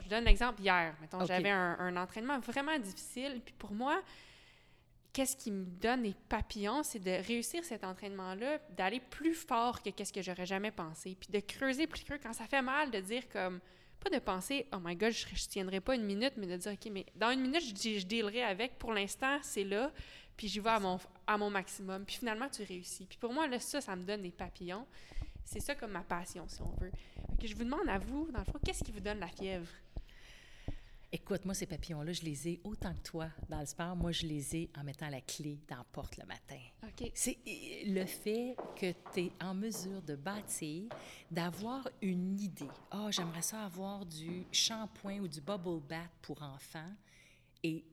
Je 0.00 0.08
donne 0.08 0.24
l'exemple 0.24 0.60
hier. 0.60 0.96
Mettons, 1.00 1.24
j'avais 1.24 1.50
un, 1.50 1.76
un 1.78 1.96
entraînement 1.96 2.40
vraiment 2.40 2.76
difficile. 2.80 3.40
Puis 3.44 3.54
pour 3.56 3.70
moi, 3.72 4.02
qu'est-ce 5.12 5.36
qui 5.36 5.52
me 5.52 5.64
donne 5.64 6.02
des 6.02 6.14
papillons, 6.28 6.82
c'est 6.82 6.98
de 6.98 7.12
réussir 7.26 7.62
cet 7.64 7.84
entraînement-là, 7.84 8.58
d'aller 8.76 8.98
plus 8.98 9.34
fort 9.34 9.82
que 9.82 9.90
qu'est-ce 9.90 10.12
que 10.12 10.22
j'aurais 10.22 10.46
jamais 10.46 10.72
pensé. 10.72 11.16
Puis 11.20 11.28
de 11.30 11.38
creuser 11.38 11.86
plus 11.86 12.02
creux 12.02 12.18
quand 12.20 12.32
ça 12.32 12.46
fait 12.46 12.62
mal, 12.62 12.90
de 12.90 12.98
dire 13.00 13.28
comme. 13.28 13.60
Pas 14.00 14.10
de 14.10 14.18
penser, 14.18 14.66
oh 14.72 14.78
my 14.82 14.96
god, 14.96 15.12
je, 15.12 15.26
je 15.32 15.46
tiendrai 15.46 15.80
pas 15.80 15.94
une 15.94 16.02
minute, 16.02 16.32
mais 16.36 16.48
de 16.48 16.56
dire, 16.56 16.72
OK, 16.72 16.90
mais 16.90 17.06
dans 17.14 17.30
une 17.30 17.40
minute, 17.40 17.62
je, 17.62 17.98
je 18.00 18.04
dealerai 18.04 18.42
avec. 18.42 18.76
Pour 18.76 18.92
l'instant, 18.92 19.38
c'est 19.42 19.62
là. 19.62 19.92
Puis 20.42 20.48
j'y 20.48 20.58
vais 20.58 20.70
à 20.70 20.80
mon, 20.80 20.98
à 21.24 21.38
mon 21.38 21.50
maximum. 21.50 22.04
Puis 22.04 22.16
finalement, 22.16 22.48
tu 22.48 22.64
réussis. 22.64 23.06
Puis 23.06 23.16
pour 23.16 23.32
moi, 23.32 23.46
là, 23.46 23.60
ça, 23.60 23.80
ça 23.80 23.94
me 23.94 24.02
donne 24.02 24.22
des 24.22 24.32
papillons. 24.32 24.84
C'est 25.44 25.60
ça 25.60 25.76
comme 25.76 25.92
ma 25.92 26.00
passion, 26.00 26.48
si 26.48 26.60
on 26.62 26.72
veut. 26.80 26.90
Que 27.40 27.46
je 27.46 27.54
vous 27.54 27.62
demande 27.62 27.88
à 27.88 28.00
vous, 28.00 28.28
dans 28.32 28.40
le 28.40 28.44
fond, 28.44 28.58
qu'est-ce 28.64 28.82
qui 28.82 28.90
vous 28.90 28.98
donne 28.98 29.20
la 29.20 29.28
fièvre? 29.28 29.68
Écoute, 31.12 31.44
moi, 31.44 31.54
ces 31.54 31.66
papillons-là, 31.66 32.12
je 32.12 32.22
les 32.22 32.48
ai 32.48 32.60
autant 32.64 32.92
que 32.92 33.02
toi 33.02 33.28
dans 33.48 33.60
le 33.60 33.66
sport. 33.66 33.94
Moi, 33.94 34.10
je 34.10 34.26
les 34.26 34.56
ai 34.56 34.70
en 34.76 34.82
mettant 34.82 35.10
la 35.10 35.20
clé 35.20 35.60
dans 35.68 35.76
la 35.76 35.84
porte 35.84 36.16
le 36.16 36.26
matin. 36.26 36.58
OK. 36.82 37.12
C'est 37.14 37.38
euh, 37.46 37.94
le 37.94 38.04
fait 38.04 38.56
que 38.74 38.92
tu 39.14 39.26
es 39.26 39.32
en 39.40 39.54
mesure 39.54 40.02
de 40.02 40.16
bâtir, 40.16 40.88
d'avoir 41.30 41.88
une 42.00 42.36
idée. 42.40 42.66
Ah, 42.90 43.12
j'aimerais 43.12 43.42
ça 43.42 43.64
avoir 43.64 44.04
du 44.04 44.44
shampoing 44.50 45.20
ou 45.20 45.28
du 45.28 45.40
bubble 45.40 45.86
bath 45.88 46.10
pour 46.20 46.42
enfants. 46.42 46.90
Et 47.62 47.84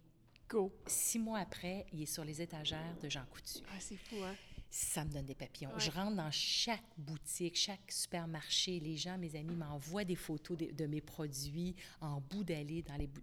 Go. 0.49 0.71
six 0.87 1.19
mois 1.19 1.39
après, 1.39 1.85
il 1.93 2.01
est 2.01 2.05
sur 2.07 2.23
les 2.25 2.41
étagères 2.41 2.95
de 3.01 3.07
Jean 3.09 3.23
Coutu. 3.31 3.59
Ah, 3.71 3.79
c'est 3.79 3.95
fou, 3.97 4.15
hein? 4.23 4.35
Ça 4.71 5.03
me 5.05 5.11
donne 5.11 5.25
des 5.25 5.35
papillons. 5.35 5.71
Ouais. 5.73 5.79
Je 5.79 5.89
rentre 5.91 6.15
dans 6.15 6.31
chaque 6.31 6.83
boutique, 6.97 7.55
chaque 7.55 7.91
supermarché. 7.91 8.79
Les 8.79 8.97
gens, 8.97 9.17
mes 9.17 9.35
amis, 9.35 9.55
m'envoient 9.55 10.03
des 10.03 10.15
photos 10.15 10.57
de, 10.57 10.71
de 10.71 10.85
mes 10.85 11.01
produits 11.01 11.75
en 12.01 12.19
bout 12.21 12.43
d'allée 12.43 12.81
dans 12.83 12.95
les 12.95 13.07
bou- 13.07 13.21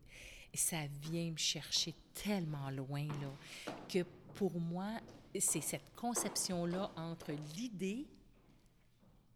Et 0.52 0.56
ça 0.56 0.86
vient 1.02 1.30
me 1.30 1.36
chercher 1.36 1.94
tellement 2.14 2.70
loin, 2.70 3.06
là, 3.20 3.72
que 3.88 4.02
pour 4.34 4.58
moi, 4.60 5.00
c'est 5.38 5.60
cette 5.60 5.94
conception-là 5.94 6.90
entre 6.96 7.32
l'idée 7.56 8.06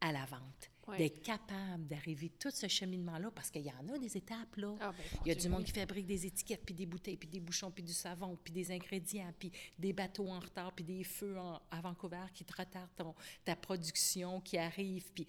à 0.01 0.11
la 0.13 0.25
vente. 0.27 0.71
Ouais. 0.91 0.99
D'être 0.99 1.23
capable 1.23 1.87
d'arriver 1.87 2.31
tout 2.39 2.51
ce 2.51 2.67
cheminement-là, 2.69 3.31
parce 3.31 3.51
qu'il 3.51 3.63
y 3.63 3.71
en 3.73 3.89
a 3.89 3.99
des 3.99 4.17
étapes, 4.17 4.57
là. 4.57 4.75
Ah, 4.81 4.93
ben, 4.93 5.21
Il 5.25 5.29
y 5.29 5.31
a 5.31 5.35
du 5.35 5.49
monde 5.49 5.65
qui 5.65 5.73
fabrique 5.73 6.07
des 6.07 6.27
étiquettes, 6.27 6.65
puis 6.65 6.75
des 6.75 6.87
bouteilles, 6.87 7.17
puis 7.17 7.29
des 7.29 7.41
bouchons, 7.41 7.71
puis 7.71 7.83
du 7.85 7.93
savon, 7.93 8.37
puis 8.43 8.53
des 8.53 8.71
ingrédients, 8.73 9.33
puis 9.39 9.53
des 9.79 9.93
bateaux 9.93 10.29
en 10.29 10.41
retard, 10.41 10.73
puis 10.75 10.85
des 10.85 11.05
feux 11.05 11.39
en- 11.39 11.61
à 11.71 11.81
Vancouver 11.81 12.25
qui 12.35 12.45
te 12.45 12.55
retardent 12.57 12.95
ton- 12.97 13.15
ta 13.45 13.57
production 13.57 14.41
qui 14.41 14.59
arrive. 14.59 15.05
Puis 15.15 15.27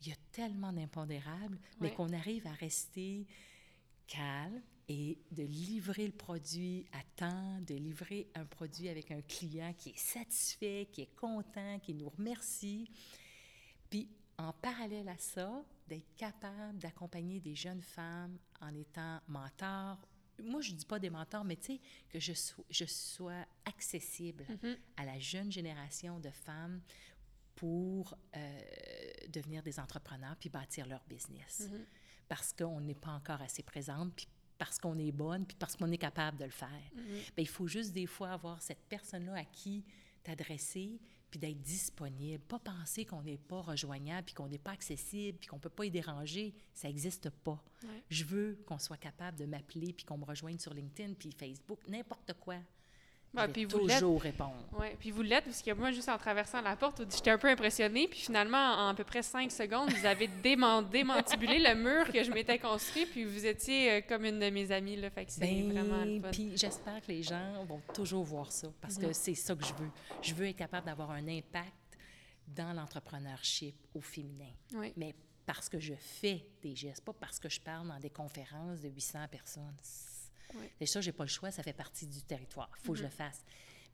il 0.00 0.08
y 0.08 0.12
a 0.12 0.16
tellement 0.32 0.72
d'impondérables, 0.72 1.58
mais 1.80 1.88
Ouais. 1.90 1.94
qu'on 1.94 2.12
arrive 2.12 2.46
à 2.46 2.52
rester 2.52 3.26
calme 4.06 4.60
et 4.88 5.16
de 5.30 5.42
livrer 5.44 6.06
le 6.06 6.12
produit 6.12 6.86
à 6.92 7.02
temps, 7.16 7.60
de 7.60 7.74
livrer 7.74 8.28
un 8.34 8.44
produit 8.44 8.88
avec 8.88 9.10
un 9.10 9.22
client 9.22 9.72
qui 9.78 9.90
est 9.90 9.98
satisfait, 9.98 10.88
qui 10.92 11.02
est 11.02 11.14
content, 11.14 11.78
qui 11.80 11.94
nous 11.94 12.08
remercie. 12.10 12.90
Puis, 13.88 14.08
en 14.38 14.52
parallèle 14.52 15.08
à 15.08 15.16
ça, 15.18 15.64
d'être 15.88 16.14
capable 16.16 16.78
d'accompagner 16.78 17.40
des 17.40 17.54
jeunes 17.54 17.82
femmes 17.82 18.38
en 18.60 18.74
étant 18.74 19.20
mentor. 19.28 19.98
Moi, 20.42 20.60
je 20.62 20.72
ne 20.72 20.76
dis 20.76 20.86
pas 20.86 20.98
des 20.98 21.10
mentors, 21.10 21.44
mais 21.44 21.56
tu 21.56 21.74
sais, 21.74 21.80
que 22.08 22.18
je, 22.18 22.32
sois- 22.32 22.64
je 22.70 22.84
sois 22.86 23.44
accessible 23.64 24.44
Mhm. 24.62 24.76
à 24.96 25.04
la 25.04 25.18
jeune 25.18 25.52
génération 25.52 26.18
de 26.20 26.30
femmes 26.30 26.80
pour 27.54 28.16
euh, 28.36 28.60
devenir 29.28 29.62
des 29.62 29.78
entrepreneurs 29.78 30.36
puis 30.36 30.48
bâtir 30.48 30.86
leur 30.86 31.04
business. 31.08 31.68
Mhm. 31.70 31.84
Parce 32.28 32.52
qu'on 32.52 32.80
n'est 32.80 32.94
pas 32.94 33.10
encore 33.12 33.42
assez 33.42 33.62
présente, 33.62 34.14
puis 34.16 34.26
parce 34.58 34.78
qu'on 34.78 34.98
est 34.98 35.12
bonne, 35.12 35.44
puis 35.46 35.56
parce 35.58 35.76
qu'on 35.76 35.90
est 35.90 35.98
capable 35.98 36.38
de 36.38 36.44
le 36.44 36.50
faire. 36.50 36.68
Bien, 36.94 37.22
il 37.36 37.48
faut 37.48 37.66
juste 37.66 37.92
des 37.92 38.06
fois 38.06 38.30
avoir 38.32 38.62
cette 38.62 38.82
personne-là 38.88 39.34
à 39.34 39.44
qui 39.44 39.84
t'adresser, 40.22 40.98
puis 41.32 41.40
d'être 41.40 41.62
disponible. 41.62 42.44
Pas 42.44 42.58
penser 42.58 43.06
qu'on 43.06 43.22
n'est 43.22 43.38
pas 43.38 43.62
rejoignable, 43.62 44.26
puis 44.26 44.34
qu'on 44.34 44.48
n'est 44.48 44.58
pas 44.58 44.72
accessible, 44.72 45.38
puis 45.38 45.48
qu'on 45.48 45.56
ne 45.56 45.62
peut 45.62 45.70
pas 45.70 45.86
y 45.86 45.90
déranger. 45.90 46.54
Ça 46.74 46.88
n'existe 46.88 47.30
pas. 47.30 47.64
Ouais. 47.82 48.02
Je 48.10 48.24
veux 48.24 48.62
qu'on 48.66 48.78
soit 48.78 48.98
capable 48.98 49.38
de 49.38 49.46
m'appeler, 49.46 49.94
puis 49.94 50.04
qu'on 50.04 50.18
me 50.18 50.26
rejoigne 50.26 50.58
sur 50.58 50.74
LinkedIn, 50.74 51.14
puis 51.14 51.32
Facebook, 51.32 51.80
n'importe 51.88 52.34
quoi. 52.34 52.58
Ah, 53.34 53.48
puis 53.48 53.64
vous 53.64 53.86
l'êtes. 53.86 53.98
toujours 54.00 54.20
répondre. 54.20 54.54
Oui, 54.78 54.88
puis 54.98 55.10
vous 55.10 55.22
l'êtes, 55.22 55.44
parce 55.44 55.62
que 55.62 55.70
moi, 55.72 55.90
juste 55.90 56.08
en 56.10 56.18
traversant 56.18 56.60
la 56.60 56.76
porte, 56.76 57.02
j'étais 57.10 57.30
un 57.30 57.38
peu 57.38 57.48
impressionnée, 57.48 58.06
puis 58.08 58.20
finalement, 58.20 58.58
en 58.58 58.88
à 58.88 58.94
peu 58.94 59.04
près 59.04 59.22
cinq 59.22 59.50
secondes, 59.50 59.90
vous 59.90 60.04
avez 60.06 60.28
déman- 60.42 60.86
démantibulé 60.90 61.58
le 61.58 61.74
mur 61.74 62.12
que 62.12 62.22
je 62.22 62.30
m'étais 62.30 62.58
construit, 62.58 63.06
puis 63.06 63.24
vous 63.24 63.46
étiez 63.46 63.90
euh, 63.90 64.00
comme 64.06 64.24
une 64.26 64.38
de 64.38 64.50
mes 64.50 64.70
amies, 64.70 64.96
là, 64.96 65.08
fait 65.10 65.24
que 65.24 65.32
c'est 65.32 65.40
Ben, 65.40 65.72
vraiment 65.72 66.04
le 66.04 66.20
fun. 66.20 66.28
Puis 66.30 66.52
j'espère 66.56 67.00
que 67.00 67.08
les 67.08 67.22
gens 67.22 67.64
vont 67.64 67.80
toujours 67.94 68.24
voir 68.24 68.52
ça 68.52 68.68
parce 68.80 68.98
que 68.98 69.12
c'est 69.14 69.34
ça 69.34 69.54
que 69.54 69.64
je 69.64 69.72
veux. 69.74 69.90
Je 70.20 70.34
veux 70.34 70.46
être 70.48 70.56
capable 70.56 70.84
d'avoir 70.86 71.10
un 71.12 71.26
impact 71.28 71.72
dans 72.48 72.72
l'entrepreneurship 72.74 73.74
au 73.94 74.00
féminin. 74.02 74.50
Oui, 74.74 74.92
Mais 74.96 75.14
parce 75.46 75.68
que 75.70 75.78
je 75.80 75.94
fais 75.94 76.44
des 76.62 76.74
gestes, 76.76 77.02
pas 77.04 77.12
parce 77.14 77.38
que 77.40 77.48
je 77.48 77.60
parle 77.60 77.88
dans 77.88 77.98
des 77.98 78.10
conférences 78.10 78.80
de 78.80 78.88
800 78.90 79.20
personnes. 79.30 79.74
Oui. 80.54 80.66
C'est 80.78 80.86
ça, 80.86 81.00
j'ai 81.00 81.12
pas 81.12 81.24
le 81.24 81.28
choix, 81.28 81.50
ça 81.50 81.62
fait 81.62 81.72
partie 81.72 82.06
du 82.06 82.22
territoire. 82.22 82.70
Il 82.80 82.86
faut 82.86 82.92
que 82.92 82.98
je 82.98 83.04
le 83.04 83.10
fasse. 83.10 83.44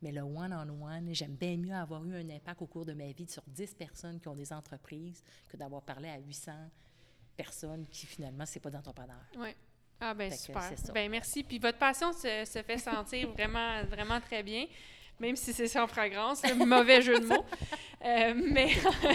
Mais 0.01 0.11
le 0.11 0.21
one-on-one, 0.21 1.13
j'aime 1.13 1.35
bien 1.35 1.57
mieux 1.57 1.73
avoir 1.75 2.05
eu 2.05 2.15
un 2.15 2.29
impact 2.29 2.61
au 2.61 2.67
cours 2.67 2.85
de 2.85 2.93
ma 2.93 3.11
vie 3.11 3.27
sur 3.27 3.43
10 3.47 3.73
personnes 3.75 4.19
qui 4.19 4.27
ont 4.29 4.35
des 4.35 4.53
entreprises 4.53 5.23
que 5.49 5.57
d'avoir 5.57 5.81
parlé 5.81 6.07
à 6.09 6.17
800 6.19 6.53
personnes 7.35 7.85
qui, 7.87 8.05
finalement, 8.05 8.45
c'est 8.45 8.59
pas 8.59 8.69
d'entrepreneurs. 8.69 9.25
oui. 9.37 9.49
Ah 10.01 10.13
ben 10.13 10.31
super. 10.31 10.71
Ben 10.93 11.11
merci. 11.11 11.43
Puis 11.43 11.59
votre 11.59 11.77
passion 11.77 12.13
se, 12.13 12.45
se 12.45 12.63
fait 12.63 12.77
sentir 12.77 13.29
vraiment, 13.31 13.83
vraiment 13.83 14.21
très 14.21 14.43
bien, 14.43 14.65
même 15.19 15.35
si 15.35 15.53
c'est 15.53 15.67
sans 15.67 15.87
fragrance, 15.87 16.41
le 16.47 16.65
mauvais 16.65 17.01
jeu 17.01 17.19
de 17.19 17.25
mots. 17.25 17.45
Euh, 18.01 18.33
mais, 18.33 18.69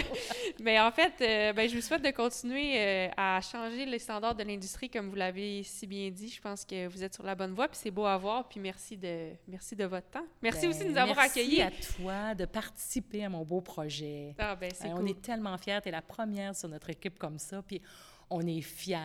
mais 0.61 0.79
en 0.79 0.91
fait, 0.91 1.13
euh, 1.21 1.53
ben, 1.53 1.67
je 1.67 1.75
vous 1.75 1.81
souhaite 1.81 2.03
de 2.03 2.11
continuer 2.11 2.73
euh, 2.77 3.07
à 3.17 3.41
changer 3.41 3.83
les 3.83 3.97
standards 3.97 4.35
de 4.35 4.43
l'industrie, 4.43 4.91
comme 4.91 5.09
vous 5.09 5.15
l'avez 5.15 5.63
si 5.63 5.87
bien 5.87 6.11
dit. 6.11 6.29
Je 6.29 6.39
pense 6.39 6.63
que 6.65 6.85
vous 6.87 7.03
êtes 7.03 7.15
sur 7.15 7.23
la 7.23 7.33
bonne 7.33 7.53
voie, 7.53 7.67
puis 7.67 7.79
c'est 7.81 7.89
beau 7.89 8.05
à 8.05 8.15
voir. 8.15 8.47
Puis 8.47 8.59
merci 8.59 8.95
de, 8.95 9.29
merci 9.47 9.75
de 9.75 9.85
votre 9.85 10.07
temps. 10.11 10.25
Merci 10.39 10.67
aussi 10.67 10.83
de 10.83 10.89
nous 10.89 10.97
avoir 10.97 11.15
Ben, 11.15 11.21
merci 11.23 11.39
accueillis. 11.39 11.61
à 11.63 11.71
toi 11.71 12.35
de 12.35 12.45
participer 12.45 13.25
à 13.25 13.29
mon 13.29 13.43
beau 13.43 13.59
projet. 13.59 14.35
Ah, 14.37 14.55
ben, 14.55 14.69
c'est 14.71 14.89
cool. 14.89 15.01
On 15.01 15.05
est 15.07 15.19
tellement 15.19 15.57
fiers. 15.57 15.79
Tu 15.81 15.89
es 15.89 15.91
la 15.91 16.03
première 16.03 16.55
sur 16.55 16.69
notre 16.69 16.91
équipe 16.91 17.17
comme 17.17 17.39
ça. 17.39 17.63
Puis 17.63 17.81
on 18.29 18.45
est 18.45 18.61
fiers 18.61 18.97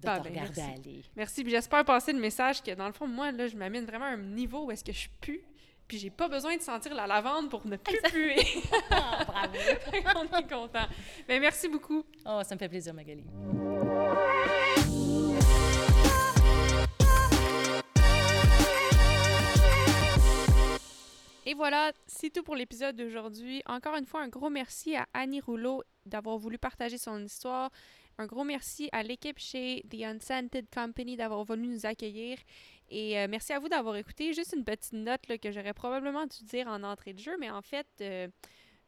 de 0.00 0.08
Ah, 0.08 0.18
te 0.18 0.24
ben, 0.24 0.30
regarder 0.30 0.62
merci. 0.62 0.80
aller. 0.80 1.02
Merci. 1.14 1.42
Puis 1.44 1.52
j'espère 1.52 1.84
passer 1.84 2.12
le 2.12 2.18
message 2.18 2.60
que, 2.60 2.72
dans 2.74 2.88
le 2.88 2.92
fond, 2.92 3.06
moi, 3.06 3.30
là, 3.30 3.46
je 3.46 3.56
m'amène 3.56 3.84
vraiment 3.84 4.06
à 4.06 4.14
un 4.14 4.16
niveau 4.16 4.64
où 4.66 4.72
est-ce 4.72 4.82
que 4.82 4.92
je 4.92 5.08
pue. 5.20 5.42
Puis 5.88 5.98
j'ai 5.98 6.10
pas 6.10 6.28
besoin 6.28 6.56
de 6.56 6.62
sentir 6.62 6.94
la 6.94 7.06
lavande 7.06 7.50
pour 7.50 7.66
ne 7.66 7.76
plus 7.76 8.00
puer. 8.10 8.36
Ah, 8.90 9.24
bravo! 9.24 9.56
On 10.32 10.38
est 10.38 10.48
content. 10.48 10.86
Mais 11.28 11.40
merci 11.40 11.68
beaucoup. 11.68 12.04
Oh, 12.26 12.40
ça 12.44 12.54
me 12.54 12.58
fait 12.58 12.68
plaisir, 12.68 12.94
Magali. 12.94 13.24
Et 21.44 21.54
voilà, 21.54 21.92
c'est 22.06 22.30
tout 22.30 22.42
pour 22.42 22.54
l'épisode 22.54 22.96
d'aujourd'hui. 22.96 23.62
Encore 23.66 23.96
une 23.96 24.06
fois, 24.06 24.22
un 24.22 24.28
gros 24.28 24.48
merci 24.48 24.96
à 24.96 25.06
Annie 25.12 25.40
Rouleau 25.40 25.82
d'avoir 26.06 26.38
voulu 26.38 26.56
partager 26.56 26.98
son 26.98 27.22
histoire. 27.22 27.70
Un 28.18 28.26
gros 28.26 28.44
merci 28.44 28.88
à 28.92 29.02
l'équipe 29.02 29.38
chez 29.38 29.82
The 29.90 30.02
Unscented 30.02 30.66
Company 30.72 31.16
d'avoir 31.16 31.44
voulu 31.44 31.66
nous 31.66 31.84
accueillir. 31.84 32.38
Et 32.94 33.18
euh, 33.18 33.26
merci 33.26 33.54
à 33.54 33.58
vous 33.58 33.70
d'avoir 33.70 33.96
écouté. 33.96 34.34
Juste 34.34 34.52
une 34.54 34.64
petite 34.64 34.92
note 34.92 35.22
que 35.40 35.50
j'aurais 35.50 35.72
probablement 35.72 36.26
dû 36.26 36.44
dire 36.44 36.68
en 36.68 36.82
entrée 36.82 37.14
de 37.14 37.18
jeu, 37.18 37.38
mais 37.40 37.48
en 37.48 37.62
fait, 37.62 37.86
euh, 38.02 38.28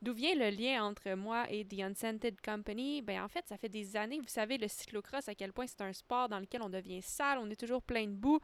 d'où 0.02 0.12
vient 0.12 0.34
le 0.34 0.50
lien 0.50 0.84
entre 0.84 1.14
moi 1.14 1.46
et 1.50 1.64
The 1.64 1.80
Unscented 1.80 2.38
Company? 2.42 3.00
Ben 3.00 3.24
en 3.24 3.28
fait, 3.28 3.46
ça 3.48 3.56
fait 3.56 3.70
des 3.70 3.96
années, 3.96 4.18
vous 4.18 4.28
savez, 4.28 4.58
le 4.58 4.68
cyclocross, 4.68 5.26
à 5.26 5.34
quel 5.34 5.54
point 5.54 5.66
c'est 5.66 5.80
un 5.80 5.94
sport 5.94 6.28
dans 6.28 6.38
lequel 6.38 6.60
on 6.60 6.68
devient 6.68 7.00
sale, 7.00 7.38
on 7.38 7.48
est 7.48 7.58
toujours 7.58 7.82
plein 7.82 8.04
de 8.04 8.12
boue. 8.12 8.40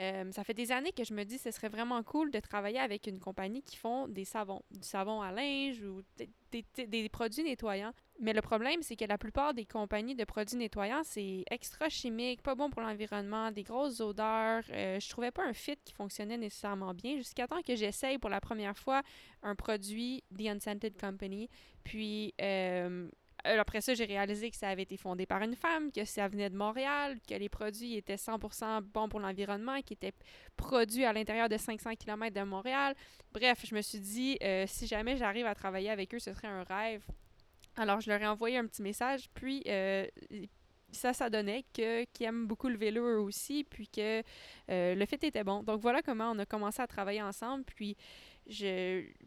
Euh, 0.00 0.30
ça 0.30 0.44
fait 0.44 0.54
des 0.54 0.70
années 0.70 0.92
que 0.92 1.02
je 1.02 1.12
me 1.12 1.24
dis 1.24 1.36
que 1.36 1.42
ce 1.42 1.50
serait 1.50 1.68
vraiment 1.68 2.00
cool 2.04 2.30
de 2.30 2.38
travailler 2.38 2.78
avec 2.78 3.08
une 3.08 3.18
compagnie 3.18 3.62
qui 3.62 3.76
font 3.76 4.06
des 4.06 4.24
savons, 4.24 4.62
du 4.70 4.86
savon 4.86 5.20
à 5.22 5.32
linge 5.32 5.82
ou 5.82 6.02
des, 6.16 6.28
des- 6.76 6.86
des 6.86 7.08
produits 7.08 7.42
nettoyants. 7.42 7.92
Mais 8.20 8.32
le 8.32 8.40
problème, 8.40 8.80
c'est 8.82 8.94
que 8.94 9.04
la 9.04 9.18
plupart 9.18 9.54
des 9.54 9.64
compagnies 9.64 10.14
de 10.14 10.24
produits 10.24 10.56
nettoyants, 10.56 11.02
c'est 11.04 11.44
extra 11.50 11.88
chimique, 11.88 12.42
pas 12.42 12.54
bon 12.54 12.70
pour 12.70 12.80
l'environnement, 12.80 13.50
des 13.50 13.64
grosses 13.64 14.00
odeurs. 14.00 14.62
Euh, 14.70 15.00
je 15.00 15.08
trouvais 15.08 15.32
pas 15.32 15.44
un 15.44 15.52
fit 15.52 15.76
qui 15.84 15.92
fonctionnait 15.94 16.36
nécessairement 16.38 16.94
bien 16.94 17.16
jusqu'à 17.16 17.48
temps 17.48 17.62
que 17.62 17.74
j'essaye 17.74 18.18
pour 18.18 18.30
la 18.30 18.40
première 18.40 18.78
fois 18.78 19.02
un 19.42 19.56
produit 19.56 20.22
The 20.36 20.46
Unscented 20.46 20.96
Company. 21.00 21.48
Puis 21.82 22.34
euh, 22.40 23.08
après 23.58 23.80
ça, 23.80 23.94
j'ai 23.94 24.04
réalisé 24.04 24.50
que 24.50 24.56
ça 24.56 24.68
avait 24.68 24.82
été 24.82 24.96
fondé 24.96 25.26
par 25.26 25.42
une 25.42 25.54
femme, 25.54 25.90
que 25.92 26.04
ça 26.04 26.28
venait 26.28 26.50
de 26.50 26.56
Montréal, 26.56 27.18
que 27.28 27.34
les 27.34 27.48
produits 27.48 27.96
étaient 27.96 28.16
100% 28.16 28.82
bons 28.82 29.08
pour 29.08 29.20
l'environnement, 29.20 29.80
qui 29.82 29.94
étaient 29.94 30.12
produits 30.56 31.04
à 31.04 31.12
l'intérieur 31.12 31.48
de 31.48 31.56
500 31.56 31.94
km 31.96 32.34
de 32.34 32.44
Montréal. 32.44 32.94
Bref, 33.32 33.64
je 33.64 33.74
me 33.74 33.82
suis 33.82 34.00
dit, 34.00 34.38
euh, 34.42 34.64
si 34.66 34.86
jamais 34.86 35.16
j'arrive 35.16 35.46
à 35.46 35.54
travailler 35.54 35.90
avec 35.90 36.14
eux, 36.14 36.18
ce 36.18 36.32
serait 36.32 36.48
un 36.48 36.64
rêve. 36.64 37.04
Alors, 37.76 38.00
je 38.00 38.10
leur 38.10 38.20
ai 38.20 38.26
envoyé 38.26 38.58
un 38.58 38.66
petit 38.66 38.82
message, 38.82 39.30
puis 39.34 39.62
euh, 39.66 40.06
ça, 40.90 41.12
ça 41.12 41.30
donnait 41.30 41.64
qu'ils 41.72 42.06
aiment 42.20 42.46
beaucoup 42.46 42.68
le 42.68 42.76
vélo 42.76 43.04
eux 43.04 43.20
aussi, 43.20 43.64
puis 43.64 43.88
que 43.88 44.22
euh, 44.70 44.94
le 44.94 45.06
fit 45.06 45.18
était 45.22 45.44
bon. 45.44 45.62
Donc, 45.62 45.80
voilà 45.80 46.02
comment 46.02 46.32
on 46.32 46.38
a 46.38 46.46
commencé 46.46 46.82
à 46.82 46.86
travailler 46.86 47.22
ensemble, 47.22 47.64
puis 47.64 47.96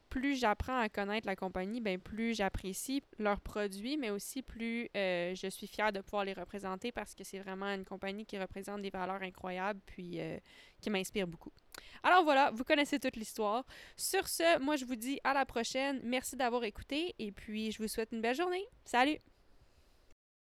plus 0.09 0.35
j'apprends 0.39 0.79
à 0.79 0.89
connaître 0.89 1.27
la 1.27 1.35
compagnie, 1.35 1.79
ben 1.79 1.99
plus 1.99 2.33
j'apprécie 2.33 3.03
leurs 3.19 3.39
produits, 3.39 3.97
mais 3.97 4.09
aussi 4.09 4.41
plus 4.41 4.89
euh, 4.97 5.33
je 5.35 5.47
suis 5.47 5.67
fière 5.67 5.91
de 5.91 6.01
pouvoir 6.01 6.25
les 6.25 6.33
représenter 6.33 6.91
parce 6.91 7.13
que 7.13 7.23
c'est 7.23 7.39
vraiment 7.39 7.67
une 7.67 7.85
compagnie 7.85 8.25
qui 8.25 8.37
représente 8.37 8.81
des 8.81 8.89
valeurs 8.89 9.21
incroyables 9.21 9.79
puis 9.85 10.19
euh, 10.19 10.37
qui 10.81 10.89
m'inspire 10.89 11.27
beaucoup. 11.27 11.51
Alors 12.03 12.23
voilà, 12.23 12.51
vous 12.51 12.63
connaissez 12.63 12.99
toute 12.99 13.15
l'histoire. 13.15 13.65
Sur 13.95 14.27
ce, 14.27 14.59
moi 14.59 14.75
je 14.75 14.85
vous 14.85 14.95
dis 14.95 15.19
à 15.23 15.33
la 15.33 15.45
prochaine. 15.45 16.01
Merci 16.03 16.35
d'avoir 16.35 16.63
écouté 16.63 17.15
et 17.19 17.31
puis 17.31 17.71
je 17.71 17.81
vous 17.81 17.87
souhaite 17.87 18.09
une 18.11 18.21
belle 18.21 18.35
journée. 18.35 18.65
Salut! 18.85 19.19